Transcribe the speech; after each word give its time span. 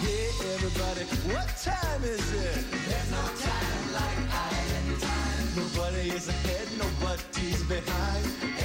Hey 0.00 0.28
everybody, 0.54 1.04
what 1.34 1.48
time 1.62 2.02
is 2.04 2.32
it? 2.32 2.64
There's 2.70 3.10
no 3.10 3.20
time 3.36 3.92
like 3.92 4.20
island 4.32 5.02
time. 5.02 5.48
Nobody 5.54 6.08
is 6.16 6.28
ahead, 6.28 6.66
nobody's 6.78 7.62
behind. 7.64 8.55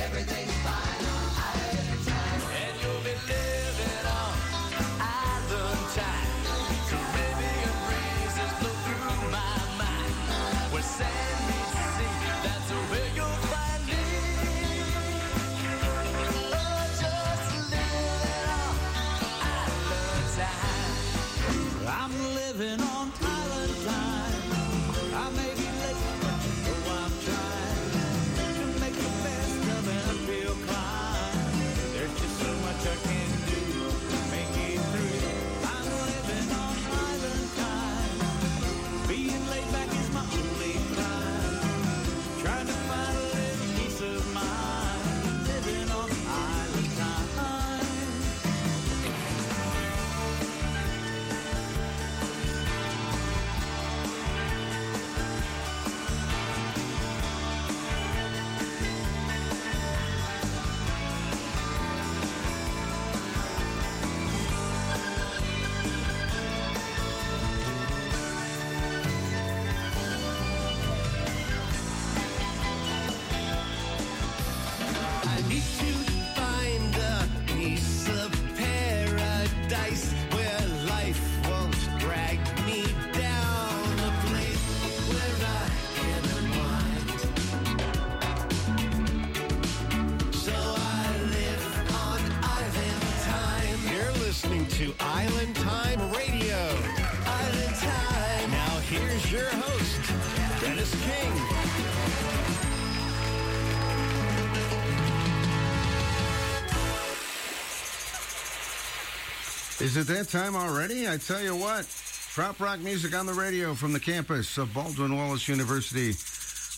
Is 109.91 109.97
it 109.97 110.07
that 110.07 110.29
time 110.29 110.55
already? 110.55 111.05
I 111.09 111.17
tell 111.17 111.41
you 111.41 111.53
what, 111.53 111.85
trop 112.33 112.57
rock 112.61 112.79
music 112.79 113.13
on 113.13 113.25
the 113.25 113.33
radio 113.33 113.73
from 113.73 113.91
the 113.91 113.99
campus 113.99 114.57
of 114.57 114.73
Baldwin 114.73 115.17
Wallace 115.17 115.49
University 115.49 116.13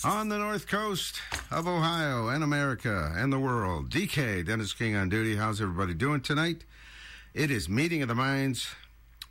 on 0.04 0.30
the 0.30 0.40
north 0.40 0.68
coast 0.68 1.22
of 1.52 1.68
Ohio 1.68 2.30
and 2.30 2.44
America 2.44 3.14
and 3.16 3.32
the 3.32 3.38
world. 3.38 3.92
DK, 3.92 4.44
Dennis 4.44 4.74
King 4.74 4.96
on 4.96 5.10
duty. 5.10 5.36
How's 5.36 5.62
everybody 5.62 5.94
doing 5.94 6.22
tonight? 6.22 6.66
It 7.36 7.52
is 7.52 7.70
Meeting 7.70 8.02
of 8.02 8.08
the 8.08 8.16
Minds, 8.16 8.68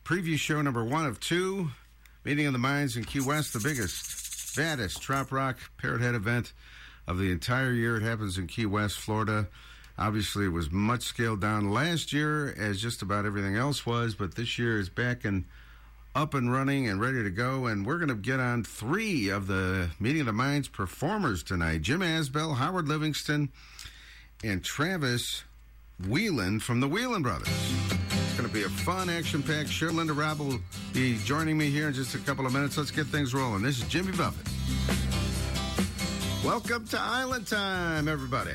preview 0.04 0.36
show 0.36 0.62
number 0.62 0.84
one 0.84 1.04
of 1.04 1.18
two. 1.18 1.72
Meeting 2.24 2.46
of 2.46 2.52
the 2.52 2.60
Minds 2.60 2.96
in 2.96 3.02
Key 3.02 3.22
West, 3.22 3.52
the 3.52 3.58
biggest, 3.58 4.54
baddest 4.54 5.02
trop 5.02 5.32
rock 5.32 5.58
parrot 5.78 6.02
head 6.02 6.14
event 6.14 6.52
of 7.08 7.18
the 7.18 7.32
entire 7.32 7.72
year. 7.72 7.96
It 7.96 8.04
happens 8.04 8.38
in 8.38 8.46
Key 8.46 8.66
West, 8.66 8.96
Florida. 8.96 9.48
Obviously, 10.02 10.46
it 10.46 10.52
was 10.52 10.68
much 10.72 11.02
scaled 11.02 11.40
down 11.40 11.70
last 11.70 12.12
year, 12.12 12.52
as 12.58 12.82
just 12.82 13.02
about 13.02 13.24
everything 13.24 13.54
else 13.54 13.86
was, 13.86 14.16
but 14.16 14.34
this 14.34 14.58
year 14.58 14.80
is 14.80 14.88
back 14.88 15.24
and 15.24 15.44
up 16.12 16.34
and 16.34 16.52
running 16.52 16.88
and 16.88 17.00
ready 17.00 17.22
to 17.22 17.30
go. 17.30 17.66
And 17.66 17.86
we're 17.86 17.98
going 17.98 18.08
to 18.08 18.16
get 18.16 18.40
on 18.40 18.64
three 18.64 19.28
of 19.28 19.46
the 19.46 19.90
Meeting 20.00 20.22
of 20.22 20.26
the 20.26 20.32
Minds 20.32 20.66
performers 20.66 21.44
tonight 21.44 21.82
Jim 21.82 22.00
Asbell, 22.00 22.56
Howard 22.56 22.88
Livingston, 22.88 23.50
and 24.42 24.64
Travis 24.64 25.44
Wheeland 26.02 26.62
from 26.62 26.80
the 26.80 26.88
Wheeland 26.88 27.22
Brothers. 27.22 27.48
It's 27.48 28.36
going 28.36 28.48
to 28.48 28.52
be 28.52 28.64
a 28.64 28.68
fun, 28.68 29.08
action 29.08 29.40
packed 29.40 29.68
show. 29.68 29.86
Linda 29.86 30.14
Robb 30.14 30.40
will 30.40 30.58
be 30.92 31.16
joining 31.18 31.56
me 31.56 31.70
here 31.70 31.86
in 31.86 31.94
just 31.94 32.16
a 32.16 32.18
couple 32.18 32.44
of 32.44 32.52
minutes. 32.52 32.76
Let's 32.76 32.90
get 32.90 33.06
things 33.06 33.34
rolling. 33.34 33.62
This 33.62 33.78
is 33.78 33.84
Jimmy 33.84 34.10
Buffett. 34.16 34.48
Welcome 36.44 36.88
to 36.88 36.98
Island 36.98 37.46
Time, 37.46 38.08
everybody. 38.08 38.54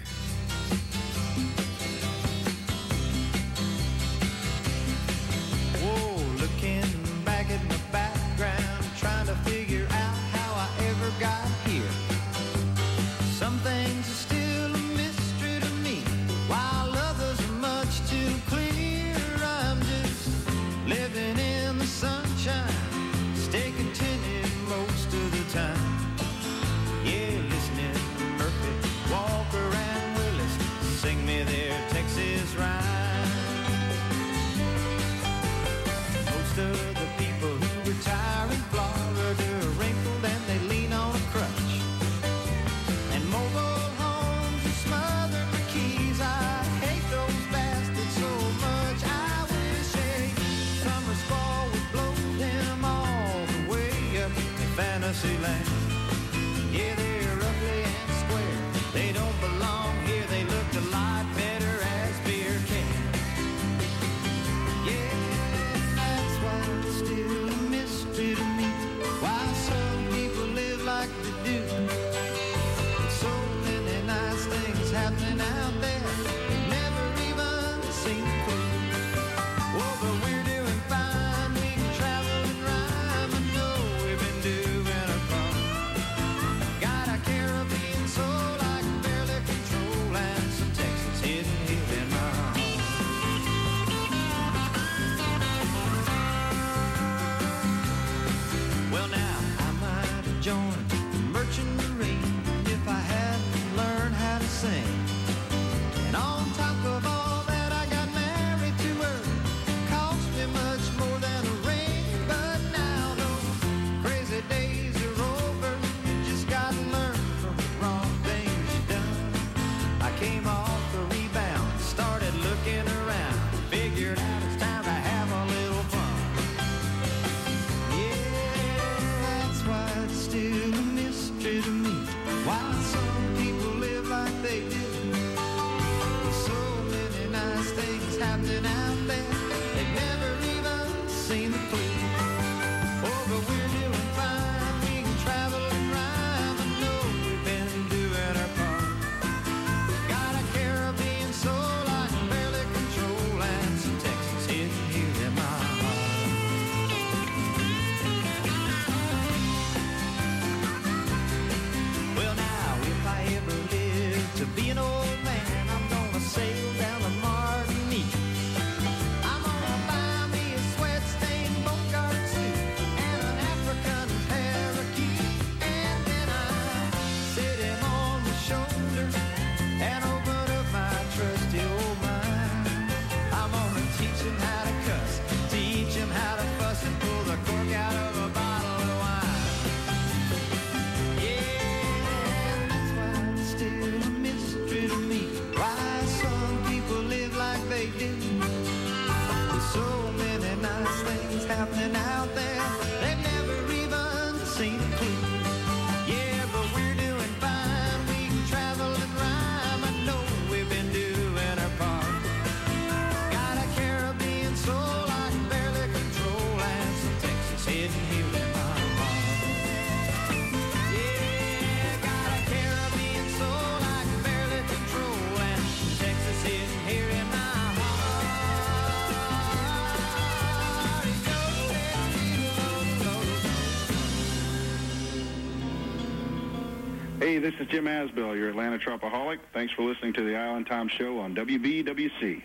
This 237.39 237.53
is 237.59 237.67
Jim 237.67 237.85
Asbell, 237.85 238.35
your 238.35 238.49
Atlanta 238.49 238.79
Tropaholic. 238.79 239.37
Thanks 239.53 239.71
for 239.71 239.83
listening 239.83 240.11
to 240.13 240.23
the 240.23 240.35
Island 240.35 240.65
Time 240.65 240.87
Show 240.87 241.19
on 241.19 241.35
WBWC. 241.35 242.41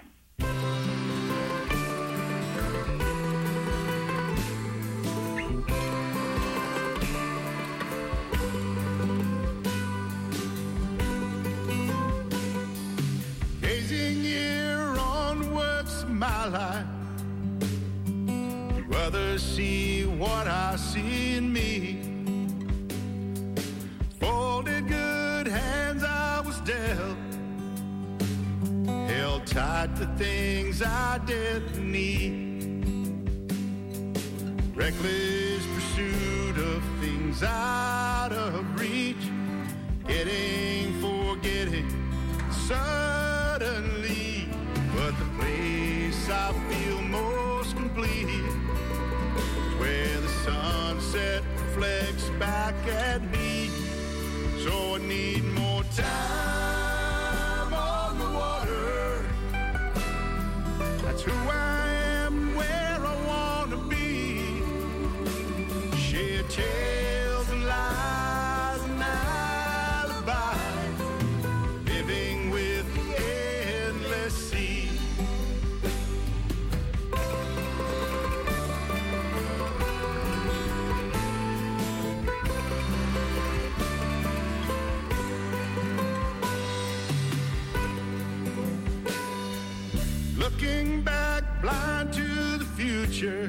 future. 93.23 93.49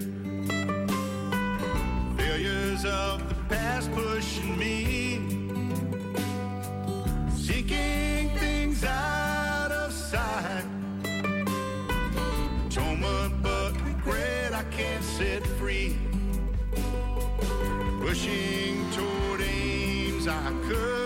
Failures 2.18 2.86
of 2.86 3.28
the 3.28 3.36
past 3.50 3.92
pushing 3.94 4.58
me. 4.58 5.20
Seeking 7.36 8.30
things 8.38 8.84
out 8.84 9.72
of 9.72 9.92
sight. 9.92 10.66
Atonement, 12.68 13.42
but 13.42 13.74
regret 13.86 14.54
I 14.54 14.64
can't 14.70 15.04
set 15.04 15.46
free. 15.58 15.98
Pushing 18.00 18.92
toward 18.92 19.42
aims 19.42 20.28
I 20.28 20.52
could. 20.68 21.03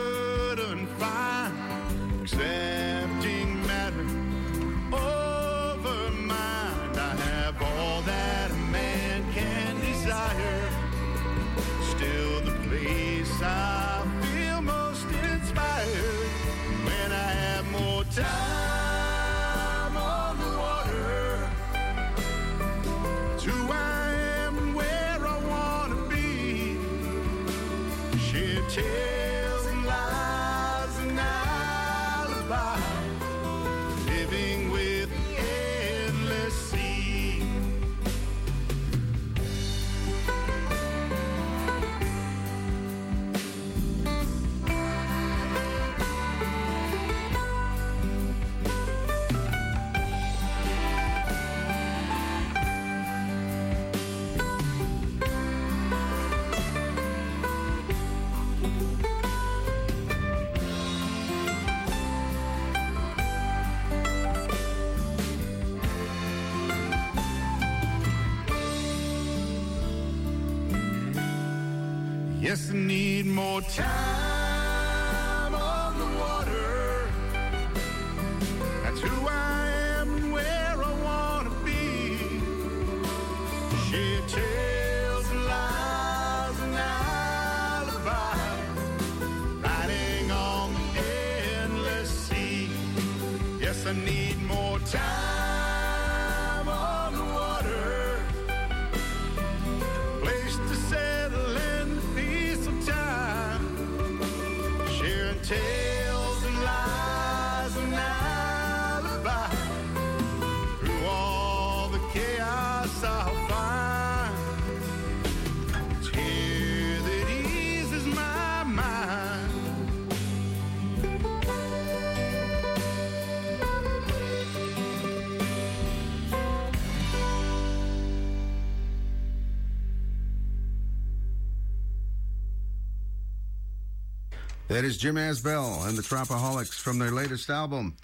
That 134.78 134.86
is 134.86 135.00
Jim 135.00 135.16
Asbell 135.16 135.88
and 135.88 135.98
the 135.98 136.04
Tropaholics 136.04 136.80
from 136.80 137.00
their 137.00 137.10
latest 137.10 137.50
album, 137.50 137.96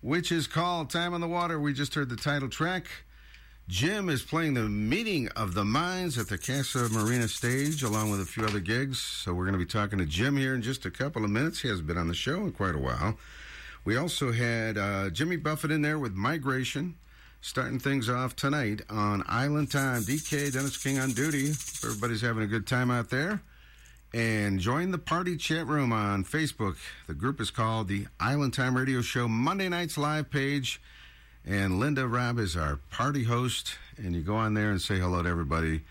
which 0.00 0.32
is 0.32 0.46
called 0.46 0.88
Time 0.88 1.12
on 1.12 1.20
the 1.20 1.28
Water. 1.28 1.60
We 1.60 1.74
just 1.74 1.94
heard 1.94 2.08
the 2.08 2.16
title 2.16 2.48
track. 2.48 2.86
Jim 3.68 4.08
is 4.08 4.22
playing 4.22 4.54
the 4.54 4.62
Meeting 4.62 5.28
of 5.36 5.52
the 5.52 5.66
Minds 5.66 6.16
at 6.16 6.30
the 6.30 6.38
Casa 6.38 6.88
Marina 6.90 7.28
stage, 7.28 7.82
along 7.82 8.10
with 8.10 8.22
a 8.22 8.24
few 8.24 8.42
other 8.42 8.58
gigs. 8.58 9.02
So 9.02 9.34
we're 9.34 9.44
going 9.44 9.52
to 9.52 9.58
be 9.58 9.70
talking 9.70 9.98
to 9.98 10.06
Jim 10.06 10.38
here 10.38 10.54
in 10.54 10.62
just 10.62 10.86
a 10.86 10.90
couple 10.90 11.26
of 11.26 11.30
minutes. 11.30 11.60
He 11.60 11.68
hasn't 11.68 11.86
been 11.86 11.98
on 11.98 12.08
the 12.08 12.14
show 12.14 12.36
in 12.36 12.52
quite 12.52 12.74
a 12.74 12.78
while. 12.78 13.18
We 13.84 13.98
also 13.98 14.32
had 14.32 14.78
uh, 14.78 15.10
Jimmy 15.10 15.36
Buffett 15.36 15.72
in 15.72 15.82
there 15.82 15.98
with 15.98 16.14
Migration, 16.14 16.94
starting 17.42 17.78
things 17.78 18.08
off 18.08 18.34
tonight 18.34 18.80
on 18.88 19.24
Island 19.26 19.70
Time. 19.70 20.00
DK, 20.00 20.54
Dennis 20.54 20.82
King 20.82 20.98
on 21.00 21.12
duty. 21.12 21.50
Everybody's 21.84 22.22
having 22.22 22.44
a 22.44 22.46
good 22.46 22.66
time 22.66 22.90
out 22.90 23.10
there. 23.10 23.42
And 24.14 24.60
join 24.60 24.92
the 24.92 24.98
party 24.98 25.36
chat 25.36 25.66
room 25.66 25.92
on 25.92 26.22
Facebook. 26.22 26.76
The 27.08 27.14
group 27.14 27.40
is 27.40 27.50
called 27.50 27.88
the 27.88 28.06
Island 28.20 28.54
Time 28.54 28.76
Radio 28.76 29.02
Show 29.02 29.26
Monday 29.26 29.68
Nights 29.68 29.98
Live 29.98 30.30
page. 30.30 30.80
And 31.44 31.80
Linda 31.80 32.06
Robb 32.06 32.38
is 32.38 32.56
our 32.56 32.76
party 32.92 33.24
host. 33.24 33.74
And 33.96 34.14
you 34.14 34.22
go 34.22 34.36
on 34.36 34.54
there 34.54 34.70
and 34.70 34.80
say 34.80 35.00
hello 35.00 35.20
to 35.20 35.28
everybody, 35.28 35.82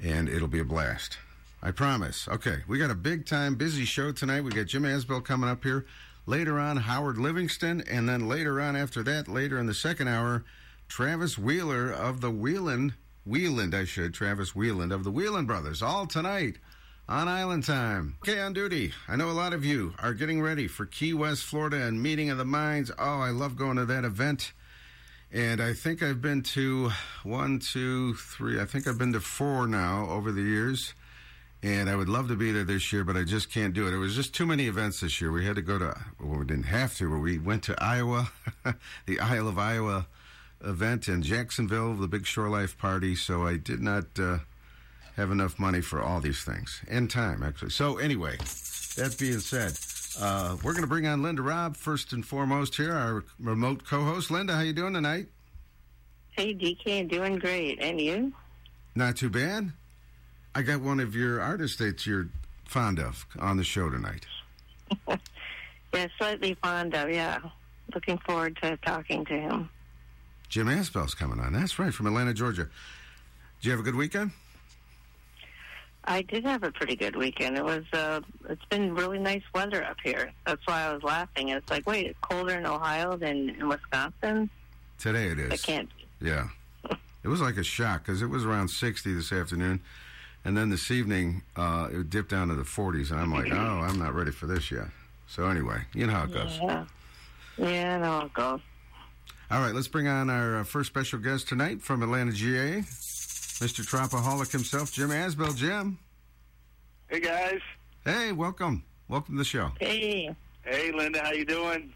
and 0.00 0.28
it'll 0.28 0.46
be 0.46 0.60
a 0.60 0.64
blast. 0.64 1.18
I 1.64 1.72
promise. 1.72 2.28
Okay, 2.28 2.58
we 2.68 2.78
got 2.78 2.92
a 2.92 2.94
big 2.94 3.26
time, 3.26 3.56
busy 3.56 3.84
show 3.84 4.12
tonight. 4.12 4.42
We 4.42 4.52
got 4.52 4.66
Jim 4.66 4.84
Asbell 4.84 5.24
coming 5.24 5.50
up 5.50 5.64
here. 5.64 5.84
Later 6.26 6.60
on, 6.60 6.76
Howard 6.76 7.18
Livingston. 7.18 7.82
And 7.90 8.08
then 8.08 8.28
later 8.28 8.60
on, 8.60 8.76
after 8.76 9.02
that, 9.02 9.26
later 9.26 9.58
in 9.58 9.66
the 9.66 9.74
second 9.74 10.06
hour, 10.06 10.44
Travis 10.86 11.36
Wheeler 11.36 11.90
of 11.90 12.20
the 12.20 12.30
Wheeland, 12.30 12.92
Wheeland, 13.28 13.74
I 13.74 13.84
should, 13.84 14.14
Travis 14.14 14.52
Wheeland 14.52 14.94
of 14.94 15.02
the 15.02 15.10
Wheeland 15.10 15.48
Brothers. 15.48 15.82
All 15.82 16.06
tonight 16.06 16.58
on 17.08 17.28
Island 17.28 17.64
Time. 17.64 18.16
Okay, 18.22 18.40
on 18.40 18.52
duty. 18.52 18.92
I 19.08 19.16
know 19.16 19.30
a 19.30 19.32
lot 19.32 19.52
of 19.52 19.64
you 19.64 19.94
are 20.00 20.14
getting 20.14 20.40
ready 20.40 20.66
for 20.66 20.86
Key 20.86 21.14
West, 21.14 21.44
Florida 21.44 21.82
and 21.82 22.02
Meeting 22.02 22.30
of 22.30 22.38
the 22.38 22.44
Minds. 22.44 22.90
Oh, 22.98 23.20
I 23.20 23.30
love 23.30 23.56
going 23.56 23.76
to 23.76 23.84
that 23.86 24.04
event. 24.04 24.52
And 25.32 25.60
I 25.60 25.72
think 25.72 26.02
I've 26.02 26.22
been 26.22 26.42
to 26.42 26.90
one, 27.24 27.58
two, 27.58 28.14
three, 28.14 28.60
I 28.60 28.64
think 28.64 28.86
I've 28.86 28.98
been 28.98 29.12
to 29.12 29.20
four 29.20 29.66
now 29.66 30.08
over 30.08 30.32
the 30.32 30.42
years. 30.42 30.94
And 31.62 31.88
I 31.88 31.96
would 31.96 32.08
love 32.08 32.28
to 32.28 32.36
be 32.36 32.52
there 32.52 32.64
this 32.64 32.92
year, 32.92 33.04
but 33.04 33.16
I 33.16 33.24
just 33.24 33.50
can't 33.50 33.72
do 33.72 33.88
it. 33.88 33.94
It 33.94 33.98
was 33.98 34.14
just 34.14 34.34
too 34.34 34.44
many 34.44 34.66
events 34.66 35.00
this 35.00 35.20
year. 35.20 35.32
We 35.32 35.46
had 35.46 35.56
to 35.56 35.62
go 35.62 35.78
to, 35.78 35.98
well, 36.20 36.38
we 36.38 36.44
didn't 36.44 36.64
have 36.64 36.94
to, 36.98 37.08
but 37.08 37.18
we 37.18 37.38
went 37.38 37.62
to 37.64 37.82
Iowa, 37.82 38.30
the 39.06 39.18
Isle 39.18 39.48
of 39.48 39.58
Iowa 39.58 40.06
event 40.62 41.08
in 41.08 41.22
Jacksonville, 41.22 41.94
the 41.94 42.06
Big 42.06 42.26
Shore 42.26 42.50
Life 42.50 42.76
Party. 42.76 43.16
So 43.16 43.46
I 43.46 43.56
did 43.56 43.80
not 43.80 44.04
uh, 44.18 44.38
have 45.16 45.30
enough 45.30 45.58
money 45.58 45.80
for 45.80 46.02
all 46.02 46.20
these 46.20 46.42
things 46.42 46.82
and 46.88 47.10
time, 47.10 47.42
actually. 47.42 47.70
So 47.70 47.98
anyway, 47.98 48.36
that 48.96 49.16
being 49.18 49.38
said, 49.38 49.72
uh, 50.20 50.56
we're 50.62 50.72
going 50.72 50.82
to 50.82 50.88
bring 50.88 51.06
on 51.06 51.22
Linda 51.22 51.42
Robb 51.42 51.76
first 51.76 52.12
and 52.12 52.24
foremost 52.24 52.76
here, 52.76 52.92
our 52.92 53.24
remote 53.38 53.84
co-host. 53.84 54.30
Linda, 54.30 54.54
how 54.54 54.60
you 54.60 54.72
doing 54.72 54.94
tonight? 54.94 55.26
Hey, 56.30 56.54
DK, 56.54 57.08
doing 57.08 57.38
great. 57.38 57.80
And 57.80 58.00
you? 58.00 58.32
Not 58.94 59.16
too 59.16 59.30
bad. 59.30 59.72
I 60.54 60.62
got 60.62 60.80
one 60.80 61.00
of 61.00 61.14
your 61.14 61.40
artists 61.40 61.78
that 61.78 62.06
you're 62.06 62.28
fond 62.64 62.98
of 62.98 63.26
on 63.38 63.56
the 63.56 63.64
show 63.64 63.90
tonight. 63.90 64.26
Yeah, 65.94 66.08
slightly 66.18 66.54
fond 66.54 66.92
of, 66.94 67.08
yeah. 67.08 67.38
Looking 67.94 68.18
forward 68.18 68.58
to 68.62 68.76
talking 68.78 69.24
to 69.26 69.32
him. 69.38 69.70
Jim 70.48 70.66
Asbell's 70.66 71.14
coming 71.14 71.38
on. 71.38 71.52
That's 71.52 71.78
right, 71.78 71.94
from 71.94 72.06
Atlanta, 72.08 72.34
Georgia. 72.34 72.68
Did 73.60 73.66
you 73.66 73.70
have 73.70 73.80
a 73.80 73.84
good 73.84 73.94
weekend? 73.94 74.32
I 76.06 76.22
did 76.22 76.44
have 76.44 76.62
a 76.62 76.70
pretty 76.70 76.96
good 76.96 77.16
weekend. 77.16 77.56
It 77.56 77.64
was, 77.64 77.84
uh, 77.92 78.20
it's 78.48 78.64
been 78.66 78.94
really 78.94 79.18
nice 79.18 79.42
weather 79.54 79.82
up 79.84 79.96
here. 80.02 80.32
That's 80.46 80.64
why 80.66 80.82
I 80.82 80.92
was 80.92 81.02
laughing. 81.02 81.48
It's 81.48 81.70
like, 81.70 81.86
wait, 81.86 82.06
it's 82.06 82.18
colder 82.20 82.54
in 82.54 82.66
Ohio 82.66 83.16
than 83.16 83.50
in 83.50 83.68
Wisconsin? 83.68 84.50
Today 84.98 85.28
it 85.28 85.38
is. 85.38 85.52
I 85.52 85.56
can't. 85.56 85.88
Yeah. 86.20 86.48
It 87.22 87.28
was 87.28 87.40
like 87.40 87.56
a 87.56 87.64
shock 87.64 88.04
because 88.04 88.20
it 88.20 88.26
was 88.26 88.44
around 88.44 88.68
60 88.68 89.14
this 89.14 89.32
afternoon. 89.32 89.80
And 90.44 90.54
then 90.54 90.68
this 90.68 90.90
evening, 90.90 91.42
uh, 91.56 91.88
it 91.90 92.10
dipped 92.10 92.30
down 92.30 92.48
to 92.48 92.54
the 92.54 92.64
40s. 92.64 93.10
And 93.10 93.18
I'm 93.18 93.32
like, 93.32 93.50
oh, 93.52 93.56
I'm 93.56 93.98
not 93.98 94.14
ready 94.14 94.30
for 94.30 94.46
this 94.46 94.70
yet. 94.70 94.88
So 95.26 95.48
anyway, 95.48 95.78
you 95.94 96.06
know 96.06 96.12
how 96.12 96.24
it 96.24 96.32
goes. 96.32 96.58
Yeah. 96.62 96.84
Yeah, 97.56 97.96
I 97.96 97.98
know 97.98 98.04
how 98.04 98.26
it 98.26 98.34
goes. 98.34 98.60
All 99.50 99.60
right, 99.60 99.74
let's 99.74 99.88
bring 99.88 100.08
on 100.08 100.28
our 100.28 100.58
uh, 100.58 100.64
first 100.64 100.88
special 100.88 101.18
guest 101.18 101.48
tonight 101.48 101.80
from 101.80 102.02
Atlanta, 102.02 102.32
GA, 102.32 102.82
Mr. 103.60 103.84
Tropaholic 103.84 104.50
himself, 104.50 104.92
Jim 104.92 105.10
Asbell. 105.10 105.56
Jim, 105.56 105.98
Hey 107.08 107.20
guys. 107.20 107.60
hey, 108.04 108.32
welcome. 108.32 108.82
Welcome 109.08 109.34
to 109.34 109.38
the 109.38 109.44
show. 109.44 109.70
Hey, 109.78 110.34
Hey 110.64 110.90
Linda, 110.92 111.20
how 111.22 111.32
you 111.32 111.44
doing? 111.44 111.92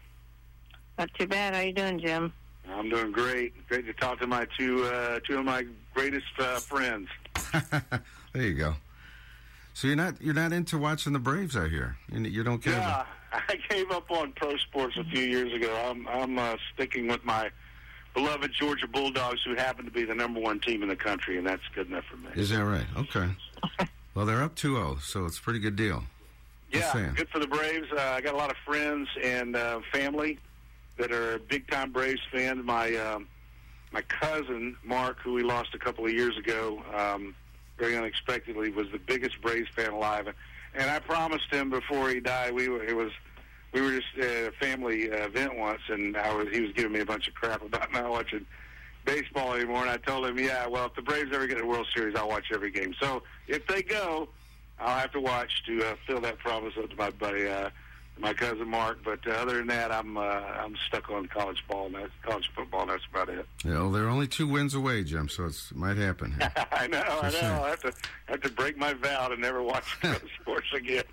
not 0.97 1.09
too 1.17 1.27
bad. 1.27 1.55
How 1.55 1.61
you 1.61 1.73
doing, 1.73 1.99
Jim? 1.99 2.31
I'm 2.69 2.89
doing 2.89 3.11
great. 3.11 3.53
Great 3.67 3.85
to 3.87 3.93
talk 3.93 4.19
to 4.19 4.27
my 4.27 4.45
two 4.57 4.83
uh, 4.85 5.19
two 5.27 5.39
of 5.39 5.45
my 5.45 5.65
greatest 5.93 6.27
uh, 6.37 6.59
friends. 6.59 7.07
there 8.33 8.43
you 8.43 8.53
go. 8.53 8.75
So 9.73 9.87
you're 9.87 9.95
not 9.95 10.21
you're 10.21 10.33
not 10.35 10.51
into 10.53 10.77
watching 10.77 11.13
the 11.13 11.19
Braves, 11.19 11.57
I 11.57 11.67
hear. 11.67 11.97
You, 12.11 12.21
you 12.21 12.43
don't 12.43 12.59
care. 12.59 12.73
Yeah, 12.73 13.05
I 13.33 13.55
gave 13.69 13.89
up 13.91 14.11
on 14.11 14.33
pro 14.33 14.55
sports 14.57 14.95
a 14.97 15.03
few 15.05 15.23
years 15.23 15.51
ago. 15.53 15.73
I'm 15.89 16.07
I'm 16.07 16.37
uh, 16.37 16.57
sticking 16.73 17.07
with 17.07 17.23
my 17.25 17.49
beloved 18.13 18.51
Georgia 18.53 18.87
Bulldogs, 18.87 19.41
who 19.43 19.55
happen 19.55 19.85
to 19.85 19.91
be 19.91 20.03
the 20.03 20.15
number 20.15 20.39
one 20.39 20.59
team 20.59 20.83
in 20.83 20.89
the 20.89 20.95
country, 20.95 21.37
and 21.37 21.45
that's 21.45 21.63
good 21.73 21.87
enough 21.87 22.05
for 22.05 22.17
me. 22.17 22.29
Is 22.35 22.49
that 22.49 22.63
right? 22.63 22.85
Okay. 22.97 23.29
Well, 24.15 24.25
they're 24.25 24.43
up 24.43 24.55
2-0, 24.55 25.01
so 25.01 25.25
it's 25.25 25.37
a 25.37 25.41
pretty 25.41 25.59
good 25.59 25.77
deal. 25.77 26.03
Yeah, 26.71 27.11
good 27.15 27.29
for 27.29 27.39
the 27.39 27.47
Braves. 27.47 27.87
Uh, 27.91 28.01
I 28.01 28.21
got 28.21 28.33
a 28.33 28.37
lot 28.37 28.51
of 28.51 28.57
friends 28.65 29.07
and 29.23 29.55
uh, 29.55 29.79
family 29.93 30.37
that 30.97 31.11
are 31.11 31.39
big 31.39 31.69
time 31.69 31.91
Braves 31.91 32.19
fans. 32.31 32.63
My 32.65 32.95
um, 32.95 33.27
my 33.91 34.01
cousin 34.01 34.75
Mark, 34.83 35.19
who 35.19 35.33
we 35.33 35.41
lost 35.41 35.73
a 35.73 35.79
couple 35.79 36.05
of 36.05 36.11
years 36.11 36.37
ago, 36.37 36.83
um, 36.93 37.33
very 37.77 37.97
unexpectedly, 37.97 38.71
was 38.71 38.87
the 38.91 38.99
biggest 38.99 39.41
Braves 39.41 39.69
fan 39.75 39.93
alive. 39.93 40.27
And 40.75 40.89
I 40.89 40.99
promised 40.99 41.49
him 41.51 41.69
before 41.69 42.09
he 42.09 42.19
died, 42.19 42.53
we 42.53 42.69
were 42.69 42.83
it 42.83 42.95
was 42.95 43.11
we 43.71 43.81
were 43.81 43.91
just 43.91 44.07
at 44.17 44.47
a 44.47 44.51
family 44.59 45.11
uh, 45.11 45.25
event 45.25 45.57
once, 45.57 45.81
and 45.89 46.17
I 46.17 46.33
was 46.33 46.47
he 46.51 46.61
was 46.61 46.71
giving 46.73 46.91
me 46.91 46.99
a 46.99 47.05
bunch 47.05 47.27
of 47.27 47.33
crap 47.35 47.61
about 47.63 47.91
not 47.93 48.09
watching 48.09 48.45
baseball 49.05 49.53
anymore. 49.53 49.81
And 49.81 49.89
I 49.89 49.97
told 49.97 50.25
him, 50.25 50.37
yeah, 50.37 50.67
well, 50.67 50.85
if 50.85 50.95
the 50.95 51.01
Braves 51.01 51.31
ever 51.33 51.47
get 51.47 51.59
a 51.61 51.65
World 51.65 51.87
Series, 51.95 52.15
I'll 52.15 52.29
watch 52.29 52.45
every 52.53 52.71
game. 52.71 52.93
So 52.99 53.23
if 53.47 53.65
they 53.67 53.81
go, 53.81 54.29
I'll 54.79 54.99
have 54.99 55.11
to 55.13 55.21
watch 55.21 55.63
to 55.65 55.85
uh, 55.85 55.95
fill 56.07 56.21
that 56.21 56.39
promise 56.39 56.73
up 56.77 56.89
to 56.89 56.95
my 56.95 57.09
buddy, 57.11 57.47
uh, 57.47 57.69
my 58.17 58.33
cousin 58.33 58.67
Mark. 58.67 58.99
But 59.03 59.19
uh, 59.27 59.31
other 59.31 59.57
than 59.57 59.67
that, 59.67 59.91
I'm 59.91 60.17
uh, 60.17 60.21
I'm 60.21 60.75
stuck 60.87 61.09
on 61.09 61.27
college 61.27 61.63
ball 61.67 61.87
and 61.87 61.95
that's 61.95 62.11
college 62.23 62.49
football. 62.55 62.81
And 62.81 62.91
that's 62.91 63.05
about 63.11 63.29
it. 63.29 63.45
You 63.63 63.73
know, 63.73 63.91
they're 63.91 64.09
only 64.09 64.27
two 64.27 64.47
wins 64.47 64.73
away, 64.73 65.03
Jim, 65.03 65.29
so 65.29 65.45
it's, 65.45 65.71
it 65.71 65.77
might 65.77 65.97
happen. 65.97 66.35
I 66.71 66.87
know, 66.87 67.01
I 67.01 67.23
know. 67.23 67.29
Saying. 67.31 67.45
I 67.45 67.69
have 67.69 67.81
to 67.81 67.93
I 68.27 68.31
have 68.31 68.41
to 68.41 68.51
break 68.51 68.77
my 68.77 68.93
vow 68.93 69.27
to 69.27 69.37
never 69.37 69.61
watch 69.61 69.85
sports 70.41 70.67
again. 70.73 71.03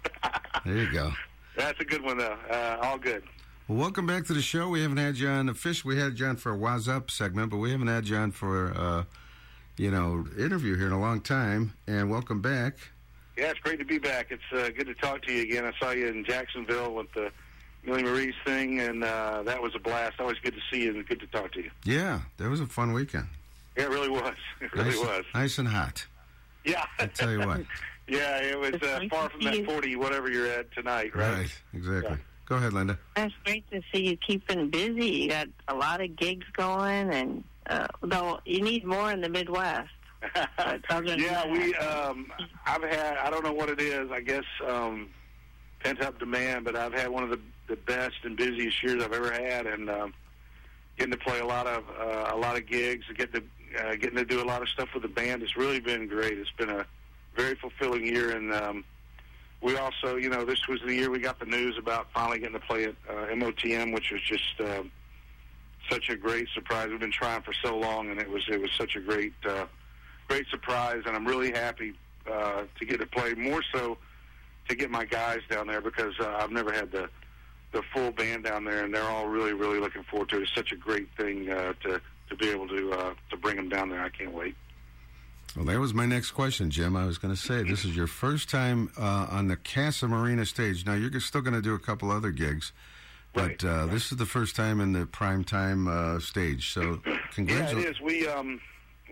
there 0.65 0.77
you 0.77 0.93
go. 0.93 1.13
That's 1.57 1.81
a 1.81 1.85
good 1.85 2.03
one 2.03 2.19
though. 2.19 2.37
Uh, 2.51 2.79
all 2.83 2.99
good. 2.99 3.23
Well, 3.69 3.79
welcome 3.79 4.07
back 4.07 4.27
to 4.27 4.33
the 4.33 4.43
show. 4.43 4.69
We 4.69 4.83
haven't 4.83 4.99
had 4.99 5.17
you 5.17 5.29
on 5.29 5.49
official. 5.49 5.89
We 5.89 5.99
had 5.99 6.19
you 6.19 6.27
on 6.27 6.37
for 6.37 6.53
a 6.53 6.57
Waz 6.57 6.89
Up 6.89 7.11
segment, 7.11 7.51
but 7.51 7.57
we 7.57 7.73
haven't 7.73 7.89
had 7.89 8.07
you 8.07 8.17
on 8.17 8.31
for, 8.31 8.73
uh, 8.77 9.05
you 9.77 9.91
know, 9.91 10.25
interview 10.39 10.77
here 10.77 10.87
in 10.87 10.93
a 10.93 11.01
long 11.01 11.21
time. 11.21 11.73
And 11.89 12.09
welcome 12.09 12.41
back. 12.41 12.75
Yeah, 13.37 13.51
it's 13.51 13.59
great 13.59 13.81
to 13.81 13.85
be 13.85 13.99
back. 13.99 14.29
It's 14.31 14.43
uh, 14.53 14.71
good 14.77 14.87
to 14.87 14.95
talk 14.95 15.23
to 15.23 15.33
you 15.33 15.43
again. 15.43 15.65
I 15.65 15.73
saw 15.81 15.91
you 15.91 16.07
in 16.07 16.25
Jacksonville 16.25 16.95
with 16.95 17.13
the 17.13 17.33
Millie 17.85 18.05
Marie's 18.05 18.35
thing, 18.45 18.81
and 18.81 19.03
uh, 19.03 19.43
that 19.43 19.61
was 19.61 19.75
a 19.75 19.81
blast. 19.81 20.21
Always 20.21 20.39
good 20.39 20.55
to 20.55 20.61
see 20.71 20.85
you 20.85 20.95
and 20.95 21.07
good 21.07 21.21
to 21.21 21.27
talk 21.27 21.53
to 21.55 21.63
you. 21.63 21.71
Yeah, 21.85 22.21
that 22.37 22.49
was 22.49 22.61
a 22.61 22.67
fun 22.67 22.93
weekend. 22.93 23.27
Yeah, 23.77 23.85
it 23.85 23.91
really 23.91 24.11
was. 24.11 24.35
It 24.61 24.73
really 24.73 24.91
nice, 24.91 24.99
was. 24.99 25.25
Nice 25.35 25.59
and 25.59 25.69
hot. 25.69 26.07
Yeah. 26.65 26.87
I 26.99 27.07
tell 27.07 27.31
you 27.33 27.41
what. 27.41 27.61
yeah, 28.09 28.39
it 28.43 28.59
was 28.59 28.75
uh, 28.83 29.01
far 29.11 29.29
from 29.31 29.43
that 29.43 29.65
40, 29.65 29.97
whatever 29.97 30.31
you're 30.31 30.47
at 30.47 30.73
tonight, 30.73 31.15
right? 31.15 31.39
Right, 31.39 31.63
exactly. 31.75 32.11
Yeah. 32.11 32.17
Go 32.47 32.57
ahead, 32.57 32.73
Linda. 32.73 32.99
It's 33.17 33.35
great 33.45 33.69
to 33.73 33.83
see 33.93 34.07
you 34.07 34.17
keeping 34.17 34.71
busy. 34.71 35.07
You 35.07 35.29
got 35.29 35.49
a 35.67 35.75
lot 35.75 36.01
of 36.01 36.15
gigs 36.15 36.47
going, 36.53 37.11
and 37.13 37.43
uh, 37.69 37.89
though 38.03 38.39
you 38.45 38.63
need 38.63 38.85
more 38.85 39.11
in 39.11 39.21
the 39.21 39.29
Midwest. 39.29 39.91
But 40.57 40.81
other 40.89 41.09
than 41.09 41.21
yeah, 41.21 41.45
that- 41.45 41.51
we. 41.51 41.75
Um, 41.75 42.31
I've 42.65 42.83
had. 42.83 43.19
I 43.19 43.31
don't 43.31 43.45
know 43.45 43.53
what 43.53 43.69
it 43.69 43.81
is. 43.81 44.11
I 44.11 44.21
guess 44.21 44.45
um, 44.67 45.11
pent 45.81 46.01
up 46.01 46.19
demand, 46.19 46.65
but 46.65 46.77
I've 46.77 46.95
had 46.95 47.09
one 47.09 47.25
of 47.25 47.31
the 47.31 47.41
the 47.69 47.77
best 47.77 48.17
and 48.23 48.37
busiest 48.37 48.83
years 48.83 49.03
I've 49.03 49.13
ever 49.13 49.33
had, 49.33 49.67
and 49.67 49.91
um, 49.91 50.15
getting 50.97 51.13
to 51.13 51.19
play 51.19 51.41
a 51.41 51.47
lot 51.47 51.67
of 51.67 51.85
uh, 52.01 52.31
a 52.33 52.37
lot 52.37 52.57
of 52.57 52.67
gigs, 52.67 53.05
getting 53.17 53.43
to 53.43 53.87
uh, 53.89 53.97
getting 53.97 54.17
to 54.17 54.25
do 54.25 54.43
a 54.43 54.47
lot 54.47 54.63
of 54.63 54.69
stuff 54.69 54.89
with 54.95 55.03
the 55.03 55.09
band. 55.09 55.43
It's 55.43 55.57
really 55.57 55.81
been 55.81 56.07
great. 56.07 56.39
It's 56.39 56.51
been 56.53 56.71
a 56.71 56.87
very 57.37 57.55
fulfilling 57.57 58.07
year, 58.07 58.37
and 58.37 58.53
um, 58.53 58.85
we 59.63 59.77
also, 59.77 60.17
you 60.17 60.29
know, 60.29 60.45
this 60.45 60.67
was 60.69 60.81
the 60.87 60.95
year 60.95 61.11
we 61.11 61.19
got 61.19 61.39
the 61.39 61.47
news 61.47 61.77
about 61.79 62.09
finally 62.13 62.39
getting 62.39 62.59
to 62.59 62.67
play 62.67 62.85
at 62.85 62.95
uh, 63.09 63.27
MOTM, 63.33 63.93
which 63.95 64.11
was 64.11 64.23
just. 64.23 64.61
Uh, 64.61 64.83
such 65.91 66.09
a 66.09 66.17
great 66.17 66.49
surprise. 66.55 66.89
We've 66.91 67.01
been 67.01 67.13
trying 67.13 67.43
for 67.43 67.53
so 67.53 67.77
long, 67.77 68.11
and 68.11 68.19
it 68.19 68.29
was 68.29 68.45
it 68.49 68.61
was 68.61 68.71
such 68.77 68.97
a 68.97 69.01
great 69.01 69.33
uh, 69.49 69.67
great 70.29 70.47
surprise, 70.49 71.03
and 71.07 71.15
I'm 71.15 71.27
really 71.27 71.53
happy 71.53 71.95
uh, 72.31 72.65
to 72.79 72.85
get 72.85 73.01
to 73.01 73.07
play. 73.07 73.35
More 73.35 73.63
so 73.73 73.99
to 74.69 74.75
get 74.75 74.91
my 74.91 75.05
guys 75.05 75.41
down 75.49 75.67
there 75.67 75.81
because 75.81 76.15
uh, 76.21 76.39
I've 76.41 76.51
never 76.51 76.73
had 76.73 76.91
the 76.91 77.09
the 77.73 77.83
full 77.93 78.11
band 78.11 78.45
down 78.45 78.65
there, 78.65 78.85
and 78.85 78.95
they're 78.95 79.09
all 79.09 79.27
really 79.27 79.53
really 79.53 79.79
looking 79.79 80.03
forward 80.05 80.29
to 80.31 80.39
it. 80.39 80.43
It's 80.43 80.55
such 80.55 80.73
a 80.73 80.77
great 80.77 81.09
thing 81.17 81.51
uh, 81.51 81.75
to 81.83 82.01
to 82.29 82.37
be 82.37 82.49
able 82.49 82.69
to 82.69 82.93
uh, 82.93 83.15
to 83.31 83.37
bring 83.37 83.57
them 83.57 83.69
down 83.69 83.91
there. 83.91 84.03
I 84.03 84.09
can't 84.09 84.33
wait. 84.33 84.57
Well, 85.57 85.65
that 85.65 85.81
was 85.81 85.95
my 85.95 86.05
next 86.05 86.33
question, 86.33 86.71
Jim. 86.71 86.97
I 86.97 87.07
was 87.07 87.17
going 87.17 87.35
to 87.35 87.41
say 87.41 87.63
this 87.63 87.87
is 87.87 87.97
your 87.97 88.07
first 88.07 88.51
time 88.51 88.91
uh, 88.99 89.29
on 89.31 89.49
the 89.49 89.57
Casa 89.57 90.07
Marina 90.07 90.45
stage. 90.45 90.85
Now 90.85 90.93
you're 90.93 91.19
still 91.19 91.41
going 91.41 91.55
to 91.55 91.63
do 91.63 91.73
a 91.75 91.79
couple 91.79 92.11
other 92.11 92.31
gigs, 92.31 92.73
but 93.33 93.63
Right, 93.63 93.65
uh, 93.65 93.87
this 93.87 94.13
is 94.13 94.19
the 94.19 94.27
first 94.27 94.55
time 94.55 94.83
in 94.83 94.93
the 94.93 95.07
prime 95.07 95.45
time 95.45 95.89
uh, 95.89 96.21
stage. 96.21 96.73
So 96.75 97.01
congratulations. 97.01 97.07
Yeah, 97.07 97.15
it 97.15 97.35
congratulations. 97.35 98.01
We 98.03 98.29
um 98.29 98.61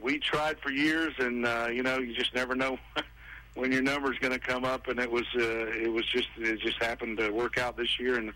we 0.02 0.18
tried 0.18 0.58
for 0.60 0.70
years, 0.70 1.14
and 1.18 1.46
uh, 1.46 1.68
you 1.72 1.82
know, 1.82 1.98
you 1.98 2.14
just 2.14 2.34
never 2.34 2.54
know 2.54 2.78
when 3.54 3.72
your 3.72 3.82
number's 3.82 4.18
going 4.18 4.34
to 4.34 4.38
come 4.38 4.66
up. 4.66 4.88
And 4.88 5.00
it 5.00 5.10
was 5.10 5.24
uh, 5.34 5.40
it 5.40 5.90
was 5.90 6.04
just 6.04 6.28
it 6.36 6.60
just 6.60 6.76
happened 6.82 7.16
to 7.18 7.30
work 7.30 7.56
out 7.56 7.78
this 7.78 7.98
year, 7.98 8.18
and 8.18 8.34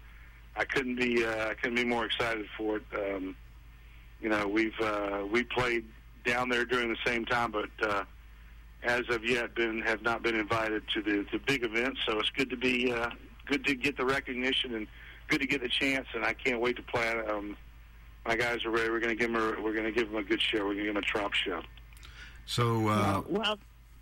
I 0.57 0.65
couldn't 0.65 0.97
be 0.97 1.27
uh, 1.27 1.49
I 1.50 1.55
couldn't 1.55 1.77
be 1.77 1.85
more 1.85 2.07
excited 2.07 2.47
for 2.57 2.79
it. 2.79 2.85
Um, 2.95 3.37
you 4.23 4.31
know, 4.31 4.49
we've 4.49 4.81
uh, 4.81 5.25
we 5.31 5.45
played 5.45 5.85
down 6.28 6.49
there 6.49 6.64
during 6.64 6.88
the 6.88 6.99
same 7.04 7.25
time, 7.25 7.50
but 7.50 7.70
uh, 7.82 8.04
as 8.82 9.02
of 9.08 9.25
yet, 9.25 9.54
been 9.54 9.80
have 9.82 10.02
not 10.02 10.23
been 10.23 10.35
invited 10.37 10.82
to 10.94 11.02
the 11.02 11.26
the 11.32 11.38
big 11.38 11.64
events. 11.64 12.00
So 12.06 12.18
it's 12.18 12.30
good 12.30 12.50
to 12.50 12.56
be 12.56 12.92
uh, 12.92 13.11
good 13.47 13.64
to 13.66 13.75
get 13.75 13.97
the 13.97 14.04
recognition 14.04 14.75
and 14.75 14.87
good 15.28 15.40
to 15.40 15.47
get 15.47 15.62
the 15.62 15.68
chance. 15.68 16.06
And 16.14 16.25
I 16.25 16.32
can't 16.35 16.61
wait 16.61 16.76
to 16.76 16.82
play. 16.82 17.08
Um, 17.28 17.56
my 18.26 18.37
guys 18.37 18.64
are 18.64 18.70
ready. 18.70 18.90
We're 18.90 19.00
going 19.00 19.16
to 19.16 19.20
give 19.20 19.32
them 19.32 19.40
a 19.40 19.62
we're 19.62 19.73
going 19.73 19.85
to 19.85 19.92
give 19.92 20.11
them 20.11 20.18
a 20.18 20.23
good 20.23 20.40
show. 20.40 20.58
We're 20.58 20.75
going 20.75 20.78
to 20.78 20.85
give 20.85 20.94
them 20.94 21.02
a 21.02 21.06
trop 21.06 21.32
show. 21.32 21.62
So 22.46 22.88
uh, 22.88 23.22
well, 23.29 23.59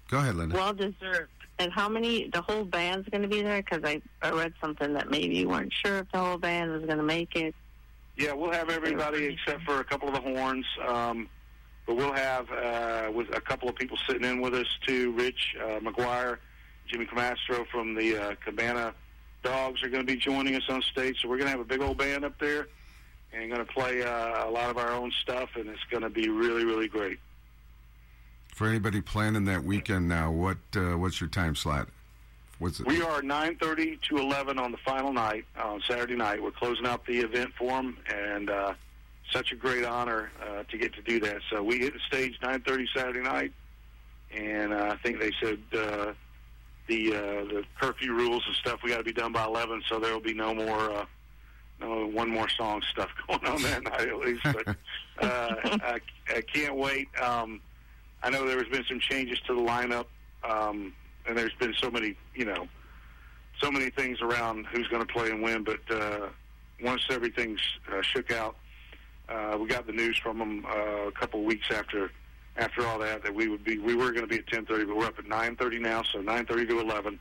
go 0.09 0.19
ahead, 0.19 0.35
Linda. 0.35 0.55
well 0.55 0.75
deserved. 0.75 1.31
And 1.59 1.73
how 1.73 1.89
many? 1.89 2.29
The 2.29 2.43
whole 2.43 2.65
band's 2.65 3.09
going 3.09 3.23
to 3.23 3.29
be 3.29 3.41
there 3.43 3.63
because 3.63 3.83
I 3.85 4.03
I 4.21 4.31
read 4.31 4.53
something 4.61 4.93
that 4.93 5.11
maybe 5.11 5.37
you 5.37 5.49
weren't 5.49 5.73
sure 5.73 5.99
if 5.99 6.13
the 6.13 6.19
whole 6.19 6.37
band 6.39 6.71
was 6.73 6.83
going 6.85 6.99
to 6.99 7.05
make 7.05 7.35
it. 7.35 7.55
Yeah, 8.17 8.33
we'll 8.33 8.53
have 8.53 8.71
everybody 8.71 9.25
except 9.27 9.63
for 9.63 9.81
a 9.81 9.85
couple 9.85 10.09
of 10.09 10.15
the 10.15 10.21
horns. 10.21 10.67
Um, 10.87 11.29
but 11.87 11.97
we'll 11.97 12.13
have 12.13 12.51
uh, 12.51 13.11
with 13.13 13.35
a 13.35 13.41
couple 13.41 13.69
of 13.69 13.77
people 13.77 13.97
sitting 14.07 14.25
in 14.25 14.41
with 14.41 14.55
us 14.55 14.67
too. 14.87 15.13
Rich 15.13 15.57
uh, 15.61 15.79
McGuire, 15.81 16.39
Jimmy 16.87 17.07
Camastro 17.07 17.67
from 17.69 17.95
the 17.95 18.17
uh, 18.17 18.35
Cabana 18.45 18.93
Dogs 19.43 19.83
are 19.83 19.89
going 19.89 20.05
to 20.05 20.13
be 20.13 20.19
joining 20.19 20.57
us 20.57 20.65
on 20.69 20.83
stage. 20.83 21.23
So 21.23 21.29
we're 21.29 21.37
going 21.39 21.47
to 21.47 21.53
have 21.53 21.61
a 21.61 21.65
big 21.65 21.81
old 21.81 21.99
band 21.99 22.25
up 22.25 22.39
there 22.41 22.67
and 23.33 23.51
going 23.51 23.65
to 23.65 23.73
play 23.73 24.03
uh, 24.03 24.49
a 24.49 24.51
lot 24.51 24.71
of 24.71 24.79
our 24.79 24.91
own 24.91 25.13
stuff, 25.23 25.51
and 25.57 25.69
it's 25.69 25.85
going 25.91 26.03
to 26.03 26.11
be 26.11 26.29
really, 26.29 26.65
really 26.65 26.89
great. 26.89 27.19
For 28.49 28.67
anybody 28.67 29.01
planning 29.01 29.45
that 29.45 29.65
weekend 29.65 30.09
now, 30.09 30.31
what 30.31 30.57
uh, 30.75 30.97
what's 30.97 31.21
your 31.21 31.29
time 31.29 31.55
slot? 31.55 31.89
What's 32.59 32.81
it? 32.81 32.87
We 32.87 33.03
are 33.03 33.21
9:30 33.21 34.01
to 34.03 34.17
11 34.17 34.59
on 34.59 34.73
the 34.73 34.79
final 34.79 35.13
night 35.13 35.45
on 35.63 35.83
Saturday 35.87 36.17
night. 36.17 36.43
We're 36.43 36.53
closing 36.53 36.87
out 36.87 37.05
the 37.05 37.19
event 37.19 37.53
for 37.59 37.71
them, 37.71 37.99
and 38.13 38.49
uh, 38.49 38.75
such 39.33 39.53
a 39.53 39.57
great 39.57 39.85
honor 39.85 40.31
uh, 40.43 40.63
to 40.65 40.79
get 40.79 40.95
to 40.95 41.03
do 41.03 41.21
that. 41.21 41.39
So 41.51 41.63
we 41.63 41.79
hit 41.79 41.93
the 41.95 42.01
stage 42.07 42.39
9:30 42.43 42.87
Saturday 42.95 43.23
night, 43.23 43.53
and 44.35 44.73
uh, 44.73 44.91
I 44.93 44.97
think 45.03 45.21
they 45.21 45.33
said 45.41 45.59
uh, 45.73 46.13
the 46.87 47.15
uh, 47.15 47.45
the 47.45 47.65
curfew 47.81 48.13
rules 48.13 48.45
and 48.47 48.57
stuff. 48.57 48.81
We 48.83 48.91
got 48.91 48.99
to 48.99 49.05
be 49.05 49.13
done 49.13 49.33
by 49.33 49.45
11, 49.45 49.83
so 49.89 49.99
there 49.99 50.13
will 50.13 50.21
be 50.21 50.35
no 50.35 50.55
more. 50.55 50.93
Uh, 50.93 51.07
no 51.79 52.07
one 52.07 52.31
more 52.31 52.49
song 52.49 52.81
stuff 52.91 53.11
going 53.29 53.45
on 53.45 53.63
that 53.63 53.83
night 53.85 54.09
at 54.09 54.17
least, 54.17 54.41
but 54.45 54.69
uh, 55.23 55.55
I, 55.63 56.01
I 56.35 56.41
can't 56.41 56.75
wait. 56.75 57.09
Um, 57.21 57.61
I 58.23 58.31
know 58.31 58.47
there 58.47 58.57
has 58.57 58.69
been 58.69 58.85
some 58.89 58.99
changes 58.99 59.39
to 59.47 59.55
the 59.55 59.61
lineup, 59.61 60.07
um, 60.43 60.95
and 61.29 61.37
there's 61.37 61.53
been 61.61 61.75
so 61.79 61.91
many, 61.91 62.17
you 62.35 62.47
know, 62.47 62.67
so 63.61 63.71
many 63.71 63.91
things 63.91 64.21
around 64.23 64.67
who's 64.67 64.89
going 64.89 65.05
to 65.07 65.13
play 65.13 65.31
and 65.31 65.43
when. 65.43 65.65
But 65.65 65.81
uh, 65.91 66.29
once 66.83 67.03
everything's 67.11 67.61
uh, 67.93 68.01
shook 68.03 68.33
out, 68.33 68.57
uh, 69.29 69.57
we 69.61 69.67
got 69.67 69.87
the 69.87 69.93
news 69.93 70.19
from 70.19 70.39
them 70.39 70.65
uh, 70.67 71.07
a 71.09 71.13
couple 71.13 71.41
of 71.41 71.47
weeks 71.47 71.71
after 71.71 72.11
after 72.57 72.87
all 72.87 72.99
that 72.99 73.23
that 73.23 73.35
we 73.35 73.49
would 73.49 73.65
be 73.65 73.79
we 73.79 73.95
were 73.95 74.13
going 74.13 74.23
to 74.23 74.27
be 74.27 74.39
at 74.39 74.47
10:30, 74.47 74.87
but 74.87 74.97
we're 74.97 75.07
up 75.07 75.19
at 75.19 75.27
9:30 75.27 75.81
now. 75.81 76.03
So 76.03 76.21
9:30 76.21 76.69
to 76.69 76.81
11, 76.81 77.19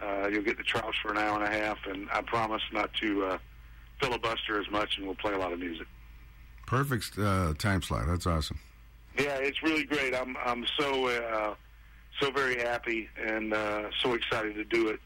uh, 0.00 0.28
you'll 0.30 0.42
get 0.42 0.56
the 0.56 0.62
trouts 0.62 0.98
for 1.02 1.10
an 1.10 1.18
hour 1.18 1.42
and 1.42 1.44
a 1.44 1.58
half, 1.58 1.78
and 1.86 2.08
I 2.12 2.22
promise 2.22 2.62
not 2.72 2.92
to 2.94 3.24
uh, 3.24 3.38
filibuster 4.00 4.60
as 4.60 4.70
much, 4.70 4.98
and 4.98 5.06
we'll 5.06 5.16
play 5.16 5.32
a 5.32 5.38
lot 5.38 5.52
of 5.52 5.58
music. 5.58 5.86
Perfect 6.66 7.18
uh, 7.18 7.54
time 7.54 7.82
slot. 7.82 8.06
That's 8.06 8.26
awesome. 8.26 8.58
Yeah, 9.18 9.36
it's 9.36 9.62
really 9.62 9.84
great. 9.84 10.14
I'm 10.14 10.36
I'm 10.44 10.66
so 10.78 11.08
uh, 11.08 11.54
so 12.20 12.30
very 12.30 12.58
happy 12.58 13.08
and 13.20 13.52
uh, 13.52 13.90
so 14.00 14.14
excited 14.14 14.54
to 14.54 14.64
do 14.64 14.88
it. 14.88 15.00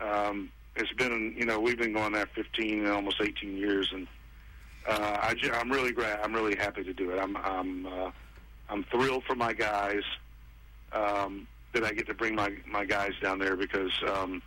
Um, 0.00 0.50
it's 0.76 0.92
been 0.94 1.34
you 1.36 1.44
know 1.44 1.60
we've 1.60 1.78
been 1.78 1.92
going 1.92 2.12
there 2.12 2.26
15 2.34 2.86
almost 2.86 3.20
18 3.20 3.56
years, 3.56 3.90
and 3.92 4.06
uh, 4.90 5.18
I 5.22 5.34
I'm 5.54 5.70
really 5.70 5.92
glad. 5.92 6.20
I'm 6.20 6.34
really 6.34 6.56
happy 6.56 6.82
to 6.82 6.92
do 6.92 7.10
it. 7.10 7.18
I'm 7.18 7.36
I'm 7.36 7.86
uh, 7.86 8.10
I'm 8.68 8.84
thrilled 8.84 9.24
for 9.24 9.34
my 9.34 9.52
guys 9.52 10.02
um, 10.92 11.46
that 11.72 11.84
I 11.84 11.92
get 11.92 12.06
to 12.08 12.14
bring 12.14 12.34
my 12.34 12.52
my 12.66 12.84
guys 12.84 13.12
down 13.22 13.38
there 13.38 13.56
because 13.56 13.92
um, 14.08 14.42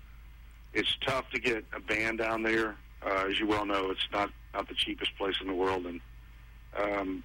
it's 0.73 0.97
tough 1.05 1.29
to 1.31 1.39
get 1.39 1.63
a 1.73 1.79
band 1.79 2.19
down 2.19 2.43
there. 2.43 2.75
Uh, 3.05 3.25
as 3.29 3.39
you 3.39 3.47
well 3.47 3.65
know, 3.65 3.89
it's 3.91 4.07
not 4.11 4.31
not 4.53 4.67
the 4.67 4.75
cheapest 4.75 5.15
place 5.17 5.35
in 5.41 5.47
the 5.47 5.53
world, 5.53 5.85
and 5.85 6.01
um, 6.77 7.23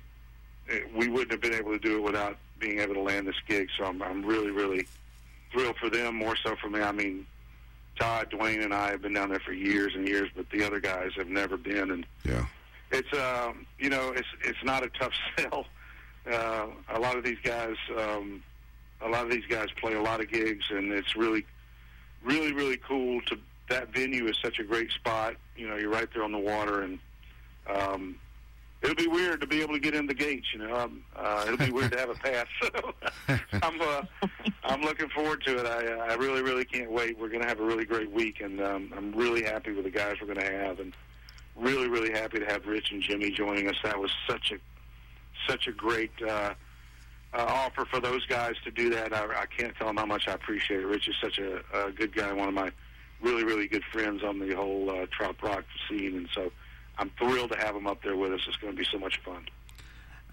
it, 0.66 0.94
we 0.94 1.08
wouldn't 1.08 1.32
have 1.32 1.40
been 1.40 1.54
able 1.54 1.72
to 1.72 1.78
do 1.78 1.96
it 1.96 2.02
without 2.02 2.36
being 2.58 2.78
able 2.78 2.94
to 2.94 3.00
land 3.00 3.26
this 3.26 3.36
gig. 3.46 3.68
So 3.76 3.84
I'm, 3.84 4.02
I'm 4.02 4.24
really, 4.24 4.50
really 4.50 4.86
thrilled 5.52 5.76
for 5.76 5.90
them. 5.90 6.16
More 6.16 6.36
so 6.36 6.56
for 6.56 6.68
me. 6.68 6.80
I 6.80 6.92
mean, 6.92 7.26
Todd, 7.98 8.30
Dwayne, 8.30 8.64
and 8.64 8.74
I 8.74 8.90
have 8.90 9.02
been 9.02 9.14
down 9.14 9.30
there 9.30 9.40
for 9.40 9.52
years 9.52 9.94
and 9.94 10.06
years, 10.06 10.30
but 10.34 10.48
the 10.50 10.64
other 10.64 10.80
guys 10.80 11.12
have 11.16 11.28
never 11.28 11.56
been. 11.56 11.90
And 11.90 12.06
Yeah. 12.24 12.46
It's 12.90 13.12
um, 13.12 13.66
you 13.78 13.90
know, 13.90 14.12
it's 14.12 14.28
it's 14.44 14.62
not 14.64 14.84
a 14.84 14.88
tough 14.90 15.12
sell. 15.38 15.66
Uh, 16.30 16.66
a 16.90 16.98
lot 16.98 17.16
of 17.16 17.24
these 17.24 17.38
guys, 17.42 17.76
um, 17.96 18.42
a 19.00 19.08
lot 19.08 19.24
of 19.24 19.30
these 19.30 19.46
guys 19.48 19.68
play 19.80 19.94
a 19.94 20.02
lot 20.02 20.20
of 20.20 20.30
gigs, 20.30 20.64
and 20.70 20.92
it's 20.92 21.16
really, 21.16 21.44
really, 22.22 22.52
really 22.52 22.76
cool. 22.76 23.20
To 23.22 23.38
that 23.70 23.92
venue 23.92 24.26
is 24.26 24.36
such 24.42 24.58
a 24.58 24.64
great 24.64 24.90
spot. 24.92 25.34
You 25.56 25.68
know, 25.68 25.76
you're 25.76 25.90
right 25.90 26.08
there 26.12 26.24
on 26.24 26.32
the 26.32 26.38
water, 26.38 26.82
and 26.82 26.98
um, 27.68 28.16
it'll 28.82 28.94
be 28.94 29.06
weird 29.06 29.40
to 29.40 29.46
be 29.46 29.62
able 29.62 29.74
to 29.74 29.80
get 29.80 29.94
in 29.94 30.06
the 30.06 30.14
gates. 30.14 30.46
You 30.52 30.60
know, 30.60 30.74
um, 30.76 31.04
uh, 31.16 31.44
it'll 31.46 31.58
be 31.58 31.70
weird 31.70 31.92
to 31.92 31.98
have 31.98 32.10
a 32.10 32.14
pass. 32.14 32.46
So 33.28 33.38
I'm 33.62 33.80
uh, 33.80 34.02
I'm 34.64 34.82
looking 34.82 35.08
forward 35.10 35.42
to 35.44 35.58
it. 35.58 35.66
I 35.66 36.12
I 36.12 36.14
really, 36.14 36.42
really 36.42 36.64
can't 36.64 36.90
wait. 36.90 37.18
We're 37.18 37.28
going 37.28 37.42
to 37.42 37.48
have 37.48 37.60
a 37.60 37.64
really 37.64 37.84
great 37.84 38.10
week, 38.10 38.40
and 38.40 38.60
um, 38.60 38.92
I'm 38.96 39.12
really 39.12 39.42
happy 39.42 39.72
with 39.72 39.84
the 39.84 39.90
guys 39.90 40.16
we're 40.20 40.32
going 40.32 40.46
to 40.46 40.52
have, 40.52 40.80
and 40.80 40.94
really, 41.58 41.88
really 41.88 42.12
happy 42.12 42.38
to 42.38 42.46
have 42.46 42.66
Rich 42.66 42.92
and 42.92 43.02
Jimmy 43.02 43.30
joining 43.30 43.68
us. 43.68 43.76
That 43.82 43.98
was 43.98 44.10
such 44.28 44.52
a 44.52 44.58
such 45.48 45.66
a 45.66 45.72
great 45.72 46.10
uh, 46.22 46.54
uh, 47.32 47.36
offer 47.36 47.84
for 47.84 48.00
those 48.00 48.24
guys 48.26 48.54
to 48.64 48.70
do 48.70 48.90
that. 48.90 49.12
I, 49.12 49.42
I 49.42 49.46
can't 49.46 49.74
tell 49.76 49.86
them 49.86 49.96
how 49.96 50.06
much 50.06 50.28
I 50.28 50.32
appreciate 50.32 50.80
it. 50.80 50.86
Rich 50.86 51.08
is 51.08 51.14
such 51.22 51.38
a, 51.38 51.60
a 51.74 51.92
good 51.92 52.14
guy, 52.14 52.32
one 52.32 52.48
of 52.48 52.54
my 52.54 52.70
really, 53.20 53.44
really 53.44 53.66
good 53.66 53.84
friends 53.92 54.22
on 54.22 54.38
the 54.38 54.54
whole 54.54 54.90
uh, 54.90 55.06
trop 55.16 55.42
rock 55.42 55.64
scene, 55.88 56.16
and 56.16 56.28
so 56.34 56.50
I'm 56.98 57.10
thrilled 57.18 57.52
to 57.52 57.58
have 57.58 57.74
him 57.74 57.86
up 57.86 58.02
there 58.02 58.16
with 58.16 58.32
us. 58.32 58.40
It's 58.46 58.56
going 58.56 58.72
to 58.72 58.78
be 58.78 58.86
so 58.90 58.98
much 58.98 59.20
fun. 59.24 59.46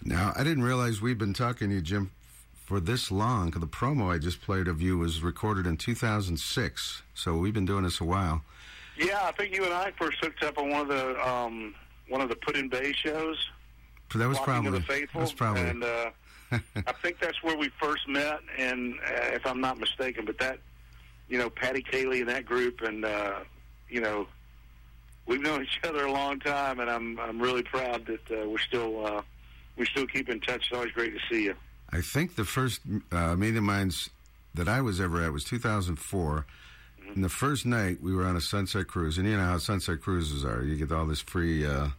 Now 0.04 0.34
I 0.36 0.44
didn't 0.44 0.64
realize 0.64 1.02
we've 1.02 1.18
been 1.18 1.34
talking 1.34 1.70
to 1.70 1.76
you, 1.76 1.82
Jim, 1.82 2.12
for 2.54 2.80
this 2.80 3.12
long. 3.12 3.52
The 3.52 3.68
promo 3.68 4.14
I 4.14 4.18
just 4.18 4.42
played 4.42 4.68
of 4.68 4.82
you 4.82 4.98
was 4.98 5.22
recorded 5.22 5.66
in 5.66 5.78
2006, 5.78 7.02
so 7.14 7.38
we've 7.38 7.54
been 7.54 7.66
doing 7.66 7.84
this 7.84 8.00
a 8.02 8.06
while. 8.06 8.44
Yeah, 8.98 9.22
I 9.24 9.32
think 9.32 9.56
you 9.56 9.64
and 9.64 9.74
I 9.74 9.92
first 9.98 10.18
hooked 10.24 10.44
up 10.44 10.58
on 10.58 10.70
one 10.70 10.82
of 10.82 10.88
the 10.88 11.28
um, 11.28 11.76
one 12.08 12.22
of 12.22 12.30
the 12.30 12.36
Put 12.36 12.56
in 12.56 12.70
Bay 12.70 12.94
shows. 12.94 13.38
That 14.14 14.28
was 14.28 14.38
Walking 14.38 14.54
probably 14.54 14.72
the 14.80 14.86
Faithful. 14.86 15.22
that's 15.22 15.34
probably 15.34 15.64
And 15.64 15.84
uh, 15.84 16.10
I 16.52 16.92
think 17.02 17.20
that's 17.20 17.42
where 17.44 17.58
we 17.58 17.70
first 17.82 18.08
met, 18.08 18.40
and 18.58 18.96
uh, 19.00 19.34
if 19.34 19.46
I'm 19.46 19.60
not 19.60 19.80
mistaken, 19.80 20.26
but 20.26 20.38
that, 20.40 20.60
you 21.28 21.38
know, 21.38 21.50
Patty 21.50 21.82
Cayley 21.82 22.22
and 22.22 22.30
that 22.30 22.46
group, 22.46 22.82
and 22.82 23.04
uh, 23.04 23.40
you 23.90 24.00
know, 24.00 24.28
we've 25.26 25.42
known 25.42 25.64
each 25.64 25.80
other 25.84 26.06
a 26.06 26.12
long 26.12 26.40
time, 26.40 26.80
and 26.80 26.90
I'm 26.90 27.20
I'm 27.20 27.42
really 27.42 27.64
proud 27.64 28.06
that 28.06 28.32
uh, 28.32 28.48
we're 28.48 28.60
still 28.60 29.06
uh, 29.06 29.22
we 29.76 29.86
still 29.86 30.08
keep 30.08 30.30
in 30.30 30.40
touch. 30.40 30.68
It's 30.68 30.76
always 30.76 30.92
great 30.92 31.14
to 31.14 31.20
see 31.30 31.44
you. 31.44 31.56
I 31.90 32.02
think 32.02 32.36
the 32.36 32.46
first 32.46 32.82
uh, 33.12 33.36
meeting 33.36 33.58
of 33.58 33.64
minds 33.64 34.10
that 34.54 34.68
I 34.68 34.82
was 34.82 35.02
ever 35.02 35.24
at 35.24 35.34
was 35.34 35.44
2004. 35.44 36.46
And 37.14 37.24
the 37.24 37.30
first 37.30 37.66
night 37.66 38.02
we 38.02 38.14
were 38.16 38.26
on 38.26 38.36
a 38.36 38.42
sunset 38.42 38.88
cruise, 38.88 39.18
and 39.18 39.28
you 39.28 39.38
know 39.38 39.44
how 39.46 39.58
sunset 39.58 40.02
cruises 40.02 40.44
are. 40.44 40.64
You 40.64 40.76
get 40.76 40.92
all 40.92 41.06
this 41.06 41.22
free, 41.22 41.66
uh, 41.66 41.90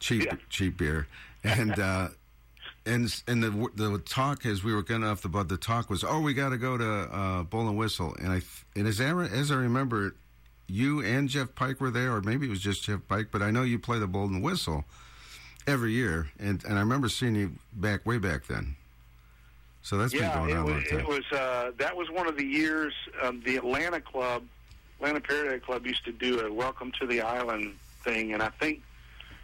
cheap, 0.00 0.24
Yeah. 0.26 0.36
cheap 0.48 0.76
beer, 0.76 1.06
and 1.42 1.78
uh, 1.78 2.08
and 2.86 3.22
and 3.26 3.42
the 3.42 3.68
the 3.74 3.98
talk 3.98 4.46
as 4.46 4.62
we 4.62 4.72
were 4.74 4.82
getting 4.82 5.04
off 5.04 5.22
the 5.22 5.28
boat, 5.28 5.48
the 5.48 5.56
talk 5.56 5.90
was, 5.90 6.04
oh, 6.04 6.20
we 6.20 6.34
got 6.34 6.50
to 6.50 6.58
go 6.58 6.76
to 6.78 6.88
uh, 6.88 7.42
Bull 7.42 7.68
and 7.68 7.76
Whistle, 7.76 8.14
and 8.20 8.30
I 8.32 8.42
and 8.76 8.86
as 8.86 9.00
I, 9.00 9.10
as 9.24 9.50
I 9.50 9.56
remember 9.56 10.06
it, 10.08 10.14
you 10.68 11.02
and 11.02 11.28
Jeff 11.28 11.54
Pike 11.54 11.80
were 11.80 11.90
there, 11.90 12.14
or 12.14 12.20
maybe 12.20 12.46
it 12.46 12.50
was 12.50 12.60
just 12.60 12.84
Jeff 12.84 13.00
Pike, 13.08 13.28
but 13.32 13.42
I 13.42 13.50
know 13.50 13.62
you 13.62 13.78
play 13.78 13.98
the 13.98 14.06
Bull 14.06 14.24
and 14.26 14.42
Whistle 14.42 14.84
every 15.66 15.92
year, 15.92 16.28
and 16.38 16.64
and 16.64 16.76
I 16.76 16.80
remember 16.80 17.08
seeing 17.08 17.34
you 17.34 17.52
back 17.72 18.06
way 18.06 18.18
back 18.18 18.46
then. 18.46 18.76
So 19.88 19.96
that's 19.96 20.12
yeah, 20.12 20.44
been 20.44 20.48
going 20.48 20.50
it 20.50 20.56
on 20.56 20.58
a 20.58 20.64
was, 20.64 20.74
long 20.74 20.84
time. 20.84 21.00
it 21.00 21.08
was 21.08 21.32
uh, 21.32 21.70
that 21.78 21.96
was 21.96 22.10
one 22.10 22.28
of 22.28 22.36
the 22.36 22.44
years 22.44 22.92
um, 23.22 23.40
the 23.46 23.56
Atlanta 23.56 24.02
Club, 24.02 24.42
Atlanta 25.00 25.18
Paradise 25.18 25.62
Club 25.64 25.86
used 25.86 26.04
to 26.04 26.12
do 26.12 26.46
a 26.46 26.52
Welcome 26.52 26.92
to 27.00 27.06
the 27.06 27.22
Island 27.22 27.74
thing, 28.04 28.34
and 28.34 28.42
I 28.42 28.50
think 28.50 28.82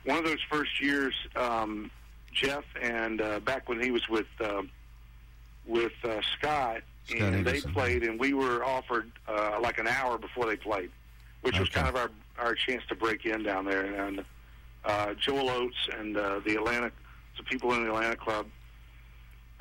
one 0.04 0.18
of 0.18 0.24
those 0.26 0.42
first 0.50 0.82
years, 0.82 1.14
um, 1.34 1.90
Jeff 2.30 2.64
and 2.78 3.22
uh, 3.22 3.40
back 3.40 3.70
when 3.70 3.80
he 3.80 3.90
was 3.90 4.06
with 4.10 4.26
uh, 4.38 4.60
with 5.64 5.92
uh, 6.04 6.20
Scott, 6.36 6.82
Scott 7.06 7.20
and 7.22 7.46
they 7.46 7.62
played, 7.62 8.02
and 8.02 8.20
we 8.20 8.34
were 8.34 8.62
offered 8.62 9.10
uh, 9.26 9.58
like 9.62 9.78
an 9.78 9.88
hour 9.88 10.18
before 10.18 10.44
they 10.44 10.56
played, 10.56 10.90
which 11.40 11.58
was 11.58 11.70
kind 11.70 11.88
of 11.88 11.96
our 11.96 12.10
our 12.38 12.54
chance 12.54 12.82
to 12.90 12.94
break 12.94 13.24
in 13.24 13.44
down 13.44 13.64
there, 13.64 13.86
and 13.86 14.22
uh, 14.84 15.14
Joel 15.14 15.48
Oates 15.48 15.88
and 15.98 16.18
uh, 16.18 16.40
the 16.44 16.56
Atlanta, 16.56 16.92
the 17.38 17.44
people 17.44 17.72
in 17.72 17.84
the 17.84 17.88
Atlanta 17.88 18.16
Club 18.16 18.44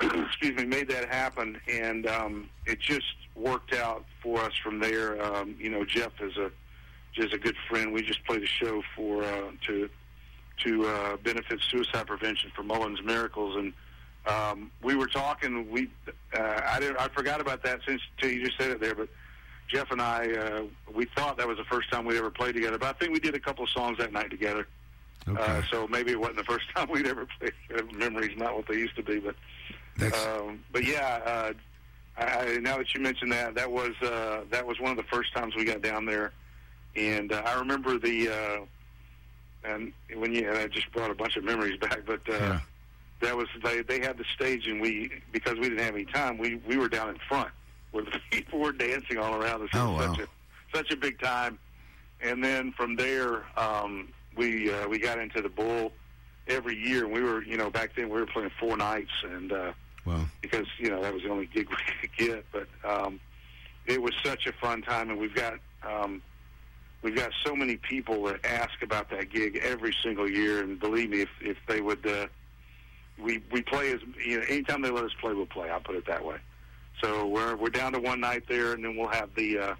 excuse 0.00 0.56
me, 0.56 0.64
made 0.64 0.88
that 0.88 1.08
happen, 1.08 1.60
and 1.68 2.06
um, 2.06 2.48
it 2.66 2.80
just 2.80 3.14
worked 3.34 3.72
out 3.72 4.04
for 4.22 4.40
us 4.40 4.52
from 4.62 4.80
there. 4.80 5.22
Um, 5.22 5.56
you 5.58 5.70
know, 5.70 5.84
Jeff 5.84 6.12
is 6.20 6.36
a 6.36 6.50
is 7.16 7.32
a 7.32 7.38
good 7.38 7.56
friend. 7.68 7.92
We 7.92 8.02
just 8.02 8.24
played 8.24 8.42
a 8.42 8.46
show 8.46 8.82
for 8.96 9.22
uh, 9.22 9.52
to 9.66 9.88
to 10.64 10.86
uh, 10.86 11.16
benefit 11.18 11.60
suicide 11.70 12.06
prevention 12.06 12.50
for 12.54 12.62
Mullins 12.62 13.02
Miracles, 13.02 13.56
and 13.56 13.72
um, 14.26 14.70
we 14.82 14.94
were 14.94 15.06
talking. 15.06 15.70
We 15.70 15.90
uh, 16.36 16.60
I 16.66 16.80
didn't 16.80 16.98
I 16.98 17.08
forgot 17.08 17.40
about 17.40 17.62
that 17.64 17.80
since 17.86 18.02
till 18.18 18.30
you 18.30 18.44
just 18.44 18.58
said 18.58 18.70
it 18.70 18.80
there, 18.80 18.94
but. 18.94 19.08
Jeff 19.66 19.90
and 19.90 20.00
I, 20.02 20.30
uh, 20.30 20.62
we 20.94 21.06
thought 21.16 21.38
that 21.38 21.48
was 21.48 21.56
the 21.56 21.64
first 21.64 21.90
time 21.90 22.04
we'd 22.04 22.18
ever 22.18 22.30
played 22.30 22.54
together, 22.54 22.76
but 22.76 22.94
I 22.94 22.98
think 22.98 23.14
we 23.14 23.18
did 23.18 23.34
a 23.34 23.40
couple 23.40 23.64
of 23.64 23.70
songs 23.70 23.96
that 23.96 24.12
night 24.12 24.30
together. 24.30 24.68
Okay. 25.26 25.40
Uh, 25.40 25.62
so 25.70 25.88
maybe 25.88 26.12
it 26.12 26.20
wasn't 26.20 26.36
the 26.36 26.44
first 26.44 26.66
time 26.76 26.88
we'd 26.90 27.06
ever 27.06 27.26
played. 27.38 27.52
Memories 27.94 28.36
not 28.36 28.54
what 28.54 28.68
they 28.68 28.74
used 28.74 28.94
to 28.96 29.02
be, 29.02 29.18
but 29.20 29.34
That's 29.96 30.26
um, 30.26 30.64
but 30.72 30.84
yeah, 30.84 31.20
uh, 31.24 31.52
I, 32.16 32.24
I, 32.24 32.56
now 32.58 32.78
that 32.78 32.94
you 32.94 33.00
mentioned 33.00 33.32
that, 33.32 33.54
that 33.54 33.70
was 33.70 33.92
uh, 34.02 34.42
that 34.50 34.66
was 34.66 34.80
one 34.80 34.90
of 34.90 34.96
the 34.96 35.04
first 35.04 35.32
times 35.34 35.54
we 35.56 35.64
got 35.64 35.82
down 35.82 36.04
there, 36.06 36.32
and 36.96 37.32
uh, 37.32 37.42
I 37.44 37.58
remember 37.58 37.98
the 37.98 38.28
uh, 38.28 38.58
and 39.64 39.92
when 40.16 40.34
you 40.34 40.48
and 40.48 40.58
I 40.58 40.66
just 40.68 40.90
brought 40.92 41.10
a 41.10 41.14
bunch 41.14 41.36
of 41.36 41.44
memories 41.44 41.78
back, 41.80 42.00
but 42.06 42.20
uh, 42.28 42.32
Yeah. 42.32 42.60
that 43.20 43.36
was 43.36 43.48
they 43.62 43.82
they 43.82 44.00
had 44.00 44.18
the 44.18 44.24
stage, 44.34 44.66
and 44.66 44.80
we 44.80 45.10
because 45.32 45.54
we 45.54 45.68
didn't 45.68 45.78
have 45.80 45.94
any 45.94 46.06
time, 46.06 46.38
we 46.38 46.56
we 46.66 46.76
were 46.76 46.88
down 46.88 47.08
in 47.10 47.18
front 47.28 47.48
where 47.92 48.04
the 48.04 48.18
people 48.30 48.58
were 48.58 48.72
dancing 48.72 49.18
all 49.18 49.34
around 49.40 49.62
us. 49.62 49.68
Oh, 49.74 49.92
wow. 49.92 50.14
such 50.14 50.18
a 50.20 50.26
such 50.76 50.90
a 50.90 50.96
big 50.96 51.20
time, 51.20 51.58
and 52.20 52.42
then 52.42 52.72
from 52.72 52.96
there 52.96 53.44
um, 53.56 54.08
we 54.36 54.72
uh, 54.72 54.88
we 54.88 54.98
got 54.98 55.18
into 55.18 55.40
the 55.40 55.48
bull 55.48 55.92
every 56.48 56.76
year. 56.76 57.04
And 57.04 57.12
we 57.12 57.22
were 57.22 57.42
you 57.44 57.56
know 57.56 57.70
back 57.70 57.90
then 57.96 58.08
we 58.08 58.18
were 58.20 58.26
playing 58.26 58.50
four 58.58 58.76
nights 58.76 59.12
and. 59.24 59.52
Uh, 59.52 59.72
well. 60.04 60.28
because 60.42 60.66
you 60.78 60.90
know 60.90 61.00
that 61.02 61.12
was 61.12 61.22
the 61.22 61.30
only 61.30 61.46
gig 61.46 61.68
we 62.02 62.08
could 62.08 62.16
get. 62.16 62.46
But 62.52 62.68
um, 62.84 63.20
it 63.86 64.00
was 64.00 64.14
such 64.24 64.46
a 64.46 64.52
fun 64.52 64.82
time, 64.82 65.10
and 65.10 65.18
we've 65.18 65.34
got 65.34 65.54
um, 65.82 66.22
we've 67.02 67.16
got 67.16 67.30
so 67.44 67.54
many 67.54 67.76
people 67.76 68.24
that 68.24 68.44
ask 68.44 68.82
about 68.82 69.10
that 69.10 69.30
gig 69.30 69.60
every 69.62 69.94
single 70.02 70.28
year. 70.28 70.62
And 70.62 70.78
believe 70.78 71.10
me, 71.10 71.20
if 71.20 71.30
if 71.40 71.56
they 71.68 71.80
would, 71.80 72.06
uh, 72.06 72.26
we 73.18 73.42
we 73.50 73.62
play 73.62 73.92
as 73.92 74.00
you 74.24 74.38
know 74.38 74.44
anytime 74.48 74.82
they 74.82 74.90
let 74.90 75.04
us 75.04 75.14
play, 75.20 75.32
we'll 75.32 75.46
play. 75.46 75.70
I'll 75.70 75.80
put 75.80 75.96
it 75.96 76.06
that 76.06 76.24
way. 76.24 76.36
So 77.02 77.26
we're 77.26 77.56
we're 77.56 77.70
down 77.70 77.92
to 77.92 78.00
one 78.00 78.20
night 78.20 78.44
there, 78.48 78.72
and 78.72 78.84
then 78.84 78.96
we'll 78.96 79.08
have 79.08 79.34
the 79.34 79.58
uh, 79.58 79.74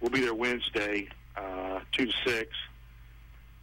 we'll 0.00 0.10
be 0.10 0.20
there 0.20 0.34
Wednesday, 0.34 1.08
uh, 1.36 1.80
two 1.92 2.06
to 2.06 2.12
six. 2.24 2.50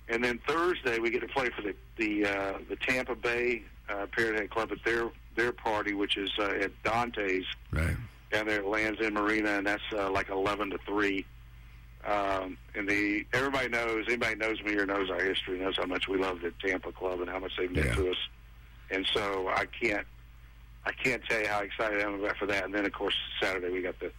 And 0.10 0.24
then 0.24 0.40
Thursday 0.48 1.00
we 1.00 1.10
get 1.10 1.22
to 1.22 1.28
play 1.28 1.50
for 1.50 1.62
the 1.62 1.76
the 1.98 2.26
uh, 2.26 2.58
the 2.70 2.76
Tampa 2.78 3.16
Bay 3.16 3.64
uh, 3.90 4.08
Paradise 4.12 4.50
Club 4.50 4.72
at 4.72 4.84
their 4.84 5.10
their 5.38 5.54
party, 5.54 5.94
which 5.94 6.18
is 6.18 6.30
uh, 6.38 6.44
at 6.60 6.72
Dante's 6.84 7.46
Right. 7.72 7.96
down 8.32 8.48
there 8.48 8.60
at 8.60 8.66
Lands 8.66 9.00
End 9.02 9.14
Marina, 9.14 9.52
and 9.52 9.66
that's 9.68 9.84
uh, 9.94 10.10
like 10.12 10.30
eleven 10.30 10.70
to 10.72 10.78
three. 10.86 11.26
Um, 12.06 12.58
and 12.76 12.88
the 12.88 13.26
everybody 13.34 13.70
knows 13.70 14.06
anybody 14.08 14.36
knows 14.36 14.62
me 14.64 14.76
or 14.76 14.86
knows 14.86 15.10
our 15.10 15.22
history 15.22 15.60
knows 15.60 15.78
how 15.78 15.86
much 15.86 16.08
we 16.08 16.18
love 16.18 16.40
the 16.42 16.52
Tampa 16.66 16.92
Club 16.92 17.22
and 17.22 17.30
how 17.30 17.40
much 17.40 17.52
they've 17.58 17.72
meant 17.72 17.88
Yeah. 17.88 17.96
to 17.96 18.12
us. 18.12 18.18
And 18.92 19.06
so 19.14 19.48
I 19.50 19.66
can't 19.66 20.06
I 20.86 20.92
can't 20.92 21.22
tell 21.26 21.40
you 21.42 21.48
how 21.48 21.60
excited 21.62 22.00
I 22.02 22.04
am 22.04 22.20
about 22.24 22.38
for 22.38 22.46
that. 22.48 22.66
And 22.66 22.74
then 22.74 22.86
of 22.86 22.94
course 22.94 23.16
Saturday 23.42 23.70
we 23.72 23.82
got 23.82 24.00
the 24.00 24.12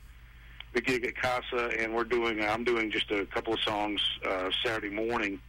the 0.74 0.82
gig 0.82 1.06
at 1.06 1.16
Casa, 1.16 1.70
and 1.78 1.94
we're 1.94 2.04
doing 2.04 2.42
I'm 2.44 2.62
doing 2.64 2.90
just 2.90 3.10
a 3.10 3.24
couple 3.26 3.54
of 3.54 3.60
songs 3.60 4.00
uh, 4.28 4.50
Saturday 4.64 4.94
morning, 4.94 5.40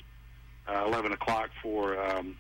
uh, 0.68 0.86
eleven 0.88 1.12
o'clock 1.12 1.50
for. 1.62 2.02
Um, 2.02 2.38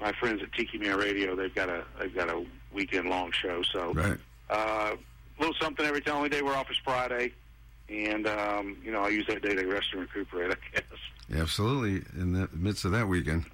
my 0.00 0.12
friends 0.12 0.42
at 0.42 0.52
Tiki 0.52 0.78
Man 0.78 0.96
Radio, 0.96 1.34
they've 1.36 1.54
got 1.54 1.68
a 1.68 1.84
they've 1.98 2.14
got 2.14 2.28
a 2.28 2.44
weekend 2.72 3.08
long 3.08 3.32
show. 3.32 3.62
So 3.62 3.92
Right. 3.92 4.18
uh, 4.50 4.94
a 4.96 5.40
little 5.40 5.54
something 5.60 5.84
every 5.86 6.00
time. 6.00 6.16
Only 6.16 6.28
day 6.28 6.42
we're 6.42 6.54
off 6.54 6.70
is 6.70 6.76
Friday, 6.78 7.32
and 7.88 8.26
um, 8.26 8.76
you 8.84 8.90
know 8.92 9.02
I 9.02 9.08
use 9.08 9.26
that 9.28 9.42
day 9.42 9.54
to 9.54 9.66
rest 9.66 9.88
and 9.92 10.02
recuperate. 10.02 10.52
I 10.74 10.80
guess. 10.80 11.40
Absolutely. 11.40 12.02
In 12.20 12.32
the 12.32 12.48
midst 12.52 12.84
of 12.84 12.92
that 12.92 13.06
weekend. 13.08 13.44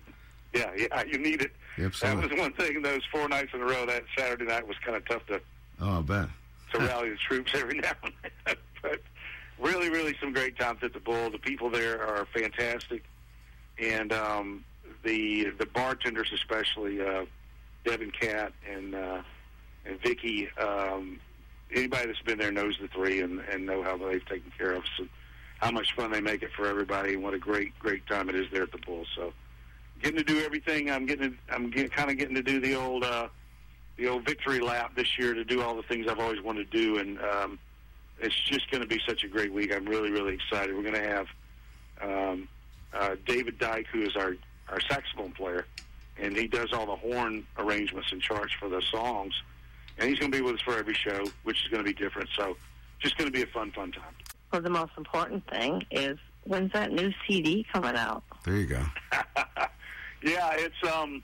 Yeah, 0.54 0.70
yeah, 0.76 1.02
you 1.04 1.18
need 1.18 1.42
it. 1.42 1.50
That 1.78 1.86
Absolutely. 1.86 2.28
was 2.36 2.38
one 2.38 2.52
thing. 2.52 2.82
Those 2.82 3.02
four 3.10 3.28
nights 3.28 3.50
in 3.54 3.60
a 3.60 3.64
row. 3.64 3.84
That 3.86 4.04
Saturday 4.16 4.44
night 4.44 4.66
was 4.68 4.76
kind 4.84 4.96
of 4.96 5.04
tough 5.08 5.26
to 5.26 5.40
Oh, 5.80 5.98
I 5.98 6.02
bet. 6.02 6.28
to 6.72 6.78
rally 6.78 7.10
the 7.10 7.16
troops 7.16 7.50
every 7.54 7.78
now 7.80 7.92
and 8.04 8.12
then. 8.46 8.56
but 8.80 9.00
really, 9.58 9.90
really 9.90 10.14
some 10.20 10.32
great 10.32 10.56
times 10.56 10.78
at 10.82 10.92
the 10.92 11.00
Bull. 11.00 11.30
The 11.30 11.38
people 11.38 11.68
there 11.70 12.00
are 12.06 12.26
fantastic, 12.26 13.02
and 13.78 14.12
um, 14.12 14.64
the 15.04 15.50
the 15.58 15.66
bartenders, 15.66 16.30
especially 16.32 17.00
uh, 17.00 17.24
Devin 17.84 18.10
Cat 18.10 18.52
and 18.70 18.94
uh, 18.94 19.22
and 19.84 20.00
Vicky. 20.00 20.48
Um, 20.58 21.20
anybody 21.72 22.06
that's 22.06 22.22
been 22.22 22.38
there 22.38 22.52
knows 22.52 22.76
the 22.80 22.88
three 22.88 23.20
and, 23.20 23.40
and 23.40 23.66
know 23.66 23.82
how 23.82 23.96
they've 23.96 24.24
taken 24.26 24.52
care 24.56 24.72
of 24.72 24.84
and 24.98 25.08
how 25.60 25.70
much 25.70 25.94
fun 25.94 26.10
they 26.10 26.20
make 26.20 26.42
it 26.42 26.50
for 26.56 26.66
everybody 26.66 27.14
and 27.14 27.22
what 27.22 27.34
a 27.34 27.38
great 27.38 27.78
great 27.78 28.06
time 28.06 28.28
it 28.28 28.34
is 28.34 28.46
there 28.52 28.62
at 28.62 28.72
the 28.72 28.78
Bull. 28.78 29.04
So 29.14 29.32
getting 30.02 30.18
to 30.18 30.24
do 30.24 30.44
everything. 30.44 30.90
I'm 30.90 31.06
getting 31.06 31.32
to, 31.32 31.36
I'm 31.48 31.70
get, 31.70 31.92
kind 31.92 32.10
of 32.10 32.18
getting 32.18 32.34
to 32.34 32.42
do 32.42 32.60
the 32.60 32.74
old. 32.74 33.04
Uh, 33.04 33.28
the 33.96 34.08
old 34.08 34.24
victory 34.24 34.58
lap 34.58 34.96
this 34.96 35.16
year 35.16 35.34
to 35.34 35.44
do 35.44 35.62
all 35.62 35.76
the 35.76 35.82
things 35.84 36.08
I've 36.08 36.18
always 36.18 36.42
wanted 36.42 36.68
to 36.68 36.76
do, 36.76 36.98
and 36.98 37.16
um, 37.20 37.60
it's 38.20 38.34
just 38.40 38.68
going 38.68 38.80
to 38.80 38.88
be 38.88 39.00
such 39.06 39.22
a 39.22 39.28
great 39.28 39.52
week. 39.52 39.72
I'm 39.72 39.84
really, 39.84 40.10
really 40.10 40.34
excited. 40.34 40.74
We're 40.74 40.82
going 40.82 40.94
to 40.94 41.08
have 41.08 41.26
um, 42.02 42.48
uh, 42.92 43.16
David 43.26 43.58
Dyke, 43.58 43.86
who 43.92 44.02
is 44.02 44.16
our 44.16 44.34
our 44.68 44.80
saxophone 44.80 45.32
player, 45.32 45.66
and 46.18 46.36
he 46.36 46.46
does 46.46 46.72
all 46.72 46.86
the 46.86 46.96
horn 46.96 47.46
arrangements 47.58 48.10
and 48.12 48.20
charts 48.20 48.52
for 48.58 48.68
the 48.68 48.82
songs, 48.90 49.34
and 49.98 50.08
he's 50.08 50.18
going 50.18 50.30
to 50.32 50.36
be 50.38 50.42
with 50.42 50.54
us 50.56 50.60
for 50.62 50.76
every 50.78 50.94
show, 50.94 51.24
which 51.44 51.62
is 51.62 51.68
going 51.68 51.84
to 51.84 51.88
be 51.88 51.94
different. 51.94 52.28
So, 52.36 52.56
just 53.00 53.16
going 53.18 53.30
to 53.30 53.32
be 53.32 53.42
a 53.42 53.46
fun, 53.46 53.70
fun 53.72 53.92
time. 53.92 54.14
Well, 54.52 54.62
the 54.62 54.70
most 54.70 54.92
important 54.96 55.48
thing 55.50 55.82
is 55.90 56.18
when's 56.44 56.72
that 56.72 56.92
new 56.92 57.12
CD 57.26 57.66
coming 57.72 57.96
out? 57.96 58.22
There 58.44 58.56
you 58.56 58.66
go. 58.66 58.82
yeah, 60.22 60.52
it's 60.54 60.92
um, 60.92 61.22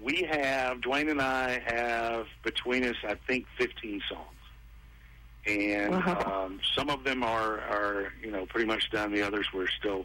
we 0.00 0.22
have 0.30 0.78
Dwayne 0.78 1.10
and 1.10 1.20
I 1.20 1.58
have 1.66 2.26
between 2.44 2.84
us, 2.84 2.96
I 3.04 3.14
think, 3.26 3.46
15 3.58 4.02
songs, 4.08 4.22
and 5.46 5.90
Wow. 5.92 6.44
um, 6.46 6.60
some 6.76 6.90
of 6.90 7.04
them 7.04 7.22
are 7.22 7.60
are 7.60 8.12
you 8.22 8.30
know 8.30 8.46
pretty 8.46 8.66
much 8.66 8.90
done. 8.90 9.12
The 9.12 9.22
others 9.22 9.46
we're 9.54 9.68
still 9.68 10.04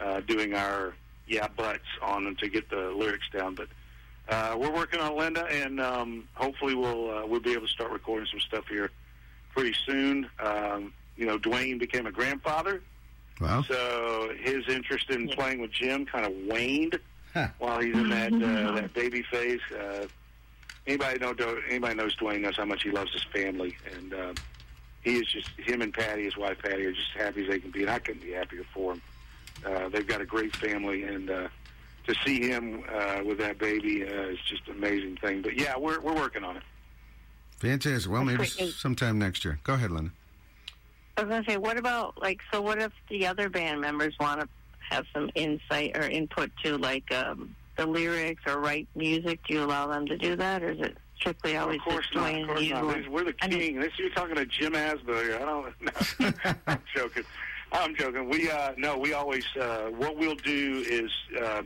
uh, 0.00 0.20
doing 0.20 0.54
our 0.54 0.94
yeah 1.26 1.48
buts 1.48 1.80
on 2.02 2.24
them 2.24 2.36
to 2.36 2.48
get 2.48 2.68
the 2.70 2.90
lyrics 2.96 3.26
down, 3.32 3.54
but. 3.54 3.68
uh, 4.28 4.56
we're 4.58 4.70
working 4.72 5.00
on 5.00 5.16
Linda, 5.16 5.44
and 5.46 5.80
um, 5.80 6.28
hopefully 6.34 6.74
we'll 6.74 7.10
uh, 7.10 7.26
we'll 7.26 7.40
be 7.40 7.52
able 7.52 7.66
to 7.66 7.72
start 7.72 7.90
recording 7.90 8.26
some 8.30 8.40
stuff 8.40 8.64
here 8.68 8.90
pretty 9.54 9.74
soon. 9.86 10.28
Um, 10.40 10.92
you 11.16 11.26
know, 11.26 11.38
Dwayne 11.38 11.78
became 11.78 12.06
a 12.06 12.12
grandfather, 12.12 12.82
Well, 13.40 13.62
so 13.64 14.30
his 14.40 14.66
interest 14.68 15.10
in 15.10 15.28
playing 15.28 15.60
with 15.60 15.72
Jim 15.72 16.06
kind 16.06 16.24
of 16.24 16.32
waned 16.46 16.98
Huh. 17.34 17.48
while 17.58 17.80
he's 17.80 17.94
in 17.96 18.08
that 18.10 18.32
uh, 18.32 18.72
that 18.80 18.94
baby 18.94 19.22
phase. 19.22 19.60
Uh, 19.76 20.06
anybody 20.86 21.18
know 21.18 21.34
anybody 21.68 21.94
knows 21.94 22.14
Dwayne 22.16 22.40
knows 22.42 22.56
how 22.56 22.64
much 22.64 22.82
he 22.84 22.90
loves 22.90 23.12
his 23.12 23.24
family, 23.24 23.76
and 23.96 24.14
uh, 24.14 24.32
he 25.02 25.16
is 25.16 25.26
just 25.26 25.48
him 25.58 25.82
and 25.82 25.92
Patty, 25.92 26.24
his 26.24 26.36
wife 26.36 26.58
Patty, 26.62 26.84
are 26.86 26.92
just 26.92 27.10
happy 27.16 27.42
as 27.42 27.48
they 27.48 27.58
can 27.58 27.70
be, 27.70 27.82
and 27.82 27.90
I 27.90 27.98
couldn't 27.98 28.22
be 28.22 28.32
happier 28.32 28.64
for 28.72 28.92
him. 28.92 29.02
Uh, 29.64 29.88
they've 29.88 30.06
got 30.06 30.20
a 30.20 30.26
great 30.26 30.54
family, 30.56 31.04
and 31.04 31.30
uh, 31.30 31.48
to 32.06 32.14
see 32.24 32.48
him 32.48 32.82
uh, 32.92 33.20
with 33.24 33.38
that 33.38 33.58
baby 33.58 34.02
uh, 34.04 34.12
is 34.28 34.38
just 34.48 34.66
an 34.68 34.74
amazing 34.76 35.16
thing. 35.18 35.42
But 35.42 35.56
yeah, 35.58 35.76
we're 35.76 36.00
we're 36.00 36.14
working 36.14 36.44
on 36.44 36.56
it. 36.56 36.62
fantastic. 37.58 38.10
Well, 38.10 38.24
maybe 38.24 38.42
s- 38.44 38.74
sometime 38.74 39.18
next 39.18 39.44
year. 39.44 39.58
Go 39.64 39.74
ahead, 39.74 39.90
Linda. 39.90 40.10
I 41.16 41.22
was 41.22 41.28
gonna 41.30 41.44
say, 41.48 41.56
what 41.58 41.76
about 41.76 42.20
like? 42.20 42.40
So, 42.52 42.60
what 42.62 42.80
if 42.80 42.92
the 43.10 43.26
other 43.26 43.48
band 43.48 43.80
members 43.80 44.14
want 44.18 44.40
to 44.40 44.48
have 44.90 45.04
some 45.14 45.30
insight 45.34 45.96
or 45.96 46.02
input 46.02 46.50
to 46.64 46.76
like 46.78 47.12
um, 47.12 47.54
the 47.76 47.86
lyrics 47.86 48.42
or 48.46 48.58
write 48.58 48.88
music? 48.96 49.40
Do 49.46 49.54
you 49.54 49.62
allow 49.64 49.86
them 49.86 50.06
to 50.06 50.16
do 50.18 50.34
that, 50.36 50.62
or 50.62 50.70
is 50.70 50.80
it 50.80 50.96
strictly 51.16 51.56
always 51.56 51.78
of 51.78 51.84
course 51.84 52.06
just 52.06 52.16
not. 52.16 52.32
Dwayne 52.32 52.40
Of 52.42 52.46
course 52.48 52.58
and 52.60 52.68
you? 52.68 52.74
not. 52.74 52.96
This- 52.96 53.06
We're 53.08 53.24
the 53.24 53.34
I 53.42 53.46
mean- 53.48 53.58
king. 53.60 53.80
This 53.80 53.92
you're 53.98 54.10
talking 54.10 54.34
to 54.36 54.44
Jim 54.46 54.74
Asbury. 54.74 55.34
I 55.34 55.38
don't. 55.38 55.72
No, 56.18 56.32
I'm 56.66 56.80
joking. 56.96 57.22
I'm 57.72 57.96
joking. 57.96 58.28
We 58.28 58.50
uh, 58.50 58.72
no. 58.76 58.98
We 58.98 59.14
always 59.14 59.44
uh, 59.56 59.86
what 59.96 60.16
we'll 60.16 60.34
do 60.34 60.84
is 60.86 61.10
uh, 61.42 61.62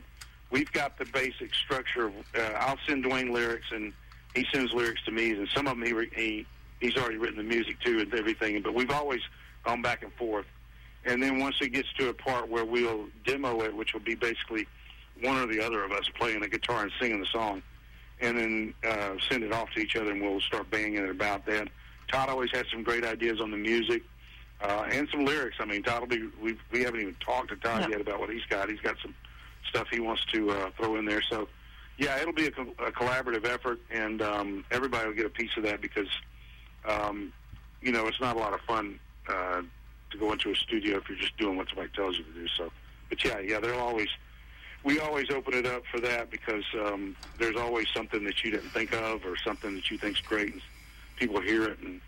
we've 0.50 0.70
got 0.72 0.98
the 0.98 1.04
basic 1.06 1.52
structure. 1.54 2.12
Uh, 2.34 2.42
I'll 2.58 2.78
send 2.86 3.04
Dwayne 3.04 3.32
lyrics, 3.32 3.66
and 3.72 3.92
he 4.34 4.46
sends 4.52 4.72
lyrics 4.72 5.02
to 5.04 5.10
me, 5.10 5.32
and 5.32 5.48
some 5.54 5.66
of 5.66 5.76
them 5.76 5.84
he, 5.84 5.92
re- 5.92 6.10
he 6.14 6.46
he's 6.80 6.96
already 6.96 7.16
written 7.16 7.36
the 7.36 7.42
music 7.42 7.80
too 7.80 7.98
and 7.98 8.14
everything. 8.14 8.62
But 8.62 8.74
we've 8.74 8.90
always 8.90 9.20
gone 9.64 9.82
back 9.82 10.02
and 10.02 10.12
forth. 10.14 10.46
And 11.04 11.22
then 11.22 11.38
once 11.38 11.56
it 11.60 11.68
gets 11.68 11.92
to 11.98 12.08
a 12.08 12.14
part 12.14 12.48
where 12.48 12.64
we'll 12.64 13.06
demo 13.24 13.60
it, 13.62 13.74
which 13.74 13.92
will 13.92 14.00
be 14.00 14.14
basically 14.14 14.66
one 15.22 15.36
or 15.38 15.46
the 15.46 15.60
other 15.60 15.84
of 15.84 15.92
us 15.92 16.08
playing 16.18 16.40
the 16.40 16.48
guitar 16.48 16.82
and 16.82 16.92
singing 17.00 17.20
the 17.20 17.26
song, 17.26 17.62
and 18.20 18.38
then 18.38 18.74
uh, 18.86 19.14
send 19.28 19.42
it 19.42 19.52
off 19.52 19.70
to 19.74 19.80
each 19.80 19.96
other, 19.96 20.12
and 20.12 20.20
we'll 20.20 20.40
start 20.40 20.70
banging 20.70 20.96
it 20.96 21.10
about 21.10 21.46
that. 21.46 21.68
Todd 22.08 22.28
always 22.28 22.50
has 22.52 22.64
some 22.70 22.82
great 22.82 23.04
ideas 23.04 23.40
on 23.40 23.50
the 23.50 23.56
music 23.56 24.02
uh, 24.60 24.84
and 24.90 25.08
some 25.10 25.24
lyrics. 25.24 25.56
I 25.60 25.64
mean, 25.64 25.82
Todd 25.82 26.00
will 26.00 26.08
be. 26.08 26.28
We 26.42 26.56
we 26.72 26.82
haven't 26.82 27.00
even 27.00 27.16
talked 27.24 27.50
to 27.50 27.56
Todd 27.56 27.82
Yeah. 27.82 27.88
yet 27.90 28.00
about 28.00 28.20
what 28.20 28.30
he's 28.30 28.44
got. 28.48 28.68
He's 28.68 28.80
got 28.80 28.96
some 29.02 29.14
stuff 29.68 29.88
he 29.90 30.00
wants 30.00 30.24
to 30.32 30.50
uh, 30.50 30.70
throw 30.76 30.96
in 30.96 31.04
there. 31.04 31.22
So, 31.28 31.48
yeah, 31.98 32.18
it'll 32.20 32.32
be 32.32 32.46
a, 32.46 32.50
co- 32.50 32.74
a 32.78 32.92
collaborative 32.92 33.44
effort, 33.46 33.78
and 33.90 34.22
um, 34.22 34.64
everybody 34.70 35.08
will 35.08 35.14
get 35.16 35.26
a 35.26 35.30
piece 35.30 35.50
of 35.56 35.64
that 35.64 35.80
because, 35.82 36.08
um, 36.88 37.32
you 37.82 37.90
know, 37.92 38.06
it's 38.06 38.20
not 38.20 38.36
a 38.36 38.38
lot 38.38 38.54
of 38.54 38.60
fun 38.60 38.98
uh, 39.28 39.62
to 40.10 40.18
go 40.18 40.32
into 40.32 40.50
a 40.52 40.54
studio 40.54 40.98
if 40.98 41.08
you're 41.08 41.18
just 41.18 41.36
doing 41.36 41.56
what 41.56 41.68
somebody 41.68 41.90
tells 41.94 42.16
you 42.16 42.24
to 42.24 42.32
do. 42.32 42.46
So, 42.56 42.70
but 43.08 43.24
yeah, 43.24 43.38
yeah, 43.40 43.60
they'll 43.60 43.78
always. 43.80 44.08
We 44.84 45.00
always 45.00 45.30
open 45.30 45.54
it 45.54 45.66
up 45.66 45.82
for 45.90 45.98
that 46.00 46.30
because 46.30 46.62
um, 46.80 47.16
there's 47.40 47.56
always 47.56 47.88
something 47.92 48.22
that 48.24 48.44
you 48.44 48.52
didn't 48.52 48.70
think 48.70 48.92
of 48.94 49.24
or 49.24 49.36
something 49.36 49.74
that 49.74 49.90
you 49.90 49.98
think's 49.98 50.20
great, 50.20 50.52
and 50.52 50.62
people 51.16 51.40
hear 51.40 51.64
it 51.64 51.80
and 51.80 52.00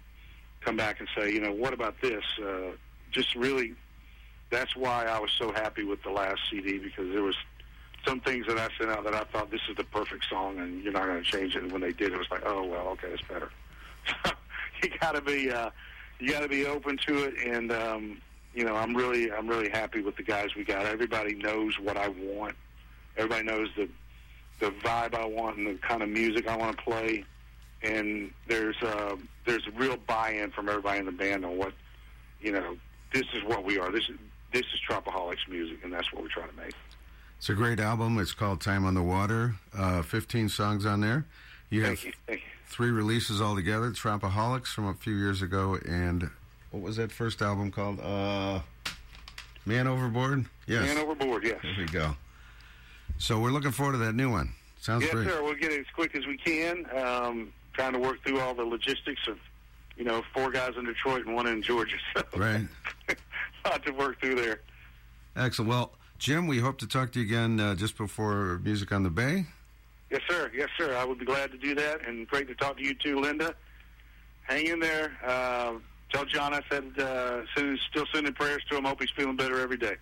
come 0.60 0.76
back 0.76 1.00
and 1.00 1.08
say, 1.16 1.32
you 1.32 1.40
know, 1.40 1.52
what 1.52 1.72
about 1.72 2.00
this? 2.00 2.24
Uh, 2.42 2.72
just 3.10 3.34
really, 3.34 3.74
that's 4.50 4.76
why 4.76 5.06
I 5.06 5.18
was 5.18 5.30
so 5.38 5.52
happy 5.52 5.84
with 5.84 6.02
the 6.02 6.10
last 6.10 6.40
CD 6.50 6.78
because 6.78 7.12
there 7.12 7.22
was 7.22 7.36
some 8.06 8.20
things 8.20 8.46
that 8.46 8.58
I 8.58 8.68
sent 8.78 8.90
out 8.90 9.04
that 9.04 9.14
I 9.14 9.24
thought 9.24 9.50
this 9.50 9.60
is 9.68 9.76
the 9.76 9.84
perfect 9.84 10.26
song, 10.28 10.58
and 10.58 10.82
you're 10.82 10.92
not 10.92 11.06
going 11.06 11.22
to 11.22 11.30
change 11.30 11.56
it. 11.56 11.62
And 11.62 11.72
when 11.72 11.80
they 11.80 11.92
did, 11.92 12.12
it 12.12 12.18
was 12.18 12.30
like, 12.30 12.42
oh 12.46 12.64
well, 12.64 12.88
okay, 12.88 13.08
it's 13.08 13.22
better. 13.22 13.50
you 14.82 14.90
got 15.00 15.14
to 15.14 15.20
be, 15.20 15.50
uh, 15.50 15.70
you 16.18 16.32
got 16.32 16.40
to 16.40 16.48
be 16.48 16.66
open 16.66 16.98
to 17.06 17.24
it, 17.24 17.34
and 17.46 17.72
um, 17.72 18.20
you 18.54 18.64
know, 18.64 18.76
I'm 18.76 18.96
really, 18.96 19.30
I'm 19.30 19.48
really 19.48 19.68
happy 19.68 20.00
with 20.00 20.16
the 20.16 20.22
guys 20.22 20.54
we 20.56 20.64
got. 20.64 20.86
Everybody 20.86 21.34
knows 21.34 21.78
what 21.78 21.96
I 21.96 22.08
want. 22.08 22.56
Everybody 23.16 23.44
knows 23.44 23.68
the 23.76 23.88
the 24.60 24.70
vibe 24.70 25.14
I 25.14 25.24
want 25.24 25.56
and 25.56 25.66
the 25.68 25.74
kind 25.74 26.02
of 26.02 26.08
music 26.08 26.48
I 26.48 26.56
want 26.56 26.76
to 26.76 26.82
play 26.82 27.24
and 27.82 28.30
there's 28.46 28.76
uh, 28.82 29.16
there's 29.46 29.66
a 29.66 29.70
real 29.72 29.96
buy-in 30.06 30.50
from 30.50 30.68
everybody 30.68 30.98
in 31.00 31.06
the 31.06 31.12
band 31.12 31.44
on 31.44 31.56
what 31.56 31.72
you 32.40 32.52
know. 32.52 32.76
This 33.12 33.24
is 33.34 33.42
what 33.44 33.64
we 33.64 33.78
are. 33.78 33.90
This 33.90 34.08
is 34.08 34.16
this 34.52 34.62
is 34.74 34.80
Tropaholics 34.88 35.48
music, 35.48 35.78
and 35.84 35.92
that's 35.92 36.12
what 36.12 36.22
we 36.22 36.28
try 36.28 36.46
to 36.46 36.56
make. 36.56 36.74
It's 37.38 37.48
a 37.48 37.54
great 37.54 37.78
album. 37.80 38.18
It's 38.18 38.32
called 38.32 38.60
Time 38.60 38.84
on 38.84 38.94
the 38.94 39.02
Water. 39.02 39.54
Uh, 39.76 40.02
15 40.02 40.48
songs 40.48 40.84
on 40.84 41.00
there. 41.00 41.24
You 41.70 41.84
have 41.84 42.02
you. 42.04 42.12
Thank 42.26 42.40
you. 42.40 42.46
three 42.66 42.90
releases 42.90 43.40
altogether. 43.40 43.90
Tropaholics 43.90 44.66
from 44.68 44.86
a 44.88 44.94
few 44.94 45.14
years 45.14 45.40
ago, 45.42 45.78
and 45.88 46.28
what 46.70 46.82
was 46.82 46.96
that 46.96 47.12
first 47.12 47.40
album 47.40 47.70
called? 47.70 48.00
Uh, 48.00 48.60
Man 49.64 49.86
Overboard. 49.86 50.46
Yes. 50.66 50.82
Man 50.94 50.98
overboard. 50.98 51.44
Yes. 51.44 51.58
there 51.62 51.74
we 51.78 51.84
go. 51.86 52.16
So 53.18 53.38
we're 53.40 53.50
looking 53.50 53.70
forward 53.70 53.92
to 53.92 53.98
that 53.98 54.14
new 54.14 54.30
one. 54.30 54.52
Sounds 54.80 55.02
Yes, 55.04 55.12
great. 55.12 55.28
sir. 55.28 55.42
We'll 55.42 55.54
get 55.54 55.72
it 55.72 55.80
as 55.80 55.86
quick 55.94 56.14
as 56.14 56.26
we 56.26 56.36
can. 56.36 56.86
Um, 56.96 57.52
trying 57.78 57.92
to 57.92 57.98
work 58.00 58.16
through 58.26 58.40
all 58.40 58.54
the 58.54 58.64
logistics 58.64 59.20
of, 59.28 59.38
you 59.96 60.04
know, 60.04 60.22
four 60.34 60.50
guys 60.50 60.72
in 60.76 60.84
Detroit 60.84 61.24
and 61.26 61.34
one 61.36 61.46
in 61.46 61.62
Georgia. 61.62 61.96
So 62.16 62.24
Right. 62.36 62.66
a 63.08 63.16
lot 63.68 63.84
to 63.86 63.92
work 63.92 64.20
through 64.20 64.34
there. 64.34 64.60
Excellent. 65.36 65.68
Well, 65.68 65.92
Jim, 66.18 66.48
we 66.48 66.58
hope 66.58 66.78
to 66.78 66.88
talk 66.88 67.12
to 67.12 67.20
you 67.20 67.26
again 67.26 67.60
uh, 67.60 67.76
just 67.76 67.96
before 67.96 68.58
Music 68.64 68.90
on 68.90 69.04
the 69.04 69.10
Bay. 69.10 69.46
Yes, 70.10 70.22
sir. 70.28 70.50
Yes, 70.54 70.68
sir. 70.76 70.96
I 70.96 71.04
would 71.04 71.18
be 71.20 71.24
glad 71.24 71.52
to 71.52 71.58
do 71.58 71.74
that, 71.76 72.04
and 72.06 72.26
great 72.26 72.48
to 72.48 72.54
talk 72.56 72.78
to 72.78 72.82
you 72.84 72.94
too, 72.94 73.20
Linda. 73.20 73.54
Hang 74.42 74.66
in 74.66 74.80
there. 74.80 75.12
Uh, 75.24 75.74
tell 76.10 76.24
John 76.24 76.54
I 76.54 76.62
said 76.70 76.98
uh, 76.98 77.42
send, 77.54 77.78
still 77.90 78.06
sending 78.12 78.32
prayers 78.32 78.62
to 78.70 78.76
him. 78.78 78.84
Hope 78.84 79.00
he's 79.00 79.10
feeling 79.10 79.36
better 79.36 79.60
every 79.60 79.76
day. 79.76 79.96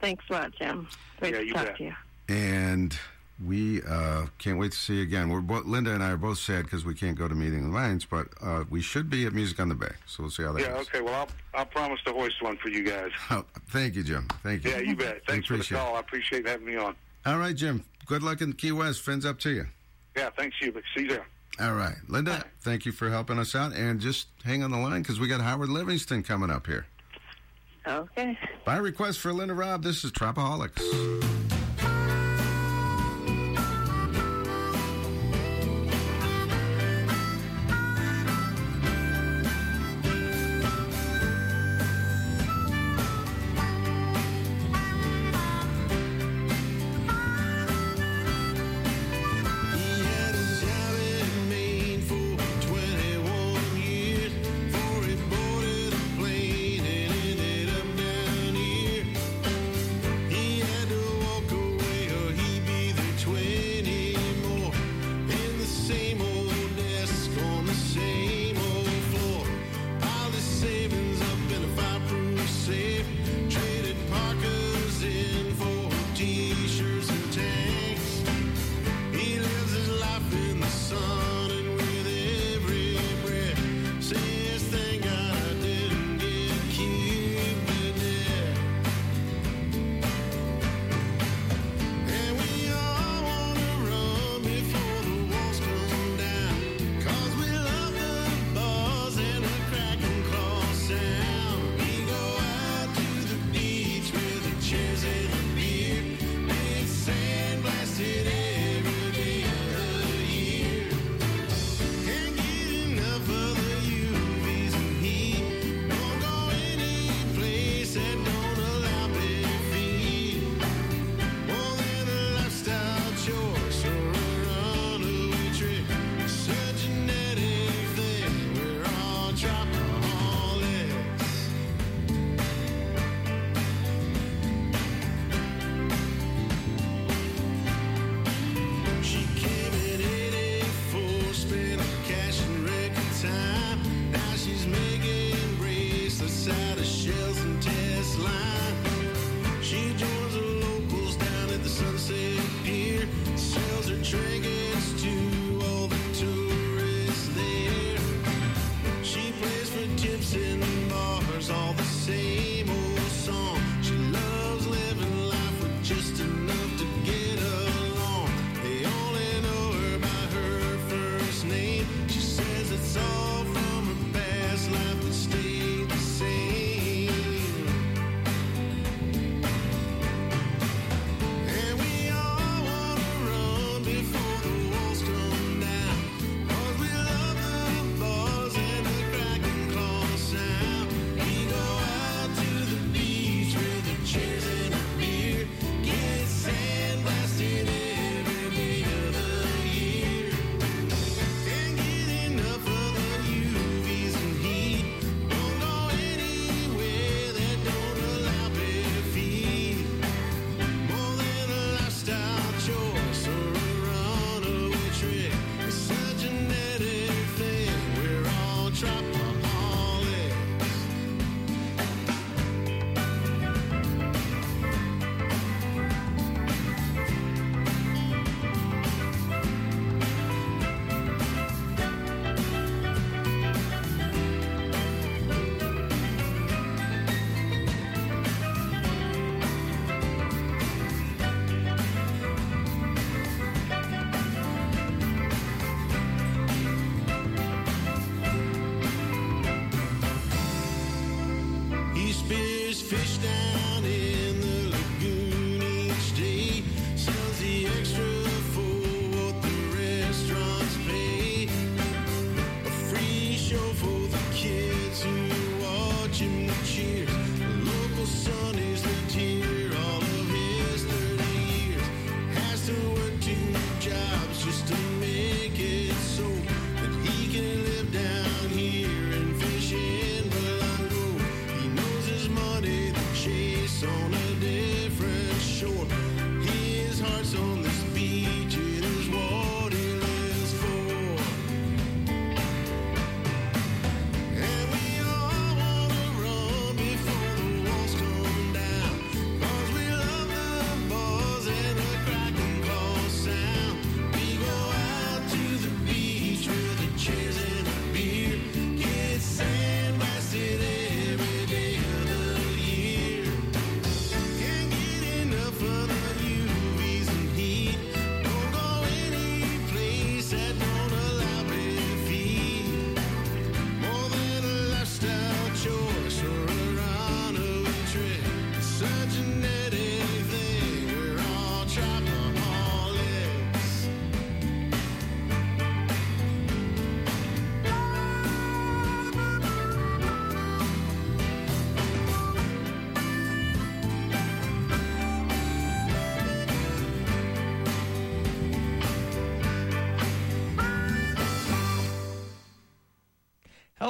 Thanks 0.00 0.24
a 0.30 0.32
lot, 0.32 0.52
Jim. 0.58 0.88
Great 1.20 1.34
Yeah, 1.34 1.38
to 1.40 1.46
you 1.46 1.52
talk 1.52 1.66
bet. 1.66 1.76
to 1.76 1.84
you. 1.84 1.94
And 2.28 2.98
we 3.46 3.82
uh, 3.82 4.26
can't 4.38 4.58
wait 4.58 4.72
to 4.72 4.78
see 4.78 4.96
you 4.96 5.02
again. 5.02 5.28
We're 5.28 5.40
both, 5.40 5.64
Linda 5.64 5.92
and 5.94 6.02
I 6.02 6.10
are 6.10 6.16
both 6.16 6.38
sad 6.38 6.64
because 6.64 6.84
we 6.84 6.94
can't 6.94 7.16
go 7.16 7.26
to 7.28 7.34
Meeting 7.34 7.58
of 7.60 7.64
the 7.64 7.70
Minds, 7.70 8.04
but 8.04 8.28
uh, 8.42 8.64
we 8.70 8.80
should 8.80 9.08
be 9.10 9.26
at 9.26 9.32
Music 9.32 9.58
on 9.60 9.68
the 9.68 9.74
Bay. 9.74 9.92
So 10.06 10.22
we'll 10.22 10.30
see 10.30 10.42
how 10.42 10.52
that 10.52 10.60
Yeah. 10.62 10.68
goes. 10.74 10.88
Okay. 10.88 11.00
Well, 11.00 11.14
I'll 11.14 11.28
I'll 11.54 11.66
promise 11.66 12.00
to 12.06 12.12
hoist 12.12 12.42
one 12.42 12.56
for 12.58 12.68
you 12.68 12.82
guys. 12.84 13.10
Oh, 13.30 13.44
thank 13.70 13.94
you, 13.94 14.02
Jim. 14.02 14.28
Thank 14.42 14.64
you. 14.64 14.70
Yeah, 14.70 14.78
you 14.78 14.94
bet. 14.96 15.22
Thanks 15.26 15.46
for 15.46 15.54
the 15.54 15.60
appreciate 15.60 15.78
it. 15.78 15.80
call. 15.80 15.96
I 15.96 16.00
appreciate 16.00 16.46
having 16.46 16.66
me 16.66 16.76
on. 16.76 16.94
All 17.26 17.38
right, 17.38 17.56
Jim. 17.56 17.84
Good 18.06 18.22
luck 18.22 18.40
in 18.40 18.52
Key 18.52 18.72
West. 18.72 19.00
Friends 19.02 19.24
up 19.24 19.38
to 19.40 19.50
you. 19.50 19.66
Yeah. 20.16 20.30
Thanks 20.36 20.56
you. 20.60 20.70
But 20.72 20.82
see 20.96 21.02
you 21.04 21.08
there. 21.08 21.26
All 21.60 21.74
right. 21.74 21.94
Linda, 22.08 22.44
thank 22.60 22.86
you 22.86 22.92
for 22.92 23.10
helping 23.10 23.38
us 23.38 23.54
out. 23.54 23.72
And 23.74 24.00
just 24.00 24.28
hang 24.44 24.62
on 24.62 24.70
the 24.70 24.78
line 24.78 25.02
because 25.02 25.20
we 25.20 25.28
got 25.28 25.40
Howard 25.40 25.68
Livingston 25.68 26.22
coming 26.22 26.50
up 26.50 26.66
here. 26.66 26.86
Okay. 27.86 28.38
By 28.64 28.76
request 28.76 29.18
for 29.20 29.32
Linda 29.32 29.54
Robb, 29.54 29.82
this 29.82 30.04
is 30.04 30.12
Tropaholics. 30.12 31.51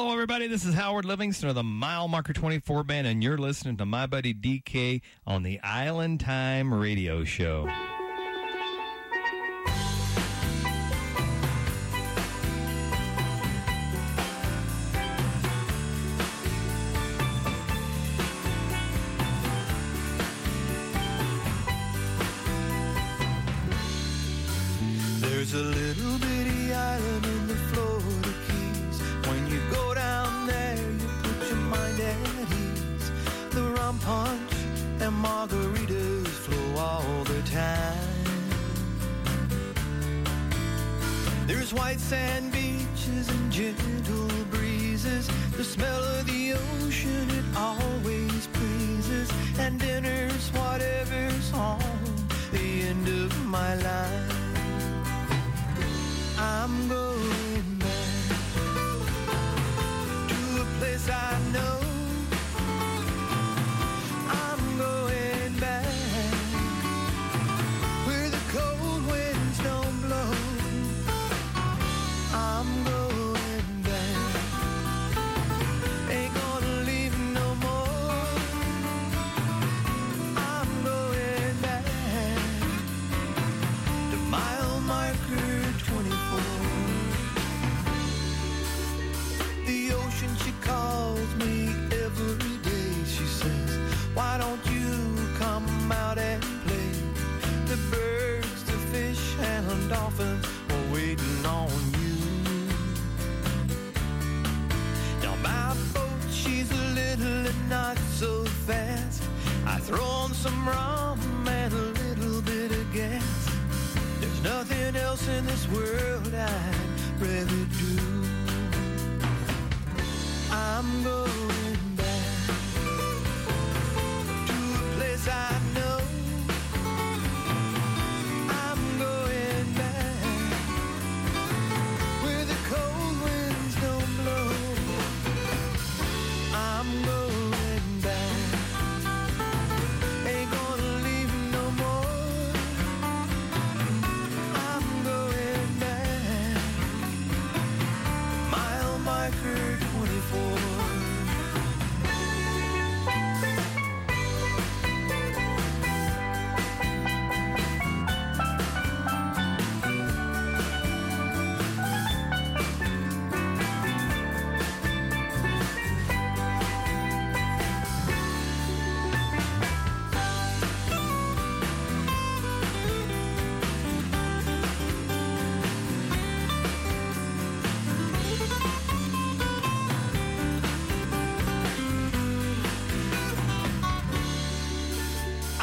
Hello, 0.03 0.15
everybody. 0.15 0.49
This 0.49 0.65
is 0.65 0.75
Howard 0.75 1.05
Livingston 1.05 1.49
of 1.49 1.55
the 1.55 1.62
Mile 1.62 2.09
Marker 2.09 2.33
24 2.33 2.83
Band, 2.83 3.07
and 3.07 3.22
you're 3.22 3.39
listening 3.39 3.76
to 3.76 3.87
my 3.87 4.07
buddy 4.07 4.35
DK 4.35 5.01
on 5.29 5.45
the 5.45 5.61
Island 5.61 6.18
Time 6.18 6.74
Radio 6.74 7.22
Show. 7.22 7.68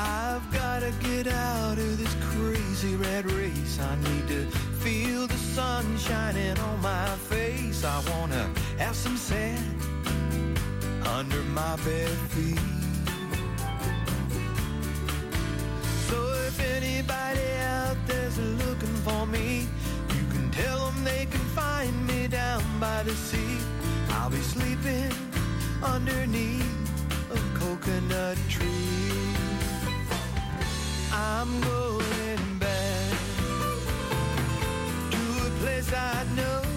I've 0.02 0.50
gotta 0.54 0.94
get 1.02 1.28
out 1.28 1.78
of 1.78 1.98
this 1.98 2.16
crazy 2.32 2.96
red 2.96 3.30
race. 3.30 3.80
I 3.82 3.96
need 3.98 4.30
to 4.30 4.46
feel 4.80 5.28
the 5.28 5.36
sun 5.36 5.98
shining 5.98 6.58
on 6.58 6.82
my 6.82 7.10
face. 7.28 7.84
I 7.84 8.02
wanna 8.10 8.50
have 8.78 8.96
some 8.96 9.18
sand 9.18 9.82
under 11.06 11.42
my 11.52 11.76
bare 11.84 12.16
feet. 12.32 12.60
So 16.08 16.18
if 16.48 16.58
anybody 16.78 17.50
out 17.60 17.98
there's 18.08 18.38
looking 18.38 18.96
for 19.04 19.28
me, 19.28 19.68
you 20.16 20.24
can 20.32 20.50
tell 20.52 20.92
them 20.92 21.04
they 21.04 21.26
can 21.26 21.46
find 21.60 22.08
me 22.08 22.30
down 22.30 22.64
by 22.80 23.04
the 23.04 23.16
sea. 23.16 23.58
I'll 24.12 24.30
be 24.30 24.38
sleeping 24.38 25.12
underneath 25.84 26.64
a 27.32 27.60
coconut 27.60 28.38
tree. 28.48 29.39
I'm 31.22 31.60
going 31.60 32.58
back 32.60 33.12
to 35.12 35.48
a 35.48 35.50
place 35.60 35.92
I 35.92 36.24
know. 36.34 36.69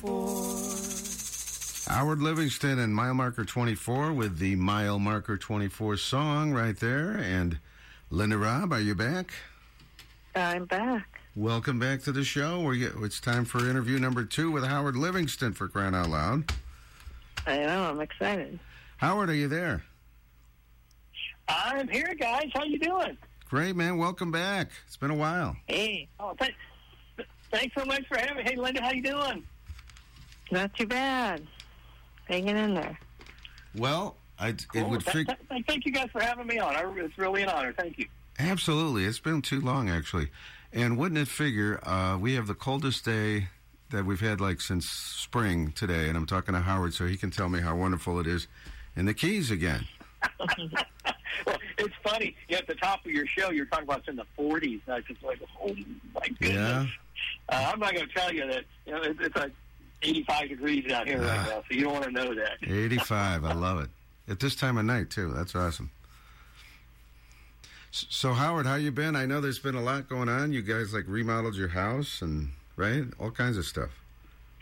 24. 0.00 1.92
Howard 1.92 2.20
Livingston 2.22 2.78
and 2.78 2.94
Mile 2.94 3.14
Marker 3.14 3.44
24 3.44 4.12
with 4.12 4.38
the 4.38 4.54
Mile 4.56 4.98
Marker 4.98 5.36
24 5.36 5.96
song 5.96 6.52
right 6.52 6.78
there. 6.78 7.12
And 7.16 7.58
Linda 8.10 8.38
Robb, 8.38 8.72
are 8.72 8.80
you 8.80 8.94
back? 8.94 9.32
I'm 10.36 10.66
back. 10.66 11.20
Welcome 11.34 11.78
back 11.80 12.02
to 12.02 12.12
the 12.12 12.22
show. 12.24 12.70
It's 12.72 13.20
time 13.20 13.44
for 13.44 13.68
interview 13.68 13.98
number 13.98 14.24
two 14.24 14.50
with 14.52 14.64
Howard 14.64 14.96
Livingston 14.96 15.52
for 15.52 15.66
crying 15.68 15.94
out 15.94 16.10
loud. 16.10 16.52
I 17.46 17.58
know. 17.58 17.90
I'm 17.90 18.00
excited. 18.00 18.58
Howard, 18.98 19.30
are 19.30 19.34
you 19.34 19.48
there? 19.48 19.82
I'm 21.48 21.88
here, 21.88 22.14
guys. 22.14 22.50
How 22.54 22.62
you 22.64 22.78
doing? 22.78 23.16
Great, 23.48 23.74
man. 23.74 23.96
Welcome 23.96 24.30
back. 24.30 24.70
It's 24.86 24.96
been 24.96 25.10
a 25.10 25.16
while. 25.16 25.56
Hey. 25.66 26.08
Oh, 26.20 26.34
th- 26.38 26.54
thanks 27.50 27.74
so 27.76 27.84
much 27.86 28.06
for 28.06 28.18
having 28.18 28.36
me. 28.36 28.42
Hey, 28.44 28.56
Linda, 28.56 28.82
how 28.82 28.92
you 28.92 29.02
doing? 29.02 29.42
Not 30.50 30.74
too 30.74 30.86
bad. 30.86 31.46
Hanging 32.26 32.56
in 32.56 32.74
there. 32.74 32.98
Well, 33.76 34.16
I, 34.38 34.48
it 34.48 34.66
Cool. 34.72 34.90
would 34.90 35.00
Th- 35.04 35.16
fig- 35.16 35.26
th- 35.26 35.38
th- 35.50 35.64
thank 35.66 35.86
you 35.86 35.92
guys 35.92 36.08
for 36.12 36.20
having 36.22 36.46
me 36.46 36.58
on. 36.58 36.74
I, 36.76 36.84
it's 37.04 37.16
really 37.18 37.42
an 37.42 37.48
honor. 37.48 37.72
Thank 37.72 37.98
you. 37.98 38.06
Absolutely. 38.38 39.04
It's 39.04 39.18
been 39.18 39.42
too 39.42 39.60
long, 39.60 39.88
actually. 39.88 40.28
And 40.72 40.96
wouldn't 40.98 41.18
it 41.18 41.28
figure, 41.28 41.80
uh, 41.86 42.18
we 42.18 42.34
have 42.34 42.46
the 42.46 42.54
coldest 42.54 43.04
day 43.04 43.48
that 43.90 44.04
we've 44.04 44.20
had 44.20 44.40
like 44.40 44.60
since 44.60 44.86
spring 44.86 45.72
today, 45.72 46.08
and 46.08 46.16
I'm 46.16 46.26
talking 46.26 46.54
to 46.54 46.60
Howard 46.60 46.92
so 46.94 47.06
he 47.06 47.16
can 47.16 47.30
tell 47.30 47.48
me 47.48 47.60
how 47.60 47.74
wonderful 47.74 48.20
it 48.20 48.26
is 48.26 48.46
in 48.96 49.06
the 49.06 49.14
Keys 49.14 49.50
again. 49.50 49.86
well, 51.46 51.56
it's 51.78 51.94
funny. 52.02 52.36
You 52.48 52.56
at 52.58 52.66
the 52.66 52.74
top 52.74 53.04
of 53.06 53.10
your 53.12 53.26
show, 53.26 53.50
you're 53.50 53.66
talking 53.66 53.84
about 53.84 54.00
it's 54.00 54.08
in 54.08 54.16
the 54.16 54.26
40s. 54.38 54.80
And 54.86 54.94
I 54.94 54.96
was 54.96 55.04
just 55.06 55.22
like, 55.22 55.40
oh 55.62 55.74
my 56.14 56.28
goodness. 56.40 56.50
Yeah. 56.52 56.86
Uh, 57.48 57.70
I'm 57.72 57.80
not 57.80 57.94
going 57.94 58.06
to 58.06 58.14
tell 58.14 58.32
you 58.32 58.46
that. 58.46 58.64
You 58.86 58.92
know, 58.92 59.02
it, 59.02 59.16
it's 59.20 59.36
like 59.36 59.52
85 60.02 60.48
degrees 60.48 60.92
out 60.92 61.06
here 61.06 61.20
right 61.20 61.48
now, 61.48 61.62
so 61.68 61.74
you 61.74 61.82
don't 61.82 61.92
want 61.92 62.04
to 62.04 62.10
know 62.10 62.34
that. 62.34 62.58
85. 62.62 63.44
I 63.44 63.52
love 63.52 63.80
it. 63.80 63.90
At 64.28 64.40
this 64.40 64.54
time 64.54 64.78
of 64.78 64.84
night 64.84 65.10
too. 65.10 65.32
That's 65.32 65.54
awesome. 65.54 65.90
So 67.90 68.34
Howard, 68.34 68.66
how 68.66 68.74
you 68.74 68.92
been? 68.92 69.16
I 69.16 69.24
know 69.26 69.40
there's 69.40 69.58
been 69.58 69.74
a 69.74 69.82
lot 69.82 70.08
going 70.08 70.28
on. 70.28 70.52
You 70.52 70.62
guys 70.62 70.92
like 70.92 71.04
remodeled 71.08 71.56
your 71.56 71.68
house 71.68 72.20
and 72.20 72.50
right, 72.76 73.04
all 73.18 73.30
kinds 73.30 73.56
of 73.56 73.64
stuff. 73.64 73.90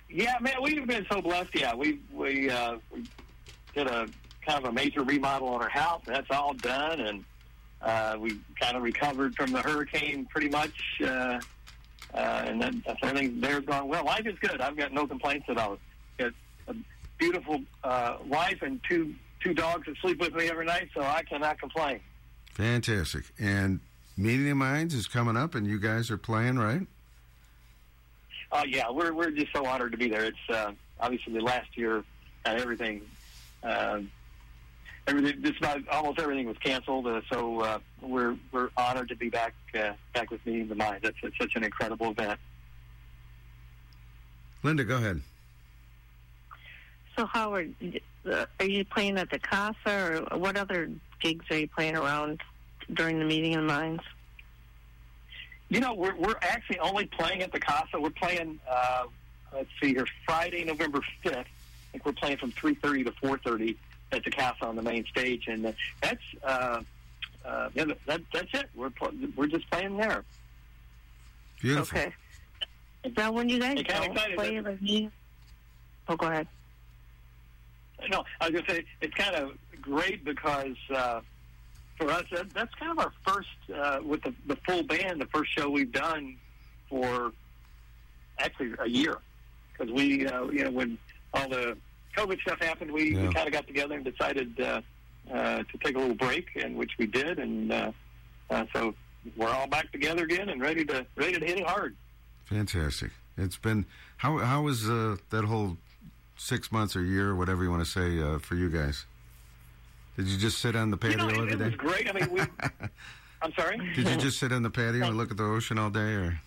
Yeah, 0.08 0.36
man, 0.40 0.54
we've 0.62 0.86
been 0.86 1.04
so 1.10 1.20
blessed. 1.20 1.50
Yeah, 1.54 1.74
we 1.74 1.98
we 2.12 2.48
uh, 2.48 2.76
we 2.92 3.04
did 3.74 3.88
a 3.88 4.06
kind 4.46 4.64
of 4.64 4.70
a 4.70 4.72
major 4.72 5.02
remodel 5.02 5.48
on 5.48 5.62
our 5.62 5.68
house. 5.68 6.02
and 6.06 6.14
That's 6.14 6.30
all 6.30 6.54
done, 6.54 7.00
and 7.00 7.24
uh, 7.82 8.16
we 8.18 8.38
kind 8.60 8.76
of 8.76 8.84
recovered 8.84 9.34
from 9.34 9.50
the 9.50 9.60
hurricane 9.60 10.26
pretty 10.26 10.48
much. 10.48 11.02
Uh, 11.04 11.40
uh, 12.16 12.44
and 12.46 12.60
then 12.60 12.82
everything 13.02 13.40
there's 13.40 13.64
gone 13.64 13.88
well. 13.88 14.04
Life 14.04 14.26
is 14.26 14.38
good. 14.38 14.60
I've 14.60 14.76
got 14.76 14.92
no 14.92 15.06
complaints 15.06 15.46
at 15.48 15.58
all. 15.58 15.78
Got 16.18 16.32
a 16.68 16.74
beautiful 17.18 17.60
uh, 17.84 18.16
wife 18.26 18.62
and 18.62 18.80
two 18.88 19.14
two 19.40 19.54
dogs 19.54 19.86
that 19.86 19.96
sleep 19.98 20.18
with 20.18 20.34
me 20.34 20.48
every 20.48 20.64
night, 20.64 20.88
so 20.94 21.02
I 21.02 21.22
cannot 21.22 21.60
complain. 21.60 22.00
Fantastic. 22.54 23.24
And 23.38 23.80
Meeting 24.16 24.50
of 24.50 24.56
Minds 24.56 24.94
is 24.94 25.06
coming 25.06 25.36
up, 25.36 25.54
and 25.54 25.66
you 25.66 25.78
guys 25.78 26.10
are 26.10 26.16
playing, 26.16 26.58
right? 26.58 26.86
Uh, 28.50 28.64
yeah, 28.66 28.90
we're 28.90 29.12
we're 29.12 29.30
just 29.30 29.52
so 29.52 29.66
honored 29.66 29.92
to 29.92 29.98
be 29.98 30.08
there. 30.08 30.24
It's 30.24 30.50
uh, 30.50 30.72
obviously 30.98 31.34
the 31.34 31.40
last 31.40 31.76
year 31.76 32.02
and 32.44 32.60
everything. 32.60 33.02
Uh, 33.62 34.00
everything, 35.06 35.42
just 35.42 35.58
about 35.58 35.86
almost 35.88 36.18
everything 36.18 36.46
was 36.46 36.58
canceled. 36.58 37.06
Uh, 37.06 37.20
so 37.30 37.60
uh, 37.60 37.78
we're 38.00 38.36
we're 38.52 38.70
honored 38.76 39.08
to 39.08 39.16
be 39.16 39.28
back 39.28 39.54
uh, 39.74 39.92
back 40.14 40.30
with 40.30 40.44
Meeting 40.46 40.68
the 40.68 40.74
Mind. 40.74 41.00
That's, 41.02 41.16
that's 41.22 41.36
such 41.38 41.56
an 41.56 41.64
incredible 41.64 42.10
event. 42.10 42.38
Linda, 44.62 44.84
go 44.84 44.96
ahead. 44.96 45.20
So 47.16 47.24
Howard, 47.26 47.74
uh, 48.30 48.46
are 48.60 48.66
you 48.66 48.84
playing 48.84 49.16
at 49.18 49.30
the 49.30 49.38
Casa, 49.38 50.26
or 50.30 50.38
what 50.38 50.56
other 50.56 50.90
gigs 51.20 51.44
are 51.50 51.58
you 51.58 51.68
playing 51.68 51.96
around 51.96 52.42
during 52.92 53.18
the 53.18 53.24
meeting 53.24 53.54
of 53.54 53.62
the 53.62 53.68
minds? 53.68 54.02
You 55.68 55.80
know, 55.80 55.94
we're 55.94 56.16
we're 56.16 56.36
actually 56.42 56.78
only 56.80 57.06
playing 57.06 57.42
at 57.42 57.52
the 57.52 57.60
Casa. 57.60 57.98
We're 57.98 58.10
playing. 58.10 58.60
Uh, 58.70 59.04
let's 59.52 59.70
see 59.80 59.94
here, 59.94 60.06
Friday, 60.26 60.64
November 60.64 61.00
fifth. 61.22 61.36
I 61.36 61.44
think 61.92 62.04
we're 62.04 62.12
playing 62.12 62.36
from 62.36 62.52
three 62.52 62.74
thirty 62.74 63.02
to 63.04 63.12
four 63.12 63.38
thirty 63.38 63.76
at 64.12 64.24
the 64.24 64.30
Casa 64.30 64.64
on 64.64 64.76
the 64.76 64.82
main 64.82 65.04
stage, 65.06 65.48
and 65.48 65.66
uh, 65.66 65.72
that's 66.00 66.22
uh, 66.44 66.80
uh, 67.44 67.68
yeah, 67.74 67.84
that, 68.06 68.20
that's 68.32 68.54
it. 68.54 68.66
We're 68.74 68.90
we're 69.36 69.46
just 69.46 69.70
playing 69.70 69.96
there. 69.96 70.24
Beautiful. 71.60 71.98
Okay. 71.98 72.12
Now, 73.16 73.32
when 73.32 73.48
you 73.48 73.60
guys 73.60 73.78
Hey, 73.78 73.84
kinda 73.84 74.10
excited, 74.10 74.36
play 74.36 74.56
isn't 74.56 74.64
the 74.64 74.84
meeting, 74.84 75.12
oh, 76.08 76.16
go 76.16 76.26
ahead. 76.26 76.48
No, 78.10 78.24
I 78.40 78.48
was 78.48 78.52
going 78.52 78.64
to 78.66 78.74
say 78.74 78.84
it's 79.00 79.14
kind 79.14 79.34
of 79.36 79.52
great 79.80 80.24
because 80.24 80.76
uh, 80.94 81.20
for 81.98 82.10
us 82.10 82.24
that, 82.32 82.52
that's 82.52 82.74
kind 82.74 82.92
of 82.92 82.98
our 82.98 83.12
first 83.26 83.48
uh, 83.74 84.00
with 84.04 84.22
the, 84.22 84.34
the 84.46 84.56
full 84.66 84.82
band, 84.82 85.20
the 85.20 85.26
first 85.26 85.56
show 85.56 85.70
we've 85.70 85.92
done 85.92 86.36
for 86.90 87.32
actually 88.38 88.72
a 88.80 88.88
year 88.88 89.18
because 89.72 89.92
we, 89.92 90.26
uh, 90.26 90.44
you 90.44 90.64
know, 90.64 90.70
when 90.70 90.98
all 91.32 91.48
the 91.48 91.76
COVID 92.16 92.40
stuff 92.40 92.58
happened, 92.60 92.90
we, 92.90 93.14
Yeah. 93.14 93.28
we 93.28 93.34
kind 93.34 93.46
of 93.46 93.52
got 93.52 93.66
together 93.66 93.94
and 93.94 94.04
decided 94.04 94.58
uh, 94.60 94.80
uh, 95.32 95.58
to 95.58 95.78
take 95.82 95.96
a 95.96 95.98
little 95.98 96.14
break, 96.14 96.46
and 96.56 96.76
which 96.76 96.92
we 96.98 97.06
did, 97.06 97.38
and 97.38 97.72
uh, 97.72 97.92
uh, 98.50 98.64
so 98.72 98.94
we're 99.36 99.48
all 99.50 99.66
back 99.66 99.90
together 99.92 100.24
again 100.24 100.48
and 100.48 100.60
ready 100.62 100.84
to 100.84 101.06
ready 101.16 101.38
to 101.38 101.44
hit 101.44 101.58
it 101.58 101.66
hard. 101.66 101.94
Fantastic. 102.46 103.10
It's 103.36 103.56
been 103.58 103.84
how 104.18 104.38
how 104.38 104.62
was 104.62 104.88
uh, 104.88 105.16
that 105.30 105.44
whole 105.44 105.76
six 106.36 106.70
months 106.70 106.94
or 106.96 107.02
year, 107.02 107.34
whatever 107.34 107.62
you 107.64 107.70
want 107.70 107.84
to 107.84 107.90
say, 107.90 108.20
uh, 108.22 108.38
for 108.38 108.54
you 108.54 108.68
guys? 108.70 109.04
Did 110.16 110.28
you 110.28 110.38
just 110.38 110.58
sit 110.58 110.76
on 110.76 110.90
the 110.90 110.96
You 110.96 111.16
patio 111.16 111.26
know, 111.28 111.42
it, 111.44 111.52
every 111.52 111.52
it 111.52 111.58
was 111.60 111.74
great. 111.76 112.08
I 112.08 112.12
mean, 112.12 112.30
we. 112.30 112.40
I'm 113.42 113.52
sorry. 113.52 113.76
Did 113.94 114.08
you 114.08 114.16
just 114.16 114.38
sit 114.38 114.50
on 114.52 114.62
the 114.62 114.70
patio 114.70 115.06
and 115.06 115.16
look 115.18 115.30
at 115.30 115.36
the 115.36 115.44
ocean 115.44 115.78
all 115.78 115.90
day, 115.90 116.14
or 116.14 116.40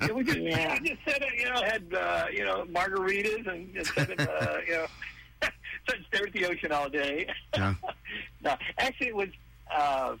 Yeah, 0.00 0.12
we 0.12 0.22
just, 0.24 0.38
Yeah. 0.38 0.78
we 0.80 0.88
just 0.90 1.00
said 1.04 1.22
it, 1.22 1.34
you 1.38 1.44
know, 1.46 1.62
had, 1.62 1.94
uh, 1.94 2.26
you 2.32 2.44
know, 2.44 2.64
margaritas 2.66 3.46
and 3.52 3.74
just 3.74 3.94
said 3.94 4.10
it, 4.10 4.20
uh, 4.20 4.58
you 4.66 4.72
know, 4.74 4.86
just 5.88 6.06
stare 6.08 6.26
at 6.26 6.32
the 6.32 6.46
ocean 6.46 6.72
all 6.72 6.88
day. 6.88 7.26
Yeah. 7.56 7.74
no, 8.42 8.56
actually, 8.78 9.08
it 9.08 9.16
was, 9.16 9.28
uh, 9.74 10.16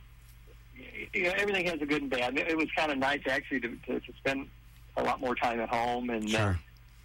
you 1.12 1.24
know, 1.24 1.32
everything 1.36 1.66
has 1.66 1.80
a 1.80 1.86
good 1.86 2.02
and 2.02 2.10
bad. 2.10 2.36
It 2.38 2.56
was 2.56 2.68
kind 2.76 2.90
of 2.90 2.98
nice, 2.98 3.20
actually, 3.28 3.60
to, 3.60 3.68
to, 3.86 4.00
to 4.00 4.12
spend 4.18 4.48
a 4.96 5.02
lot 5.02 5.20
more 5.20 5.34
time 5.34 5.60
at 5.60 5.68
home. 5.68 6.10
And 6.10 6.28
Sure. 6.28 6.58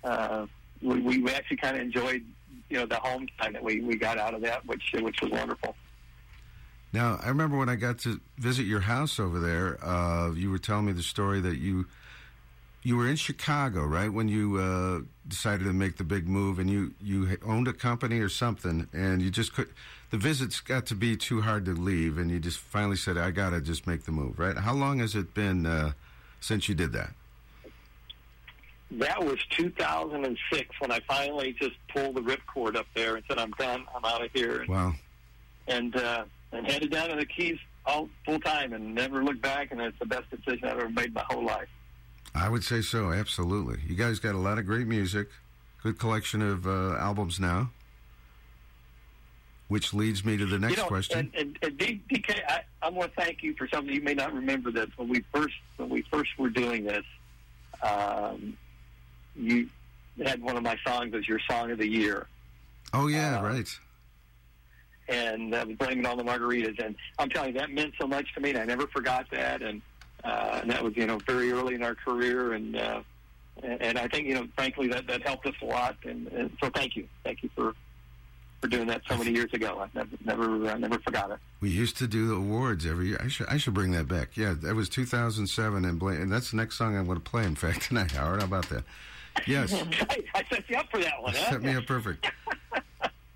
uh, 0.04 0.08
uh, 0.08 0.46
we, 0.82 1.20
we 1.20 1.32
actually 1.32 1.58
kind 1.58 1.76
of 1.76 1.82
enjoyed, 1.82 2.24
you 2.70 2.78
know, 2.78 2.86
the 2.86 2.96
home 3.00 3.28
time 3.40 3.54
that 3.54 3.64
we, 3.64 3.82
we 3.82 3.96
got 3.96 4.18
out 4.18 4.34
of 4.34 4.42
that, 4.42 4.66
which 4.66 4.94
which 5.00 5.22
was 5.22 5.32
wonderful. 5.32 5.76
Now, 6.92 7.20
I 7.24 7.30
remember 7.30 7.58
when 7.58 7.70
I 7.70 7.76
got 7.76 7.98
to 8.00 8.20
visit 8.38 8.64
your 8.68 8.82
house 8.82 9.20
over 9.20 9.40
there, 9.40 9.84
uh, 9.84 10.32
you 10.34 10.52
were 10.52 10.60
telling 10.60 10.86
me 10.86 10.92
the 10.92 11.02
story 11.02 11.40
that 11.42 11.58
you 11.58 11.88
you 12.84 12.98
were 12.98 13.08
in 13.08 13.16
Chicago, 13.16 13.86
right, 13.86 14.12
when 14.12 14.28
you 14.28 14.58
uh, 14.58 15.00
decided 15.28 15.64
to 15.64 15.74
make 15.74 15.98
the 15.98 16.04
big 16.04 16.28
move, 16.28 16.60
and 16.60 16.70
you 16.70 16.94
you 17.02 17.38
owned 17.46 17.68
a 17.68 17.74
company 17.74 18.20
or 18.20 18.30
something, 18.30 18.88
and 18.94 19.22
you 19.22 19.32
just 19.32 19.54
could. 19.54 19.70
The 20.12 20.18
visits 20.18 20.60
got 20.60 20.86
to 20.88 20.96
be 20.96 21.18
too 21.18 21.42
hard 21.42 21.66
to 21.66 21.72
leave, 21.72 22.18
and 22.20 22.30
you 22.30 22.40
just 22.40 22.60
finally 22.60 22.98
said, 22.98 23.18
"I 23.18 23.32
gotta 23.32 23.62
just 23.62 23.88
make 23.88 24.04
the 24.04 24.12
move." 24.12 24.38
Right? 24.38 24.58
How 24.58 24.74
long 24.74 25.00
has 25.00 25.16
it 25.16 25.34
been 25.34 25.66
uh, 25.66 25.94
since 26.42 26.68
you 26.70 26.76
did 26.76 26.92
that? 26.94 27.12
That 28.92 29.24
was 29.24 29.40
2006 29.58 30.70
when 30.80 30.92
I 30.92 31.00
finally 31.08 31.54
just 31.60 31.76
pulled 31.92 32.16
the 32.16 32.22
ripcord 32.22 32.76
up 32.76 32.86
there 32.94 33.16
and 33.16 33.24
said, 33.28 33.40
"I'm 33.40 33.52
done. 33.52 33.86
I'm 33.96 34.06
out 34.06 34.24
of 34.24 34.30
here." 34.34 34.60
And 34.62 34.70
Wow. 34.70 34.94
and 35.68 35.96
uh, 35.96 36.26
and 36.52 36.70
headed 36.70 36.92
down 36.92 37.10
to 37.10 37.16
the 37.16 37.26
Keys 37.26 37.58
all 37.86 38.10
full 38.26 38.40
time 38.40 38.74
and 38.74 38.94
never 38.94 39.24
looked 39.24 39.42
back. 39.42 39.72
And 39.72 39.82
it's 39.82 39.98
the 40.00 40.06
best 40.06 40.30
decision 40.30 40.66
I've 40.66 40.78
ever 40.80 40.90
made 40.90 41.14
my 41.14 41.26
whole 41.30 41.46
life. 41.46 41.70
I 42.36 42.50
would 42.50 42.64
say 42.64 42.82
so, 42.82 43.12
absolutely. 43.12 43.80
You 43.88 43.96
guys 43.96 44.20
got 44.20 44.36
a 44.36 44.40
lot 44.40 44.58
of 44.58 44.66
great 44.66 44.88
music, 44.88 45.30
good 45.82 46.00
collection 46.00 46.42
of 46.42 46.68
uh, 46.68 46.96
albums 46.98 47.40
now. 47.40 47.72
Which 49.68 49.94
leads 49.94 50.24
me 50.26 50.38
to 50.38 50.46
the 50.46 50.60
next 50.60 50.76
you 50.76 50.84
know, 50.84 50.88
question. 50.88 51.32
And, 51.36 51.58
and, 51.64 51.80
and 51.80 52.00
DK, 52.10 52.42
I, 52.48 52.62
I 52.82 52.90
want 52.90 53.16
to 53.16 53.22
thank 53.22 53.42
you 53.42 53.56
for 53.56 53.68
something 53.68 53.94
you 53.94 54.02
may 54.02 54.14
not 54.14 54.34
remember. 54.34 54.72
This 54.72 54.90
when 54.98 55.08
we 55.10 55.24
first 55.34 55.56
when 55.78 55.90
we 55.90 56.04
first 56.12 56.30
were 56.38 56.50
doing 56.50 56.84
this, 56.84 57.06
um, 57.82 58.56
you 59.36 59.70
had 60.24 60.44
one 60.44 60.58
of 60.58 60.64
my 60.64 60.78
songs 60.86 61.16
as 61.16 61.28
your 61.28 61.40
song 61.50 61.72
of 61.72 61.80
the 61.80 61.88
year. 61.88 62.28
oh 62.94 63.08
yeah, 63.08 63.40
uh, 63.40 63.44
right. 63.44 63.80
and 65.08 65.56
uh, 65.56 65.66
blaming 65.80 66.06
on 66.06 66.18
the 66.18 66.24
margaritas. 66.24 66.84
And 66.84 66.96
I'm 67.18 67.30
telling 67.30 67.54
you, 67.54 67.60
that 67.60 67.72
meant 67.72 67.94
so 68.00 68.06
much 68.06 68.32
to 68.36 68.42
me, 68.42 68.52
and 68.52 68.60
I 68.60 68.66
never 68.66 68.86
forgot 68.88 69.26
that. 69.32 69.64
And 69.64 69.82
uh, 70.24 70.60
and 70.62 70.72
that 70.72 70.84
was 70.84 70.96
you 70.96 71.06
know 71.06 71.18
very 71.20 71.52
early 71.52 71.76
in 71.76 71.84
our 71.84 71.96
career, 71.96 72.54
and 72.54 72.76
uh, 72.76 73.02
and 73.62 73.98
I 73.98 74.08
think 74.08 74.28
you 74.28 74.36
know 74.36 74.48
frankly 74.56 74.88
that 74.90 75.08
that 75.08 75.22
helped 75.24 75.46
us 75.46 75.56
a 75.62 75.66
lot. 75.66 75.98
And, 76.04 76.28
and 76.28 76.52
so 76.62 76.70
thank 76.70 76.96
you, 76.96 77.08
thank 77.24 77.44
you 77.44 77.50
for 77.56 77.74
for 78.62 78.68
doing 78.70 78.88
that 78.88 79.02
so 79.10 79.18
many 79.18 79.32
years 79.32 79.54
ago. 79.54 79.80
I 79.80 79.90
never 79.94 80.18
never 80.26 80.70
uh, 80.72 80.78
never 80.78 81.00
forgot 81.00 81.32
it. 81.32 81.40
We 81.60 81.70
used 81.70 81.98
to 81.98 82.08
do 82.08 82.28
the 82.28 82.36
awards 82.36 82.86
every 82.86 83.08
year. 83.08 83.22
I 83.24 83.28
should 83.28 83.48
I 83.48 83.58
should 83.58 83.74
bring 83.74 83.92
that 83.92 84.08
back. 84.08 84.38
Yeah, 84.38 84.54
that 84.62 84.76
was 84.76 84.90
2007, 84.90 85.86
and, 85.86 86.00
Bla- 86.00 86.14
and 86.14 86.32
that's 86.32 86.52
the 86.52 86.58
next 86.58 86.78
song 86.78 86.96
I'm 86.98 87.06
going 87.06 87.20
to 87.20 87.24
play. 87.24 87.44
In 87.44 87.56
fact, 87.56 87.82
tonight, 87.88 88.12
Howard. 88.12 88.40
How 88.40 88.48
about 88.48 88.70
that? 88.70 88.84
Yes, 89.46 89.74
I, 90.10 90.24
I 90.36 90.44
set 90.50 90.70
you 90.70 90.78
up 90.78 90.90
for 90.90 91.00
that 91.00 91.22
one. 91.22 91.34
Huh? 91.34 91.52
set 91.52 91.62
me 91.62 91.76
up 91.76 91.86
perfect. 91.86 92.28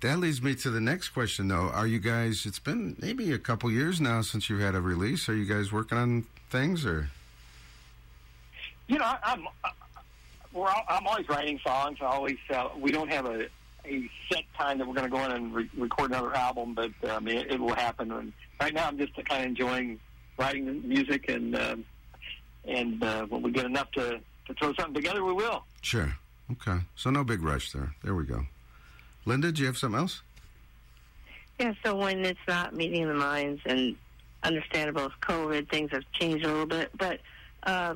That 0.00 0.20
leads 0.20 0.40
me 0.40 0.54
to 0.54 0.70
the 0.70 0.80
next 0.80 1.08
question, 1.08 1.48
though. 1.48 1.70
Are 1.70 1.86
you 1.86 1.98
guys? 1.98 2.46
It's 2.46 2.60
been 2.60 2.94
maybe 3.00 3.32
a 3.32 3.38
couple 3.38 3.68
years 3.68 4.00
now 4.00 4.22
since 4.22 4.48
you 4.48 4.58
had 4.58 4.76
a 4.76 4.80
release. 4.80 5.28
Are 5.28 5.34
you 5.34 5.44
guys 5.44 5.72
working 5.72 5.98
on 5.98 6.24
things, 6.50 6.84
or 6.86 7.08
You 8.86 8.98
know, 8.98 9.04
I, 9.04 9.18
I'm 9.24 9.46
uh, 9.64 9.70
we're 10.52 10.68
all, 10.68 10.82
I'm 10.88 11.06
always 11.06 11.28
writing 11.28 11.60
songs. 11.64 11.98
I 12.00 12.06
always 12.06 12.38
uh, 12.50 12.68
we 12.78 12.90
don't 12.90 13.10
have 13.12 13.26
a 13.26 13.46
a 13.84 14.10
set 14.30 14.42
time 14.56 14.78
that 14.78 14.86
we're 14.86 14.94
going 14.94 15.10
to 15.10 15.16
go 15.16 15.24
in 15.24 15.32
and 15.32 15.54
re- 15.54 15.70
record 15.76 16.10
another 16.10 16.34
album, 16.34 16.74
but 16.74 16.90
um, 17.08 17.26
it, 17.26 17.52
it 17.52 17.58
will 17.60 17.74
happen. 17.74 18.12
And 18.12 18.32
right 18.60 18.74
now, 18.74 18.86
I'm 18.86 18.98
just 18.98 19.14
kind 19.24 19.42
of 19.42 19.46
enjoying 19.46 19.98
writing 20.36 20.66
the 20.66 20.72
music, 20.72 21.28
and 21.28 21.56
um, 21.56 21.84
and 22.64 23.02
uh, 23.02 23.24
when 23.26 23.42
we 23.42 23.50
get 23.50 23.64
enough 23.66 23.90
to 23.92 24.20
to 24.46 24.54
throw 24.54 24.72
something 24.74 24.94
together, 24.94 25.24
we 25.24 25.32
will. 25.32 25.64
sure? 25.82 26.16
Okay, 26.50 26.78
so 26.96 27.10
no 27.10 27.24
big 27.24 27.42
rush 27.42 27.72
there. 27.72 27.94
There 28.02 28.14
we 28.14 28.24
go. 28.24 28.46
Linda, 29.26 29.52
do 29.52 29.60
you 29.60 29.66
have 29.66 29.76
something 29.76 30.00
else? 30.00 30.22
Yeah, 31.60 31.74
so 31.84 31.94
when 31.94 32.24
it's 32.24 32.40
not 32.48 32.74
meeting 32.74 33.06
the 33.06 33.14
minds 33.14 33.60
and 33.66 33.96
understandable 34.48 35.04
with 35.04 35.20
COVID, 35.20 35.70
things 35.70 35.90
have 35.92 36.02
changed 36.12 36.44
a 36.44 36.48
little 36.48 36.66
bit. 36.66 36.90
But 36.96 37.20
uh, 37.62 37.94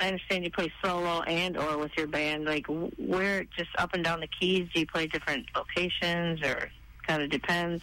I 0.00 0.08
understand 0.08 0.44
you 0.44 0.50
play 0.50 0.72
solo 0.82 1.22
and 1.22 1.56
or 1.56 1.76
with 1.78 1.92
your 1.96 2.06
band. 2.06 2.46
Like, 2.46 2.66
wh- 2.66 2.98
where 2.98 3.44
just 3.56 3.70
up 3.76 3.92
and 3.92 4.02
down 4.02 4.20
the 4.20 4.28
keys? 4.28 4.68
Do 4.72 4.80
you 4.80 4.86
play 4.86 5.06
different 5.06 5.46
locations, 5.54 6.42
or 6.42 6.70
kind 7.06 7.22
of 7.22 7.30
depends? 7.30 7.82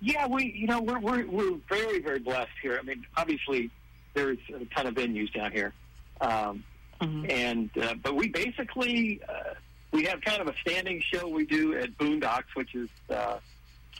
Yeah, 0.00 0.26
we 0.26 0.52
you 0.52 0.66
know 0.66 0.80
we're 0.80 1.00
we're 1.00 1.26
we're 1.26 1.56
very 1.68 2.00
very 2.00 2.18
blessed 2.18 2.50
here. 2.60 2.78
I 2.80 2.84
mean, 2.84 3.06
obviously 3.16 3.70
there's 4.14 4.38
a 4.54 4.64
ton 4.66 4.86
of 4.86 4.94
venues 4.94 5.32
down 5.32 5.52
here, 5.52 5.72
um, 6.20 6.64
and 7.00 7.70
uh, 7.80 7.94
but 8.02 8.14
we 8.14 8.28
basically 8.28 9.20
uh, 9.28 9.54
we 9.92 10.04
have 10.04 10.20
kind 10.20 10.40
of 10.40 10.48
a 10.48 10.54
standing 10.60 11.00
show 11.00 11.28
we 11.28 11.46
do 11.46 11.76
at 11.76 11.96
Boondocks, 11.98 12.54
which 12.54 12.74
is 12.74 12.88
uh, 13.10 13.38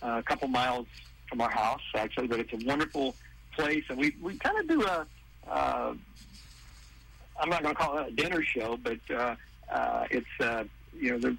a 0.03 0.22
couple 0.22 0.47
miles 0.49 0.87
from 1.29 1.41
our 1.41 1.51
house 1.51 1.83
actually, 1.95 2.26
but 2.26 2.41
it's 2.41 2.53
a 2.53 2.66
wonderful 2.66 3.14
place, 3.53 3.85
and 3.89 3.99
we 3.99 4.14
we 4.20 4.37
kind 4.39 4.59
of 4.59 4.68
do 4.68 4.83
a. 4.83 5.07
Uh, 5.49 5.95
I'm 7.41 7.49
not 7.51 7.62
going 7.62 7.74
to 7.74 7.81
call 7.81 7.99
it 7.99 8.09
a 8.09 8.11
dinner 8.11 8.43
show, 8.43 8.79
but 8.83 8.99
uh, 9.11 9.37
uh, 9.70 10.07
it's 10.11 10.26
uh, 10.41 10.64
you 10.99 11.12
know 11.12 11.18
the, 11.18 11.37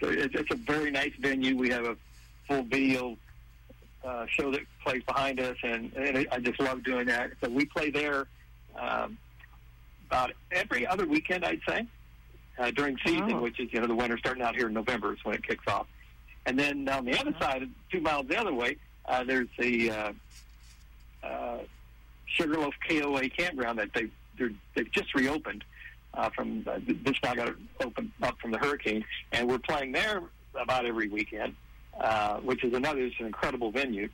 the, 0.00 0.08
it's, 0.24 0.34
it's 0.34 0.50
a 0.52 0.56
very 0.56 0.90
nice 0.90 1.12
venue. 1.18 1.56
We 1.56 1.70
have 1.70 1.84
a 1.84 1.96
full 2.46 2.62
video 2.62 3.16
uh, 4.04 4.26
show 4.28 4.50
that 4.52 4.60
plays 4.84 5.02
behind 5.04 5.40
us, 5.40 5.56
and, 5.62 5.92
and 5.94 6.26
I 6.30 6.38
just 6.38 6.60
love 6.60 6.84
doing 6.84 7.06
that. 7.06 7.32
So 7.42 7.50
we 7.50 7.64
play 7.64 7.90
there 7.90 8.26
um, 8.78 9.18
about 10.06 10.32
every 10.50 10.86
other 10.86 11.06
weekend, 11.06 11.44
I'd 11.44 11.60
say, 11.68 11.86
uh, 12.58 12.70
during 12.70 12.98
season, 13.04 13.40
which 13.40 13.58
is 13.58 13.72
you 13.72 13.80
know 13.80 13.86
the 13.86 13.94
winter 13.94 14.18
starting 14.18 14.42
out 14.42 14.54
here 14.54 14.68
in 14.68 14.74
November 14.74 15.12
is 15.12 15.24
when 15.24 15.34
it 15.34 15.46
kicks 15.46 15.66
off. 15.66 15.86
And 16.46 16.58
then 16.58 16.88
on 16.88 17.04
the 17.04 17.18
other 17.18 17.34
side, 17.40 17.68
two 17.90 18.00
miles 18.00 18.26
the 18.26 18.36
other 18.36 18.52
way, 18.52 18.76
uh, 19.06 19.24
there's 19.24 19.48
the 19.58 19.90
uh, 19.90 20.12
uh, 21.22 21.58
Sugarloaf 22.26 22.74
KOA 22.88 23.28
campground 23.28 23.78
that 23.78 23.92
they 23.94 24.08
they've 24.74 24.90
just 24.90 25.14
reopened 25.14 25.64
uh, 26.14 26.30
from 26.30 26.64
uh, 26.66 26.78
this 26.86 27.16
now 27.22 27.34
got 27.34 27.54
opened 27.80 28.10
up 28.22 28.38
from 28.40 28.50
the 28.50 28.58
hurricane, 28.58 29.04
and 29.32 29.48
we're 29.48 29.58
playing 29.58 29.92
there 29.92 30.22
about 30.60 30.84
every 30.84 31.08
weekend, 31.08 31.54
uh, 32.00 32.38
which 32.38 32.64
is 32.64 32.72
another 32.74 33.00
it's 33.00 33.16
an 33.18 33.26
incredible 33.26 33.70
venue. 33.70 34.08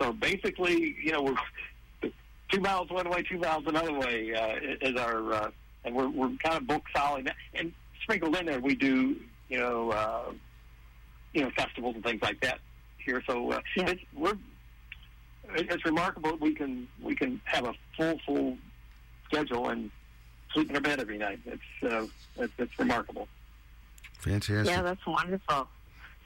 So 0.00 0.12
basically, 0.12 0.96
you 1.02 1.12
know, 1.12 1.22
we're 1.22 2.10
two 2.50 2.60
miles 2.60 2.90
one 2.90 3.08
way, 3.08 3.22
two 3.22 3.38
miles 3.38 3.64
another 3.66 3.92
way 3.92 4.34
uh, 4.34 4.76
is 4.80 4.96
our, 4.96 5.32
uh, 5.32 5.50
and 5.84 5.94
we're 5.94 6.08
we're 6.08 6.30
kind 6.42 6.56
of 6.56 6.66
booked 6.66 6.88
solid. 6.94 7.32
And 7.54 7.72
sprinkled 8.02 8.36
in 8.36 8.46
there, 8.46 8.60
we 8.60 8.74
do 8.74 9.16
you 9.48 9.58
know 9.58 9.90
uh, 9.90 10.32
you 11.32 11.42
know 11.42 11.50
festivals 11.56 11.94
and 11.94 12.04
things 12.04 12.22
like 12.22 12.40
that 12.40 12.60
here. 13.08 13.22
So 13.26 13.52
uh, 13.52 13.60
it's, 13.76 14.02
we're 14.14 14.36
it's 15.54 15.84
remarkable 15.84 16.36
we 16.36 16.54
can 16.54 16.86
we 17.02 17.14
can 17.14 17.40
have 17.44 17.64
a 17.64 17.74
full 17.96 18.20
full 18.26 18.58
schedule 19.26 19.70
and 19.70 19.90
sleep 20.52 20.68
in 20.70 20.76
our 20.76 20.82
bed 20.82 21.00
every 21.00 21.18
night. 21.18 21.40
It's 21.46 21.62
uh, 21.82 22.06
it's, 22.36 22.52
it's 22.58 22.78
remarkable. 22.78 23.28
Fantastic. 24.20 24.66
Yeah, 24.66 24.82
that's 24.82 25.06
wonderful. 25.06 25.68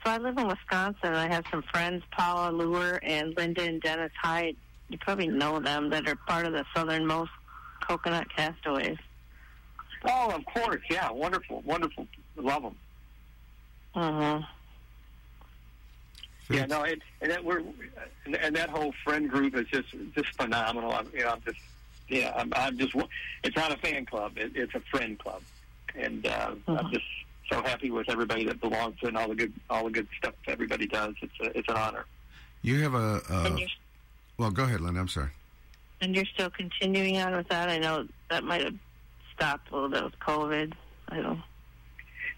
So 0.03 0.11
I 0.11 0.17
live 0.17 0.37
in 0.37 0.47
Wisconsin. 0.47 1.13
I 1.13 1.27
have 1.27 1.45
some 1.49 1.63
friends, 1.71 2.03
Paula 2.11 2.51
Lure 2.51 2.99
and 3.03 3.33
Linda 3.37 3.63
and 3.63 3.81
Dennis 3.81 4.11
Hyde. 4.21 4.57
You 4.89 4.97
probably 4.97 5.27
know 5.27 5.59
them 5.59 5.89
that 5.91 6.07
are 6.09 6.15
part 6.15 6.45
of 6.45 6.51
the 6.51 6.65
southernmost 6.75 7.31
coconut 7.87 8.27
castaways. 8.35 8.97
Oh, 10.05 10.31
of 10.31 10.43
course, 10.45 10.81
yeah, 10.89 11.09
wonderful, 11.09 11.61
wonderful, 11.65 12.05
love 12.35 12.63
them. 12.63 12.75
Mm-hmm. 13.95 14.43
Yeah, 16.53 16.65
no, 16.65 16.83
it, 16.83 17.01
and 17.21 17.31
that 17.31 17.43
we're 17.43 17.59
and, 18.25 18.35
and 18.35 18.55
that 18.55 18.69
whole 18.69 18.93
friend 19.03 19.29
group 19.29 19.55
is 19.55 19.65
just 19.67 19.89
just 20.15 20.29
phenomenal. 20.35 20.91
I'm, 20.91 21.09
you 21.13 21.21
know, 21.21 21.29
I'm 21.31 21.41
just 21.45 21.59
yeah, 22.07 22.33
I'm, 22.35 22.51
I'm 22.55 22.77
just 22.77 22.93
it's 23.43 23.55
not 23.55 23.71
a 23.71 23.77
fan 23.77 24.05
club, 24.05 24.37
it, 24.37 24.51
it's 24.55 24.73
a 24.75 24.79
friend 24.91 25.17
club, 25.17 25.41
and 25.95 26.25
uh, 26.25 26.51
I'm 26.67 26.91
just 26.91 27.05
so 27.49 27.61
happy 27.61 27.91
with 27.91 28.09
everybody 28.09 28.45
that 28.45 28.59
belongs 28.61 28.99
to 28.99 29.05
it 29.05 29.09
and 29.09 29.17
all 29.17 29.27
the 29.29 29.35
good 29.35 29.53
all 29.69 29.85
the 29.85 29.91
good 29.91 30.07
stuff 30.17 30.33
everybody 30.47 30.87
does. 30.87 31.15
It's 31.21 31.33
a, 31.41 31.57
it's 31.57 31.69
an 31.69 31.75
honor. 31.75 32.05
You 32.61 32.81
have 32.83 32.93
a. 32.93 33.21
And 33.29 33.59
Uh, 33.59 33.65
well, 34.37 34.51
go 34.51 34.63
ahead, 34.63 34.81
Lynn. 34.81 34.97
I'm 34.97 35.07
sorry. 35.07 35.29
and 36.01 36.15
you're 36.15 36.25
still 36.25 36.49
continuing 36.49 37.17
on 37.19 37.35
with 37.35 37.47
that. 37.49 37.69
I 37.69 37.77
know 37.79 38.07
that 38.29 38.43
might 38.43 38.61
have 38.63 38.75
stopped 39.35 39.71
a 39.71 39.73
little 39.75 39.89
bit 39.89 40.03
with 40.03 40.19
COVID. 40.19 40.73
I 41.09 41.17
don't. 41.21 41.41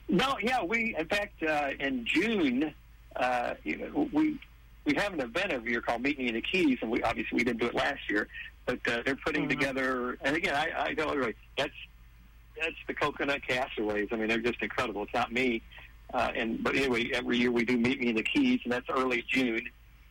No, 0.08 0.38
yeah, 0.42 0.64
we 0.64 0.96
in 0.98 1.08
fact 1.08 1.42
uh, 1.44 1.72
in 1.80 2.06
June, 2.06 2.74
uh, 3.16 3.54
you 3.64 3.78
know, 3.78 4.10
we 4.12 4.40
we 4.86 4.94
have 4.96 5.14
an 5.14 5.22
event 5.22 5.52
every 5.52 5.72
year 5.72 5.82
called 5.82 6.02
Meet 6.02 6.20
Me 6.20 6.28
in 6.28 6.36
the 6.36 6.42
Keys, 6.42 6.78
and 6.82 6.92
we 6.92 7.02
obviously 7.02 7.38
we 7.38 7.44
didn't 7.44 7.60
do 7.60 7.68
it 7.68 7.76
last 7.76 8.10
year, 8.10 8.28
but 8.66 8.80
uh, 8.88 9.02
they're 9.06 9.16
putting 9.16 9.50
together. 9.50 10.18
And 10.22 10.36
again, 10.36 10.56
I, 10.56 10.90
I 10.90 10.94
tell 10.94 11.10
everybody 11.10 11.36
that's 11.58 11.74
that's 12.62 12.76
the 12.88 12.94
Coconut 12.94 13.42
Castaways. 13.48 14.10
I 14.12 14.16
mean, 14.16 14.28
they're 14.28 14.38
just 14.40 14.62
incredible. 14.62 15.04
It's 15.04 15.14
not 15.14 15.32
me, 15.32 15.62
uh, 16.14 16.32
and 16.36 16.64
but 16.64 16.76
anyway, 16.76 17.12
every 17.14 17.38
year 17.38 17.52
we 17.52 17.66
do 17.66 17.78
Meet 17.78 18.00
Me 18.00 18.10
in 18.10 18.16
the 18.16 18.24
Keys, 18.24 18.60
and 18.64 18.72
that's 18.72 18.90
early 18.90 19.24
June, 19.28 19.68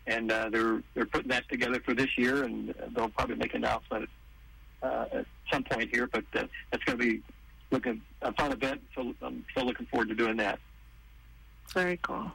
and 0.07 0.33
uh, 0.33 0.49
they're 0.51 0.83
they're 0.95 1.07
putting 1.07 1.29
that 1.29 1.49
together 1.49 1.81
for 1.81 1.95
this 1.95 2.19
year, 2.19 2.45
and 2.45 2.75
they'll 2.95 3.11
probably 3.11 3.37
make 3.37 3.55
an 3.55 3.65
announcement 3.65 4.09
uh, 4.83 5.07
at 5.13 5.27
some 5.53 5.63
point 5.65 5.91
here, 5.95 6.07
but 6.07 6.25
uh, 6.35 6.45
that's 6.71 6.85
going 6.85 6.99
to 6.99 7.05
be 7.05 7.23
looking 7.71 8.01
a 8.23 8.33
fun 8.33 8.53
event. 8.53 8.81
So 8.95 9.15
I'm 9.23 9.45
still 9.51 9.67
looking 9.67 9.87
forward 9.87 10.09
to 10.09 10.15
doing 10.15 10.37
that. 10.39 10.59
Very 11.73 11.99
cool. 12.03 12.31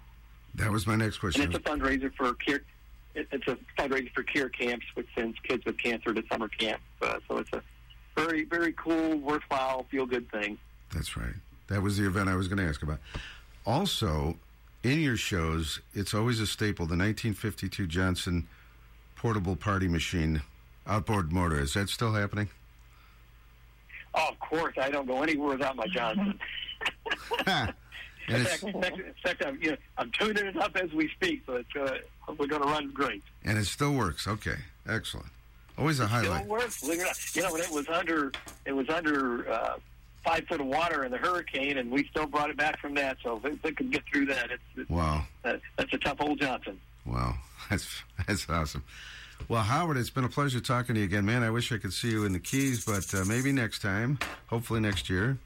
That 0.59 0.71
was 0.71 0.85
my 0.85 0.95
next 0.95 1.15
And 1.15 1.19
question. 1.21 1.41
it's 1.43 1.55
a 1.55 1.59
fundraiser 1.59 2.13
for 2.15 2.33
care. 2.33 2.61
It's 3.15 3.47
a 3.47 3.57
fundraiser 3.77 4.11
for 4.13 4.23
care 4.23 4.49
camps, 4.49 4.85
which 4.93 5.07
sends 5.15 5.37
kids 5.39 5.65
with 5.65 5.77
cancer 5.77 6.13
to 6.13 6.23
summer 6.31 6.47
camp. 6.47 6.81
Uh, 7.01 7.19
so 7.27 7.37
it's 7.37 7.51
a 7.53 7.61
very, 8.15 8.43
very 8.45 8.73
cool, 8.73 9.17
worthwhile, 9.17 9.85
feel 9.89 10.05
good 10.05 10.29
thing. 10.31 10.57
That's 10.93 11.15
right. 11.17 11.33
That 11.67 11.81
was 11.81 11.97
the 11.97 12.05
event 12.05 12.29
I 12.29 12.35
was 12.35 12.47
going 12.47 12.57
to 12.59 12.65
ask 12.65 12.83
about. 12.83 12.99
Also, 13.65 14.37
in 14.83 14.99
your 15.01 15.17
shows, 15.17 15.79
it's 15.93 16.13
always 16.13 16.39
a 16.39 16.47
staple 16.47 16.85
the 16.85 16.91
1952 16.97 17.87
Johnson 17.87 18.47
portable 19.15 19.55
party 19.55 19.87
machine 19.87 20.41
outboard 20.87 21.31
motor. 21.31 21.59
Is 21.59 21.73
that 21.73 21.89
still 21.89 22.13
happening? 22.13 22.49
Oh, 24.15 24.29
of 24.29 24.39
course, 24.39 24.73
I 24.81 24.89
don't 24.89 25.07
go 25.07 25.21
anywhere 25.21 25.49
without 25.57 25.75
my 25.75 25.87
Johnson. 25.87 26.39
In 28.29 28.45
fact, 28.45 28.63
in 28.63 28.81
fact, 28.81 28.97
in 28.97 29.13
fact 29.23 29.45
I'm, 29.45 29.61
you 29.61 29.71
know, 29.71 29.77
I'm 29.97 30.11
tuning 30.11 30.45
it 30.45 30.57
up 30.57 30.75
as 30.75 30.91
we 30.93 31.07
speak, 31.09 31.41
so 31.45 31.55
it's 31.57 31.75
uh, 31.75 31.97
we're 32.37 32.47
going 32.47 32.61
to 32.61 32.67
run 32.67 32.91
great. 32.91 33.23
and 33.43 33.57
it 33.57 33.65
still 33.65 33.93
works. 33.93 34.27
Okay. 34.27 34.55
Excellent. 34.87 35.27
Always 35.77 35.99
a 35.99 36.07
highlight. 36.07 36.41
Still 36.41 36.49
works. 36.51 36.81
Believe 36.81 36.99
it 36.99 37.03
or 37.03 37.05
not. 37.05 37.35
You 37.35 37.41
know, 37.43 37.51
when 37.53 37.61
it 37.61 37.71
was 37.71 37.87
under, 37.89 38.31
it 38.65 38.71
was 38.73 38.89
under 38.89 39.49
uh, 39.49 39.77
five 40.25 40.45
foot 40.47 40.59
of 40.61 40.67
water 40.67 41.05
in 41.05 41.11
the 41.11 41.17
hurricane, 41.17 41.77
and 41.77 41.89
we 41.89 42.05
still 42.07 42.25
brought 42.25 42.49
it 42.49 42.57
back 42.57 42.79
from 42.79 42.93
that. 42.95 43.17
So 43.23 43.37
if 43.37 43.45
it, 43.45 43.59
it 43.63 43.77
could 43.77 43.91
get 43.91 44.03
through 44.11 44.25
that, 44.27 44.51
it's, 44.51 44.63
it's 44.75 44.89
Wow. 44.89 45.23
that, 45.43 45.61
that's 45.77 45.93
a 45.93 45.97
tough 45.97 46.17
old 46.19 46.39
Johnson. 46.39 46.79
Wow. 47.05 47.35
That's 47.69 48.03
that's 48.27 48.49
awesome. 48.49 48.83
Well, 49.47 49.61
Howard, 49.61 49.97
it's 49.97 50.09
been 50.09 50.23
a 50.23 50.29
pleasure 50.29 50.59
talking 50.59 50.95
to 50.95 50.99
you 51.01 51.05
again, 51.05 51.23
man. 51.25 51.43
I 51.43 51.49
wish 51.51 51.71
I 51.71 51.77
could 51.77 51.93
see 51.93 52.09
you 52.09 52.25
in 52.25 52.33
the 52.33 52.39
Keys, 52.39 52.83
but 52.83 53.13
uh, 53.13 53.23
maybe 53.25 53.51
next 53.51 53.79
time. 53.81 54.17
Hopefully 54.47 54.79
next 54.79 55.09
year. 55.09 55.37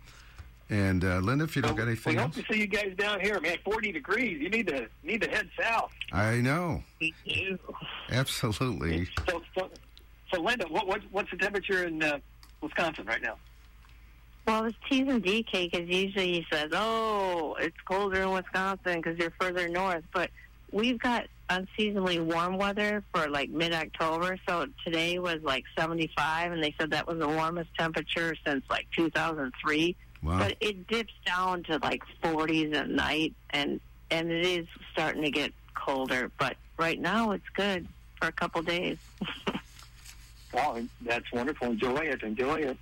And 0.70 1.04
uh, 1.04 1.18
Linda, 1.18 1.44
if 1.44 1.56
you 1.56 1.62
don't 1.62 1.76
got 1.76 1.88
anything, 1.88 2.14
We 2.16 2.20
hope 2.20 2.36
else, 2.36 2.46
to 2.48 2.54
see 2.54 2.60
you 2.60 2.68
guys 2.68 2.94
down 2.98 3.20
here, 3.20 3.40
man. 3.42 3.58
Forty 3.64 3.92
degrees. 3.92 4.42
You 4.42 4.50
need 4.50 4.68
to 4.68 4.88
need 5.04 5.22
to 5.22 5.30
head 5.30 5.50
south. 5.60 5.92
I 6.12 6.38
know. 6.38 6.84
Absolutely. 8.10 9.08
So, 9.30 9.42
so, 9.58 9.70
so 10.34 10.42
Linda, 10.42 10.66
what, 10.70 10.88
what 10.88 11.02
what's 11.12 11.30
the 11.32 11.38
temperature 11.38 11.86
in 11.86 12.02
uh, 12.02 12.20
Wisconsin 12.62 13.06
right 13.06 13.22
now? 13.22 13.36
Well, 14.48 14.66
it's 14.66 14.78
T's 14.90 15.08
and 15.08 15.24
DK 15.24 15.72
because 15.72 15.88
usually 15.88 16.34
he 16.34 16.46
says, 16.52 16.70
"Oh, 16.74 17.56
it's 17.60 17.78
colder 17.86 18.22
in 18.22 18.32
Wisconsin 18.32 19.02
because 19.02 19.18
you're 19.18 19.34
further 19.40 19.68
north." 19.68 20.04
But 20.14 20.32
we've 20.72 21.00
got 21.00 21.28
unseasonably 21.50 22.20
warm 22.20 22.58
weather 22.58 23.04
for 23.14 23.30
like 23.30 23.50
mid-October. 23.50 24.38
So 24.48 24.68
today 24.84 25.20
was 25.20 25.42
like 25.44 25.66
75, 25.78 26.52
and 26.52 26.64
they 26.64 26.74
said 26.80 26.92
that 26.92 27.08
was 27.08 27.20
the 27.20 27.28
warmest 27.28 27.70
temperature 27.78 28.36
since 28.46 28.64
like 28.70 28.88
2003. 28.96 29.96
Wow. 30.24 30.40
But 30.40 30.56
it 30.62 30.88
dips 30.88 31.14
down 31.26 31.64
to 31.64 31.78
like 31.80 32.02
40s 32.24 32.74
at 32.76 32.90
night, 32.90 33.34
and 33.50 33.80
and 34.10 34.32
it 34.32 34.46
is 34.46 34.68
starting 34.94 35.24
to 35.24 35.32
get 35.32 35.52
colder. 35.76 36.32
But 36.40 36.56
right 36.78 37.00
now, 37.00 37.32
it's 37.32 37.48
good 37.56 37.88
for 38.20 38.28
a 38.28 38.32
couple 38.32 38.62
days. 38.62 38.98
Oh, 40.56 40.80
that's 41.02 41.32
wonderful. 41.32 41.70
Enjoy 41.70 41.98
it. 41.98 42.22
Enjoy 42.22 42.58
it. 42.60 42.78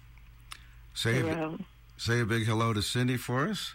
Say 0.93 1.21
a, 1.21 1.57
say 1.95 2.19
a 2.19 2.25
big 2.25 2.45
hello 2.45 2.73
to 2.73 2.81
Cindy 2.81 3.15
for 3.15 3.47
us. 3.47 3.73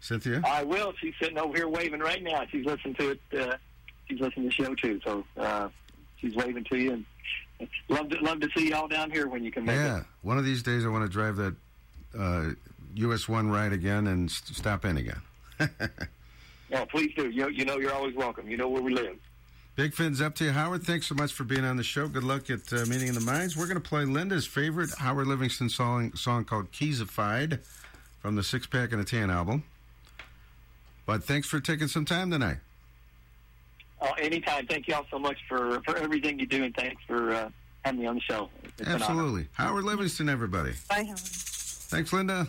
Cynthia? 0.00 0.42
I 0.44 0.62
will. 0.62 0.92
She's 1.00 1.14
sitting 1.18 1.38
over 1.38 1.56
here 1.56 1.68
waving 1.68 2.00
right 2.00 2.22
now. 2.22 2.44
She's 2.50 2.66
listening 2.66 2.94
to 2.96 3.10
it. 3.12 3.20
Uh, 3.32 3.56
she's 4.10 4.20
listening 4.20 4.50
to 4.50 4.56
the 4.58 4.64
show 4.64 4.74
too. 4.74 5.00
So 5.04 5.24
uh, 5.38 5.68
she's 6.18 6.34
waving 6.34 6.64
to 6.64 6.76
you. 6.76 7.04
And 7.60 7.68
love 7.88 8.10
to 8.10 8.18
love 8.20 8.40
to 8.40 8.48
see 8.54 8.68
y'all 8.68 8.88
down 8.88 9.10
here 9.10 9.26
when 9.26 9.42
you 9.42 9.50
can 9.50 9.64
make 9.64 9.76
Yeah. 9.76 10.00
it. 10.00 10.04
One 10.20 10.36
of 10.36 10.44
these 10.44 10.62
days 10.62 10.84
I 10.84 10.88
want 10.88 11.06
to 11.06 11.08
drive 11.10 11.36
that 11.36 11.54
uh, 12.18 12.50
US 12.94 13.28
1 13.28 13.50
ride 13.50 13.72
again 13.72 14.06
and 14.06 14.30
st- 14.30 14.56
stop 14.56 14.84
in 14.84 14.96
again. 14.96 15.22
Oh, 16.74 16.86
please 16.86 17.12
do. 17.14 17.28
You, 17.28 17.48
you 17.50 17.64
know 17.64 17.78
you're 17.78 17.92
always 17.92 18.14
welcome. 18.14 18.48
You 18.48 18.56
know 18.56 18.68
where 18.68 18.82
we 18.82 18.94
live. 18.94 19.16
Big 19.76 19.94
fins 19.94 20.20
up 20.20 20.34
to 20.36 20.44
you, 20.44 20.52
Howard. 20.52 20.82
Thanks 20.82 21.06
so 21.06 21.14
much 21.14 21.32
for 21.32 21.44
being 21.44 21.64
on 21.64 21.76
the 21.76 21.82
show. 21.82 22.08
Good 22.08 22.24
luck 22.24 22.50
at 22.50 22.72
uh, 22.72 22.84
Meeting 22.86 23.10
of 23.10 23.14
the 23.14 23.20
Minds. 23.20 23.56
We're 23.56 23.66
going 23.66 23.80
to 23.80 23.88
play 23.88 24.04
Linda's 24.04 24.46
favorite 24.46 24.90
Howard 24.98 25.26
Livingston 25.26 25.68
song, 25.68 26.14
song 26.14 26.44
called 26.44 26.70
Keysified 26.72 27.60
from 28.20 28.36
the 28.36 28.42
Six 28.42 28.66
Pack 28.66 28.92
and 28.92 29.00
a 29.00 29.04
Tan 29.04 29.30
album. 29.30 29.64
But 31.06 31.24
thanks 31.24 31.48
for 31.48 31.58
taking 31.58 31.88
some 31.88 32.04
time 32.04 32.30
tonight. 32.30 32.58
Oh, 34.00 34.12
anytime. 34.18 34.66
Thank 34.66 34.88
you 34.88 34.94
all 34.94 35.06
so 35.10 35.18
much 35.18 35.38
for, 35.48 35.80
for 35.82 35.96
everything 35.96 36.38
you 36.38 36.46
do, 36.46 36.64
and 36.64 36.74
thanks 36.74 37.02
for 37.06 37.32
uh, 37.32 37.50
having 37.84 38.00
me 38.00 38.06
on 38.06 38.16
the 38.16 38.20
show. 38.20 38.50
It's. 38.78 38.88
Absolutely. 38.88 39.46
Howard 39.54 39.84
Livingston, 39.84 40.28
everybody. 40.28 40.72
Bye, 40.88 41.04
Howard. 41.04 41.20
Thanks, 41.92 42.10
Linda. 42.10 42.46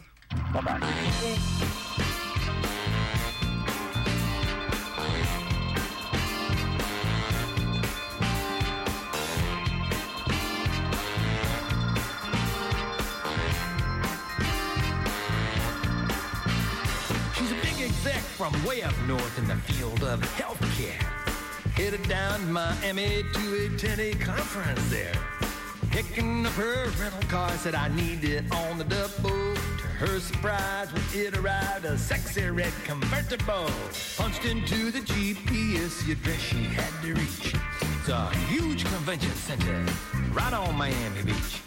Big 17.61 17.81
exec 17.81 18.15
from 18.21 18.53
way 18.65 18.81
up 18.81 18.93
north 19.07 19.37
in 19.37 19.47
the 19.49 19.55
field 19.55 20.03
of 20.03 20.21
healthcare. 20.37 21.03
Headed 21.73 22.07
down 22.07 22.49
Miami 22.49 23.23
to 23.33 23.69
a 23.99 24.13
conference 24.13 24.89
there. 24.89 25.32
Picking 25.93 26.43
up 26.43 26.53
her 26.53 26.89
rental 26.99 27.29
car, 27.29 27.51
said 27.51 27.75
I 27.75 27.87
need 27.89 28.23
it 28.23 28.51
on 28.51 28.79
the 28.79 28.83
double. 28.83 29.53
To 29.53 29.87
her 29.99 30.19
surprise, 30.19 30.91
when 30.91 31.03
it 31.13 31.37
arrived, 31.37 31.85
a 31.85 31.95
sexy 31.99 32.49
red 32.49 32.73
convertible. 32.83 33.69
Punched 34.17 34.43
into 34.43 34.89
the 34.89 35.01
GPS, 35.01 36.03
the 36.03 36.13
address 36.13 36.39
she 36.39 36.63
had 36.63 36.89
to 37.03 37.13
reach. 37.13 37.53
It's 37.79 38.09
a 38.09 38.27
huge 38.49 38.85
convention 38.85 39.29
center 39.33 39.85
right 40.31 40.51
on 40.51 40.75
Miami 40.75 41.21
Beach. 41.21 41.61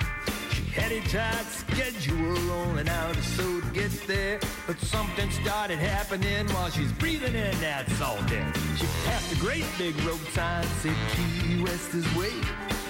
She 0.51 0.65
had 0.73 0.91
a 0.91 1.01
tight 1.03 1.47
schedule, 1.47 2.51
only 2.51 2.89
hour 2.89 3.13
or 3.13 3.15
so 3.23 3.61
to 3.61 3.67
get 3.69 3.93
there. 4.09 4.41
But 4.67 4.81
something 4.81 5.31
started 5.31 5.79
happening 5.79 6.49
while 6.49 6.71
she's 6.71 6.91
breathing 6.91 7.37
in 7.37 7.61
that 7.61 7.89
salt 7.93 8.29
air. 8.33 8.53
She 8.77 8.87
passed 9.05 9.33
a 9.33 9.37
great 9.37 9.67
big 9.79 9.95
road 10.03 10.19
sign, 10.35 10.65
said 10.83 10.97
Key 11.13 11.63
West 11.63 11.95
is 11.95 12.05
way. 12.17 12.33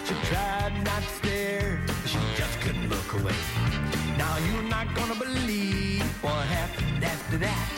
She 0.07 0.15
tried 0.15 0.73
not 0.85 1.03
to 1.03 1.09
stare, 1.09 1.81
she 2.07 2.19
just 2.37 2.61
couldn't 2.61 2.89
look 2.89 3.13
away. 3.15 3.35
Now 4.17 4.37
you're 4.47 4.63
not 4.63 4.95
gonna 4.95 5.17
believe 5.17 6.05
what 6.23 6.47
happened 6.47 7.03
after 7.03 7.39
that. 7.39 7.71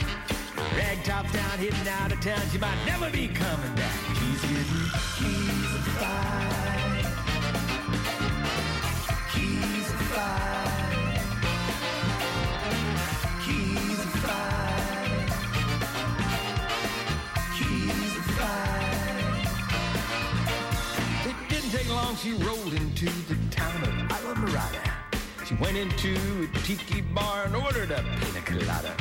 Ragtop's 0.77 1.33
down, 1.33 1.59
hitting 1.59 1.89
out 1.89 2.13
of 2.13 2.21
town. 2.21 2.43
She 2.53 2.59
might 2.59 2.77
never 2.85 3.09
be 3.11 3.29
coming 3.29 3.75
back. 3.77 3.99
She's 4.19 4.43
getting 4.43 4.91
keys 5.17 5.75
and 5.75 5.85
five. 6.03 7.07
Keys 9.33 9.91
and 9.91 10.01
five. 10.13 10.68
She 22.29 22.35
rolled 22.35 22.75
into 22.75 23.07
the 23.07 23.37
town 23.51 23.83
of 23.85 23.89
Islamorada. 23.89 24.93
She 25.47 25.55
went 25.55 25.79
into 25.79 26.15
a 26.43 26.59
tiki 26.59 27.01
bar 27.01 27.47
and 27.47 27.57
ordered 27.57 27.91
a 27.91 28.05
pina 28.21 28.43
colada. 28.45 28.95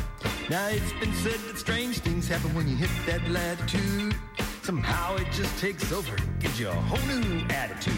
Now 0.50 0.70
it's 0.70 0.94
been 0.94 1.14
said 1.14 1.38
that 1.42 1.58
strange 1.58 1.98
things 1.98 2.30
happen 2.30 2.56
when 2.56 2.70
you 2.70 2.78
hit 2.78 2.90
that 3.06 3.30
latitude. 3.30 4.16
Somehow 4.64 5.18
it 5.18 5.30
just 5.34 5.60
takes 5.60 5.92
over, 5.92 6.16
gives 6.40 6.58
you 6.58 6.70
a 6.70 6.74
whole 6.74 7.06
new 7.22 7.46
attitude. 7.50 7.96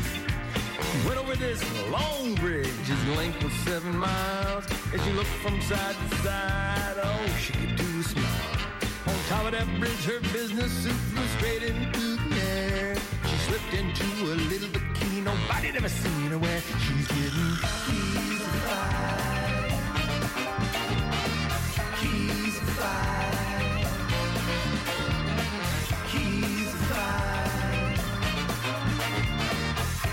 Went 1.06 1.20
over 1.20 1.36
this 1.36 1.62
long 1.92 2.34
bridge, 2.34 2.66
his 2.66 3.06
length 3.16 3.44
was 3.44 3.54
seven 3.54 3.96
miles. 3.98 4.66
As 4.96 5.06
you 5.06 5.14
look 5.14 5.28
from 5.44 5.62
side 5.62 5.96
to 6.10 6.16
side, 6.24 6.98
oh, 7.04 7.38
she 7.40 7.54
could 7.54 7.76
do 7.76 8.00
a 8.00 8.04
smile. 8.04 8.58
On 9.06 9.16
top 9.28 9.46
of 9.46 9.52
that 9.52 9.68
bridge, 9.80 10.06
her 10.06 10.22
business 10.34 10.72
suit 10.72 10.92
flew 10.92 11.28
straight 11.38 11.62
into 11.62 12.16
the 12.16 12.36
air. 12.42 12.99
Slipped 13.50 13.74
into 13.74 14.06
a 14.26 14.38
little 14.46 14.70
bikini 14.70 15.24
nobody'd 15.24 15.76
ever 15.76 15.90
seen 15.90 16.30
her 16.30 16.38
wear. 16.38 16.62
She's 16.62 17.08
getting 17.08 17.58
Keysified. 17.88 19.74
Keys 22.00 22.60
and 22.60 22.70
five. 22.78 23.90
Keysified. 26.12 27.50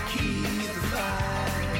Keys 0.09 0.69
and 0.71 0.81
five. 0.89 1.77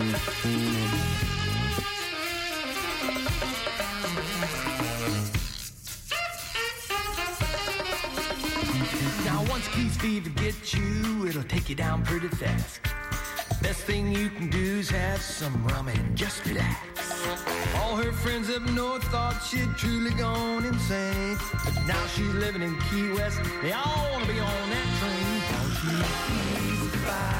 Now 0.00 0.18
once 0.22 1.33
Keys 9.74 9.96
fever 9.96 10.30
gets 10.30 10.72
you, 10.72 11.26
it'll 11.26 11.42
take 11.42 11.68
you 11.68 11.74
down 11.74 12.04
pretty 12.04 12.28
fast. 12.28 12.80
Best 13.60 13.80
thing 13.80 14.12
you 14.12 14.30
can 14.30 14.48
do 14.48 14.78
is 14.78 14.88
have 14.88 15.20
some 15.20 15.66
rum 15.66 15.88
and 15.88 16.16
just 16.16 16.46
relax. 16.46 16.78
All 17.78 17.96
her 17.96 18.12
friends 18.12 18.48
up 18.50 18.62
north 18.70 19.02
thought 19.04 19.42
she'd 19.42 19.74
truly 19.76 20.12
gone 20.12 20.64
insane. 20.64 21.36
But 21.64 21.74
now 21.88 22.06
she's 22.14 22.34
living 22.34 22.62
in 22.62 22.78
Key 22.82 23.10
West. 23.14 23.40
They 23.62 23.72
all 23.72 24.10
want 24.12 24.24
to 24.24 24.32
be 24.32 24.38
on 24.38 24.70
that 24.70 24.86
train. 25.00 25.34
Keys 25.80 26.94
and 26.94 27.33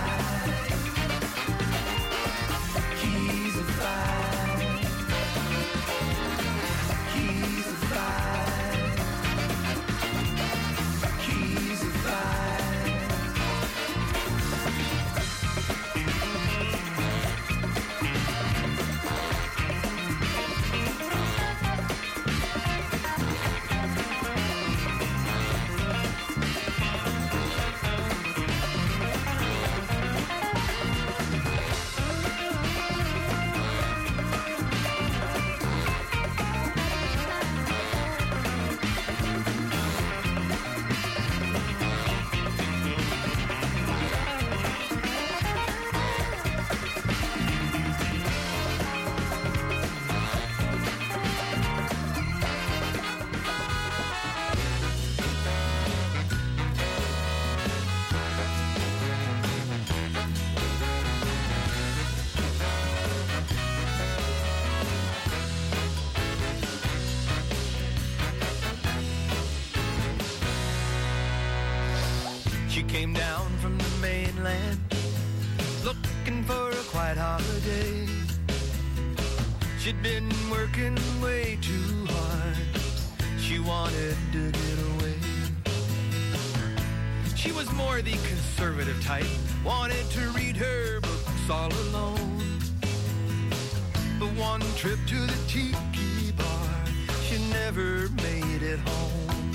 never 97.75 98.09
made 98.23 98.63
it 98.63 98.79
home. 98.79 99.51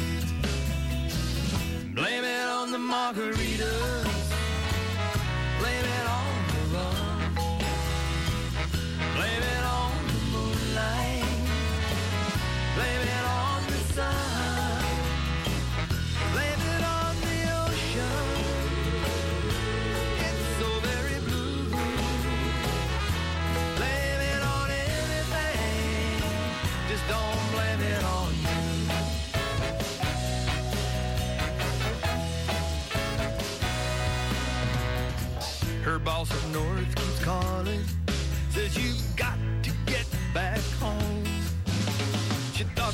Blame 1.94 2.24
it 2.24 2.48
on 2.48 2.72
the 2.72 2.78
margaritas. 2.78 3.59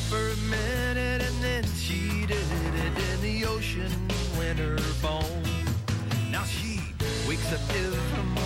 For 0.09 0.29
a 0.29 0.35
minute 0.49 1.21
and 1.21 1.43
then 1.43 1.63
she 1.75 2.25
did 2.27 2.37
it 2.37 3.13
in 3.13 3.21
the 3.21 3.45
ocean 3.45 3.91
when 4.37 4.57
her 4.57 4.77
phone. 4.77 5.43
Now 6.31 6.43
she 6.43 6.79
wakes 7.27 7.51
up 7.51 7.61
every 7.69 8.23
morning, 8.23 8.44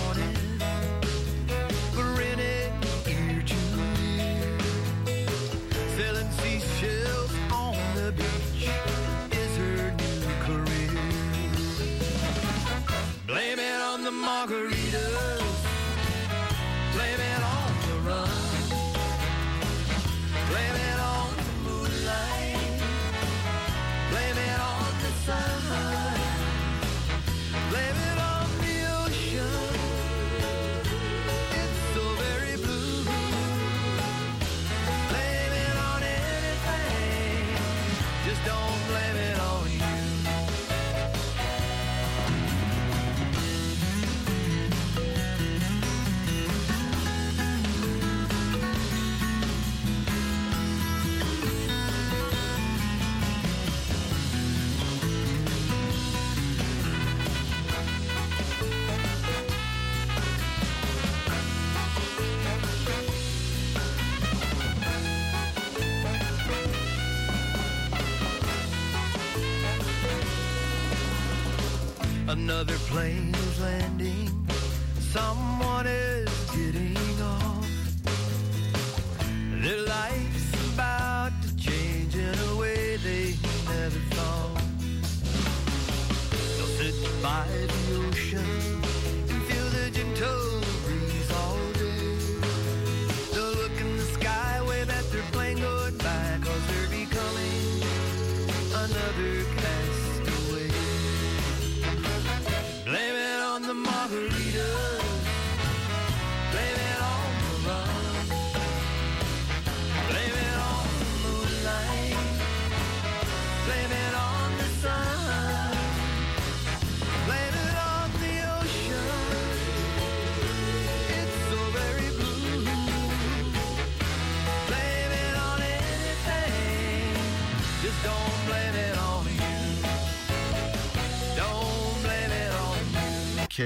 plane 72.90 73.19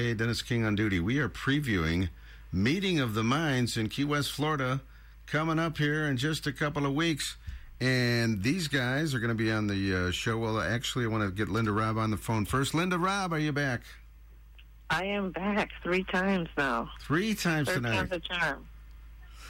you. 0.00 0.14
Dennis 0.14 0.42
King 0.42 0.64
on 0.64 0.74
duty. 0.74 1.00
We 1.00 1.18
are 1.18 1.28
previewing 1.28 2.08
Meeting 2.52 3.00
of 3.00 3.14
the 3.14 3.22
Minds 3.24 3.76
in 3.76 3.88
Key 3.88 4.04
West, 4.04 4.32
Florida, 4.32 4.80
coming 5.26 5.58
up 5.58 5.78
here 5.78 6.06
in 6.06 6.16
just 6.16 6.46
a 6.46 6.52
couple 6.52 6.86
of 6.86 6.94
weeks. 6.94 7.36
And 7.80 8.42
these 8.42 8.68
guys 8.68 9.14
are 9.14 9.18
going 9.18 9.30
to 9.30 9.34
be 9.34 9.50
on 9.50 9.66
the 9.66 10.08
uh, 10.08 10.10
show. 10.10 10.38
Well, 10.38 10.60
actually, 10.60 11.04
I 11.04 11.08
want 11.08 11.24
to 11.24 11.30
get 11.30 11.48
Linda 11.48 11.72
Robb 11.72 11.98
on 11.98 12.10
the 12.10 12.16
phone 12.16 12.44
first. 12.44 12.74
Linda 12.74 12.98
Robb, 12.98 13.32
are 13.32 13.38
you 13.38 13.52
back? 13.52 13.82
I 14.90 15.04
am 15.04 15.30
back 15.32 15.70
three 15.82 16.04
times 16.04 16.48
now. 16.56 16.90
Three 17.00 17.34
times 17.34 17.68
Third 17.68 17.82
tonight. 17.82 17.96
time's 17.96 18.12
a 18.12 18.20
charm. 18.20 18.66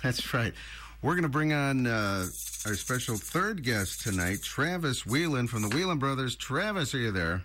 That's 0.03 0.33
right. 0.33 0.55
We're 1.03 1.15
going 1.15 1.25
to 1.25 1.29
bring 1.29 1.53
on 1.53 1.87
uh, 1.87 2.27
our 2.67 2.75
special 2.75 3.17
third 3.17 3.63
guest 3.63 4.01
tonight, 4.03 4.43
Travis 4.43 5.03
Wheeland 5.03 5.49
from 5.51 5.63
the 5.63 5.69
Wheeland 5.69 5.99
Brothers. 5.99 6.35
Travis, 6.35 6.95
are 6.95 6.99
you 6.99 7.11
there? 7.11 7.43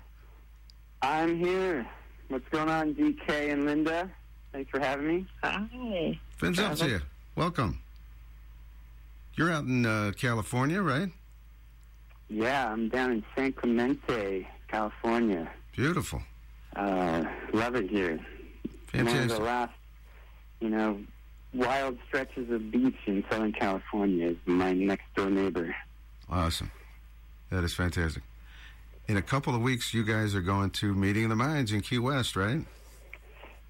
I'm 1.02 1.38
here. 1.38 1.86
What's 2.30 2.48
going 2.50 2.70
on, 2.70 2.94
DK 2.94 3.52
and 3.52 3.66
Linda? 3.66 4.10
Thanks 4.52 4.70
for 4.70 4.80
having 4.80 5.08
me. 5.08 5.26
Hi. 5.44 6.20
Fins 6.38 6.60
up 6.60 6.76
to 6.76 6.88
you. 6.88 7.02
Welcome. 7.36 7.80
You're 9.36 9.52
out 9.52 9.64
in 9.64 9.86
uh, 9.86 10.12
California, 10.16 10.80
right? 10.82 11.10
Yeah, 12.30 12.72
I'm 12.72 12.90
down 12.90 13.12
in 13.12 13.24
San 13.36 13.54
Clemente, 13.54 14.48
California. 14.68 15.50
Beautiful. 15.76 16.22
Uh, 16.76 17.24
love 17.52 17.76
it 17.76 17.90
here. 17.90 18.20
One 18.94 19.08
of 19.08 19.30
the 19.30 19.40
last, 19.40 19.74
you 20.60 20.70
know, 20.70 21.00
wild 21.54 21.98
stretches 22.08 22.52
of 22.52 22.70
beach 22.70 22.96
in 23.08 23.24
Southern 23.30 23.54
California 23.54 24.30
is 24.30 24.38
my 24.46 24.74
next 24.74 25.06
door 25.16 25.32
neighbor. 25.32 25.76
Awesome. 26.30 26.70
That 27.50 27.64
is 27.64 27.74
fantastic. 27.74 28.22
In 29.10 29.18
a 29.18 29.24
couple 29.24 29.56
of 29.56 29.62
weeks, 29.62 29.92
you 29.92 30.04
guys 30.04 30.36
are 30.36 30.42
going 30.42 30.70
to 30.70 30.94
Meeting 30.94 31.24
of 31.24 31.30
the 31.30 31.36
Minds 31.36 31.72
in 31.72 31.82
Key 31.82 31.98
West, 31.98 32.36
right? 32.36 32.64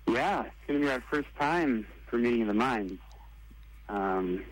Yeah, 0.05 0.41
it's 0.41 0.53
going 0.67 0.81
to 0.81 0.85
be 0.85 0.91
our 0.91 1.01
first 1.09 1.29
time 1.39 1.87
for 2.07 2.17
Meeting 2.17 2.41
of 2.41 2.49
the 2.49 2.53
Minds. 2.55 2.99
Um, 3.87 4.43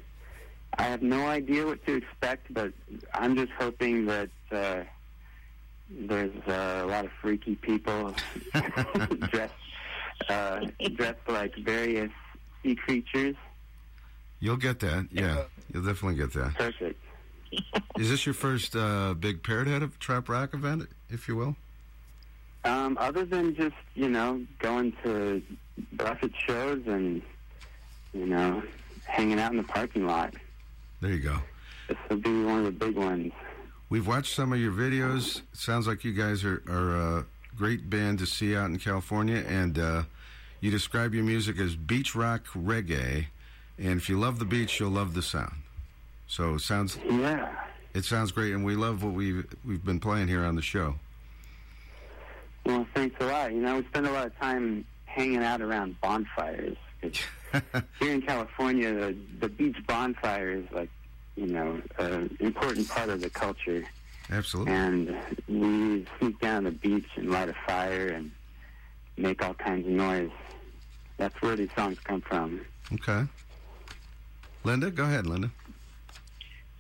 I 0.78 0.84
have 0.84 1.02
no 1.02 1.28
idea 1.28 1.66
what 1.66 1.86
to 1.88 1.96
expect, 1.96 2.54
but 2.54 2.72
I'm 3.14 3.36
just 3.36 3.52
hoping 3.60 4.06
that 4.06 4.30
uh, 4.50 4.84
there's 5.90 6.32
uh, 6.48 6.84
a 6.86 6.88
lot 6.88 7.04
of 7.04 7.12
freaky 7.22 7.56
people 7.56 8.16
dressed 9.30 9.54
uh, 10.30 10.68
dressed 10.94 11.28
like 11.28 11.54
various 11.66 12.12
sea 12.64 12.76
creatures. 12.76 13.36
You'll 14.40 14.56
get 14.56 14.80
that. 14.80 15.10
Yeah, 15.12 15.44
you'll 15.74 15.84
definitely 15.84 16.16
get 16.16 16.32
that. 16.32 16.54
Perfect. 16.54 17.02
Is 17.98 18.10
this 18.10 18.26
your 18.26 18.34
first 18.36 18.76
uh, 18.76 19.14
big 19.14 19.44
Parrot 19.44 19.68
Head 19.68 19.82
of 19.84 19.98
trop 20.00 20.30
rock 20.30 20.54
event, 20.54 20.88
if 21.10 21.28
you 21.28 21.36
will? 21.36 21.56
Um, 22.64 22.98
other 23.00 23.24
than 23.26 23.56
just 23.56 23.76
you 23.96 24.10
know 24.10 24.46
going 24.60 24.94
to 25.04 25.42
Buffett 25.94 26.34
shows 26.46 26.82
and 26.86 27.22
you 28.14 28.26
know 28.26 28.62
hanging 29.06 29.40
out 29.40 29.52
in 29.52 29.58
the 29.58 29.64
parking 29.64 30.06
lot, 30.06 30.34
There 31.02 31.12
you 31.12 31.20
go. 31.20 31.38
this 31.88 31.98
will 32.10 32.18
be 32.18 32.44
one 32.44 32.60
of 32.60 32.66
the 32.66 32.72
big 32.72 32.96
ones. 32.98 33.32
We've 33.90 34.06
watched 34.06 34.36
some 34.36 34.52
of 34.52 34.60
your 34.60 34.74
videos. 34.74 35.38
It 35.38 35.44
Sounds 35.54 35.88
like 35.88 36.04
you 36.04 36.12
guys 36.12 36.44
are, 36.44 36.62
are 36.68 37.20
a 37.20 37.26
great 37.56 37.90
band 37.90 38.20
to 38.20 38.26
see 38.26 38.54
out 38.56 38.70
in 38.70 38.78
California, 38.80 39.44
and 39.48 39.80
uh, 39.80 40.04
you 40.60 40.70
describe 40.72 41.14
your 41.14 41.24
music 41.24 41.58
as 41.60 41.76
beach 41.76 42.14
rock 42.16 42.46
reggae. 42.48 43.28
And 43.80 43.98
if 44.02 44.10
you 44.10 44.20
love 44.20 44.40
the 44.40 44.46
beach, 44.46 44.80
you'll 44.80 44.90
love 44.90 45.14
the 45.14 45.22
sound. 45.22 45.54
So 46.28 46.56
it 46.56 46.60
sounds 46.62 46.98
Yeah. 47.10 47.54
it 47.94 48.06
sounds 48.06 48.32
great, 48.32 48.54
and 48.54 48.64
we 48.66 48.76
love 48.76 49.04
what 49.04 49.14
we've 49.14 49.46
we've 49.66 49.84
been 49.84 50.00
playing 50.00 50.28
here 50.28 50.44
on 50.44 50.56
the 50.56 50.62
show. 50.62 50.96
Well, 52.66 52.86
thanks 52.94 53.16
a 53.22 53.26
lot. 53.26 53.54
You 53.54 53.62
know, 53.62 53.78
we 53.78 53.84
spend 53.86 54.08
a 54.08 54.12
lot 54.12 54.28
of 54.28 54.38
time 54.40 54.86
hanging 55.06 55.42
out 55.44 55.62
around 55.62 56.00
bonfires. 56.02 56.76
here 57.02 58.12
in 58.14 58.22
California, 58.22 58.94
the, 58.94 59.16
the 59.40 59.48
beach 59.48 59.78
bonfire 59.88 60.52
is 60.52 60.66
like, 60.72 60.90
you 61.38 61.48
know, 61.48 61.82
an 61.98 62.36
important 62.42 62.90
part 62.90 63.08
of 63.10 63.22
the 63.22 63.30
culture. 63.30 63.86
Absolutely. 64.30 64.74
And 64.74 65.16
we 65.48 66.06
sneak 66.20 66.40
down 66.42 66.66
the 66.66 66.72
beach 66.72 67.08
and 67.16 67.32
light 67.32 67.48
a 67.48 67.56
fire 67.66 68.08
and 68.10 68.32
make 69.16 69.42
all 69.42 69.54
kinds 69.54 69.86
of 69.88 69.94
noise. 69.94 70.32
That's 71.16 71.42
where 71.42 71.56
these 71.56 71.70
songs 71.74 71.98
come 72.04 72.20
from. 72.20 72.60
Okay. 72.96 73.24
Linda, 74.66 74.92
go 74.92 75.06
ahead, 75.06 75.26
Linda. 75.26 75.50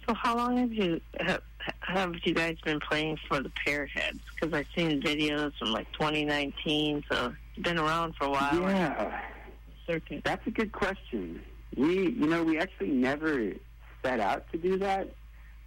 So 0.08 0.14
how 0.14 0.38
long 0.38 0.58
have 0.58 0.72
you 0.72 1.02
have, 1.20 1.42
have 1.82 2.16
you 2.24 2.34
guys 2.34 2.56
been 2.64 2.80
playing 2.80 3.18
for 3.28 3.42
the 3.42 3.52
Parrot 3.66 3.90
Heads? 3.94 4.20
Because 4.34 4.54
I've 4.54 4.68
seen 4.74 5.02
videos 5.02 5.52
from 5.60 5.72
like 5.72 5.92
2019, 5.94 7.04
so 7.12 7.34
it's 7.56 7.64
been 7.64 7.78
around 7.78 8.16
for 8.16 8.26
a 8.26 8.30
while. 8.30 8.62
Yeah, 8.62 9.22
Circuit. 9.86 10.24
that's 10.24 10.46
a 10.48 10.52
good 10.52 10.72
question. 10.72 11.42
We, 11.76 12.12
you 12.12 12.28
know, 12.28 12.42
we 12.42 12.58
actually 12.58 12.92
never 12.92 13.52
set 14.02 14.22
out 14.22 14.50
to 14.54 14.58
do 14.58 14.78
that. 14.78 15.10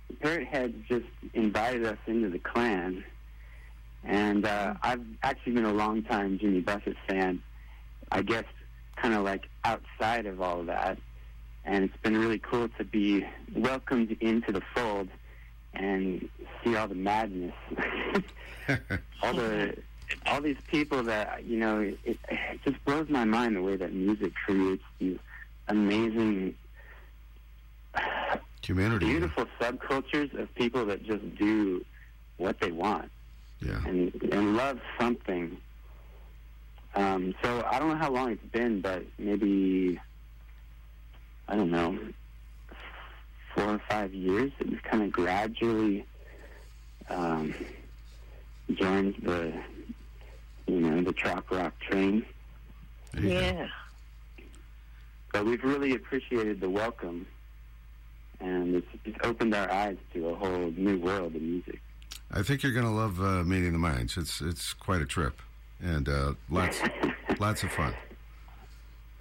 The 0.09 0.17
Parrot 0.17 0.47
Heads 0.47 0.75
just 0.89 1.07
invited 1.35 1.85
us 1.85 1.99
into 2.07 2.31
the 2.31 2.39
clan, 2.39 3.05
and 4.05 4.47
uh, 4.47 4.75
I've 4.83 5.05
actually 5.23 5.53
been 5.53 5.67
a 5.67 5.75
long 5.75 6.03
time 6.03 6.39
Jimmy 6.39 6.61
Buffett 6.61 6.97
fan. 7.07 7.43
I 8.11 8.23
guess 8.23 8.45
kind 8.97 9.15
of 9.15 9.23
like 9.23 9.45
outside 9.65 10.25
of 10.25 10.41
all 10.41 10.61
of 10.61 10.67
that, 10.67 10.99
and 11.65 11.85
it's 11.85 11.97
been 12.03 12.17
really 12.17 12.39
cool 12.39 12.69
to 12.79 12.85
be 12.85 13.25
welcomed 13.55 14.17
into 14.21 14.53
the 14.53 14.63
fold 14.75 15.09
and 15.75 16.29
see 16.65 16.75
all 16.77 16.89
the 16.89 16.95
madness, 16.95 17.55
all 19.23 19.35
the 19.35 19.77
all 20.27 20.41
these 20.41 20.57
people 20.69 21.03
that 21.05 21.45
you 21.45 21.59
know. 21.59 21.81
It, 21.81 21.99
it 22.05 22.61
just 22.65 22.85
blows 22.85 23.09
my 23.09 23.25
mind 23.25 23.57
the 23.57 23.63
way 23.63 23.77
that 23.77 23.93
music 23.93 24.33
creates 24.47 24.83
these 24.99 25.19
amazing, 25.69 26.55
Humanity. 28.65 29.07
beautiful 29.07 29.47
subcultures 29.61 30.37
of 30.39 30.53
people 30.55 30.85
that 30.87 31.03
just 31.05 31.35
do 31.37 31.85
what 32.37 32.59
they 32.61 32.71
want 32.73 33.11
Yeah. 33.61 33.81
and 33.87 34.13
and 34.33 34.57
love 34.57 34.81
something. 34.99 35.57
Um, 36.95 37.35
so 37.43 37.65
I 37.71 37.79
don't 37.79 37.91
know 37.91 37.97
how 37.97 38.11
long 38.11 38.33
it's 38.33 38.45
been, 38.53 38.81
but 38.81 39.05
maybe 39.19 40.01
I 41.51 41.57
don't 41.57 41.71
know, 41.73 41.99
four 43.55 43.65
or 43.65 43.83
five 43.89 44.15
years. 44.15 44.53
It 44.61 44.71
was 44.71 44.79
kind 44.85 45.03
of 45.03 45.11
gradually 45.11 46.07
um, 47.09 47.53
joined 48.73 49.17
the 49.23 49.53
you 50.69 50.81
know 50.81 51.03
the 51.03 51.13
trop 51.13 51.51
rock 51.51 51.75
train. 51.81 52.25
There 53.13 53.23
you 53.23 53.29
go. 53.31 53.41
Yeah. 53.41 53.69
But 55.33 55.45
we've 55.45 55.63
really 55.65 55.95
appreciated 55.95 56.61
the 56.61 56.71
welcome, 56.71 57.27
and 58.39 58.77
it's, 58.77 58.87
it's 59.05 59.19
opened 59.25 59.55
our 59.55 59.71
eyes 59.71 59.97
to 60.15 60.29
a 60.29 60.35
whole 60.37 60.73
new 60.77 60.99
world 61.01 61.35
of 61.35 61.43
music. 61.43 61.81
I 62.33 62.43
think 62.43 62.63
you're 62.63 62.73
going 62.73 62.87
to 62.87 62.93
love 62.93 63.21
uh, 63.21 63.43
meeting 63.43 63.73
the 63.73 63.79
minds. 63.79 64.17
It's 64.17 64.41
it's 64.41 64.73
quite 64.73 65.03
a 65.03 65.07
trip, 65.07 65.43
and 65.83 66.09
uh, 66.09 66.35
lots 66.49 66.81
lots 67.41 67.65
of 67.65 67.73
fun. 67.73 67.93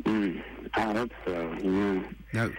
Mm, 0.04 0.42
I 0.74 0.82
hope 0.82 1.12
so. 1.26 1.54
Yeah. 1.62 2.02
Now, 2.34 2.50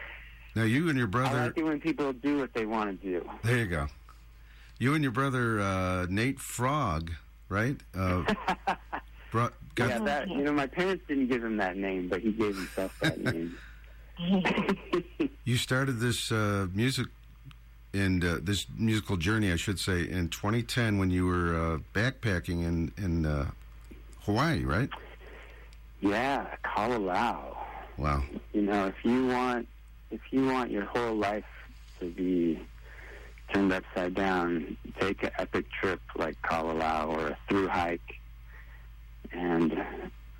now 0.55 0.62
you 0.64 0.88
and 0.88 0.99
your 0.99 1.07
brother. 1.07 1.38
I 1.38 1.45
like 1.47 1.59
it 1.59 1.64
when 1.64 1.80
people 1.80 2.12
do 2.12 2.38
what 2.38 2.53
they 2.55 2.66
want 2.66 3.01
to 3.01 3.07
do. 3.07 3.30
There 3.43 3.57
you 3.57 3.66
go. 3.66 3.86
You 4.78 4.95
and 4.95 5.03
your 5.03 5.12
brother 5.12 5.61
uh, 5.61 6.07
Nate 6.09 6.41
Frog, 6.41 7.11
right? 7.49 7.76
Uh, 7.97 8.22
brought, 9.30 9.53
yeah, 9.78 9.99
that 10.01 10.28
you 10.28 10.43
know, 10.43 10.53
my 10.53 10.66
parents 10.66 11.05
didn't 11.07 11.28
give 11.28 11.45
him 11.45 11.57
that 11.59 11.76
name, 11.76 12.09
but 12.09 12.20
he 12.20 12.32
gave 12.32 12.57
himself 12.57 12.99
that 13.01 13.18
name. 13.24 13.57
You 15.45 15.57
started 15.57 15.99
this 15.99 16.30
uh, 16.30 16.66
music 16.72 17.07
and 17.93 18.22
uh, 18.24 18.36
this 18.41 18.66
musical 18.76 19.16
journey, 19.16 19.51
I 19.51 19.57
should 19.57 19.80
say, 19.80 20.09
in 20.09 20.28
2010 20.28 20.99
when 20.99 21.11
you 21.11 21.26
were 21.26 21.55
uh, 21.57 21.78
backpacking 21.99 22.62
in 22.64 22.93
in 22.97 23.26
uh, 23.26 23.51
Hawaii, 24.26 24.64
right? 24.64 24.91
Yeah, 26.01 26.46
Kalalau. 26.64 27.57
Wow. 27.98 28.22
You 28.53 28.62
know, 28.62 28.86
if 28.86 28.94
you 29.05 29.26
want, 29.26 29.68
if 30.11 30.20
you 30.30 30.46
want 30.46 30.70
your 30.70 30.86
whole 30.86 31.14
life 31.14 31.44
to 32.01 32.07
be 32.11 32.61
turned 33.53 33.72
upside 33.72 34.14
down, 34.14 34.76
take 34.98 35.22
an 35.22 35.30
epic 35.38 35.66
trip 35.80 36.01
like 36.16 36.40
Kalalau 36.42 37.09
or 37.09 37.26
a 37.28 37.38
through 37.48 37.68
hike, 37.68 38.01
and 39.32 39.74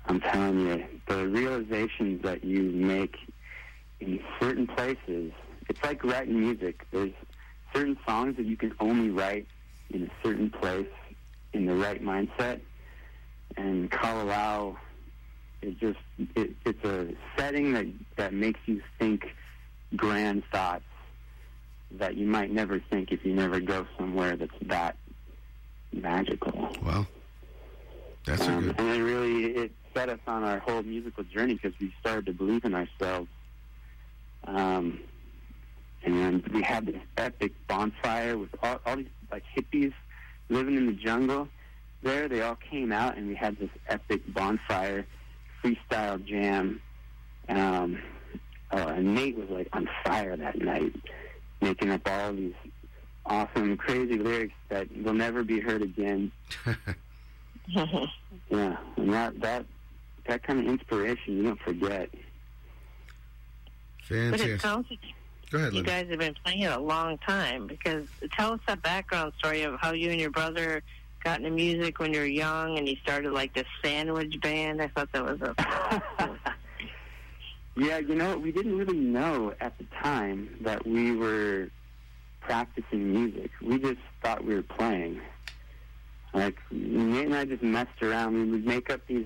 I'm 0.05 0.19
telling 0.19 0.59
you, 0.67 0.83
the 1.07 1.27
realizations 1.27 2.23
that 2.23 2.43
you 2.43 2.63
make 2.63 3.15
in 3.99 4.19
certain 4.39 4.65
places, 4.65 5.31
it's 5.69 5.83
like 5.83 6.03
writing 6.03 6.39
music. 6.39 6.85
There's 6.91 7.13
certain 7.73 7.97
songs 8.07 8.35
that 8.37 8.45
you 8.45 8.57
can 8.57 8.73
only 8.79 9.09
write 9.09 9.47
in 9.91 10.03
a 10.03 10.09
certain 10.23 10.49
place 10.49 10.87
in 11.53 11.65
the 11.65 11.75
right 11.75 12.03
mindset, 12.03 12.61
and 13.57 13.91
Kalalau 13.91 14.77
it 15.61 15.79
just 15.79 15.99
it, 16.35 16.51
it's 16.65 16.83
a 16.83 17.13
setting 17.37 17.73
that 17.73 17.85
that 18.17 18.33
makes 18.33 18.59
you 18.65 18.81
think 18.99 19.25
grand 19.95 20.43
thoughts 20.51 20.83
that 21.91 22.15
you 22.15 22.25
might 22.25 22.51
never 22.51 22.79
think 22.89 23.11
if 23.11 23.25
you 23.25 23.33
never 23.33 23.59
go 23.59 23.85
somewhere 23.97 24.35
that's 24.37 24.51
that 24.63 24.95
magical. 25.93 26.69
Well, 26.81 27.05
that's 28.25 28.47
a 28.47 28.51
Um, 28.53 28.63
good. 28.67 28.79
and 28.79 28.89
it 28.89 29.03
really 29.03 29.45
it 29.55 29.71
set 29.93 30.09
us 30.09 30.19
on 30.25 30.43
our 30.43 30.59
whole 30.59 30.83
musical 30.83 31.23
journey 31.25 31.55
because 31.55 31.73
we 31.79 31.93
started 31.99 32.25
to 32.27 32.33
believe 32.33 32.63
in 32.63 32.73
ourselves. 32.73 33.27
Um, 34.45 35.01
and 36.03 36.47
we 36.47 36.61
had 36.63 36.85
this 36.87 37.01
epic 37.17 37.51
bonfire 37.67 38.37
with 38.37 38.49
all, 38.63 38.79
all 38.85 38.95
these 38.95 39.07
like 39.31 39.43
hippies 39.55 39.93
living 40.49 40.75
in 40.77 40.87
the 40.87 40.93
jungle. 40.93 41.47
There, 42.01 42.27
they 42.27 42.41
all 42.41 42.55
came 42.71 42.91
out, 42.91 43.17
and 43.17 43.27
we 43.27 43.35
had 43.35 43.59
this 43.59 43.69
epic 43.87 44.21
bonfire 44.33 45.05
freestyle 45.63 46.23
jam. 46.25 46.81
Um, 47.49 47.99
oh, 48.71 48.87
and 48.87 49.15
Nate 49.15 49.37
was 49.37 49.49
like 49.49 49.67
on 49.73 49.89
fire 50.03 50.35
that 50.37 50.59
night, 50.59 50.95
making 51.61 51.89
up 51.91 52.01
all 52.05 52.33
these 52.33 52.53
awesome, 53.25 53.77
crazy 53.77 54.17
lyrics 54.17 54.53
that 54.69 54.87
will 55.03 55.13
never 55.13 55.43
be 55.43 55.59
heard 55.59 55.81
again. 55.81 56.31
Yeah, 58.49 58.75
and 58.97 59.13
that 59.13 59.39
that 59.41 59.65
that 60.27 60.43
kind 60.43 60.59
of 60.59 60.65
inspiration 60.65 61.37
you 61.37 61.43
don't 61.43 61.61
forget. 61.61 62.09
But 64.09 64.17
it 64.17 64.31
Fantastic. 64.31 64.61
sounds 64.61 64.87
like 64.89 64.99
Go 65.51 65.57
ahead, 65.57 65.73
you 65.73 65.83
guys 65.83 66.07
have 66.09 66.19
been 66.19 66.35
playing 66.43 66.61
it 66.61 66.71
a 66.71 66.79
long 66.79 67.17
time. 67.19 67.67
Because 67.67 68.07
tell 68.31 68.53
us 68.53 68.59
that 68.67 68.81
background 68.81 69.33
story 69.37 69.63
of 69.63 69.79
how 69.79 69.91
you 69.91 70.09
and 70.09 70.19
your 70.19 70.31
brother 70.31 70.81
got 71.23 71.39
into 71.39 71.51
music 71.51 71.99
when 71.99 72.13
you 72.13 72.19
were 72.19 72.25
young, 72.25 72.77
and 72.77 72.87
you 72.87 72.95
started 73.03 73.31
like 73.31 73.53
this 73.53 73.67
sandwich 73.83 74.39
band. 74.41 74.81
I 74.81 74.87
thought 74.87 75.11
that 75.13 75.23
was 75.23 75.41
a 75.41 76.31
Yeah, 77.77 77.99
you 77.99 78.15
know, 78.15 78.37
we 78.37 78.51
didn't 78.51 78.77
really 78.77 78.97
know 78.97 79.53
at 79.61 79.77
the 79.77 79.85
time 80.03 80.57
that 80.61 80.85
we 80.85 81.15
were 81.15 81.69
practicing 82.41 83.13
music. 83.13 83.49
We 83.61 83.79
just 83.79 83.99
thought 84.21 84.43
we 84.43 84.55
were 84.55 84.63
playing. 84.63 85.21
Like 86.33 86.57
Nate 86.69 87.25
and 87.25 87.35
I 87.35 87.45
just 87.45 87.63
messed 87.63 88.01
around. 88.01 88.33
We 88.33 88.51
would 88.51 88.65
make 88.65 88.89
up 88.89 89.01
these 89.07 89.25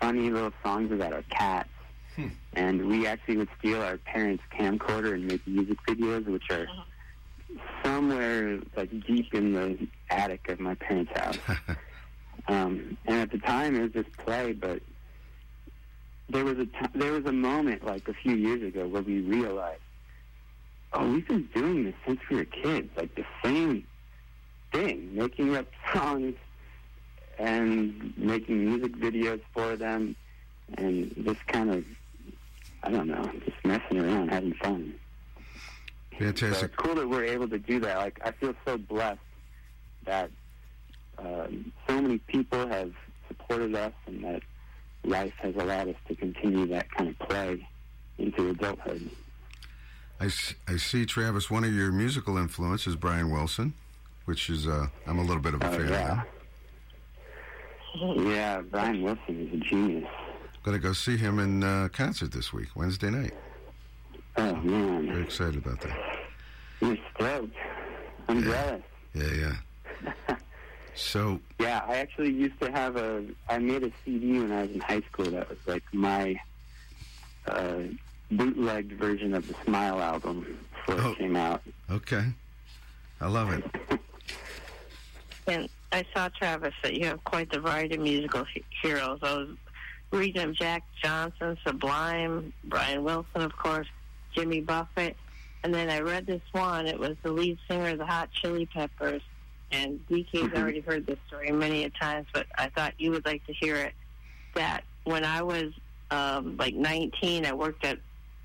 funny 0.00 0.30
little 0.30 0.52
songs 0.62 0.90
about 0.92 1.12
our 1.12 1.22
cats, 1.30 1.70
hmm. 2.16 2.28
and 2.54 2.86
we 2.88 3.06
actually 3.06 3.36
would 3.38 3.48
steal 3.58 3.80
our 3.82 3.98
parents' 3.98 4.42
camcorder 4.52 5.14
and 5.14 5.26
make 5.26 5.46
music 5.46 5.78
videos, 5.86 6.26
which 6.26 6.50
are 6.50 6.64
uh-huh. 6.64 6.82
Somewhere 7.82 8.58
like 8.76 8.90
deep 9.06 9.34
in 9.34 9.52
the 9.52 9.86
attic 10.10 10.48
of 10.48 10.60
my 10.60 10.74
parents' 10.74 11.12
house. 11.18 11.38
um, 12.48 12.96
and 13.06 13.16
at 13.20 13.30
the 13.30 13.38
time, 13.38 13.76
it 13.76 13.82
was 13.82 14.04
just 14.04 14.16
play, 14.18 14.52
but 14.52 14.80
there 16.28 16.44
was 16.44 16.58
a 16.58 16.66
t- 16.66 16.92
there 16.94 17.12
was 17.12 17.24
a 17.26 17.32
moment 17.32 17.84
like 17.84 18.08
a 18.08 18.14
few 18.14 18.34
years 18.34 18.62
ago 18.62 18.86
where 18.86 19.02
we 19.02 19.20
realized, 19.20 19.80
oh, 20.92 21.10
we've 21.10 21.26
been 21.28 21.48
doing 21.54 21.84
this 21.84 21.94
since 22.06 22.20
we 22.30 22.36
were 22.36 22.44
kids, 22.44 22.90
like 22.96 23.14
the 23.14 23.24
same 23.42 23.86
thing, 24.72 25.14
making 25.14 25.56
up 25.56 25.66
songs 25.94 26.34
and 27.38 28.16
making 28.16 28.64
music 28.64 28.92
videos 28.96 29.40
for 29.52 29.76
them, 29.76 30.16
and 30.78 31.12
just 31.24 31.44
kind 31.48 31.70
of, 31.70 31.84
I 32.82 32.90
don't 32.90 33.08
know, 33.08 33.30
just 33.44 33.64
messing 33.64 34.00
around, 34.00 34.28
having 34.28 34.54
fun. 34.54 34.94
So 36.18 36.26
it's 36.26 36.76
cool 36.76 36.94
that 36.94 37.08
we're 37.08 37.24
able 37.24 37.48
to 37.48 37.58
do 37.58 37.80
that. 37.80 37.98
Like 37.98 38.20
I 38.24 38.30
feel 38.32 38.54
so 38.64 38.78
blessed 38.78 39.18
that 40.04 40.30
um, 41.18 41.72
so 41.88 42.00
many 42.00 42.18
people 42.18 42.66
have 42.68 42.92
supported 43.28 43.74
us, 43.74 43.92
and 44.06 44.22
that 44.24 44.42
life 45.04 45.32
has 45.38 45.54
allowed 45.56 45.88
us 45.88 45.96
to 46.08 46.14
continue 46.14 46.66
that 46.66 46.90
kind 46.92 47.08
of 47.10 47.18
play 47.28 47.66
into 48.18 48.50
adulthood. 48.50 49.10
I 50.20 50.28
see, 50.28 51.04
Travis, 51.04 51.50
one 51.50 51.64
of 51.64 51.72
your 51.74 51.90
musical 51.92 52.38
influences, 52.38 52.96
Brian 52.96 53.30
Wilson, 53.30 53.74
which 54.24 54.48
is, 54.48 54.66
uh, 54.66 54.86
I'm 55.06 55.18
a 55.18 55.22
little 55.22 55.42
bit 55.42 55.54
of 55.54 55.60
a 55.62 55.68
Oh, 55.68 55.70
fan 55.76 55.88
yeah. 55.88 56.22
of. 58.00 58.26
Yeah, 58.26 58.60
Brian 58.62 59.02
Wilson 59.02 59.48
is 59.48 59.52
a 59.52 59.56
genius. 59.64 60.08
Going 60.62 60.76
to 60.76 60.82
go 60.82 60.92
see 60.94 61.16
him 61.16 61.38
in 61.40 61.62
uh, 61.62 61.88
concert 61.92 62.32
this 62.32 62.52
week, 62.52 62.68
Wednesday 62.74 63.10
night. 63.10 63.34
Oh 64.36 64.52
man, 64.56 65.06
Very 65.06 65.22
excited 65.22 65.56
about 65.56 65.80
that. 65.82 65.96
you're 66.80 66.96
stoked. 67.14 67.54
I'm 68.28 68.42
jealous. 68.42 68.82
Yeah, 69.14 69.54
yeah. 70.04 70.36
So, 70.96 71.40
Yeah, 71.58 71.82
I 71.88 71.96
actually 71.96 72.30
used 72.30 72.60
to 72.60 72.70
have 72.70 72.94
a. 72.96 73.24
I 73.48 73.58
made 73.58 73.82
a 73.82 73.90
CD 74.04 74.38
when 74.38 74.52
I 74.52 74.62
was 74.62 74.70
in 74.70 74.80
high 74.80 75.00
school 75.10 75.24
that 75.24 75.48
was 75.48 75.58
like 75.66 75.82
my 75.92 76.36
uh, 77.48 77.78
bootlegged 78.30 78.92
version 78.92 79.34
of 79.34 79.46
the 79.48 79.54
Smile 79.64 80.00
album 80.00 80.56
before 80.86 81.00
Oh. 81.04 81.10
it 81.12 81.18
came 81.18 81.34
out. 81.34 81.62
Okay. 81.90 82.24
I 83.20 83.26
love 83.28 83.52
it. 83.52 83.64
And 85.46 85.68
I 85.92 86.04
saw 86.14 86.28
Travis 86.28 86.72
that 86.82 86.94
you 86.94 87.04
have 87.06 87.22
quite 87.24 87.50
the 87.50 87.60
variety 87.60 87.96
of 87.96 88.00
musical 88.00 88.44
he- 88.44 88.64
heroes. 88.80 89.18
I 89.22 89.34
was 89.36 89.48
reading 90.10 90.40
of 90.42 90.54
Jack 90.54 90.84
Johnson, 91.02 91.58
Sublime, 91.66 92.52
Brian 92.64 93.04
Wilson, 93.04 93.42
of 93.42 93.54
course, 93.56 93.86
Jimmy 94.34 94.60
Buffett, 94.60 95.16
and 95.62 95.72
then 95.72 95.90
I 95.90 96.00
read 96.00 96.26
this 96.26 96.42
one. 96.52 96.86
It 96.86 96.98
was 96.98 97.16
the 97.22 97.32
lead 97.32 97.58
singer 97.68 97.90
of 97.90 97.98
the 97.98 98.06
Hot 98.06 98.30
Chili 98.32 98.66
Peppers, 98.66 99.22
and 99.72 100.00
DK's 100.08 100.52
already 100.54 100.80
heard 100.80 101.06
this 101.06 101.18
story 101.26 101.50
many 101.50 101.84
a 101.84 101.90
times, 101.90 102.26
but 102.32 102.46
I 102.56 102.68
thought 102.68 102.94
you 102.98 103.10
would 103.12 103.24
like 103.24 103.44
to 103.46 103.52
hear 103.52 103.76
it. 103.76 103.94
That 104.54 104.84
when 105.04 105.24
I 105.24 105.42
was 105.42 105.72
um, 106.10 106.56
like 106.56 106.74
19, 106.74 107.46
I 107.46 107.52
worked 107.52 107.84
at 107.84 107.98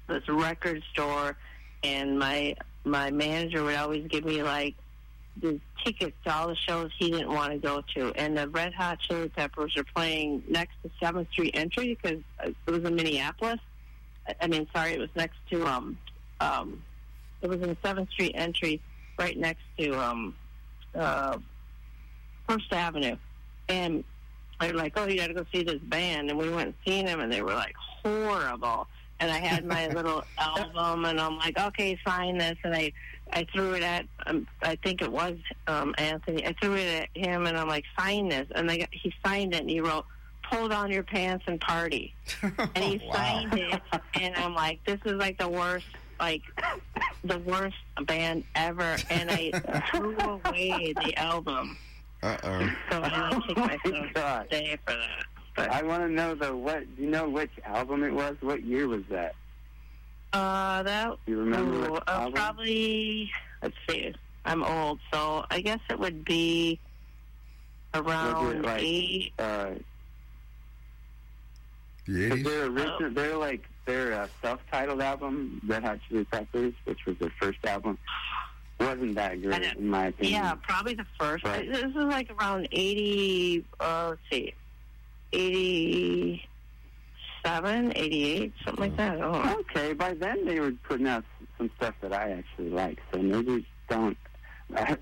this 0.07 0.27
record 0.27 0.81
store, 0.91 1.35
and 1.83 2.17
my 2.17 2.55
my 2.85 3.11
manager 3.11 3.63
would 3.63 3.75
always 3.75 4.07
give 4.07 4.25
me 4.25 4.41
like 4.41 4.75
the 5.41 5.59
tickets 5.83 6.15
to 6.25 6.33
all 6.33 6.47
the 6.47 6.55
shows 6.55 6.91
he 6.97 7.11
didn't 7.11 7.29
want 7.29 7.51
to 7.51 7.57
go 7.57 7.83
to. 7.95 8.11
And 8.15 8.37
the 8.37 8.47
Red 8.49 8.73
Hot 8.73 8.99
Chili 8.99 9.29
Peppers 9.29 9.75
are 9.77 9.83
playing 9.95 10.43
next 10.47 10.73
to 10.83 10.89
Seventh 10.99 11.29
Street 11.31 11.51
Entry 11.53 11.97
because 12.01 12.21
it 12.43 12.71
was 12.71 12.83
in 12.83 12.95
Minneapolis. 12.95 13.59
I- 14.27 14.35
I 14.41 14.47
mean, 14.47 14.67
sorry, 14.75 14.93
it 14.93 14.99
was 14.99 15.09
next 15.15 15.37
to 15.51 15.65
um 15.65 15.97
um 16.39 16.83
it 17.41 17.49
was 17.49 17.61
in 17.61 17.75
Seventh 17.83 18.09
Street 18.11 18.33
Entry, 18.35 18.81
right 19.17 19.37
next 19.37 19.63
to 19.79 19.93
um 19.99 20.35
uh 20.95 21.37
First 22.47 22.71
Avenue, 22.73 23.15
and 23.67 24.03
they're 24.59 24.73
like, 24.73 24.93
"Oh, 24.97 25.07
you 25.07 25.17
got 25.17 25.27
to 25.27 25.33
go 25.33 25.45
see 25.53 25.63
this 25.63 25.79
band," 25.83 26.29
and 26.29 26.37
we 26.39 26.49
went 26.49 26.67
and 26.69 26.73
seen 26.85 27.05
them, 27.05 27.19
and 27.19 27.31
they 27.31 27.41
were 27.41 27.53
like 27.53 27.75
horrible. 27.77 28.87
And 29.21 29.29
I 29.29 29.37
had 29.37 29.65
my 29.65 29.87
little 29.99 30.23
album, 30.37 31.05
and 31.05 31.19
I'm 31.19 31.37
like, 31.37 31.59
"Okay, 31.59 31.97
sign 32.05 32.37
this," 32.37 32.57
and 32.63 32.73
I 32.75 32.91
I 33.31 33.45
threw 33.53 33.73
it 33.75 33.83
at 33.83 34.05
um, 34.25 34.47
I 34.63 34.75
think 34.77 35.01
it 35.01 35.11
was 35.11 35.37
um, 35.67 35.93
Anthony. 35.97 36.45
I 36.45 36.53
threw 36.53 36.75
it 36.75 37.03
at 37.03 37.09
him, 37.21 37.45
and 37.45 37.55
I'm 37.57 37.67
like, 37.67 37.85
"Sign 37.99 38.29
this," 38.29 38.47
and 38.55 38.67
they 38.69 38.79
got, 38.79 38.89
he 38.91 39.13
signed 39.23 39.53
it, 39.53 39.61
and 39.61 39.69
he 39.69 39.79
wrote, 39.81 40.05
"Pull 40.49 40.67
down 40.69 40.91
your 40.91 41.03
pants 41.03 41.45
and 41.47 41.59
party," 41.61 42.13
and 42.41 42.77
he 42.83 43.01
signed 43.11 43.53
it, 43.53 43.81
and 44.15 44.35
I'm 44.35 44.53
like, 44.53 44.83
"This 44.85 44.99
is 45.05 45.13
like 45.13 45.37
the 45.37 45.49
worst." 45.49 45.85
Like 46.19 46.41
the 47.23 47.39
worst 47.39 47.77
band 48.05 48.43
ever, 48.53 48.97
and 49.09 49.31
I 49.31 49.51
threw 49.89 50.17
away 50.17 50.93
the 50.93 51.13
album. 51.17 51.77
Uh 52.21 52.35
oh. 52.43 52.69
So 52.91 53.01
I 53.01 53.09
didn't 53.31 53.41
take 53.47 53.57
myself 53.57 54.13
God. 54.13 54.49
today 54.49 54.77
for 54.85 54.95
that. 54.95 55.23
But 55.55 55.71
I 55.71 55.81
want 55.81 56.03
to 56.03 56.09
know 56.09 56.35
though, 56.35 56.57
what 56.57 56.79
do 56.97 57.03
you 57.03 57.09
know 57.09 57.29
which 57.29 57.51
album 57.63 58.03
it 58.03 58.13
was? 58.13 58.35
What 58.41 58.65
year 58.65 58.89
was 58.89 59.03
that? 59.09 59.35
uh, 60.33 60.83
that 60.83 61.17
you 61.25 61.39
remember 61.39 61.89
ooh, 61.89 61.95
uh, 61.95 62.03
album? 62.07 62.33
probably 62.33 63.31
let's 63.63 63.75
see. 63.89 64.13
I'm 64.43 64.63
old, 64.63 64.99
so 65.13 65.45
I 65.49 65.61
guess 65.61 65.79
it 65.89 65.97
would 65.99 66.25
be 66.25 66.79
around 67.93 68.57
it 68.57 68.61
like 68.61 68.81
eight. 68.81 69.31
uh, 69.39 69.71
The 72.09 72.29
'cause 72.29 72.39
80s? 72.39 72.43
their 72.45 72.65
original, 72.65 73.09
they're 73.11 73.37
like 73.37 73.61
their 73.85 74.13
uh, 74.21 74.27
self-titled 74.41 75.01
album, 75.01 75.61
Red 75.67 75.83
Hot 75.83 75.99
Chili 76.09 76.25
Peppers, 76.25 76.73
which 76.85 77.05
was 77.05 77.17
their 77.19 77.31
first 77.39 77.59
album, 77.65 77.97
wasn't 78.79 79.13
that 79.15 79.41
great 79.41 79.61
don't- 79.61 79.77
in 79.77 79.87
my 79.87 80.07
opinion. 80.07 80.41
Yeah, 80.41 80.55
probably 80.67 80.95
the 80.95 81.05
first. 81.19 81.43
Right. 81.45 81.71
This 81.71 81.83
is 81.83 81.95
like 81.95 82.29
around 82.39 82.67
eighty. 82.71 83.63
Uh, 83.79 84.07
let's 84.09 84.21
see, 84.31 84.53
eighty-seven, 85.33 87.93
eighty-eight, 87.95 88.53
something 88.65 88.83
like 88.83 88.97
that. 88.97 89.21
I. 89.21 89.53
Okay, 89.55 89.93
by 89.93 90.13
then 90.13 90.45
they 90.45 90.59
were 90.59 90.71
putting 90.87 91.07
out 91.07 91.23
some 91.57 91.69
stuff 91.77 91.95
that 92.01 92.13
I 92.13 92.31
actually 92.31 92.69
like, 92.69 92.99
so 93.13 93.21
maybe 93.21 93.65
don't. 93.89 94.17
I, 94.75 94.97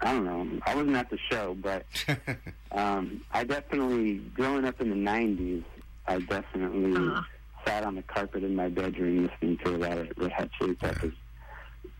I 0.00 0.12
don't 0.12 0.24
know. 0.24 0.48
I 0.66 0.74
wasn't 0.74 0.96
at 0.96 1.10
the 1.10 1.18
show, 1.30 1.54
but 1.60 1.84
um, 2.72 3.20
I 3.32 3.44
definitely, 3.44 4.14
growing 4.34 4.64
up 4.64 4.80
in 4.80 4.88
the 4.90 4.96
'90s, 4.96 5.62
I 6.06 6.18
definitely 6.20 6.96
Uh-huh. 6.96 7.22
sat 7.66 7.84
on 7.84 7.94
the 7.96 8.02
carpet 8.02 8.42
in 8.44 8.54
my 8.56 8.68
bedroom 8.68 9.26
listening 9.26 9.58
to 9.58 9.76
a 9.76 9.78
lot 9.78 9.98
of 9.98 10.08
Red 10.16 10.32
Hot 10.32 10.50
Chili 10.58 10.74
Peppers. 10.74 11.12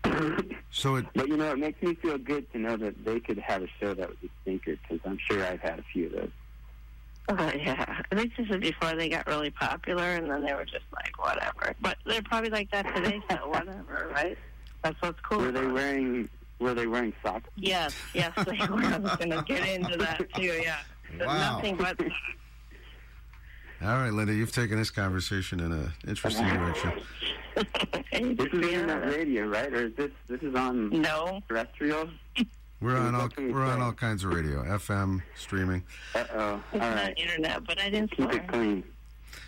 so 0.71 0.95
it 0.95 1.05
But 1.15 1.27
you 1.27 1.37
know, 1.37 1.51
it 1.51 1.59
makes 1.59 1.81
me 1.81 1.95
feel 1.95 2.17
good 2.17 2.51
to 2.53 2.59
know 2.59 2.75
that 2.77 3.05
they 3.05 3.19
could 3.19 3.37
have 3.39 3.61
a 3.63 3.67
show 3.79 3.93
that 3.93 4.09
was 4.09 4.17
a 4.23 4.29
stinker 4.41 4.75
because 4.81 4.99
I'm 5.05 5.19
sure 5.29 5.45
I've 5.45 5.59
had 5.61 5.79
a 5.79 5.83
few 5.93 6.07
of 6.07 6.11
those. 6.13 6.29
Uh, 7.29 7.51
yeah, 7.55 8.01
I 8.11 8.15
think 8.15 8.35
this 8.35 8.47
is 8.49 8.57
before 8.59 8.95
they 8.95 9.07
got 9.07 9.27
really 9.27 9.51
popular, 9.51 10.03
and 10.15 10.29
then 10.29 10.43
they 10.43 10.53
were 10.53 10.65
just 10.65 10.85
like 10.91 11.17
whatever. 11.23 11.75
But 11.79 11.97
they're 12.05 12.23
probably 12.23 12.49
like 12.49 12.71
that 12.71 12.93
today, 12.95 13.21
so 13.29 13.35
whatever, 13.47 14.09
right? 14.13 14.37
That's 14.81 14.99
what's 15.01 15.19
cool. 15.21 15.37
Were 15.39 15.51
they 15.51 15.67
wearing 15.67 16.27
Were 16.59 16.73
they 16.73 16.87
wearing 16.87 17.13
socks? 17.23 17.47
Yes, 17.55 17.95
yes, 18.13 18.31
they 18.37 18.57
were. 18.67 18.83
I 18.83 18.97
was 18.97 19.15
going 19.17 19.29
to 19.31 19.43
get 19.47 19.67
into 19.69 19.97
that 19.97 20.21
too. 20.33 20.41
Yeah, 20.63 20.79
Wow. 21.19 21.55
nothing 21.57 21.75
but 21.77 21.97
All 23.83 23.97
right, 23.97 24.13
Linda, 24.13 24.33
you've 24.33 24.51
taken 24.51 24.77
this 24.77 24.91
conversation 24.91 25.59
in 25.59 25.71
an 25.71 25.91
interesting 26.07 26.47
direction. 26.47 26.91
This 28.13 28.53
is 28.53 28.53
internet 28.53 29.03
radio, 29.03 29.45
right? 29.47 29.73
Or 29.73 29.87
is 29.87 29.95
this 29.95 30.11
this 30.27 30.41
is 30.41 30.55
on 30.55 30.89
no 30.89 31.41
terrestrial? 31.49 32.09
We're 32.79 32.97
on 32.97 33.13
all 33.13 33.29
we 33.37 33.51
we're 33.51 33.65
on 33.65 33.81
all 33.81 33.91
kinds 33.91 34.23
of 34.23 34.33
radio, 34.33 34.63
FM, 34.63 35.21
streaming. 35.35 35.83
Uh 36.15 36.23
oh. 36.33 36.39
All 36.39 36.61
It's 36.71 36.79
not 36.79 37.19
internet, 37.19 37.65
but 37.65 37.79
I 37.79 37.89
didn't 37.89 38.11
Keep 38.11 38.33
it 38.33 38.47
clean. 38.47 38.83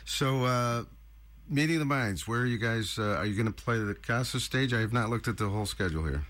So, 0.06 0.44
uh, 0.44 0.84
meeting 1.50 1.80
the 1.80 1.86
minds. 1.86 2.28
Where 2.28 2.42
are 2.42 2.46
you 2.46 2.58
guys? 2.58 2.98
Uh, 3.00 3.16
are 3.18 3.26
you 3.26 3.36
going 3.36 3.52
to 3.52 3.64
play 3.64 3.78
the 3.78 3.94
Casa 3.94 4.40
stage? 4.40 4.74
I 4.74 4.82
have 4.82 4.94
not 4.94 5.10
looked 5.10 5.28
at 5.28 5.38
the 5.38 5.48
whole 5.48 5.66
schedule 5.66 6.04
here. 6.04 6.26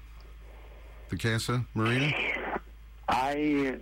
The 1.10 1.18
Casa 1.18 1.66
Marina. 1.74 2.14
I 3.10 3.78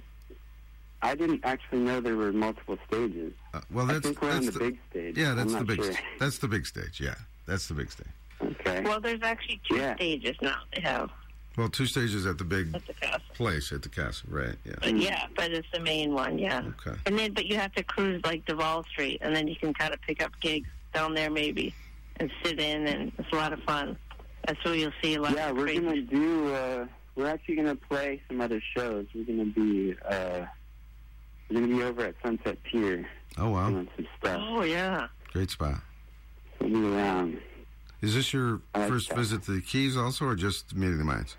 I 1.03 1.15
didn't 1.15 1.41
actually 1.43 1.79
know 1.79 1.99
there 1.99 2.15
were 2.15 2.31
multiple 2.31 2.77
stages. 2.87 3.33
Uh, 3.53 3.61
well, 3.71 3.89
I 3.89 3.93
that's 3.93 4.05
think 4.05 4.21
we're 4.21 4.31
on 4.31 4.43
that's 4.45 4.53
the, 4.57 4.59
big 4.59 4.77
stage. 4.89 5.17
Yeah, 5.17 5.33
that's 5.33 5.53
I'm 5.53 5.65
the 5.65 5.75
big. 5.75 5.83
Sure. 5.83 5.93
That's 6.19 6.37
the 6.37 6.47
big 6.47 6.65
stage. 6.65 6.99
Yeah, 7.01 7.15
that's 7.47 7.67
the 7.67 7.73
big 7.73 7.91
stage. 7.91 8.07
Okay. 8.41 8.81
Well, 8.81 8.99
there's 8.99 9.21
actually 9.23 9.59
two 9.69 9.77
Yeah. 9.77 9.95
stages 9.95 10.35
now. 10.41 10.57
They 10.75 10.81
have 10.81 11.09
Well, 11.57 11.69
two 11.69 11.85
stages 11.85 12.25
at 12.25 12.37
the 12.37 12.43
big 12.43 12.73
at 12.75 12.85
the 12.87 12.93
castle. 12.93 13.19
place 13.33 13.71
at 13.71 13.81
the 13.83 13.89
castle, 13.89 14.29
right? 14.31 14.55
Yeah. 14.65 14.73
But 14.81 14.95
yeah, 14.97 15.27
but 15.35 15.51
it's 15.51 15.67
the 15.73 15.79
main 15.79 16.13
one. 16.13 16.39
Yeah. 16.39 16.61
Okay. 16.85 16.97
And 17.05 17.17
then, 17.19 17.33
but 17.33 17.45
you 17.45 17.57
have 17.57 17.73
to 17.73 17.83
cruise 17.83 18.21
like 18.23 18.45
Duval 18.45 18.83
Street, 18.85 19.19
and 19.21 19.35
then 19.35 19.47
you 19.47 19.55
can 19.55 19.73
kind 19.73 19.93
of 19.93 20.01
pick 20.01 20.21
up 20.23 20.31
gigs 20.39 20.69
down 20.93 21.13
there 21.13 21.29
maybe, 21.29 21.73
and 22.17 22.31
sit 22.43 22.59
in, 22.59 22.87
and 22.87 23.11
it's 23.17 23.31
a 23.31 23.35
lot 23.35 23.53
of 23.53 23.61
fun. 23.63 23.97
That's 24.47 24.63
where 24.65 24.75
you'll 24.75 24.91
see 25.03 25.15
a 25.15 25.21
lot. 25.21 25.33
Yeah, 25.33 25.49
of 25.49 25.57
we're 25.57 25.65
crazy 25.65 25.81
gonna 25.81 26.01
do. 26.01 26.53
Uh, 26.53 26.85
we're 27.15 27.27
actually 27.27 27.55
gonna 27.57 27.75
play 27.75 28.21
some 28.27 28.41
other 28.41 28.61
shows. 28.75 29.05
We're 29.13 29.25
gonna 29.25 29.45
be. 29.45 29.95
Uh, 30.03 30.45
we're 31.51 31.61
gonna 31.61 31.67
be 31.75 31.83
over 31.83 32.05
at 32.05 32.15
Sunset 32.23 32.57
Pier 32.63 33.07
Oh 33.37 33.49
wow, 33.49 33.69
doing 33.69 33.87
some 33.95 34.07
stuff. 34.19 34.41
Oh 34.43 34.63
yeah. 34.63 35.07
great 35.31 35.49
spot. 35.49 35.75
We'll 36.59 36.95
around. 36.95 37.39
Is 38.01 38.13
this 38.15 38.33
your 38.33 38.61
I 38.73 38.79
like 38.79 38.89
first 38.89 39.09
that. 39.09 39.17
visit 39.17 39.43
to 39.43 39.51
the 39.51 39.61
Keys, 39.61 39.95
also, 39.97 40.25
or 40.25 40.35
just 40.35 40.75
meeting 40.75 40.97
the 40.97 41.03
minds? 41.03 41.35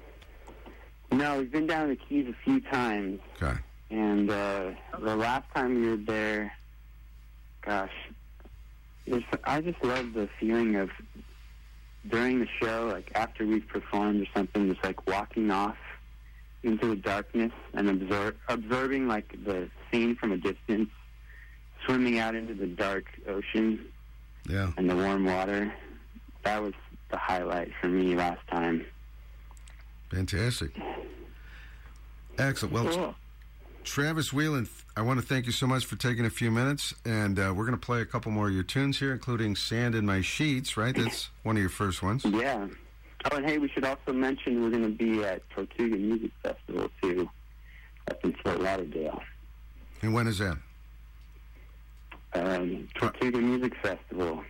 No, 1.11 1.39
we've 1.39 1.51
been 1.51 1.67
down 1.67 1.89
the 1.89 1.97
Keys 1.97 2.27
a 2.29 2.35
few 2.45 2.61
times, 2.61 3.21
Okay. 3.41 3.59
and 3.91 4.31
uh, 4.31 4.71
the 4.99 5.17
last 5.17 5.45
time 5.55 5.75
we 5.81 5.89
were 5.91 5.97
there, 5.97 6.53
gosh, 7.61 7.91
it's, 9.07 9.27
I 9.45 9.61
just 9.61 9.83
love 9.85 10.13
the 10.15 10.29
feeling 10.41 10.77
of 10.77 10.91
during 12.09 12.41
the 12.41 12.49
show, 12.61 12.89
like 12.93 13.13
after 13.15 13.45
we've 13.47 13.67
performed 13.69 14.23
or 14.23 14.27
something, 14.35 14.71
just 14.73 14.83
like 14.83 15.07
walking 15.07 15.51
off 15.51 15.77
into 16.63 16.87
the 16.89 16.97
darkness 16.97 17.53
and 17.75 17.89
absor- 17.89 18.35
absorbing 18.49 19.09
like 19.09 19.33
the 19.45 19.69
scene 19.91 20.15
from 20.17 20.33
a 20.33 20.37
distance, 20.37 20.91
swimming 21.85 22.19
out 22.19 22.35
into 22.35 22.55
the 22.55 22.67
dark 22.67 23.05
ocean 23.29 23.85
Yeah. 24.49 24.71
and 24.77 24.89
the 24.89 24.97
warm 24.97 25.25
water. 25.25 25.73
That 26.45 26.63
was 26.63 26.75
the 27.11 27.17
highlight 27.19 27.73
for 27.81 27.89
me 27.89 28.15
last 28.15 28.47
time. 28.49 28.85
Fantastic. 30.11 30.71
Excellent. 32.39 32.73
Well, 32.75 32.89
Cool. 32.95 33.15
Travis 33.85 34.31
Wheeland, 34.31 34.69
I 34.97 35.03
want 35.03 35.21
to 35.21 35.27
thank 35.27 35.47
you 35.47 35.53
so 35.53 35.67
much 35.67 35.87
for 35.87 35.97
taking 35.97 36.25
a 36.25 36.31
few 36.31 36.51
minutes, 36.53 36.95
and 37.05 37.37
uh, 37.39 37.53
we're 37.55 37.65
going 37.67 37.79
to 37.79 37.85
play 37.85 38.01
a 38.01 38.05
couple 38.07 38.31
more 38.31 38.47
of 38.49 38.55
your 38.55 38.63
tunes 38.63 38.99
here, 39.01 39.13
including 39.13 39.57
"Sand 39.57 39.95
in 39.97 40.07
My 40.07 40.21
Sheets." 40.21 40.77
Right, 40.77 40.95
that's 40.95 41.31
one 41.43 41.57
of 41.57 41.61
your 41.61 41.69
first 41.71 42.01
ones. 42.03 42.25
Yeah. 42.25 42.69
Oh, 43.31 43.37
and 43.37 43.47
hey, 43.47 43.59
we 43.59 43.69
should 43.69 43.85
also 43.85 44.13
mention 44.13 44.63
we're 44.63 44.71
going 44.71 44.83
to 44.83 44.89
be 44.89 45.23
at 45.25 45.49
Tortuga 45.51 45.97
Music 45.97 46.31
Festival 46.43 46.91
too, 47.01 47.29
up 48.11 48.23
in 48.25 48.33
Fort 48.43 48.61
Lauderdale. 48.61 49.23
And 50.03 50.13
when 50.13 50.27
is 50.27 50.39
that? 50.39 50.57
Um, 52.35 52.89
Tortuga 52.95 53.39
Music 53.39 53.75
Festival. 53.83 54.43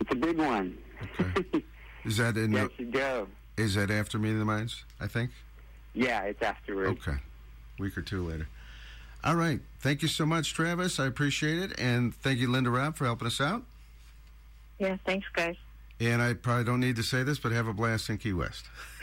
It's 0.00 0.12
a 0.12 0.14
big 0.14 0.38
one. 0.38 0.78
Okay. 1.18 1.64
Is 2.04 2.16
that 2.16 2.36
in? 2.38 2.52
yeah, 2.52 2.68
The, 2.78 2.84
go. 2.84 3.26
is 3.58 3.74
that 3.74 3.90
after 3.90 4.18
Meeting 4.18 4.38
the 4.38 4.44
Minds? 4.46 4.84
I 5.00 5.06
think. 5.06 5.30
Yeah, 5.92 6.22
it's 6.22 6.40
afterwards. 6.40 6.98
Okay, 7.06 7.18
week 7.78 7.98
or 7.98 8.00
two 8.02 8.26
later. 8.26 8.48
All 9.22 9.34
right. 9.36 9.60
Thank 9.80 10.00
you 10.00 10.08
so 10.08 10.24
much, 10.24 10.54
Travis. 10.54 10.98
I 10.98 11.04
appreciate 11.06 11.58
it, 11.58 11.78
and 11.78 12.14
thank 12.14 12.38
you, 12.38 12.50
Linda 12.50 12.70
Robb, 12.70 12.96
for 12.96 13.04
helping 13.04 13.26
us 13.26 13.38
out. 13.38 13.64
Yeah. 14.78 14.96
Thanks, 15.04 15.26
guys. 15.34 15.56
And 16.00 16.22
I 16.22 16.32
probably 16.32 16.64
don't 16.64 16.80
need 16.80 16.96
to 16.96 17.02
say 17.02 17.22
this, 17.22 17.38
but 17.38 17.52
have 17.52 17.66
a 17.66 17.74
blast 17.74 18.08
in 18.08 18.16
Key 18.16 18.32
West. 18.32 18.64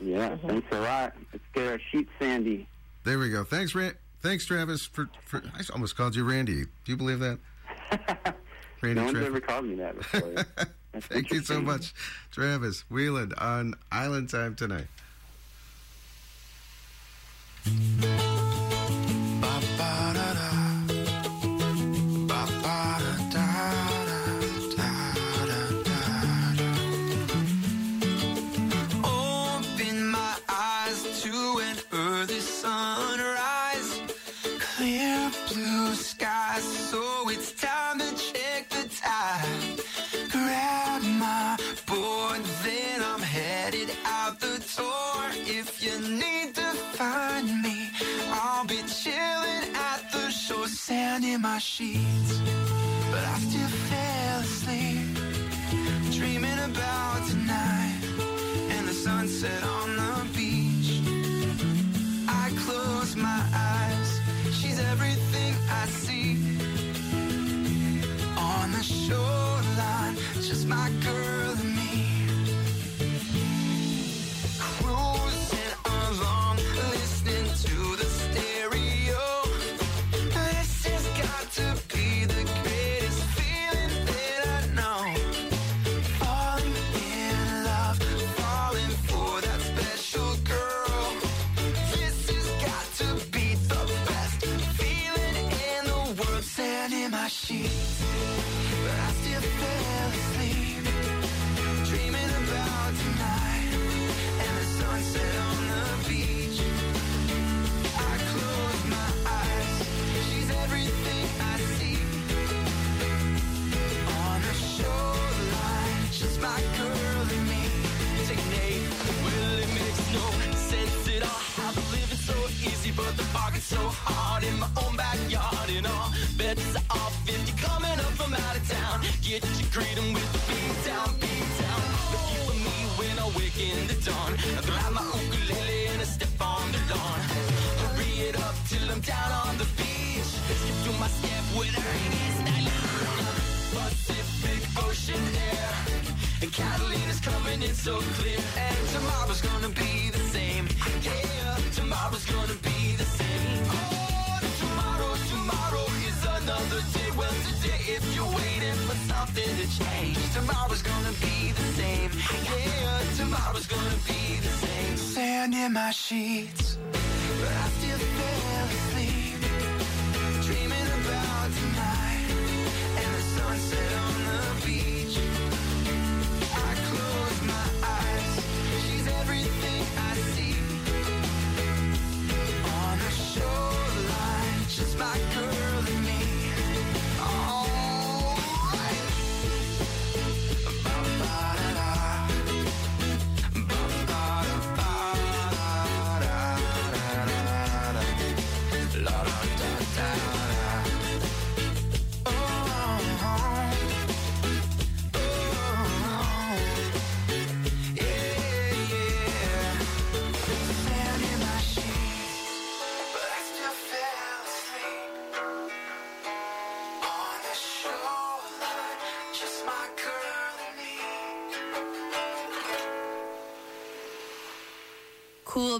yeah, 0.00 0.36
thanks 0.36 0.66
a 0.72 0.80
lot. 0.80 1.14
Let's 1.32 1.44
get 1.54 1.68
our 1.68 1.80
Sandy. 2.18 2.66
There 3.04 3.18
we 3.18 3.30
go. 3.30 3.44
Thanks, 3.44 3.74
Ra- 3.76 3.90
thanks, 4.20 4.44
Travis. 4.44 4.84
For, 4.86 5.08
for 5.24 5.40
I 5.54 5.62
almost 5.72 5.96
called 5.96 6.16
you 6.16 6.24
Randy. 6.24 6.64
Do 6.64 6.92
you 6.92 6.96
believe 6.96 7.20
that? 7.20 7.38
Randy 8.82 9.00
no 9.00 9.04
one's 9.04 9.12
Travis. 9.12 9.28
ever 9.28 9.40
called 9.40 9.64
me 9.66 9.76
that 9.76 9.96
before. 9.96 10.44
Thank 11.00 11.30
you 11.30 11.42
so 11.42 11.60
much, 11.60 11.94
Travis 12.32 12.84
Wheeland 12.90 13.32
on 13.40 13.74
Island 13.92 14.30
Time 14.30 14.56
tonight. 14.56 14.86
sun 51.18 51.28
in 51.28 51.40
my 51.40 51.58
sheets, 51.58 52.38
but 53.10 53.24
I 53.24 53.38
still 53.38 53.68
fell 53.88 54.40
asleep, 54.40 55.16
dreaming 56.12 56.58
about 56.58 57.26
tonight 57.28 58.00
and 58.70 58.88
the 58.88 58.92
sunset 58.92 59.62
on. 59.64 59.97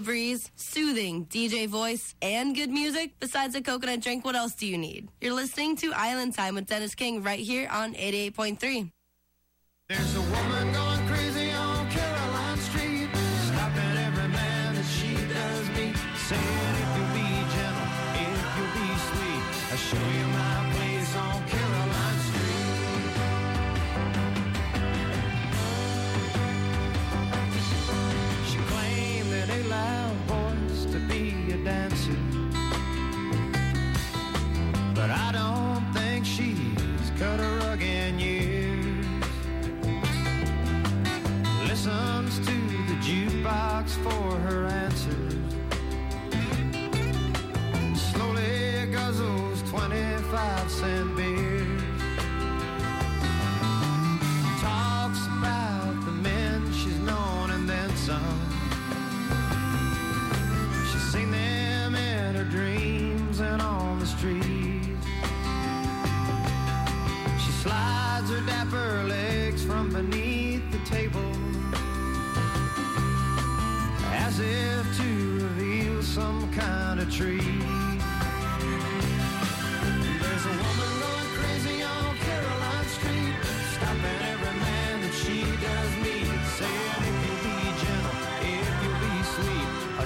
breeze, 0.01 0.51
soothing 0.55 1.25
DJ 1.25 1.67
voice, 1.67 2.15
and 2.21 2.55
good 2.55 2.69
music? 2.69 3.13
Besides 3.19 3.55
a 3.55 3.61
coconut 3.61 4.01
drink, 4.01 4.25
what 4.25 4.35
else 4.35 4.53
do 4.53 4.65
you 4.65 4.77
need? 4.77 5.09
You're 5.21 5.33
listening 5.33 5.75
to 5.77 5.91
Island 5.93 6.35
Time 6.35 6.55
with 6.55 6.67
Dennis 6.67 6.95
King 6.95 7.23
right 7.23 7.39
here 7.39 7.67
on 7.71 7.93
88.3. 7.93 8.91
There's 9.87 10.15
a 10.15 10.21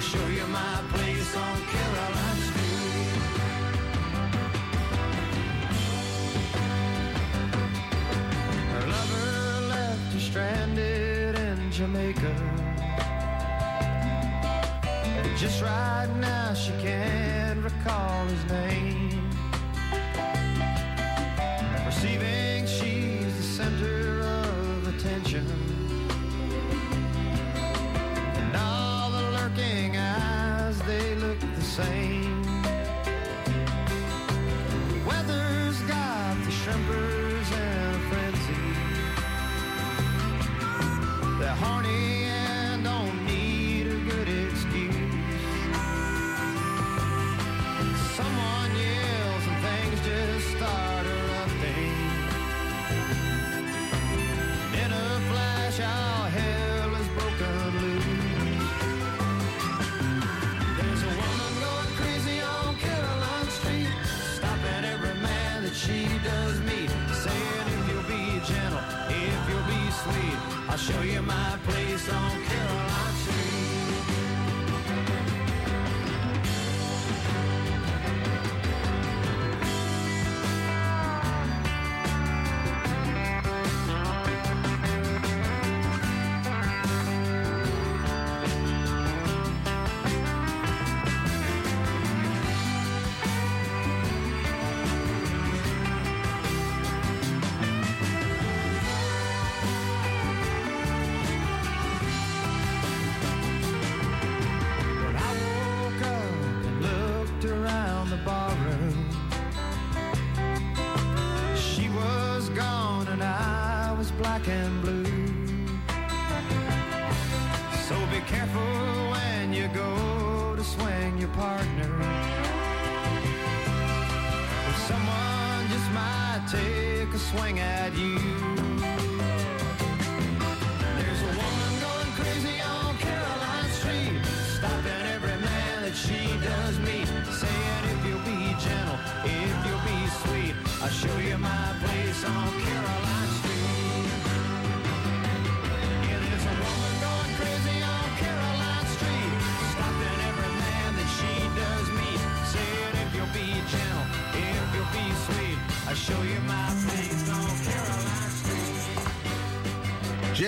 show 0.04 0.26
you 0.26 0.43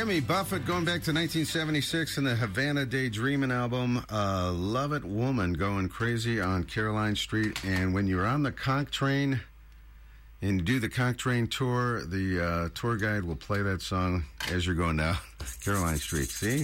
Jimmy 0.07 0.21
Buffett 0.21 0.65
going 0.65 0.85
back 0.85 1.03
to 1.03 1.13
1976 1.13 2.17
in 2.17 2.23
the 2.23 2.37
Havana 2.37 2.87
Daydreaming 2.87 3.51
album, 3.51 4.07
uh, 4.09 4.53
Love 4.53 4.93
It 4.93 5.05
Woman 5.05 5.53
going 5.55 5.89
crazy 5.89 6.41
on 6.41 6.63
Caroline 6.63 7.17
Street. 7.17 7.65
And 7.65 7.93
when 7.93 8.07
you're 8.07 8.25
on 8.25 8.45
the 8.45 8.53
conch 8.53 8.93
train 8.93 9.41
and 10.41 10.65
do 10.65 10.79
the 10.79 10.89
conch 10.89 11.17
train 11.17 11.49
tour, 11.49 12.05
the 12.05 12.41
uh, 12.41 12.69
tour 12.73 12.97
guide 12.97 13.25
will 13.25 13.35
play 13.35 13.63
that 13.63 13.83
song 13.83 14.23
as 14.53 14.65
you're 14.65 14.77
going 14.77 14.99
down 14.99 15.17
Caroline 15.65 15.97
Street. 15.97 16.29
See? 16.29 16.59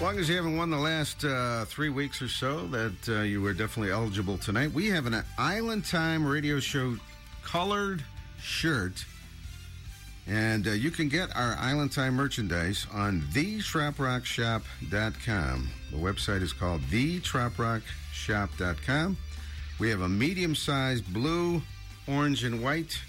long 0.04 0.20
as 0.20 0.28
you 0.28 0.36
haven't 0.36 0.58
won 0.58 0.70
the 0.70 0.78
last 0.78 1.24
uh, 1.24 1.64
three 1.64 1.88
weeks 1.88 2.22
or 2.22 2.28
so, 2.28 2.68
that 2.68 3.08
uh, 3.08 3.22
you 3.22 3.46
are 3.46 3.54
definitely 3.54 3.90
eligible 3.90 4.38
tonight. 4.38 4.74
We 4.74 4.88
have 4.88 5.06
an 5.06 5.24
Island 5.38 5.86
Time 5.86 6.28
radio 6.28 6.60
show 6.60 6.98
colored 7.42 8.04
shirt. 8.38 9.06
And 10.28 10.68
uh, 10.68 10.72
you 10.72 10.92
can 10.92 11.08
get 11.08 11.34
our 11.38 11.56
Island 11.58 11.94
Time 11.94 12.16
merchandise 12.16 12.86
on 12.92 13.22
thetroprockshop.com. 13.32 15.70
The 15.92 15.98
website 15.98 16.42
is 16.42 16.52
called 16.52 16.82
thetroprockshop.com. 16.82 19.18
We 19.80 19.90
have 19.90 20.02
a 20.02 20.10
medium 20.10 20.54
sized 20.54 21.14
blue, 21.14 21.62
orange, 22.10 22.44
and 22.44 22.62
white. 22.62 23.00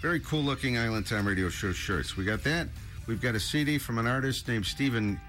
Very 0.00 0.20
cool 0.20 0.42
looking 0.42 0.78
Island 0.78 1.08
Time 1.08 1.26
Radio 1.26 1.48
Show 1.48 1.72
shirts. 1.72 2.16
We 2.16 2.24
got 2.24 2.44
that. 2.44 2.68
We've 3.08 3.20
got 3.20 3.34
a 3.34 3.40
CD 3.40 3.78
from 3.78 3.98
an 3.98 4.06
artist 4.06 4.46
named 4.46 4.64
Stephen 4.64 5.20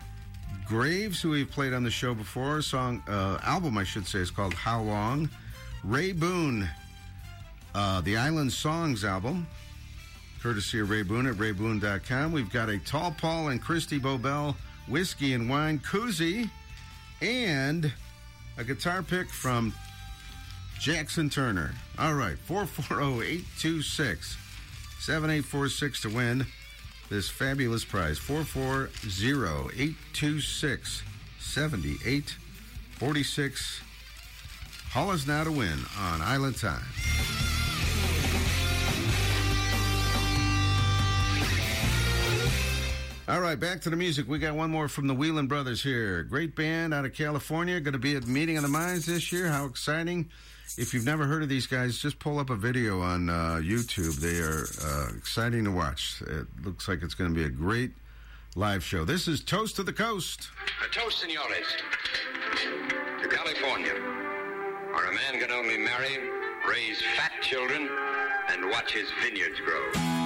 Graves, 0.66 1.22
who 1.22 1.32
we've 1.32 1.50
played 1.50 1.74
on 1.74 1.84
the 1.84 1.92
show 1.92 2.14
before. 2.14 2.62
Song, 2.62 3.04
uh, 3.08 3.38
album, 3.44 3.78
I 3.78 3.84
should 3.84 4.08
say, 4.08 4.20
is 4.20 4.32
called 4.32 4.54
How 4.54 4.82
Long. 4.82 5.30
Ray 5.84 6.14
Boone, 6.14 6.70
uh, 7.76 8.02
the 8.02 8.18
Island 8.18 8.52
Songs 8.54 9.04
album, 9.04 9.46
courtesy 10.42 10.80
of 10.80 10.90
Ray 10.90 11.04
Boone 11.04 11.28
at 11.28 11.36
rayboone.com. 11.36 12.32
We've 12.32 12.52
got 12.52 12.70
a 12.70 12.78
Tall 12.80 13.12
Paul 13.12 13.50
and 13.50 13.62
Christy 13.62 14.00
Bobel 14.00 14.56
whiskey 14.88 15.34
and 15.34 15.50
wine 15.50 15.80
koozie, 15.80 16.50
and 17.22 17.92
a 18.58 18.64
guitar 18.64 19.04
pick 19.04 19.30
from 19.30 19.74
Jackson 20.80 21.30
Turner. 21.30 21.72
All 21.98 22.14
right, 22.14 22.38
440 22.38 23.26
826 23.28 24.38
7846 25.00 26.02
to 26.02 26.10
win 26.10 26.46
this 27.14 27.30
fabulous 27.30 27.86
prize 27.86 28.18
440 28.18 28.92
826 29.80 31.04
7846. 31.40 33.82
Call 34.92 35.12
us 35.12 35.28
now 35.28 35.44
to 35.44 35.52
win 35.52 35.78
on 36.00 36.24
Island 36.24 36.58
Time. 36.58 36.82
All 43.28 43.42
right, 43.42 43.60
back 43.60 43.82
to 43.82 43.92
the 43.92 43.96
music. 43.96 44.28
We 44.28 44.40
got 44.40 44.56
one 44.56 44.72
more 44.72 44.88
from 44.88 45.06
the 45.06 45.14
Wheeland 45.14 45.50
Brothers 45.50 45.84
here. 45.84 46.24
Great 46.24 46.56
band 46.56 46.96
out 46.96 47.06
of 47.06 47.14
California. 47.14 47.80
Going 47.80 47.94
to 47.94 48.00
be 48.00 48.16
at 48.16 48.26
Meeting 48.26 48.58
of 48.58 48.64
the 48.64 48.70
Minds 48.70 49.06
this 49.06 49.32
year. 49.32 49.50
How 49.50 49.66
exciting! 49.66 50.32
if 50.78 50.94
you've 50.94 51.06
never 51.06 51.26
heard 51.26 51.44
of 51.44 51.50
these 51.50 51.68
guys, 51.68 51.98
just 51.98 52.20
pull 52.20 52.40
up 52.40 52.50
a 52.50 52.56
video 52.56 53.02
on 53.02 53.30
uh, 53.30 53.60
YouTube. 53.62 54.16
They 54.16 54.40
are 54.40 54.66
uh, 54.88 55.16
exciting 55.16 55.66
to 55.66 55.72
watch. 55.72 56.22
It 56.26 56.48
looks 56.64 56.88
like 56.88 57.04
it's 57.04 57.14
going 57.14 57.34
to 57.34 57.36
be 57.36 57.46
a 57.46 57.50
great 57.50 57.92
live 58.56 58.84
show. 58.84 59.06
This 59.06 59.28
is 59.28 59.44
Toast 59.44 59.76
to 59.78 59.84
the 59.84 59.94
Coast. 59.94 60.50
A 60.86 60.90
toast, 60.94 61.20
senores, 61.20 61.68
to 63.22 63.28
California, 63.28 63.94
where 63.94 65.10
a 65.10 65.14
man 65.14 65.40
can 65.40 65.52
only 65.52 65.78
marry, 65.78 66.18
raise 66.68 67.02
fat 67.16 67.32
children, 67.42 67.90
and 68.50 68.70
watch 68.70 68.94
his 68.94 69.10
vineyards 69.22 69.60
grow. 69.60 70.23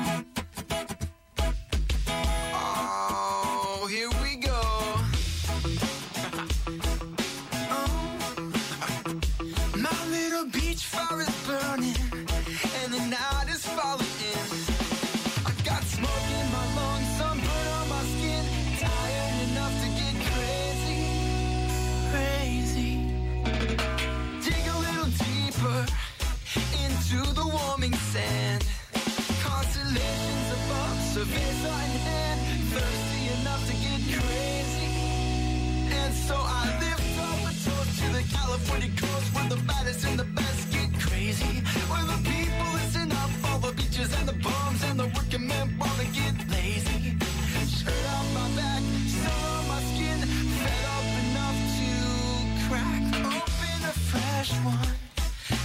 rush 54.49 54.65
one, 54.65 54.87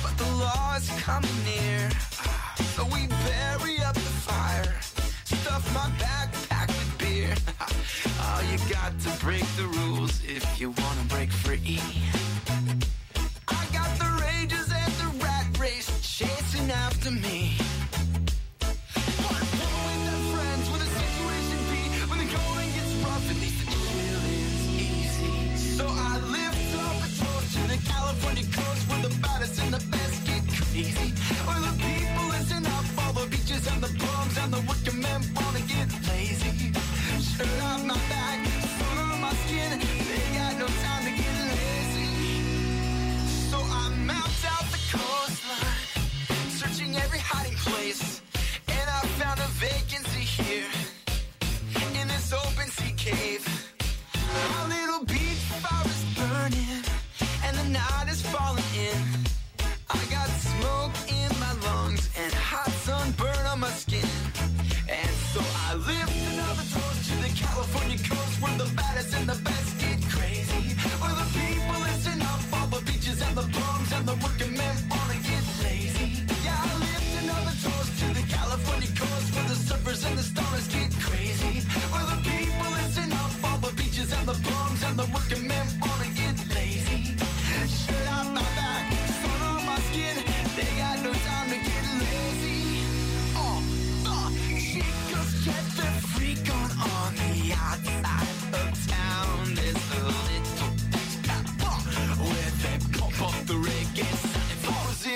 but 0.03 0.17
the 0.17 0.33
law 0.37 0.77
is 0.77 0.89
coming 1.01 1.31
near. 1.45 1.91
So 2.75 2.85
we 2.85 3.07
bury 3.07 3.79
up 3.81 3.95
the 3.95 4.01
fire, 4.01 4.75
stuff 5.25 5.75
my 5.75 5.89
backpack 5.99 6.69
with 6.69 6.99
beer. 6.99 7.35
oh, 7.61 8.49
you 8.53 8.73
got 8.73 8.99
to 9.01 9.25
break 9.25 9.45
the 9.57 9.67
rules 9.67 10.23
if 10.25 10.61
you 10.61 10.71
wanna 10.71 11.05
break 11.09 11.31
free. 11.31 12.02
cave. 53.03 53.45
Our 54.55 54.69
little 54.69 55.05
beach 55.05 55.43
fire 55.63 55.87
is 55.87 56.05
burning, 56.15 56.85
and 57.45 57.57
the 57.59 57.69
night 57.81 58.07
is 58.09 58.23
falling 58.23 58.71
in. 58.79 59.01
I 59.91 59.99
got 60.07 60.29
smoke 60.31 60.95
in 61.11 61.31
my 61.41 61.53
lungs 61.67 62.09
and 62.17 62.33
hot 62.33 62.71
sun 62.87 63.11
burn 63.19 63.45
on 63.47 63.59
my 63.59 63.71
skin. 63.71 64.07
And 64.89 65.15
so 65.33 65.41
I 65.67 65.75
lift 65.75 66.15
another 66.33 66.67
toast 66.75 67.11
to 67.11 67.17
the 67.25 67.33
California 67.35 67.99
coast, 67.99 68.41
where 68.41 68.57
the 68.57 68.71
baddest 68.77 69.15
and 69.17 69.29
the 69.29 69.39
best. 69.43 69.62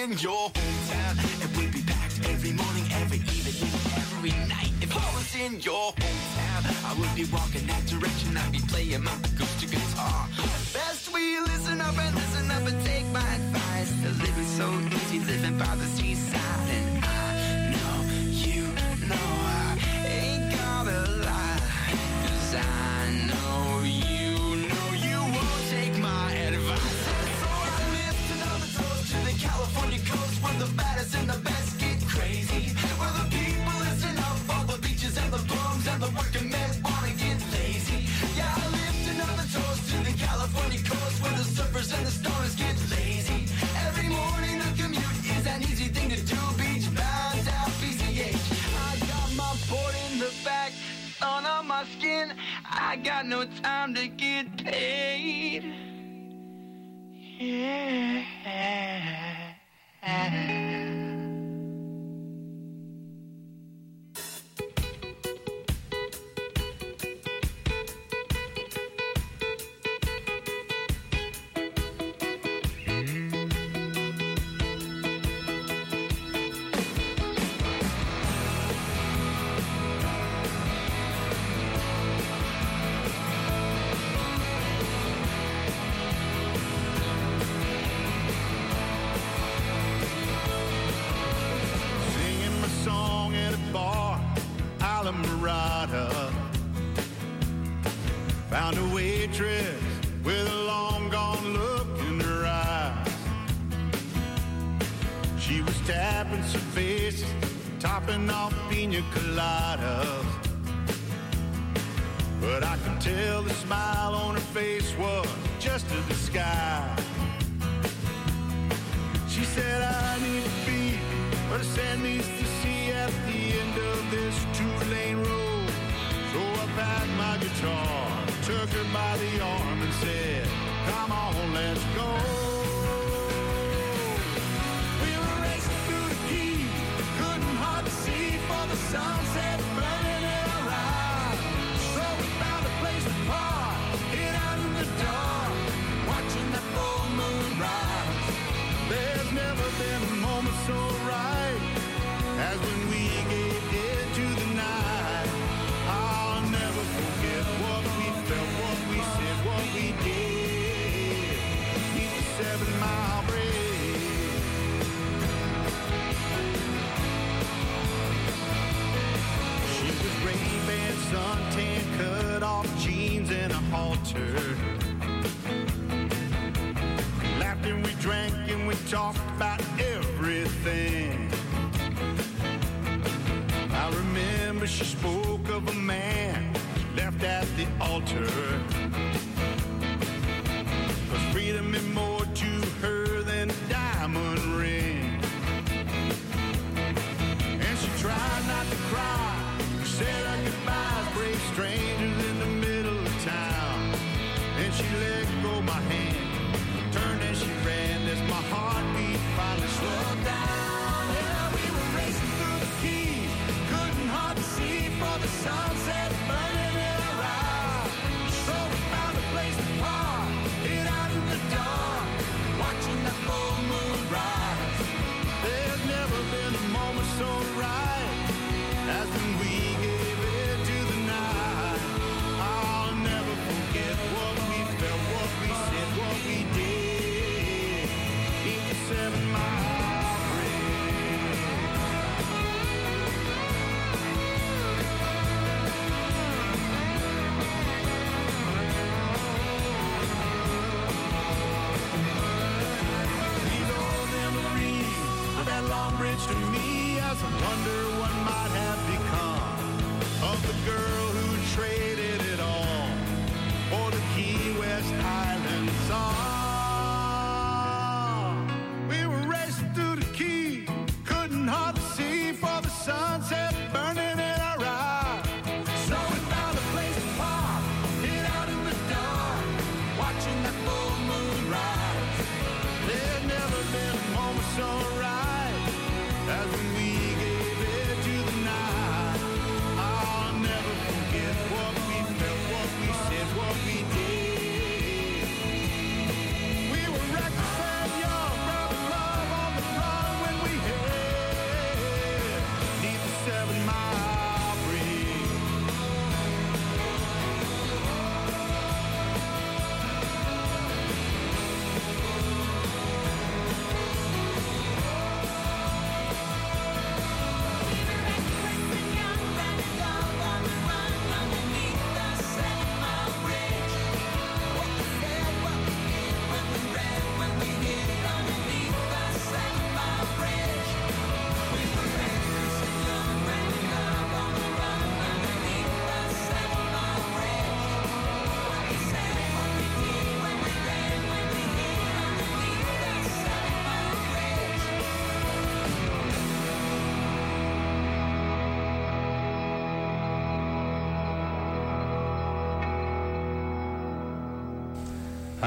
in 0.06 0.18
your 0.18 0.50
hometown. 0.50 1.42
And 1.42 1.56
we'll 1.56 1.72
be 1.72 1.82
packed 1.82 2.28
every 2.30 2.52
morning, 2.52 2.84
every 3.02 3.18
evening, 3.18 3.70
every 3.96 4.30
night. 4.46 4.70
If 4.80 4.94
I 4.94 5.06
was 5.16 5.34
in 5.34 5.60
your 5.60 5.92
hometown, 5.92 6.62
I 6.90 7.00
would 7.00 7.14
be 7.16 7.24
walking 7.32 7.66
that 7.66 7.84
direction. 7.86 8.36
I'd 8.36 8.52
be 8.52 8.60
playing 8.68 9.02
my 9.02 9.12
acoustic 9.12 9.70
guitar. 9.70 9.85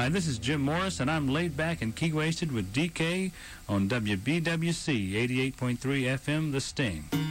Hi, 0.00 0.08
this 0.08 0.26
is 0.26 0.38
Jim 0.38 0.62
Morris, 0.62 0.98
and 0.98 1.10
I'm 1.10 1.28
laid 1.28 1.58
back 1.58 1.82
and 1.82 1.94
key 1.94 2.10
wasted 2.10 2.52
with 2.52 2.72
DK 2.72 3.32
on 3.68 3.86
WBWC 3.86 5.12
88.3 5.12 5.78
FM, 5.78 6.52
The 6.52 6.60
Sting. 6.62 7.29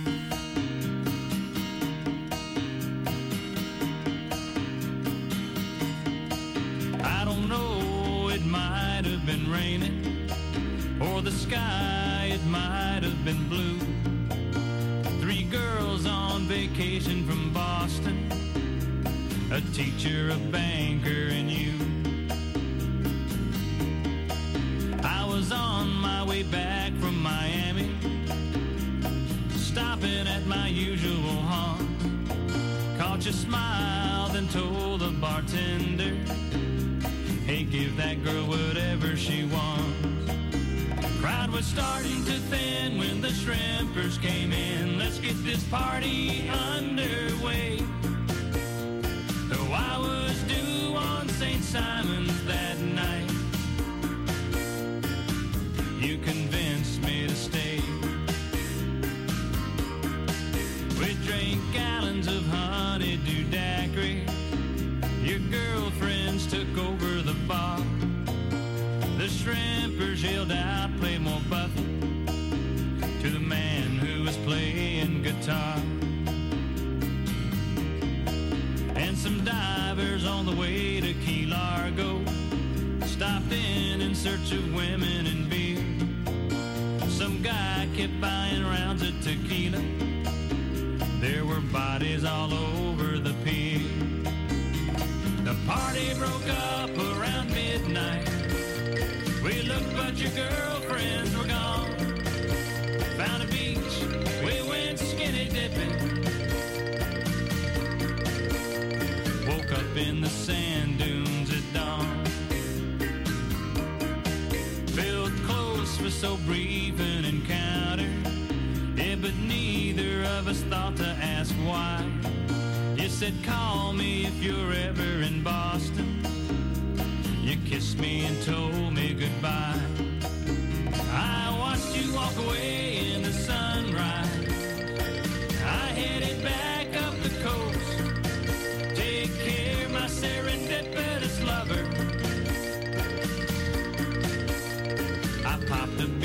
I 145.72 145.78
popped 145.78 146.19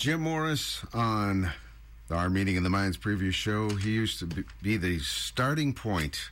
Jim 0.00 0.22
Morris 0.22 0.82
on 0.94 1.52
our 2.10 2.30
Meeting 2.30 2.56
in 2.56 2.62
the 2.62 2.70
Minds 2.70 2.96
preview 2.96 3.30
show. 3.30 3.68
He 3.68 3.90
used 3.90 4.18
to 4.20 4.44
be- 4.62 4.78
the 4.78 4.98
starting 5.00 5.74
point 5.74 6.30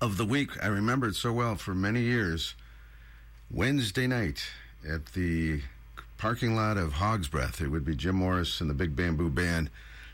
of 0.00 0.16
the 0.16 0.24
week. 0.24 0.48
I 0.64 0.68
remember 0.68 1.08
it 1.08 1.14
so 1.14 1.30
well 1.30 1.56
for 1.56 1.74
many 1.74 2.00
years. 2.00 2.54
Wednesday 3.50 4.06
night 4.06 4.46
at 4.88 5.12
the 5.12 5.60
parking 6.16 6.56
lot 6.56 6.78
of 6.78 6.94
Hog's 6.94 7.28
Breath, 7.28 7.60
it 7.60 7.68
would 7.68 7.84
be 7.84 7.94
Jim 7.94 8.16
Morris 8.16 8.62
and 8.62 8.70
the 8.70 8.74
Big 8.74 8.96
Bamboo 8.96 9.28
Band 9.28 9.68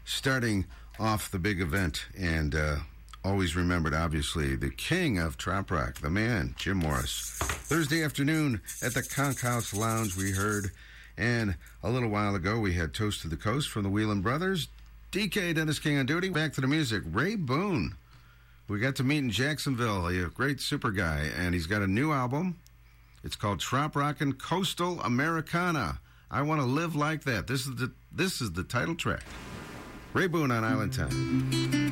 starting 0.05 0.65
off 0.99 1.31
the 1.31 1.39
big 1.39 1.61
event. 1.61 2.07
And 2.19 2.53
uh, 2.53 2.77
always 3.25 3.55
remembered, 3.55 3.95
obviously, 3.95 4.57
the 4.57 4.71
king 4.71 5.19
of 5.19 5.39
trop 5.39 5.71
rock, 5.71 6.01
the 6.01 6.11
man, 6.11 6.57
Jim 6.59 6.79
Morris. 6.79 7.39
Thursday 7.41 8.03
afternoon 8.03 8.61
at 8.83 8.95
the 8.95 9.05
Conch 9.05 9.43
House 9.43 9.73
Lounge, 9.73 10.17
we 10.17 10.33
heard. 10.33 10.73
And 11.19 11.57
a 11.83 11.91
little 11.91 12.09
while 12.09 12.37
ago, 12.37 12.61
we 12.61 12.75
had 12.75 12.95
Toast 12.95 13.23
to 13.23 13.29
the 13.29 13.37
Coast 13.37 13.69
from 13.69 13.83
the 13.83 13.91
Wheeland 13.91 14.23
Brothers. 14.23 14.69
DK 15.11 15.55
Dennis 15.55 15.81
King 15.81 15.99
on 15.99 16.07
duty. 16.07 16.29
Back 16.29 16.53
to 16.55 16.61
the 16.61 16.69
music. 16.69 17.03
Ray 17.05 17.35
Boone. 17.35 17.97
We 18.69 18.79
got 18.79 18.95
to 18.97 19.05
meet 19.05 19.19
in 19.19 19.31
Jacksonville. 19.31 20.07
He's 20.07 20.25
A 20.25 20.29
great 20.29 20.61
super 20.61 20.93
guy. 20.93 21.29
And 21.37 21.55
he's 21.55 21.67
got 21.67 21.83
a 21.83 21.89
new 21.89 22.13
album. 22.13 22.61
It's 23.25 23.35
called 23.35 23.59
Trop 23.59 23.97
Rockin' 23.97 24.35
Coastal 24.35 25.01
Americana. 25.01 25.99
I 26.31 26.43
want 26.43 26.61
to 26.61 26.67
live 26.67 26.95
like 26.95 27.25
that. 27.25 27.49
This 27.49 27.67
is 27.67 27.75
the 27.77 27.91
this 28.13 28.41
is 28.41 28.53
the 28.53 28.63
title 28.63 28.95
track. 28.95 29.25
Ray 30.13 30.29
Boone 30.29 30.51
on 30.51 30.63
Island 30.63 30.93
Time. 30.93 31.89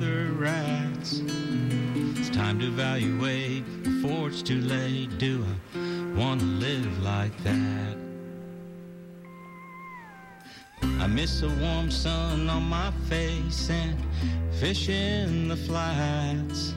Other 0.00 0.32
rats. 0.32 1.20
It's 2.16 2.30
time 2.30 2.58
to 2.60 2.66
evaluate 2.66 3.64
before 3.82 4.28
it's 4.28 4.40
too 4.40 4.60
late. 4.62 5.18
Do 5.18 5.44
I 5.74 6.18
want 6.18 6.40
to 6.40 6.46
live 6.46 7.02
like 7.02 7.36
that? 7.44 7.96
I 10.82 11.06
miss 11.06 11.42
a 11.42 11.48
warm 11.48 11.90
sun 11.90 12.48
on 12.48 12.62
my 12.62 12.90
face 13.10 13.68
and 13.68 13.94
fish 14.54 14.88
in 14.88 15.48
the 15.48 15.56
flats. 15.56 16.72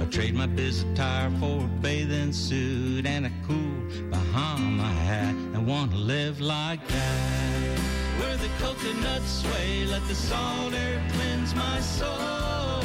I 0.00 0.06
trade 0.06 0.34
my 0.34 0.46
business 0.46 0.90
attire 0.92 1.30
for 1.38 1.62
a 1.62 1.68
bathing 1.82 2.32
suit 2.32 3.04
and 3.04 3.26
a 3.26 3.32
cool 3.46 4.08
Bahama 4.10 4.90
hat. 5.04 5.34
I 5.54 5.58
want 5.58 5.90
to 5.90 5.98
live 5.98 6.40
like 6.40 6.86
that. 6.88 8.05
Where 8.18 8.36
the 8.36 8.48
coconuts 8.58 9.42
sway, 9.42 9.86
let 9.86 10.06
the 10.08 10.14
salt 10.14 10.72
air 10.74 11.02
cleanse 11.12 11.54
my 11.54 11.80
soul. 11.80 12.82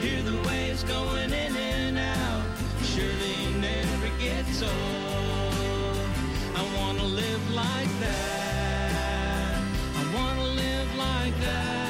Hear 0.00 0.22
the 0.22 0.38
waves 0.48 0.82
going 0.82 1.32
in 1.32 1.56
and 1.56 1.98
out, 1.98 2.44
surely 2.82 3.36
never 3.60 4.08
gets 4.18 4.62
old. 4.62 6.08
I 6.56 6.62
want 6.76 6.98
to 6.98 7.04
live 7.04 7.50
like 7.54 7.92
that. 8.00 9.62
I 9.96 10.14
want 10.14 10.38
to 10.38 10.46
live 10.62 10.96
like 10.96 11.40
that. 11.40 11.89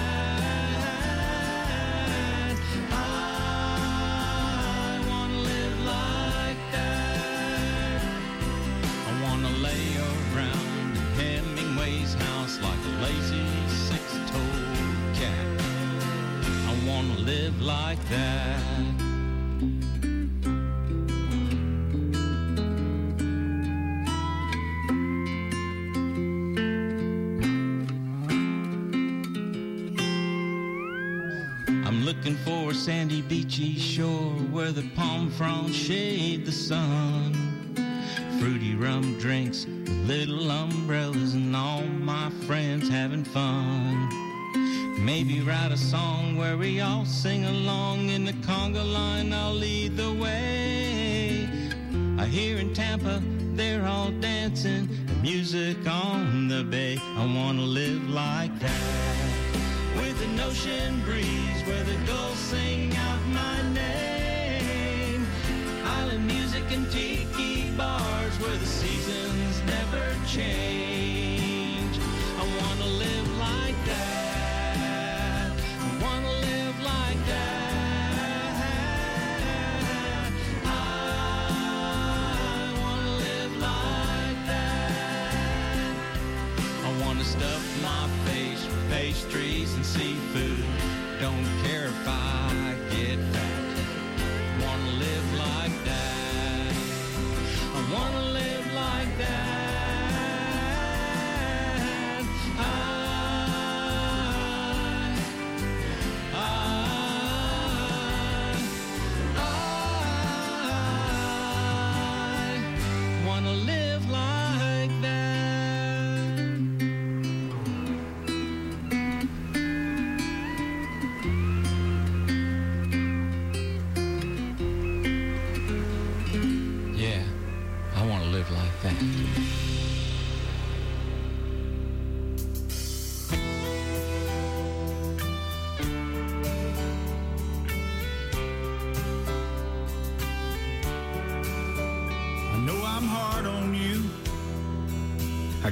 Like 17.60 17.98
that. 18.08 18.60
I'm 31.86 32.04
looking 32.04 32.36
for 32.36 32.70
a 32.70 32.74
sandy 32.74 33.20
beachy 33.22 33.78
shore 33.78 34.08
where 34.50 34.72
the 34.72 34.88
palm 34.94 35.30
fronds 35.30 35.76
shade 35.76 36.46
the 36.46 36.52
sun. 36.52 37.34
Fruity 38.38 38.74
rum 38.74 39.18
drinks 39.18 39.66
little 40.06 40.50
umbrellas 40.50 41.34
and 41.34 41.54
all 41.54 41.82
my 41.82 42.30
friends 42.46 42.88
having 42.88 43.24
fun. 43.24 44.19
Maybe 45.00 45.40
write 45.40 45.72
a 45.72 45.78
song 45.78 46.36
where 46.36 46.58
we 46.58 46.80
all 46.80 47.06
sing 47.06 47.46
along 47.46 48.10
in 48.10 48.26
the 48.26 48.34
conga 48.34 48.84
line. 48.84 49.32
I'll 49.32 49.54
lead 49.54 49.96
the 49.96 50.12
way. 50.12 51.48
I 52.18 52.26
hear 52.26 52.58
in 52.58 52.74
Tampa 52.74 53.22
they're 53.54 53.86
all 53.86 54.10
dancing. 54.20 54.88
music 55.22 55.78
on 55.86 56.48
the 56.48 56.62
bay. 56.64 56.98
I 57.00 57.24
wanna 57.24 57.62
live 57.62 58.10
like 58.10 58.58
that. 58.58 59.30
With 59.96 60.22
an 60.22 60.38
ocean 60.40 61.00
breeze 61.04 61.62
where 61.66 61.84
the 61.84 61.96
gulls 62.06 62.38
sing 62.38 62.94
out 62.96 63.22
my 63.28 63.62
name. 63.72 65.26
Island 65.84 66.26
music 66.26 66.64
and 66.72 66.90
tiki 66.92 67.70
bars 67.70 68.34
where 68.38 68.56
the 68.56 68.66
seasons 68.66 69.62
never 69.66 70.04
change. 70.26 71.19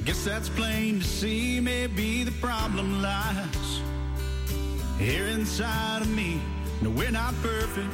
Guess 0.08 0.24
that's 0.24 0.48
plain 0.48 1.00
to 1.00 1.04
see. 1.04 1.60
Maybe 1.60 2.24
the 2.24 2.32
problem 2.40 3.02
lies 3.02 3.82
here 4.98 5.26
inside 5.26 6.00
of 6.00 6.08
me. 6.08 6.40
No, 6.80 6.88
we're 6.88 7.10
not 7.10 7.34
perfect. 7.42 7.92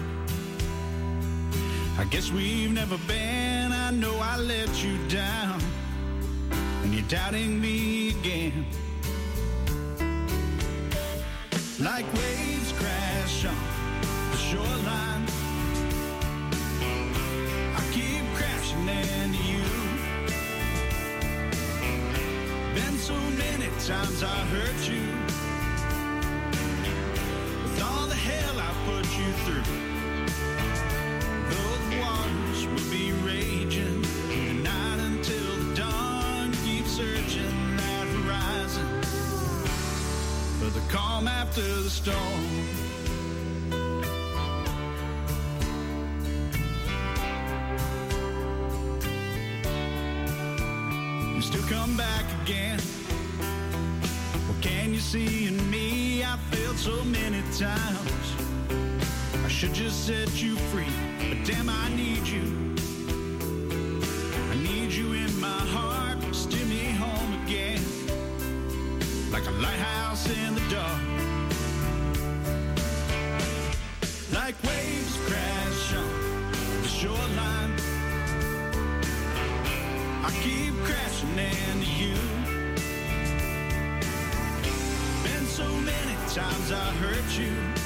I 1.98 2.04
guess 2.04 2.30
we've 2.30 2.70
never 2.70 2.98
been. 3.08 3.72
I 3.72 3.90
know 3.90 4.16
I 4.20 4.36
let 4.36 4.84
you 4.84 4.96
down, 5.08 5.60
and 6.84 6.94
you're 6.94 7.08
doubting 7.08 7.60
me 7.60 8.10
again. 8.10 8.64
Like 11.80 12.06
waves 12.14 12.72
crash 12.78 13.44
on 13.46 13.73
I 24.24 24.40
hurt 24.54 24.88
you. 24.88 25.02
With 27.62 27.82
all 27.82 28.06
the 28.06 28.14
hell 28.14 28.58
I 28.58 28.72
put 28.86 29.04
you 29.18 29.30
through. 29.44 29.68
The 31.50 31.64
waters 32.00 32.66
will 32.66 32.90
be 32.90 33.12
raging 33.22 34.02
through 34.02 34.46
the 34.46 34.62
night 34.62 34.98
until 35.00 35.56
the 35.56 35.74
dawn. 35.76 36.52
Keep 36.64 36.86
searching 36.86 37.76
that 37.76 38.06
horizon 38.16 39.02
for 40.58 40.70
the 40.70 40.84
calm 40.88 41.28
after 41.28 41.60
the 41.60 41.90
storm. 41.90 42.44
Still 51.42 51.62
come 51.68 51.94
back 51.96 52.24
again. 52.42 52.80
What 55.14 55.22
can 55.22 55.30
you 55.30 55.38
see 55.38 55.46
in 55.46 55.70
me? 55.70 56.24
I 56.24 56.36
failed 56.50 56.76
so 56.76 57.04
many 57.04 57.40
times. 57.56 58.34
I 59.44 59.48
should 59.48 59.72
just 59.72 60.06
set 60.06 60.42
you 60.42 60.56
free, 60.72 60.90
but 61.28 61.46
damn, 61.46 61.68
I 61.68 61.88
need 61.94 62.26
you. 62.26 62.74
I 64.50 64.56
need 64.56 64.90
you 64.90 65.12
in 65.12 65.40
my 65.40 65.62
heart, 65.76 66.18
steer 66.34 66.66
me 66.66 66.90
home 66.98 67.44
again, 67.44 67.80
like 69.30 69.46
a 69.46 69.52
lighthouse 69.52 70.26
in 70.28 70.56
the 70.56 70.62
dark. 70.68 71.02
Like 74.32 74.56
waves 74.64 75.16
crash 75.28 75.94
on 75.94 76.82
the 76.82 76.88
shoreline. 76.88 77.72
I 80.24 80.30
keep 80.42 80.74
crashing 80.82 81.38
into 81.38 81.86
you. 82.02 82.43
Times 86.34 86.72
I 86.72 86.90
hurt 86.94 87.38
you. 87.38 87.83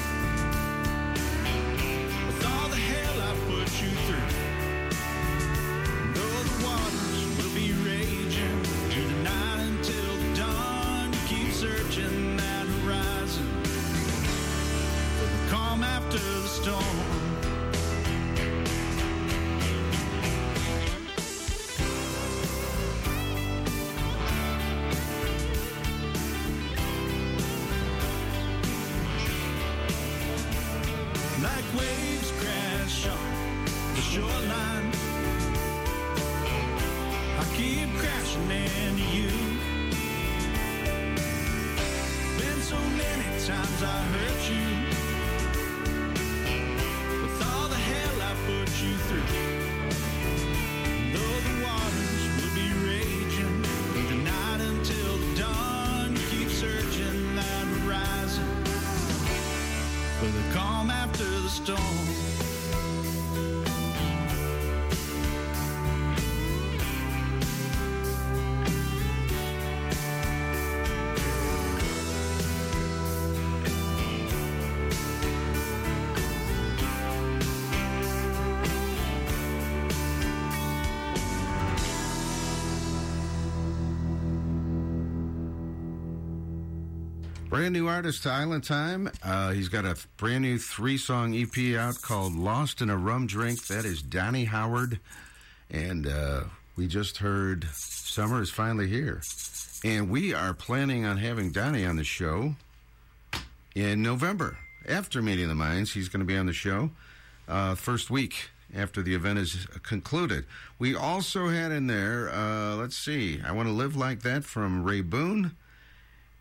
Brand 87.59 87.75
new 87.75 87.89
artist 87.89 88.23
to 88.23 88.31
Island 88.31 88.63
Time. 88.63 89.11
Uh, 89.21 89.51
he's 89.51 89.69
got 89.69 89.85
a 89.85 89.97
brand 90.17 90.43
new 90.43 90.59
three 90.59 90.97
song 90.97 91.35
EP 91.35 91.77
out 91.77 92.01
called 92.01 92.37
Lost 92.37 92.81
in 92.81 92.89
a 92.89 92.97
Rum 92.97 93.27
Drink. 93.27 93.67
That 93.67 93.85
is 93.85 94.01
Donnie 94.01 94.45
Howard. 94.45 95.01
And 95.69 96.07
uh, 96.07 96.45
we 96.77 96.87
just 96.87 97.19
heard 97.19 97.65
Summer 97.73 98.41
is 98.43 98.49
Finally 98.49 98.87
Here. 98.87 99.23
And 99.85 100.09
we 100.09 100.33
are 100.33 100.55
planning 100.55 101.05
on 101.05 101.17
having 101.17 101.51
Donnie 101.51 101.85
on 101.85 101.97
the 101.97 102.05
show 102.05 102.55
in 103.75 104.03
November. 104.03 104.57
After 104.89 105.21
Meeting 105.21 105.49
the 105.49 105.57
Minds, 105.57 105.95
he's 105.95 106.09
going 106.09 106.21
to 106.21 106.27
be 106.27 106.37
on 106.37 106.47
the 106.47 106.53
show 106.53 106.91
uh, 107.49 107.75
first 107.75 108.09
week 108.09 108.51
after 108.73 109.03
the 109.03 109.17
event 109.17 109.41
is 109.41 109.67
concluded. 109.83 110.45
We 110.79 110.95
also 110.95 111.49
had 111.49 111.73
in 111.73 111.89
there, 111.89 112.31
uh, 112.33 112.77
let's 112.77 112.97
see, 112.97 113.41
I 113.45 113.51
Want 113.51 113.67
to 113.67 113.73
Live 113.73 113.97
Like 113.97 114.23
That 114.23 114.45
from 114.45 114.85
Ray 114.85 115.01
Boone 115.01 115.57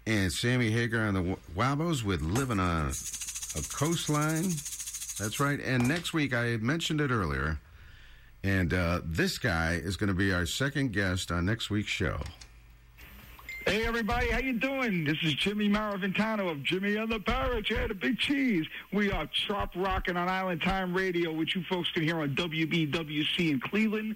and 0.08 0.32
Sammy 0.32 0.72
Hagar 0.72 1.02
on 1.02 1.14
the 1.14 1.38
Wabos 1.54 2.02
with 2.02 2.22
Living 2.22 2.62
on 2.62 2.88
a 2.88 3.62
Coastline. 3.74 4.50
That's 5.20 5.40
right. 5.40 5.60
And 5.60 5.86
next 5.86 6.14
week, 6.14 6.34
I 6.34 6.56
mentioned 6.58 7.02
it 7.02 7.12
earlier, 7.12 7.60
and 8.42 8.74
uh, 8.74 9.02
this 9.04 9.38
guy 9.38 9.74
is 9.74 9.98
going 9.98 10.08
to 10.08 10.14
be 10.14 10.32
our 10.32 10.46
second 10.46 10.94
guest 10.94 11.30
on 11.30 11.46
next 11.46 11.70
week's 11.70 11.90
show. 11.90 12.20
Hey 13.66 13.86
everybody, 13.86 14.32
how 14.32 14.40
you 14.40 14.54
doing? 14.54 15.04
This 15.04 15.18
is 15.24 15.34
Jimmy 15.34 15.68
Maraventano 15.68 16.50
of 16.50 16.64
Jimmy 16.64 16.96
and 16.96 17.12
the 17.12 17.20
Parrots. 17.20 17.70
Yeah, 17.70 17.88
the 17.88 17.96
Big 17.96 18.18
Cheese. 18.18 18.66
We 18.94 19.12
are 19.12 19.28
sharp 19.34 19.72
rocking 19.76 20.16
on 20.16 20.30
Island 20.30 20.62
Time 20.62 20.94
Radio, 20.94 21.34
which 21.34 21.54
you 21.54 21.64
folks 21.64 21.92
can 21.92 22.04
hear 22.04 22.22
on 22.22 22.34
WBWC 22.34 23.52
in 23.52 23.60
Cleveland. 23.60 24.16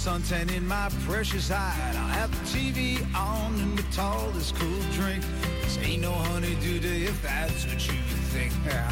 Suntan 0.00 0.50
in 0.56 0.66
my 0.66 0.88
precious 1.04 1.50
hide. 1.50 1.94
I'll 1.94 2.08
have 2.08 2.30
the 2.30 2.58
TV 2.58 3.04
on 3.14 3.52
and 3.60 3.76
the 3.76 3.84
tallest 3.92 4.54
cool 4.56 4.82
drink. 4.92 5.22
This 5.60 5.76
ain't 5.76 6.00
no 6.00 6.12
honeydew 6.12 6.80
day 6.80 7.02
if 7.02 7.20
that's 7.20 7.66
what 7.66 7.86
you 7.86 8.00
think. 8.32 8.50
Yeah. 8.64 8.90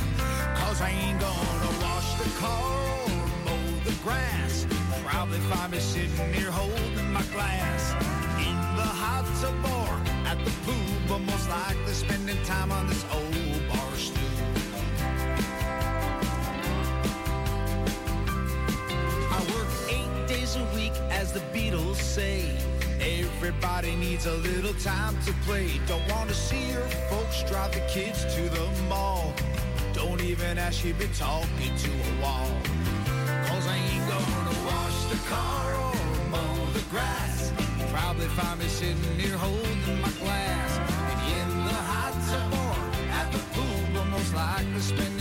Cause 0.57 0.83
I 0.83 0.91
ain't 0.91 1.19
gonna 1.19 1.73
wash 1.81 2.13
the 2.21 2.29
car 2.39 2.75
or 3.05 3.27
mow 3.47 3.65
the 3.89 3.97
grass. 4.05 4.67
Probably 5.03 5.39
find 5.49 5.73
me 5.73 5.79
sitting 5.79 6.35
here 6.35 6.51
holding 6.51 7.11
my 7.11 7.23
glass. 7.33 7.93
In 8.37 8.57
the 8.77 8.91
hot 9.03 9.25
tub 9.41 9.65
or 9.65 9.95
at 10.29 10.39
the 10.45 10.53
pool, 10.67 10.93
but 11.09 11.21
most 11.21 11.49
likely 11.49 11.95
spending 11.95 12.43
time 12.45 12.71
on 12.71 12.87
this 12.87 13.07
old 13.15 13.48
a 20.59 20.75
week, 20.75 20.93
as 21.11 21.33
the 21.33 21.41
Beatles 21.55 21.97
say. 21.97 22.45
Everybody 23.01 23.95
needs 23.97 24.27
a 24.27 24.35
little 24.35 24.75
time 24.75 25.17
to 25.27 25.33
play. 25.47 25.69
Don't 25.87 26.07
want 26.11 26.29
to 26.29 26.35
see 26.35 26.71
your 26.71 26.87
folks 27.11 27.43
drive 27.45 27.73
the 27.73 27.81
kids 27.89 28.25
to 28.35 28.43
the 28.49 28.67
mall. 28.89 29.33
Don't 29.93 30.23
even 30.23 30.59
ask 30.59 30.85
you 30.85 30.95
be 30.95 31.07
talking 31.15 31.75
to 31.85 31.91
a 31.91 32.23
wall. 32.23 32.51
Cause 33.49 33.67
I 33.67 33.77
ain't 33.77 34.07
gonna 34.13 34.57
wash 34.71 34.99
the 35.13 35.21
car 35.29 35.67
or 35.85 35.95
mow 36.33 36.67
the 36.73 36.85
grass. 36.91 37.53
Probably 37.93 38.29
find 38.39 38.59
me 38.61 38.67
sitting 38.67 39.19
here 39.19 39.37
holding 39.37 40.01
my 40.03 40.13
glass. 40.23 40.71
Maybe 41.07 41.41
in 41.41 41.51
the 41.69 41.79
hot 41.93 42.15
tub 42.29 42.53
or 42.65 42.79
at 43.21 43.31
the 43.33 43.43
pool, 43.55 43.81
but 43.95 44.07
most 44.07 44.35
likely 44.35 44.81
spending 44.81 45.18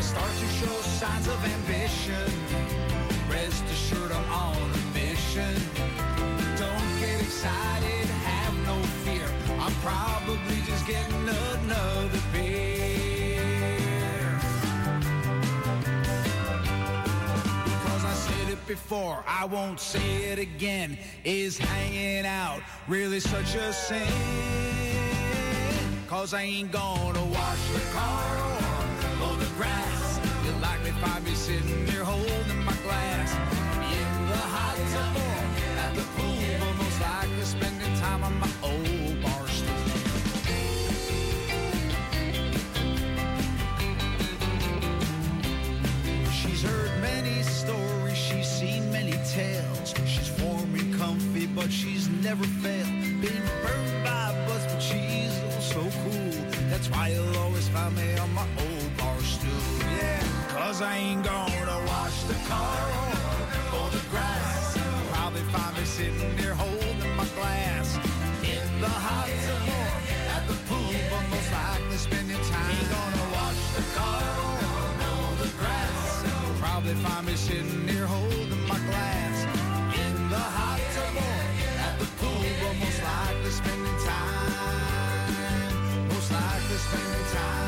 I 0.00 0.02
start 0.02 0.30
to 0.30 0.46
show 0.46 0.80
signs 0.80 1.28
of 1.28 1.44
ambition, 1.44 2.32
rest 3.30 3.62
assured 3.64 4.10
I'm 4.10 4.32
on 4.32 4.56
a 4.56 4.94
mission. 4.94 5.54
Don't 6.56 7.00
get 7.00 7.20
excited, 7.20 8.06
have 8.24 8.54
no 8.64 8.80
fear. 9.04 9.28
I'm 9.58 9.74
probably 9.82 10.56
just 10.64 10.86
getting 10.86 11.28
another 11.28 12.18
beer. 12.32 13.42
Because 17.66 18.02
I 18.02 18.14
said 18.14 18.52
it 18.54 18.66
before, 18.66 19.22
I 19.28 19.44
won't 19.44 19.80
say 19.80 20.24
it 20.32 20.38
again. 20.38 20.96
Is 21.24 21.58
hanging 21.58 22.24
out 22.24 22.62
really 22.88 23.20
such 23.20 23.54
a 23.54 23.70
sin? 23.70 24.08
Cause 26.08 26.32
I 26.32 26.40
ain't 26.40 26.72
gonna 26.72 27.22
wash 27.26 27.68
the 27.74 27.80
car 27.92 28.49
the 29.40 29.46
grass. 29.56 30.20
You'll 30.44 30.60
likely 30.60 30.92
find 31.02 31.24
me 31.24 31.34
sitting 31.34 31.86
here 31.86 32.04
holding 32.04 32.62
my 32.64 32.76
glass. 32.84 33.30
In 34.00 34.10
the 34.32 34.42
hot 34.54 34.76
tub 34.92 35.16
or 35.16 35.40
at 35.84 35.92
the 35.98 36.06
pool, 36.16 36.36
but 36.60 36.74
most 36.82 37.00
likely 37.00 37.44
spending 37.44 37.94
time 38.04 38.22
on 38.22 38.34
my 38.44 38.50
old 38.62 39.22
bar 39.22 39.44
stool. 39.48 39.76
She's 46.38 46.62
heard 46.62 46.92
many 47.00 47.42
stories, 47.42 48.16
she's 48.16 48.48
seen 48.48 48.92
many 48.92 49.16
tales. 49.36 49.94
She's 50.04 50.30
warm 50.42 50.74
and 50.74 50.94
comfy, 50.98 51.46
but 51.46 51.70
she's 51.72 52.08
never 52.26 52.44
failed. 52.62 52.92
Been 53.24 53.44
burned 53.64 54.04
by 54.04 54.34
bus, 54.46 54.64
but 54.70 54.80
she's 54.80 55.32
so 55.72 55.80
cool. 56.02 56.30
That's 56.70 56.88
why 56.90 57.08
you'll 57.08 57.36
always 57.38 57.68
find 57.68 57.94
me 57.96 58.16
on 58.18 58.32
my 58.34 58.46
old 58.58 58.79
Yeah, 59.96 60.22
cause 60.48 60.82
I 60.82 60.96
ain't 60.96 61.24
gonna 61.24 61.78
wash 61.86 62.22
the 62.24 62.34
car 62.48 62.80
or 63.76 63.90
the 63.90 64.02
grass. 64.10 64.76
Probably 65.12 65.42
find 65.52 65.76
me 65.76 65.84
sitting 65.84 66.36
there 66.36 66.54
holding 66.54 67.16
my 67.16 67.26
glass. 67.36 67.96
In 68.42 68.80
the 68.80 68.88
hot 68.88 69.28
tub 69.44 69.68
or 69.78 69.88
at 70.36 70.42
the 70.48 70.54
pool, 70.68 70.92
but 71.10 71.24
most 71.30 71.50
likely 71.52 71.96
spending 71.96 72.42
time. 72.50 72.70
Ain't 72.70 72.90
gonna 72.96 73.26
wash 73.38 73.62
the 73.76 73.84
car 73.98 74.22
or 75.08 75.28
the 75.42 75.50
grass. 75.58 76.24
Probably 76.60 76.94
find 77.04 77.26
me 77.26 77.34
sitting 77.36 77.88
here 77.88 78.06
holding 78.06 78.64
my 78.68 78.78
glass. 78.88 79.36
In 80.04 80.14
the 80.28 80.44
hot 80.58 80.80
tub 80.94 81.16
at 81.86 81.94
the 81.98 82.06
pool, 82.18 82.44
but 82.62 82.74
most 82.82 83.00
likely 83.02 83.50
spending 83.50 83.98
time. 84.06 86.08
Most 86.08 86.30
likely 86.32 86.76
spending 86.88 87.26
time. 87.34 87.59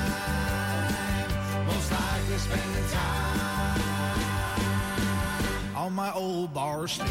Likely 2.32 2.50
spending 2.50 2.88
time 2.88 3.80
on 5.76 5.92
my 5.92 6.10
old 6.14 6.54
bar 6.54 6.88
stool. 6.88 7.06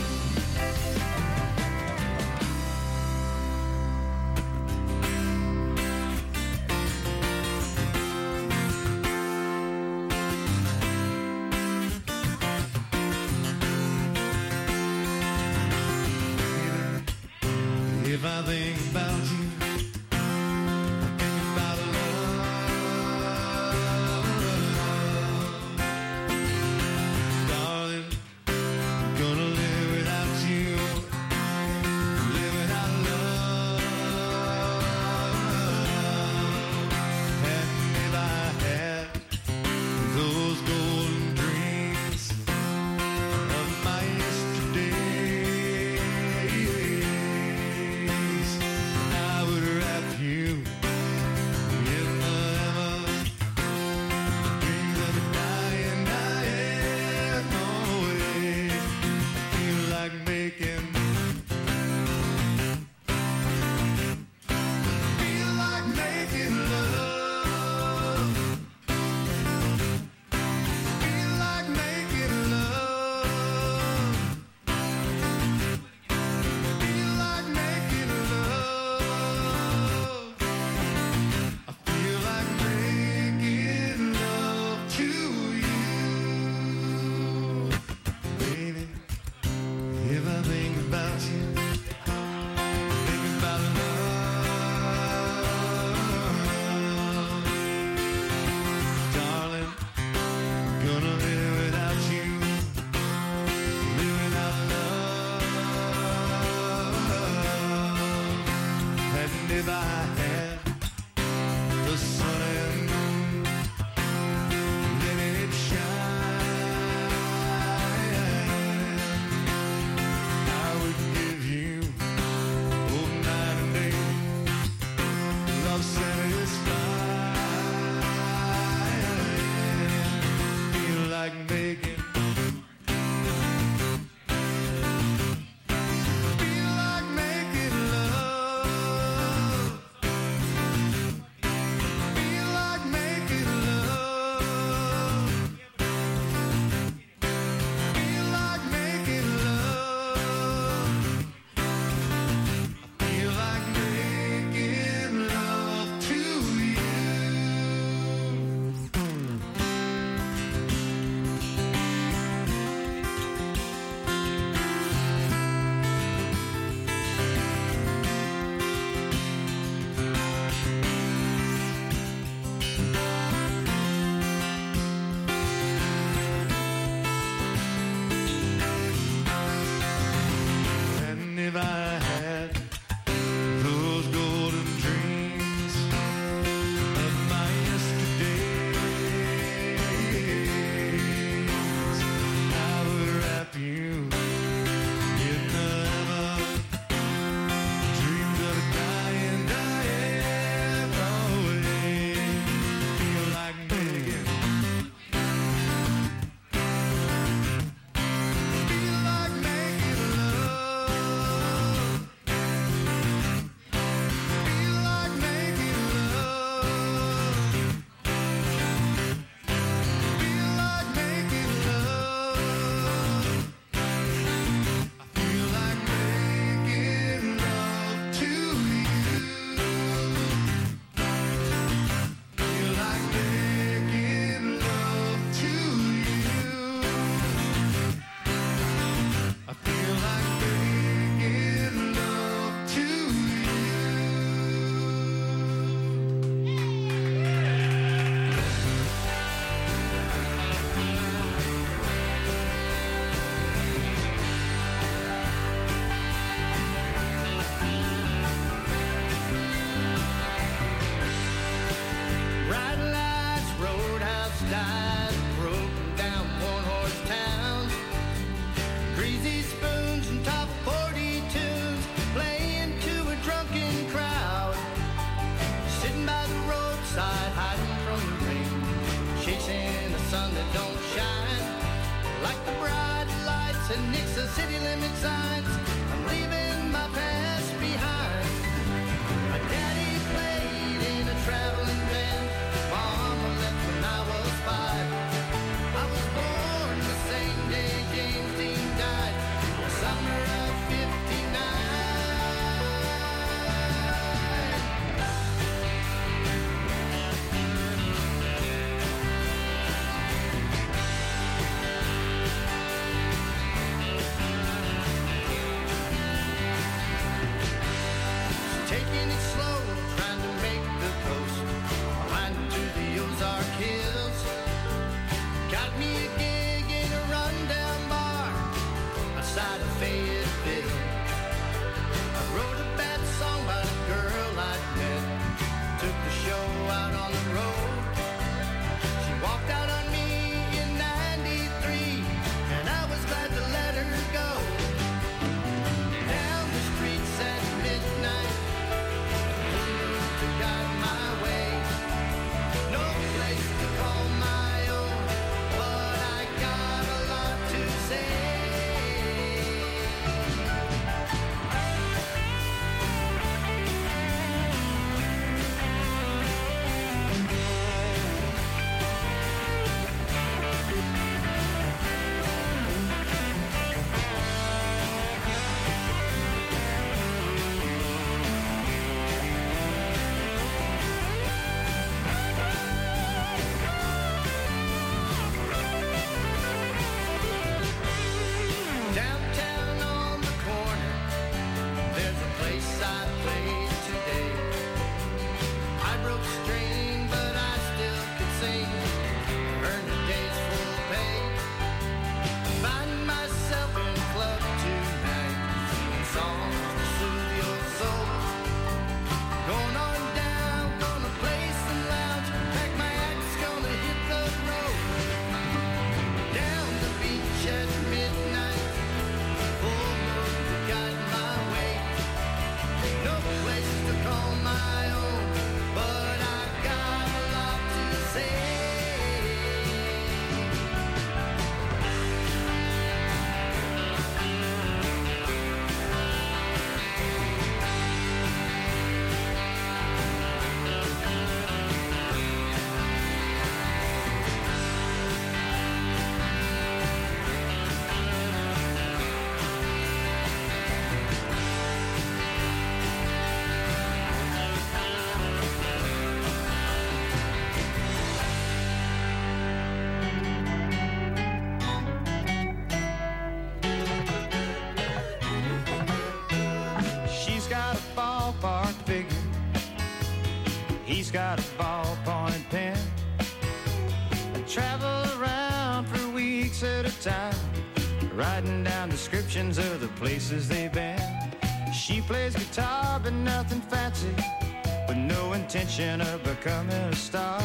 vision 485.82 486.02
of 486.02 486.24
becoming 486.24 486.74
a 486.74 486.96
star. 486.96 487.42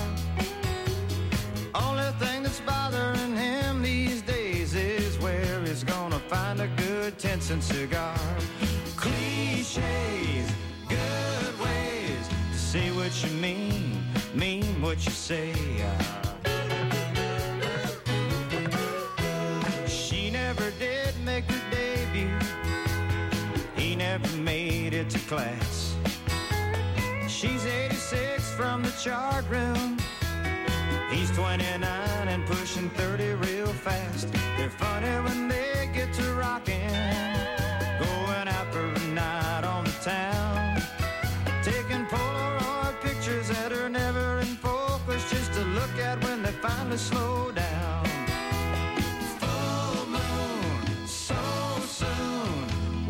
Only 1.75 2.11
thing 2.19 2.43
that's 2.43 2.61
bothering 2.61 3.37
him 3.37 3.83
these 3.83 4.23
days 4.23 4.75
is 4.75 5.19
where 5.19 5.63
he's 5.65 5.85
gonna 5.85 6.21
find 6.29 6.61
a 6.61 6.69
good 6.77 7.19
ten 7.19 7.41
cent 7.41 7.63
cigar. 7.63 8.06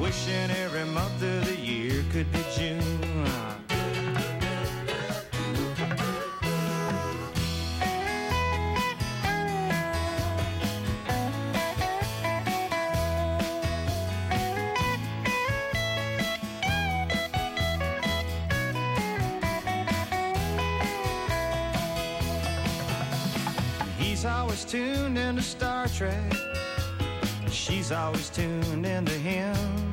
wishing 0.07 0.51
every 0.63 0.85
month 0.85 1.21
of 1.21 1.47
the 1.47 1.57
year 1.57 2.05
could 2.13 2.31
be 2.31 2.39
June. 2.57 2.81
He's 23.99 24.25
always 24.25 24.65
tuned 24.65 25.19
into 25.19 25.43
Star 25.43 25.89
Trek. 25.89 26.33
She's 27.51 27.91
always 27.91 28.31
tuned 28.31 28.87
into 28.87 29.13
him 29.13 29.86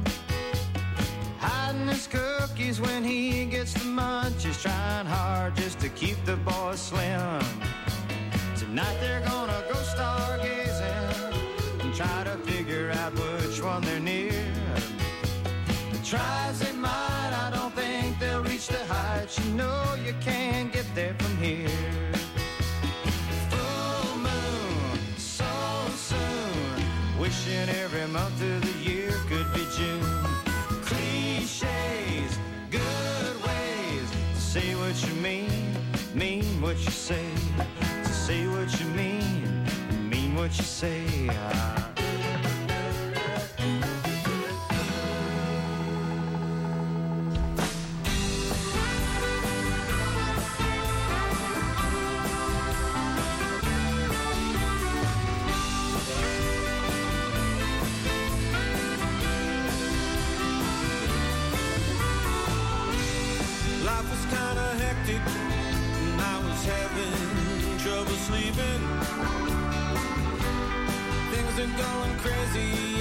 hiding 1.73 1.87
his 1.87 2.07
cookies 2.07 2.81
when 2.81 3.03
he 3.03 3.45
gets 3.45 3.73
the 3.73 3.79
munchies. 3.79 4.61
Trying 4.61 5.05
hard 5.05 5.55
just 5.55 5.79
to 5.79 5.89
keep 5.89 6.17
the 6.25 6.35
boys 6.37 6.79
slim. 6.79 7.41
Tonight 8.55 8.97
they're 8.99 9.21
gonna 9.21 9.63
go 9.69 9.75
stargazing 9.75 11.33
and 11.81 11.93
try 11.93 12.23
to 12.23 12.37
figure 12.49 12.91
out 12.91 13.13
which 13.13 13.61
one 13.61 13.81
they're 13.81 13.99
near. 13.99 14.33
Try 16.03 16.47
as 16.49 16.59
they 16.59 16.73
might, 16.73 17.33
I 17.45 17.49
don't 17.53 17.73
think 17.73 18.19
they'll 18.19 18.43
reach 18.43 18.67
the 18.67 18.85
heights. 18.85 19.39
You 19.39 19.53
know 19.53 19.95
you 20.05 20.13
can't 20.21 20.71
get 20.71 20.85
there 20.93 21.15
from 21.17 21.35
here. 21.37 21.69
Full 23.49 24.17
moon, 24.17 24.99
so 25.17 25.45
soon, 25.95 27.19
wishing 27.19 27.69
every 27.81 28.05
month 28.07 28.41
of 28.41 28.61
the 28.61 28.89
year 28.89 29.02
say, 37.03 37.29
to 38.05 38.13
say 38.13 38.47
what 38.47 38.79
you 38.79 38.85
mean, 38.95 39.65
mean 40.09 40.37
what 40.37 40.57
you 40.57 40.63
say. 40.63 41.27
I 41.27 41.82
crazy. 72.23 72.92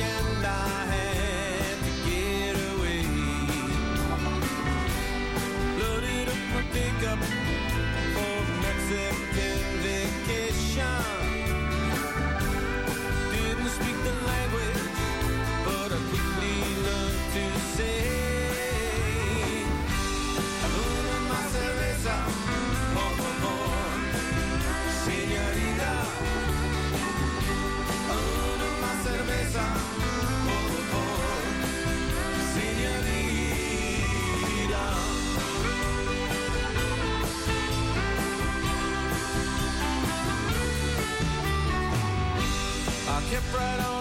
kept 43.33 43.55
right 43.55 43.81
on. 43.87 43.92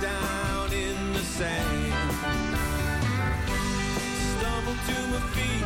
down 0.00 0.72
in 0.72 1.12
the 1.12 1.18
sand. 1.20 1.92
Stumble 4.32 4.78
to 4.88 4.96
my 5.12 5.20
feet 5.34 5.64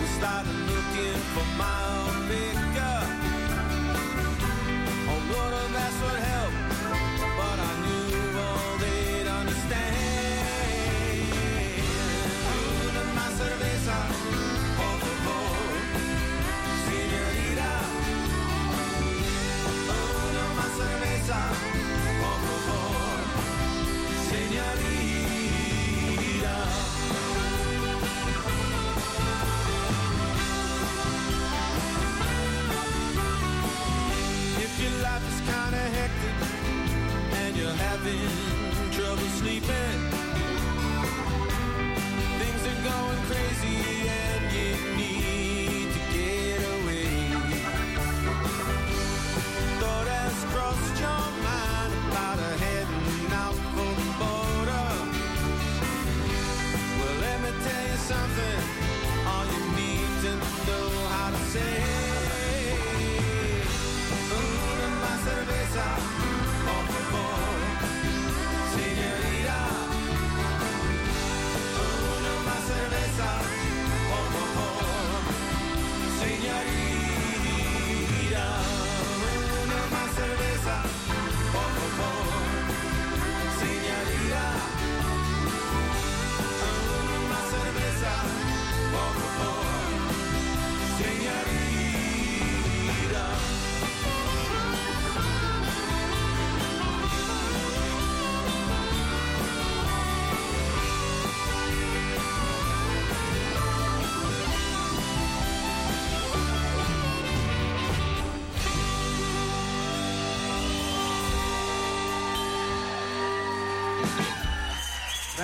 and 0.00 0.08
started 0.18 0.58
looking 0.72 1.18
for 1.34 1.46
my 1.56 1.78
own 1.94 2.16
pickup. 2.28 3.06
Oh 5.10 5.20
Lord, 5.32 5.52
oh, 5.54 5.68
that's 5.72 5.98
what 6.02 6.25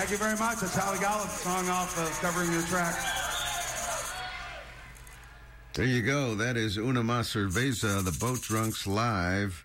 Thank 0.03 0.11
you 0.11 0.19
very 0.19 0.37
much. 0.37 0.59
That's 0.59 0.75
Holly 0.75 0.99
Golland, 0.99 1.29
song 1.29 1.69
off 1.69 1.97
of 1.97 2.11
covering 2.21 2.51
your 2.51 2.63
track. 2.63 2.97
There 5.75 5.85
you 5.85 6.03
go. 6.03 6.35
That 6.35 6.57
is 6.57 6.77
Una 6.77 7.05
Mas 7.05 7.33
Cerveza, 7.33 8.03
the 8.05 8.11
Boat 8.11 8.41
Drunks 8.41 8.85
Live. 8.85 9.65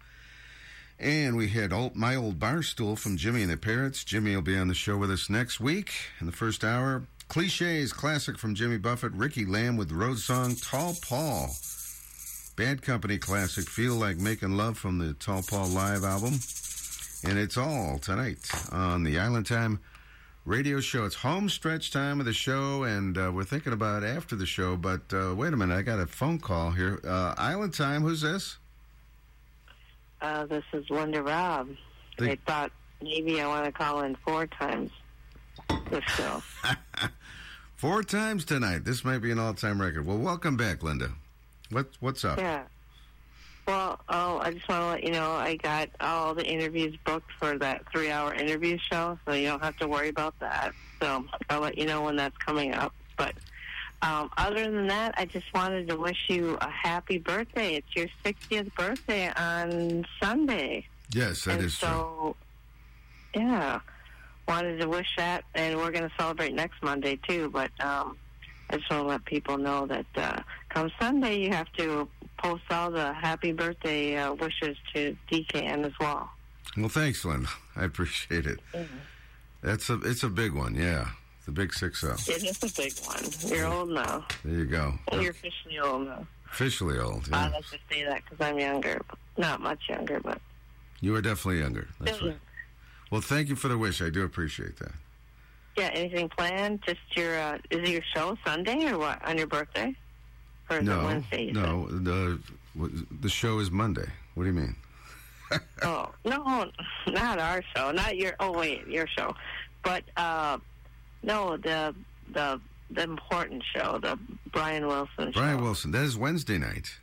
And 0.99 1.37
we 1.37 1.47
had 1.47 1.73
old, 1.73 1.95
My 1.95 2.15
Old 2.15 2.39
Bar 2.39 2.61
Stool 2.61 2.95
from 2.95 3.17
Jimmy 3.17 3.41
and 3.41 3.51
the 3.51 3.57
Parrots. 3.57 4.03
Jimmy 4.03 4.35
will 4.35 4.43
be 4.43 4.55
on 4.55 4.67
the 4.67 4.75
show 4.75 4.95
with 4.95 5.09
us 5.09 5.27
next 5.27 5.59
week 5.59 5.91
in 6.19 6.27
the 6.27 6.31
first 6.31 6.63
hour. 6.63 7.07
Cliches, 7.29 7.91
classic 7.91 8.37
from 8.37 8.53
Jimmy 8.53 8.77
Buffett, 8.77 9.13
Ricky 9.13 9.43
Lamb 9.43 9.75
with 9.75 9.91
Road 9.91 10.19
Song, 10.19 10.53
Tall 10.53 10.95
Paul. 11.01 11.49
Bad 12.55 12.83
Company 12.83 13.17
classic, 13.17 13.67
Feel 13.67 13.95
Like 13.95 14.17
Making 14.17 14.55
Love 14.55 14.77
from 14.77 14.99
the 14.99 15.13
Tall 15.15 15.41
Paul 15.41 15.69
Live 15.69 16.03
album. 16.03 16.33
And 17.23 17.39
it's 17.39 17.57
all 17.57 17.97
tonight 17.97 18.47
on 18.71 19.03
the 19.03 19.17
Island 19.17 19.47
Time 19.47 19.79
radio 20.47 20.79
show. 20.79 21.03
It's 21.05 21.15
home 21.15 21.49
stretch 21.49 21.91
time 21.91 22.19
of 22.19 22.25
the 22.25 22.33
show, 22.33 22.83
and 22.83 23.17
uh, 23.17 23.31
we're 23.33 23.43
thinking 23.43 23.73
about 23.73 24.03
after 24.03 24.35
the 24.35 24.45
show. 24.45 24.77
But 24.77 25.01
uh, 25.13 25.35
wait 25.35 25.53
a 25.53 25.57
minute, 25.57 25.75
I 25.75 25.81
got 25.81 25.99
a 25.99 26.07
phone 26.07 26.39
call 26.39 26.71
here. 26.71 26.99
Uh, 27.05 27.35
Island 27.37 27.73
Time, 27.73 28.01
who's 28.01 28.21
this? 28.21 28.57
Uh, 30.21 30.45
this 30.45 30.63
is 30.73 30.89
Linda 30.89 31.21
Robb. 31.21 31.69
The- 32.17 32.31
I 32.31 32.37
thought 32.47 32.71
maybe 33.01 33.41
I 33.41 33.47
want 33.47 33.65
to 33.65 33.71
call 33.71 34.01
in 34.01 34.15
four 34.25 34.47
times 34.47 34.89
this 35.91 36.03
show. 36.05 36.41
Four 37.75 38.01
times 38.01 38.43
tonight. 38.43 38.85
This 38.85 39.05
might 39.05 39.19
be 39.19 39.29
an 39.29 39.37
all-time 39.37 39.79
record. 39.79 40.07
Well, 40.07 40.17
welcome 40.17 40.57
back, 40.57 40.81
Linda. 40.81 41.11
What 41.69 41.89
what's 41.99 42.25
up? 42.25 42.39
Yeah. 42.39 42.63
Well, 43.67 43.99
oh, 44.07 44.39
I 44.39 44.51
just 44.51 44.67
want 44.69 44.81
to 44.81 44.87
let 44.87 45.03
you 45.03 45.11
know 45.11 45.31
I 45.31 45.57
got 45.57 45.89
all 45.99 46.33
the 46.33 46.45
interviews 46.45 46.97
booked 47.05 47.29
for 47.37 47.57
that 47.57 47.83
three-hour 47.91 48.33
interview 48.35 48.77
show, 48.91 49.19
so 49.27 49.33
you 49.33 49.47
don't 49.47 49.61
have 49.61 49.75
to 49.77 49.89
worry 49.89 50.07
about 50.07 50.39
that. 50.39 50.73
So 51.01 51.25
I'll 51.49 51.59
let 51.59 51.77
you 51.77 51.85
know 51.85 52.01
when 52.01 52.15
that's 52.15 52.37
coming 52.37 52.73
up. 52.73 52.93
But 53.17 53.33
um, 54.01 54.29
other 54.37 54.71
than 54.71 54.87
that, 54.87 55.15
I 55.17 55.25
just 55.25 55.53
wanted 55.53 55.89
to 55.89 55.97
wish 55.97 56.17
you 56.29 56.57
a 56.61 56.69
happy 56.69 57.17
birthday. 57.17 57.75
It's 57.75 57.93
your 57.93 58.07
60th 58.25 58.73
birthday 58.75 59.33
on 59.35 60.05
Sunday. 60.23 60.85
Yes, 61.13 61.43
that 61.43 61.55
and 61.55 61.63
is 61.65 61.77
true. 61.77 61.89
so, 61.89 62.35
yeah, 63.35 63.81
wanted 64.47 64.79
to 64.79 64.87
wish 64.87 65.09
that, 65.17 65.43
and 65.55 65.75
we're 65.75 65.91
going 65.91 66.07
to 66.07 66.15
celebrate 66.17 66.53
next 66.53 66.81
Monday 66.81 67.19
too. 67.27 67.49
But 67.49 67.71
um, 67.81 68.17
I 68.69 68.77
just 68.77 68.89
want 68.89 69.03
to 69.03 69.07
let 69.09 69.25
people 69.25 69.57
know 69.57 69.85
that 69.87 70.05
uh, 70.15 70.41
come 70.69 70.89
Sunday, 71.01 71.39
you 71.39 71.49
have 71.49 71.71
to 71.73 72.07
post 72.37 72.63
all 72.69 72.91
the 72.91 73.13
happy 73.13 73.51
birthday 73.51 74.15
uh, 74.17 74.33
wishes 74.33 74.77
to 74.93 75.15
DKN 75.31 75.85
as 75.85 75.93
well. 75.99 76.29
Well, 76.75 76.89
thanks, 76.89 77.23
Linda. 77.25 77.49
I 77.75 77.85
appreciate 77.85 78.45
it. 78.45 78.59
That's 79.61 79.89
a 79.89 79.95
it's 80.01 80.23
a 80.23 80.29
big 80.29 80.53
one. 80.53 80.75
Yeah, 80.75 81.07
it's 81.39 81.47
a 81.47 81.51
big 81.51 81.73
six 81.73 82.01
zero. 82.01 82.13
It 82.27 82.43
is 82.43 82.63
a 82.63 82.81
big 82.81 82.93
one. 83.05 83.51
You're 83.51 83.67
old 83.67 83.89
now. 83.89 84.25
There 84.43 84.53
you 84.53 84.65
go. 84.65 84.93
You're 85.13 85.31
officially 85.31 85.79
old 85.79 86.05
now. 86.07 86.27
Officially 86.51 86.99
old. 86.99 87.27
I 87.31 87.45
Yeah. 87.47 87.49
like 87.53 87.65
to 87.67 87.77
say 87.91 88.03
that 88.05 88.23
because 88.23 88.45
I'm 88.45 88.59
younger, 88.59 89.01
not 89.37 89.61
much 89.61 89.79
younger, 89.89 90.19
but 90.19 90.39
You 91.01 91.15
are 91.15 91.21
definitely 91.21 91.59
younger. 91.61 91.87
That's 91.99 92.17
still 92.17 92.29
right. 92.29 92.39
Well, 93.11 93.21
thank 93.21 93.49
you 93.49 93.55
for 93.55 93.67
the 93.67 93.77
wish. 93.77 94.01
I 94.01 94.09
do 94.09 94.23
appreciate 94.23 94.77
that. 94.77 94.91
Yeah, 95.77 95.89
anything 95.93 96.27
planned? 96.29 96.81
Just 96.87 96.99
your 97.15 97.37
uh, 97.39 97.57
is 97.69 97.79
it 97.79 97.89
your 97.89 98.01
show 98.15 98.37
Sunday 98.45 98.85
or 98.91 98.97
what 98.97 99.23
on 99.25 99.37
your 99.37 99.47
birthday? 99.47 99.95
Or 100.69 100.81
No, 100.81 101.03
Wednesday? 101.05 101.51
no. 101.51 101.87
The 101.87 102.39
the 103.21 103.29
show 103.29 103.59
is 103.59 103.71
Monday. 103.71 104.07
What 104.35 104.43
do 104.43 104.49
you 104.49 104.55
mean? 104.55 104.75
Oh 105.81 106.11
no, 106.25 106.69
not 107.07 107.39
our 107.39 107.63
show. 107.75 107.91
Not 107.91 108.17
your. 108.17 108.33
Oh 108.39 108.51
wait, 108.51 108.85
your 108.87 109.07
show. 109.07 109.33
But 109.83 110.03
uh, 110.17 110.57
no, 111.23 111.55
the 111.57 111.95
the 112.33 112.59
the 112.91 113.03
important 113.03 113.63
show, 113.73 113.97
the 114.01 114.19
Brian 114.51 114.87
Wilson 114.87 115.31
show. 115.31 115.39
Brian 115.39 115.61
Wilson. 115.63 115.91
That 115.91 116.03
is 116.03 116.17
Wednesday 116.17 116.57
night. 116.57 116.97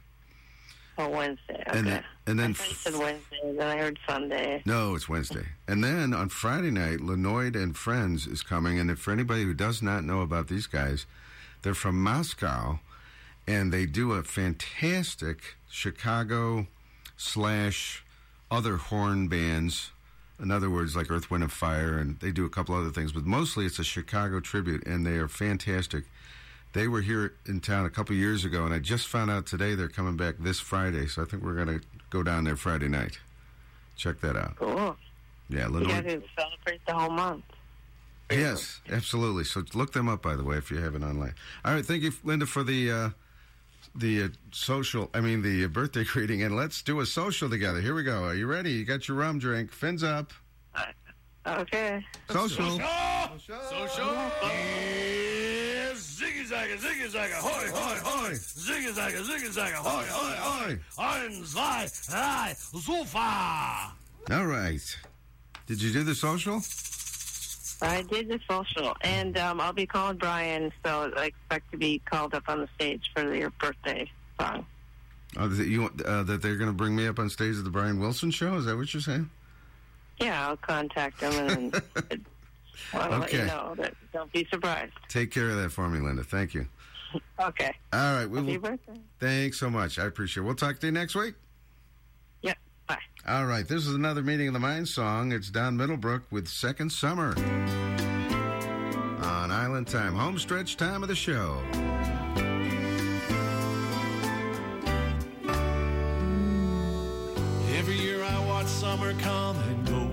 Oh, 0.97 1.09
Wednesday. 1.09 1.61
Okay. 1.69 1.79
And 1.79 1.87
then, 1.89 2.05
and 2.29 2.39
then 2.39 2.51
I 2.51 2.53
said 2.53 2.95
Wednesday. 2.95 3.41
Then 3.57 3.67
I 3.67 3.77
heard 3.79 3.99
Sunday. 4.09 4.63
No, 4.65 4.95
it's 4.95 5.09
Wednesday. 5.09 5.45
And 5.67 5.83
then 5.83 6.15
on 6.15 6.29
Friday 6.29 6.71
night, 6.71 7.01
Leonid 7.01 7.57
and 7.57 7.77
Friends 7.77 8.29
is 8.29 8.45
coming. 8.45 8.79
And 8.79 8.89
if 8.91 9.01
for 9.01 9.11
anybody 9.11 9.43
who 9.43 9.55
does 9.55 9.83
not 9.83 10.05
know 10.05 10.21
about 10.21 10.47
these 10.47 10.69
guys, 10.69 11.05
they're 11.63 11.75
from 11.75 12.01
Moscow, 12.01 12.79
and 13.47 13.73
they 13.73 13.87
do 13.87 14.13
a 14.13 14.23
fantastic 14.23 15.57
Chicago 15.69 16.67
slash 17.17 18.05
other 18.51 18.77
horn 18.77 19.29
bands. 19.29 19.91
In 20.41 20.51
other 20.51 20.69
words, 20.69 20.97
like 20.97 21.11
Earth, 21.11 21.31
Wind, 21.31 21.45
and 21.45 21.53
Fire, 21.53 21.97
and 21.99 22.19
they 22.21 22.33
do 22.33 22.45
a 22.45 22.51
couple 22.51 22.75
other 22.75 22.91
things, 22.91 23.13
but 23.13 23.25
mostly 23.25 23.67
it's 23.67 23.79
a 23.79 23.85
Chicago 23.85 24.41
tribute, 24.41 24.85
and 24.87 25.07
they 25.07 25.17
are 25.17 25.29
fantastic. 25.29 26.05
They 26.73 26.89
were 26.89 27.03
here 27.03 27.35
in 27.47 27.61
town 27.61 27.87
a 27.87 27.91
couple 27.91 28.17
years 28.17 28.45
ago, 28.45 28.65
and 28.65 28.75
I 28.75 28.81
just 28.81 29.07
found 29.07 29.31
out 29.31 29.47
today 29.47 29.77
they're 29.77 29.89
coming 29.89 30.17
back 30.17 30.35
this 30.41 30.59
Friday, 30.59 31.07
so 31.07 31.23
I 31.23 31.25
think 31.25 31.45
we're 31.45 31.55
going 31.55 31.79
to 31.79 31.87
go 32.11 32.25
down 32.25 32.45
there 32.45 32.57
Friday 32.57 32.89
night. 32.89 33.19
Check 33.97 34.21
that 34.23 34.37
out. 34.37 34.57
Cool. 34.57 34.97
Yeah, 35.49 35.69
You 35.69 35.75
Leonid. 35.75 35.89
got 35.89 36.05
to 36.11 36.23
celebrate 36.37 36.85
the 36.87 36.95
whole 36.95 37.11
month. 37.11 37.45
Yes, 38.29 38.81
absolutely. 38.91 39.45
So 39.45 39.63
look 39.75 39.93
them 39.93 40.09
up, 40.09 40.21
by 40.21 40.35
the 40.35 40.43
way, 40.43 40.57
if 40.57 40.71
you 40.71 40.79
haven't 40.79 41.05
online. 41.05 41.35
All 41.65 41.75
right, 41.75 41.87
thank 41.87 42.03
you, 42.03 42.13
Linda, 42.25 42.47
for 42.47 42.65
the 42.65 42.91
uh, 42.91 43.11
the 43.95 44.25
uh, 44.25 44.29
social. 44.53 45.11
I 45.15 45.21
mean, 45.21 45.43
the 45.43 45.65
uh, 45.65 45.69
birthday 45.69 46.05
greeting, 46.13 46.43
and 46.43 46.57
let's 46.57 46.83
do 46.83 47.01
a 47.01 47.07
social 47.07 47.49
together. 47.49 47.81
Here 47.81 47.95
we 47.95 48.03
go. 48.03 48.25
Are 48.25 48.35
you 48.35 48.47
ready? 48.47 48.73
You 48.73 48.85
got 48.85 49.09
your 49.09 49.17
rum 49.17 49.39
drink. 49.39 49.71
Fins 49.73 50.03
up. 50.03 50.33
Okay. 51.47 52.05
Social. 52.31 52.81
Social. 53.39 54.15
Yeah, 54.47 55.93
ziggy 55.93 56.47
zagga, 56.47 56.77
ziggy 56.79 57.09
zagga, 57.11 57.35
hoi, 57.35 57.69
hoi, 57.69 57.99
hoi. 58.03 58.31
Ziggy 58.33 58.93
zagga, 58.95 59.23
ziggy 59.23 59.53
zagga, 59.53 59.77
hoi, 59.77 60.07
hoi, 60.09 60.37
hoi. 60.41 60.79
Ein, 60.99 61.45
zwei, 61.45 61.87
drei, 62.09 62.55
Sofa. 62.57 63.93
All 64.31 64.47
right. 64.47 64.99
Did 65.67 65.83
you 65.83 65.93
do 65.93 66.03
the 66.03 66.15
social? 66.15 66.61
I 67.83 68.03
did 68.03 68.29
the 68.29 68.41
social, 68.49 68.97
and 69.03 69.37
um, 69.39 69.61
I'll 69.61 69.73
be 69.73 69.87
calling 69.87 70.17
Brian, 70.17 70.73
so 70.85 71.13
I 71.17 71.27
expect 71.27 71.71
to 71.73 71.77
be 71.77 72.01
called 72.05 72.35
up 72.35 72.45
on 72.49 72.61
the 72.61 72.69
stage 72.77 73.11
for 73.15 73.35
your 73.35 73.51
birthday 73.51 74.11
song. 74.41 74.65
Oh, 75.37 75.49
that 75.49 75.67
you 75.67 75.91
uh, 76.07 76.23
that 76.23 76.43
they're 76.43 76.57
going 76.57 76.71
to 76.71 76.77
bring 76.77 76.95
me 76.95 77.07
up 77.07 77.19
on 77.19 77.29
stage 77.29 77.57
at 77.57 77.65
the 77.65 77.71
Brian 77.71 77.99
Wilson 77.99 78.31
show? 78.31 78.55
Is 78.57 78.67
that 78.67 78.77
what 78.77 78.93
you're 78.95 79.01
saying? 79.01 79.29
Yeah, 80.21 80.47
I'll 80.49 80.57
contact 80.57 81.21
him 81.21 81.33
and 81.49 81.83
I'll 82.95 83.19
let 83.19 83.33
you 83.33 83.45
know. 83.45 83.75
That, 83.77 83.95
don't 84.13 84.33
be 84.33 84.47
surprised. 84.51 84.93
Take 85.09 85.33
care 85.33 85.51
of 85.51 85.57
that 85.57 85.71
for 85.71 85.89
me, 85.89 85.99
Linda. 85.99 86.23
Thank 86.25 86.55
you. 86.55 86.67
Okay. 87.39 87.73
All 87.93 88.15
right. 88.15 88.27
We 88.27 88.39
Happy 88.39 88.59
will, 88.59 88.71
birthday. 88.71 89.01
thanks 89.21 89.61
so 89.61 89.71
much. 89.71 90.01
I 90.01 90.07
appreciate 90.07 90.43
it. 90.43 90.47
We'll 90.47 90.57
talk 90.57 90.81
to 90.81 90.87
you 90.87 90.93
next 90.93 91.15
week. 91.15 91.35
All 93.27 93.47
right, 93.47 93.67
this 93.67 93.87
is 93.87 93.95
another 93.95 94.23
Meeting 94.23 94.49
of 94.49 94.53
the 94.53 94.61
Mind 94.61 94.87
song. 94.87 95.33
It's 95.33 95.49
Don 95.49 95.79
Middlebrook 95.79 96.25
with 96.31 96.47
Second 96.47 96.93
Summer 96.93 97.35
on 99.23 99.51
Island 99.51 99.89
Time, 99.89 100.15
home 100.15 100.39
stretch 100.39 100.77
time 100.77 101.03
of 101.03 101.09
the 101.09 101.15
show. 101.15 101.59
Every 107.79 107.97
year 107.97 108.23
I 108.23 108.45
watch 108.47 108.67
summer 108.67 109.15
come 109.15 109.57
and 109.57 109.87
go, 109.87 110.07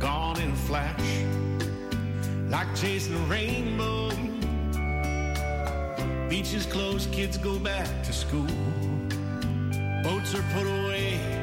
gone 0.00 0.40
in 0.40 0.50
a 0.50 0.56
flash, 0.56 1.22
like 2.50 2.74
chasing 2.74 3.14
a 3.14 3.26
rainbow. 3.26 4.10
Beaches 6.28 6.66
close, 6.66 7.06
kids 7.12 7.38
go 7.38 7.60
back 7.60 7.86
to 8.02 8.12
school. 8.12 8.48
Boats 10.02 10.34
are 10.34 10.44
put 10.52 10.66
away, 10.66 11.35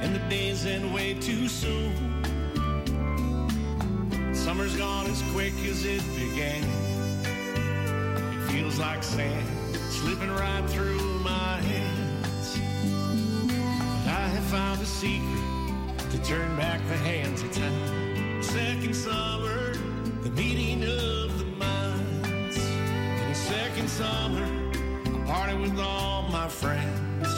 and 0.00 0.14
the 0.14 0.18
days 0.30 0.66
end 0.66 0.92
way 0.94 1.14
too 1.14 1.48
soon. 1.48 1.94
Summer's 4.34 4.76
gone 4.76 5.06
as 5.06 5.22
quick 5.32 5.54
as 5.66 5.84
it 5.84 6.02
began. 6.16 6.64
It 7.24 8.50
feels 8.50 8.78
like 8.78 9.02
sand 9.02 9.46
slipping 9.90 10.30
right 10.30 10.68
through 10.70 11.18
my 11.18 11.60
hands. 11.60 12.58
But 14.04 14.14
I 14.14 14.28
have 14.28 14.44
found 14.44 14.80
a 14.80 14.86
secret 14.86 15.40
to 16.10 16.18
turn 16.24 16.56
back 16.56 16.80
the 16.88 16.96
hands 16.96 17.42
of 17.42 17.52
time. 17.52 18.42
Second 18.42 18.96
summer, 18.96 19.74
the 20.22 20.30
meeting 20.30 20.82
of 20.84 21.38
the 21.38 21.44
minds. 21.58 22.56
And 22.56 23.36
second 23.36 23.88
summer, 23.90 24.44
I 25.04 25.26
party 25.26 25.56
with 25.58 25.78
all 25.78 26.22
my 26.30 26.48
friends. 26.48 27.28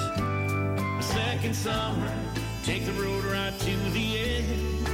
Second 1.05 1.55
summer, 1.55 2.31
take 2.64 2.86
the 2.86 2.93
road 2.93 3.24
right 3.24 3.59
to 3.59 3.76
the 3.90 4.18
end. 4.18 4.89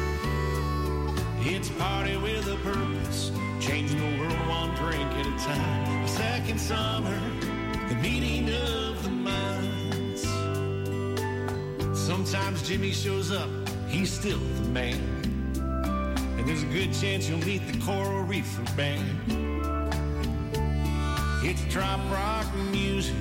It's 1.40 1.68
a 1.68 1.72
party 1.74 2.16
with 2.16 2.46
a 2.48 2.56
purpose, 2.64 3.30
changing 3.60 3.98
the 3.98 4.22
world 4.22 4.48
one 4.48 4.74
drink 4.76 5.10
at 5.12 5.26
a 5.26 5.44
time. 5.44 6.08
Second 6.08 6.58
summer, 6.58 7.20
the 7.90 7.94
meeting 7.96 8.48
of 8.54 9.02
the 9.02 9.10
minds. 9.10 10.22
Sometimes 11.98 12.66
Jimmy 12.66 12.90
shows 12.90 13.30
up, 13.30 13.50
he's 13.88 14.10
still 14.10 14.38
the 14.38 14.68
man. 14.70 14.98
And 16.38 16.48
there's 16.48 16.62
a 16.62 16.66
good 16.66 16.94
chance 16.94 17.28
you'll 17.28 17.44
meet 17.44 17.66
the 17.70 17.78
Coral 17.84 18.22
Reefer 18.22 18.64
Band. 18.76 19.04
It's 21.44 21.62
trop 21.72 22.00
rock 22.10 22.46
music 22.72 23.14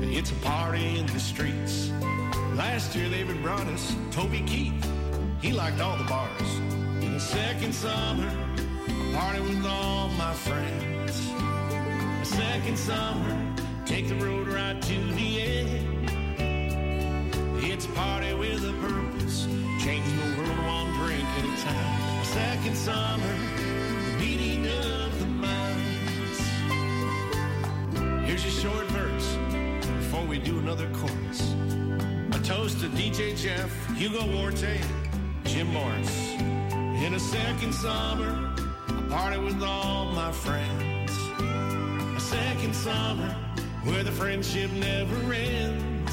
It's 0.00 0.30
a 0.30 0.34
party 0.36 0.98
in 0.98 1.06
the 1.06 1.20
streets. 1.20 1.90
Last 2.56 2.94
year 2.94 3.08
they 3.08 3.18
even 3.18 3.42
brought 3.42 3.66
us 3.66 3.96
Toby 4.12 4.40
Keith. 4.42 4.88
He 5.42 5.52
liked 5.52 5.80
all 5.80 5.96
the 5.96 6.04
bars. 6.04 6.58
In 7.02 7.12
the 7.12 7.18
second 7.18 7.74
summer, 7.74 8.30
party 9.12 9.40
with 9.40 9.66
all 9.66 10.08
my 10.10 10.32
friends. 10.34 11.30
A 12.22 12.24
second 12.24 12.78
summer, 12.78 13.54
take 13.84 14.06
the 14.06 14.14
road 14.14 14.46
right 14.46 14.80
to 14.80 15.12
the 15.14 15.42
end. 15.42 16.08
It's 17.64 17.86
party 17.86 18.32
with 18.34 18.62
a 18.62 18.72
purpose, 18.80 19.46
change 19.82 20.06
the 20.06 20.40
world 20.40 20.58
one 20.64 20.92
drink 20.94 21.24
at 21.24 21.44
a 21.44 21.56
time. 21.64 22.20
A 22.22 22.24
second 22.24 22.76
summer, 22.76 23.34
the 23.56 24.16
meeting 24.20 24.64
of 24.66 25.18
the 25.18 25.26
minds. 25.26 26.40
Here's 28.28 28.44
a 28.44 28.50
short 28.50 28.86
verse 28.90 29.36
before 29.98 30.24
we 30.24 30.38
do 30.38 30.60
another 30.60 30.88
chorus. 30.92 31.54
Toast 32.44 32.78
to 32.80 32.88
DJ 32.88 33.34
Jeff, 33.34 33.72
Hugo 33.96 34.26
Warte, 34.36 34.78
Jim 35.44 35.66
Morris. 35.68 36.34
In 37.02 37.14
a 37.14 37.18
second 37.18 37.72
summer, 37.72 38.54
I 38.86 39.06
party 39.08 39.38
with 39.38 39.62
all 39.62 40.12
my 40.12 40.30
friends. 40.30 41.10
A 41.40 42.20
second 42.20 42.74
summer 42.74 43.34
where 43.84 44.04
the 44.04 44.12
friendship 44.12 44.70
never 44.72 45.32
ends. 45.32 46.12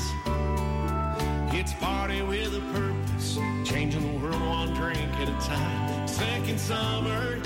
It's 1.53 1.73
party 1.73 2.21
with 2.21 2.55
a 2.55 2.61
purpose, 2.71 3.35
changing 3.69 4.13
the 4.13 4.25
world 4.25 4.41
one 4.41 4.73
drink 4.73 5.11
at 5.15 5.27
a 5.27 5.45
time. 5.45 6.07
Second 6.07 6.57
summer, 6.57 7.41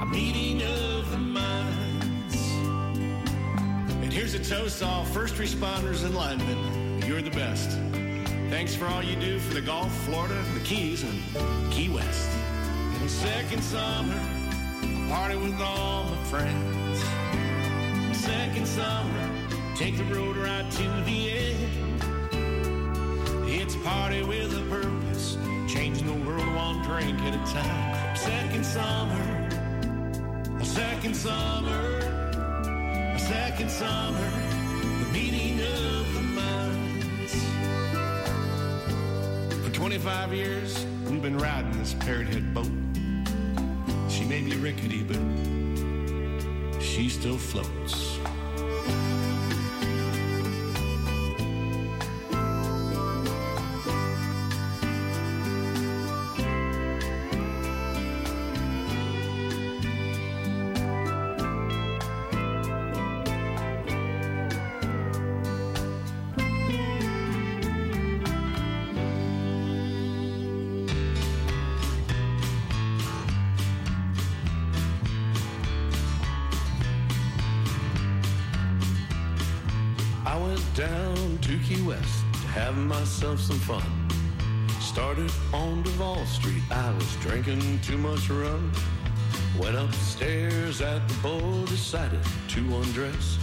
a 0.00 0.06
meeting 0.06 0.62
of 0.62 1.10
the 1.10 1.18
minds. 1.18 2.36
And 4.00 4.12
here's 4.12 4.34
a 4.34 4.44
toast 4.44 4.78
to 4.78 4.86
all 4.86 5.04
first 5.06 5.34
responders 5.34 6.04
and 6.04 6.14
linemen. 6.14 7.02
You're 7.02 7.20
the 7.20 7.30
best. 7.30 7.87
Thanks 8.50 8.74
for 8.74 8.86
all 8.86 9.02
you 9.02 9.14
do 9.16 9.38
for 9.38 9.52
the 9.52 9.60
Gulf, 9.60 9.92
Florida, 10.06 10.42
the 10.54 10.60
Keys, 10.60 11.02
and 11.02 11.70
Key 11.70 11.90
West. 11.90 12.30
In 12.94 13.02
the 13.02 13.08
second 13.08 13.62
summer, 13.62 14.18
a 14.82 15.08
party 15.10 15.36
with 15.36 15.60
all 15.60 16.04
my 16.04 16.24
friends. 16.24 16.98
The 18.08 18.14
second 18.14 18.66
summer, 18.66 19.30
take 19.76 19.98
the 19.98 20.04
road 20.04 20.38
right 20.38 20.68
to 20.70 20.82
the 21.04 21.30
end. 21.30 22.02
It's 23.46 23.74
a 23.74 23.78
party 23.80 24.22
with 24.22 24.56
a 24.56 24.62
purpose, 24.70 25.36
changing 25.68 26.06
the 26.06 26.26
world 26.26 26.54
one 26.54 26.82
drink 26.82 27.20
at 27.20 27.34
a 27.34 27.52
time. 27.52 28.16
Second 28.16 28.64
summer, 28.64 29.48
a 30.58 30.64
second 30.64 31.14
summer, 31.14 31.98
a 33.14 33.18
second 33.18 33.70
summer, 33.70 34.30
the 34.80 35.10
meeting 35.12 35.60
of 35.60 35.87
25 39.88 40.34
years, 40.34 40.84
we've 41.08 41.22
been 41.22 41.38
riding 41.38 41.72
this 41.78 41.94
parrot 41.94 42.28
head 42.28 42.52
boat. 42.52 42.68
She 44.10 44.22
may 44.26 44.42
be 44.42 44.54
rickety, 44.56 45.02
but 45.02 45.16
she 46.82 47.08
still 47.08 47.38
floats. 47.38 48.07
Some 83.48 83.58
fun. 83.60 84.10
Started 84.78 85.32
on 85.54 85.82
Duval 85.82 86.22
Street, 86.26 86.62
I 86.70 86.92
was 86.92 87.16
drinking 87.16 87.80
too 87.80 87.96
much 87.96 88.28
rum. 88.28 88.70
Went 89.58 89.74
upstairs 89.74 90.82
at 90.82 91.08
the 91.08 91.14
bar, 91.22 91.64
decided 91.64 92.20
to 92.48 92.60
undress. 92.60 93.38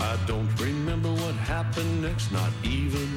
I 0.00 0.18
don't 0.26 0.54
remember 0.60 1.08
what 1.08 1.34
happened 1.34 2.02
next, 2.02 2.30
not 2.30 2.52
even 2.62 3.08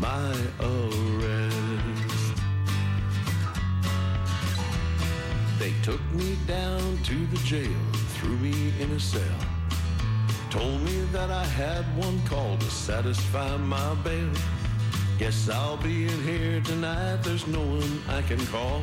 my 0.00 0.34
arrest. 0.58 2.34
They 5.60 5.72
took 5.84 6.02
me 6.12 6.36
down 6.48 6.98
to 7.04 7.26
the 7.26 7.38
jail, 7.44 7.80
threw 8.16 8.36
me 8.38 8.72
in 8.80 8.90
a 8.90 8.98
cell. 8.98 9.40
Told 10.50 10.82
me 10.82 11.02
that 11.12 11.30
I 11.30 11.44
had 11.44 11.84
one 11.96 12.20
call 12.26 12.56
to 12.58 12.70
satisfy 12.70 13.56
my 13.56 13.94
bail. 14.02 14.32
Guess 15.20 15.50
I'll 15.50 15.76
be 15.76 16.04
in 16.04 16.22
here 16.22 16.62
tonight, 16.62 17.16
there's 17.16 17.46
no 17.46 17.60
one 17.60 18.02
I 18.08 18.22
can 18.22 18.40
call. 18.46 18.80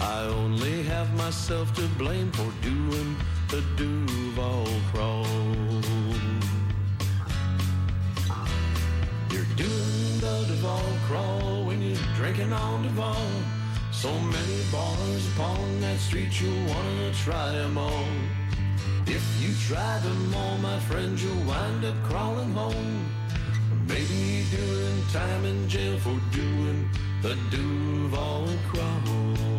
I 0.00 0.22
only 0.22 0.84
have 0.84 1.12
myself 1.16 1.74
to 1.74 1.82
blame 1.98 2.30
for 2.30 2.52
doing 2.62 3.16
the 3.48 3.64
Duval 3.74 4.68
crawl. 4.92 5.26
You're 9.32 9.50
doing 9.56 10.20
the 10.20 10.44
Duval 10.46 10.86
crawl 11.08 11.64
when 11.64 11.82
you're 11.82 11.98
drinking 12.14 12.52
on 12.52 12.84
Duval. 12.84 13.16
So 13.90 14.16
many 14.20 14.62
bars 14.70 15.26
upon 15.34 15.80
that 15.80 15.98
street, 15.98 16.40
you'll 16.40 16.64
wanna 16.68 17.12
try 17.24 17.56
'em 17.56 17.76
all. 17.76 18.06
If 19.04 19.24
you 19.42 19.52
try 19.66 19.98
them 19.98 20.32
all, 20.32 20.58
my 20.58 20.78
friend, 20.78 21.20
you'll 21.20 21.44
wind 21.44 21.84
up 21.84 22.00
crawling 22.04 22.52
home. 22.52 23.10
Maybe 23.88 24.44
doing 24.50 25.02
time 25.12 25.44
in 25.44 25.68
jail 25.68 25.96
for 26.00 26.18
doing 26.32 26.88
the 27.22 27.36
Duval 27.50 28.48
crawl. 28.68 28.96
Early 28.96 29.55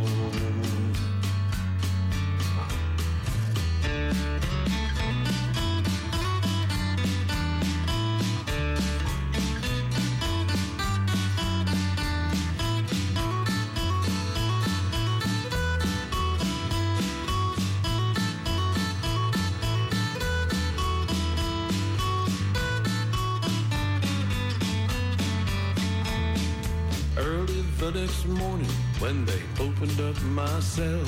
when 29.08 29.24
they 29.24 29.42
opened 29.64 30.02
up 30.02 30.22
my 30.24 30.60
cell, 30.60 31.06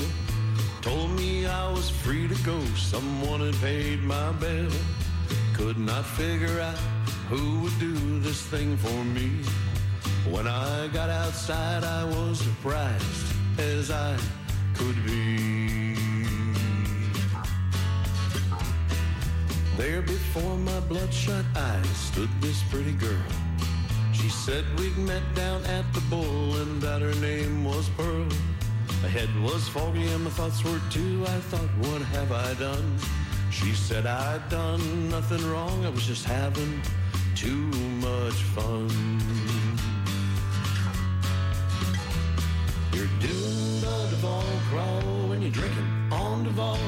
told 0.82 1.12
me 1.18 1.46
I 1.46 1.70
was 1.70 1.90
free 1.90 2.30
to 2.30 2.44
go. 2.44 2.58
Someone 2.76 3.42
had 3.42 3.56
paid 3.56 4.02
my 4.04 4.32
bill. 4.44 4.72
Could 5.54 5.78
not 5.78 6.06
figure 6.06 6.62
out 6.62 6.78
who 7.28 7.60
would 7.60 7.78
do 7.78 7.94
this 8.22 8.42
thing 8.42 8.78
for 8.78 9.04
me. 9.18 9.30
When 10.34 10.48
I 10.48 10.88
got 10.94 11.10
outside, 11.10 11.84
I 11.84 12.06
was 12.06 12.40
surprised 12.40 13.26
as 13.58 13.92
I 13.92 14.16
could 14.76 14.96
be. 15.06 15.96
There 19.76 20.02
before 20.02 20.56
my 20.70 20.80
bloodshot 20.92 21.44
eyes 21.54 21.98
stood 22.10 22.30
this 22.40 22.64
pretty 22.72 22.94
girl. 22.94 23.49
Said 24.46 24.64
we'd 24.80 24.98
met 24.98 25.36
down 25.36 25.64
at 25.66 25.94
the 25.94 26.00
Bull 26.10 26.56
and 26.56 26.82
that 26.82 27.02
her 27.02 27.14
name 27.16 27.66
was 27.66 27.90
Pearl. 27.90 28.26
My 29.02 29.10
head 29.10 29.30
was 29.44 29.68
foggy 29.68 30.08
and 30.08 30.24
my 30.24 30.30
thoughts 30.30 30.64
were 30.64 30.80
too. 30.90 31.24
I 31.28 31.40
thought, 31.52 31.70
what 31.86 32.02
have 32.02 32.32
I 32.32 32.54
done? 32.54 32.98
She 33.52 33.74
said 33.74 34.06
I'd 34.08 34.48
done 34.50 35.10
nothing 35.10 35.46
wrong. 35.52 35.86
I 35.86 35.90
was 35.90 36.08
just 36.08 36.24
having 36.24 36.82
too 37.36 37.68
much 38.08 38.40
fun. 38.56 38.90
You're 42.94 43.14
doing 43.20 43.82
the 43.82 44.08
Duval 44.10 44.44
crawl 44.70 45.28
when 45.28 45.42
you're 45.42 45.52
drinking 45.52 46.10
on 46.12 46.46
Duval. 46.46 46.80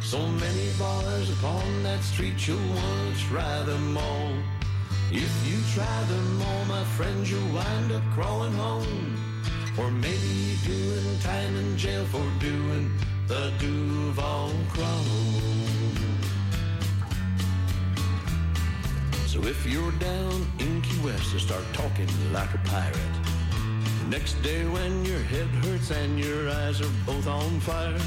So 0.00 0.26
many 0.26 0.70
bars 0.78 1.30
upon 1.38 1.82
that 1.82 2.02
street, 2.02 2.48
you'll 2.48 2.56
want 2.56 3.18
to 3.18 3.66
them 3.66 3.98
all. 3.98 4.57
If 5.10 5.32
you 5.48 5.56
try 5.72 6.02
them 6.04 6.42
all, 6.42 6.64
my 6.66 6.84
friends, 6.84 7.30
you'll 7.30 7.54
wind 7.54 7.92
up 7.92 8.02
crawling 8.12 8.52
home. 8.52 9.16
Or 9.78 9.90
maybe 9.90 10.58
doing 10.66 11.18
time 11.20 11.56
in 11.56 11.78
jail 11.78 12.04
for 12.06 12.24
doing 12.38 12.90
the 13.26 13.50
Duval 13.58 14.52
crawl. 14.68 15.04
So 19.26 19.42
if 19.44 19.64
you're 19.64 19.92
down 19.92 20.46
in 20.58 20.82
Key 20.82 21.00
West, 21.02 21.32
just 21.32 21.46
start 21.46 21.64
talking 21.72 22.08
like 22.32 22.52
a 22.52 22.58
pirate. 22.58 22.96
Next 24.10 24.34
day 24.42 24.66
when 24.66 25.06
your 25.06 25.20
head 25.20 25.48
hurts 25.64 25.90
and 25.90 26.18
your 26.18 26.50
eyes 26.50 26.82
are 26.82 26.92
both 27.06 27.26
on 27.26 27.60
fire, 27.60 27.98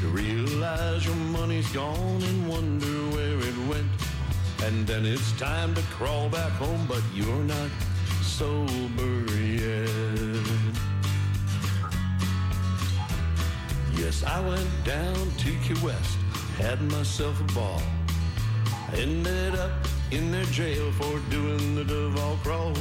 you 0.00 0.08
realize 0.08 1.04
your 1.04 1.16
money's 1.16 1.68
gone 1.72 2.22
and 2.22 2.48
wonder 2.48 3.16
where 3.16 3.38
it 3.38 3.58
went. 3.68 3.86
And 4.64 4.86
then 4.86 5.06
it's 5.06 5.32
time 5.38 5.74
to 5.74 5.82
crawl 5.82 6.28
back 6.28 6.52
home, 6.52 6.86
but 6.88 7.02
you're 7.14 7.44
not 7.44 7.70
sober 8.22 9.32
yet. 9.36 9.88
Yes, 13.96 14.22
I 14.24 14.40
went 14.40 14.84
down 14.84 15.30
to 15.38 15.50
Key 15.64 15.74
West, 15.84 16.18
had 16.58 16.80
myself 16.92 17.40
a 17.40 17.52
ball. 17.54 17.82
I 18.90 18.96
ended 18.96 19.54
up 19.54 19.70
in 20.10 20.32
their 20.32 20.44
jail 20.46 20.90
for 20.92 21.18
doing 21.30 21.74
the 21.74 21.84
Duval 21.84 22.36
crawl. 22.42 22.74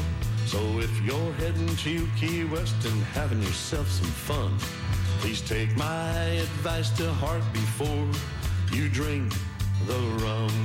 So 0.46 0.60
if 0.80 1.02
you're 1.02 1.34
heading 1.34 1.76
to 1.76 2.08
Key 2.18 2.46
West 2.46 2.86
and 2.86 3.04
having 3.14 3.42
yourself 3.42 3.90
some 3.90 4.08
fun, 4.08 4.58
please 5.20 5.42
take 5.42 5.76
my 5.76 6.14
advice 6.48 6.90
to 6.98 7.12
heart 7.14 7.44
before 7.52 8.08
you 8.72 8.88
drink 8.88 9.34
the 9.86 10.00
rum. 10.24 10.57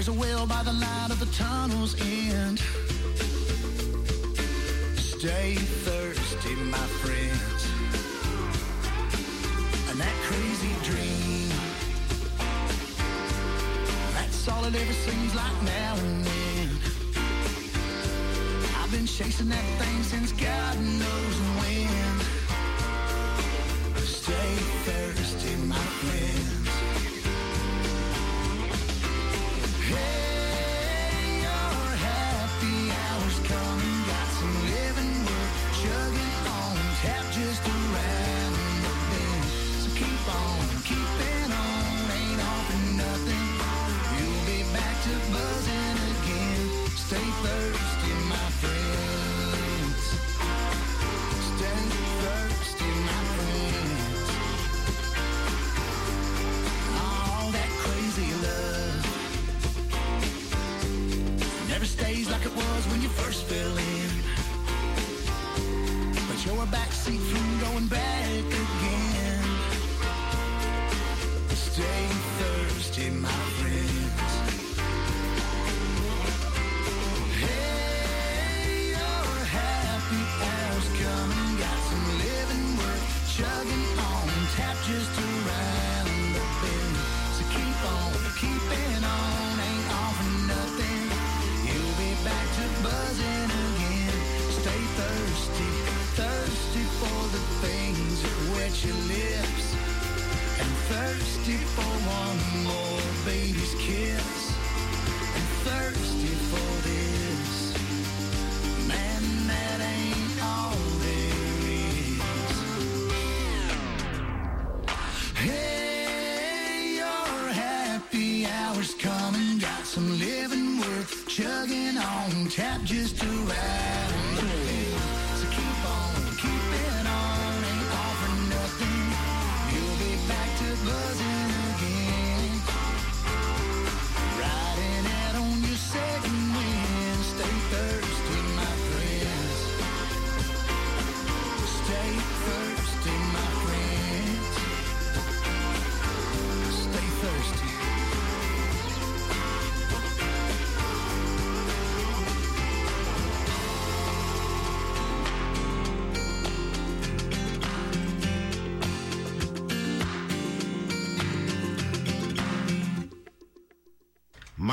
There's 0.00 0.16
a 0.16 0.18
well 0.18 0.46
by 0.46 0.62
the 0.62 0.72
light 0.72 1.08
of 1.10 1.20
the 1.20 1.26
tunnel's 1.26 1.94
end. 2.00 2.58
Stay 4.96 5.56
thirsty, 5.56 6.54
my 6.54 6.86
friends. 7.02 7.60
And 9.90 10.00
that 10.00 10.16
crazy 10.24 10.72
dream, 10.88 11.50
that's 14.14 14.48
all 14.48 14.64
it 14.64 14.74
ever 14.74 14.92
seems 14.94 15.34
like 15.34 15.62
now 15.64 15.94
and 15.98 16.24
then. 16.24 16.68
I've 18.78 18.90
been 18.90 19.04
chasing 19.04 19.50
that 19.50 19.64
thing 19.80 20.02
since 20.02 20.32
God 20.32 20.80
knows 20.80 21.29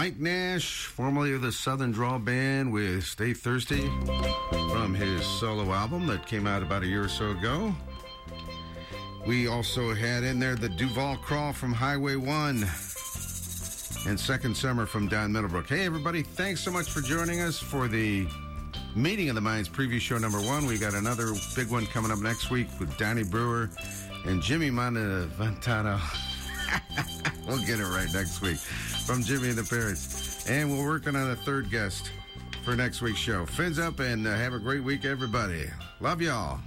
Mike 0.08 0.20
Nash, 0.22 0.86
formerly 0.86 1.34
of 1.34 1.42
the 1.42 1.52
Southern 1.52 1.92
Draw 1.92 2.20
Band 2.20 2.72
with 2.72 3.04
Stay 3.04 3.34
Thirsty 3.34 3.90
from 4.72 4.94
his 4.94 5.26
solo 5.26 5.74
album 5.74 6.08
that 6.08 6.26
came 6.26 6.48
out 6.48 6.64
about 6.64 6.84
a 6.84 6.86
year 6.86 7.04
or 7.04 7.10
so 7.10 7.32
ago. 7.32 7.76
We 9.26 9.50
also 9.50 9.94
had 9.94 10.24
in 10.24 10.40
there 10.40 10.56
the 10.56 10.70
Duval 10.70 11.18
Crawl 11.18 11.52
from 11.52 11.74
Highway 11.74 12.16
1 12.16 12.66
and 14.08 14.18
Second 14.18 14.56
Summer 14.56 14.86
from 14.86 15.10
Don 15.10 15.34
Middlebrook. 15.34 15.68
Hey, 15.68 15.86
everybody, 15.86 16.24
thanks 16.24 16.62
so 16.62 16.72
much 16.72 16.90
for 16.90 17.02
joining 17.02 17.42
us 17.42 17.60
for 17.60 17.90
the 17.90 18.26
Meeting 18.96 19.28
of 19.28 19.36
the 19.36 19.42
Minds 19.42 19.68
preview 19.68 20.00
show 20.00 20.18
number 20.18 20.40
one. 20.40 20.66
We 20.68 20.78
got 20.78 20.94
another 20.94 21.34
big 21.54 21.68
one 21.68 21.86
coming 21.86 22.12
up 22.12 22.20
next 22.20 22.50
week 22.50 22.70
with 22.80 22.98
Donnie 22.98 23.26
Brewer 23.26 23.70
and 24.26 24.42
Jimmy 24.42 24.72
Montavantano. 24.72 26.00
we'll 27.46 27.66
get 27.66 27.82
it 27.82 27.88
right 27.88 28.08
next 28.14 28.42
week 28.42 28.58
from 29.08 29.24
Jimmy 29.24 29.48
and 29.48 29.58
the 29.58 29.64
Parrots. 29.64 30.46
And 30.50 30.70
we're 30.70 30.86
working 30.86 31.16
on 31.16 31.32
a 31.32 31.36
third 31.36 31.72
guest 31.72 32.12
for 32.66 32.76
next 32.76 33.02
week's 33.02 33.20
show. 33.20 33.46
Fins 33.46 33.80
up 33.80 34.02
and 34.02 34.28
uh, 34.28 34.36
have 34.36 34.54
a 34.54 34.60
great 34.60 34.84
week, 34.84 35.06
everybody. 35.06 35.64
Love 36.02 36.22
y'all. 36.22 36.60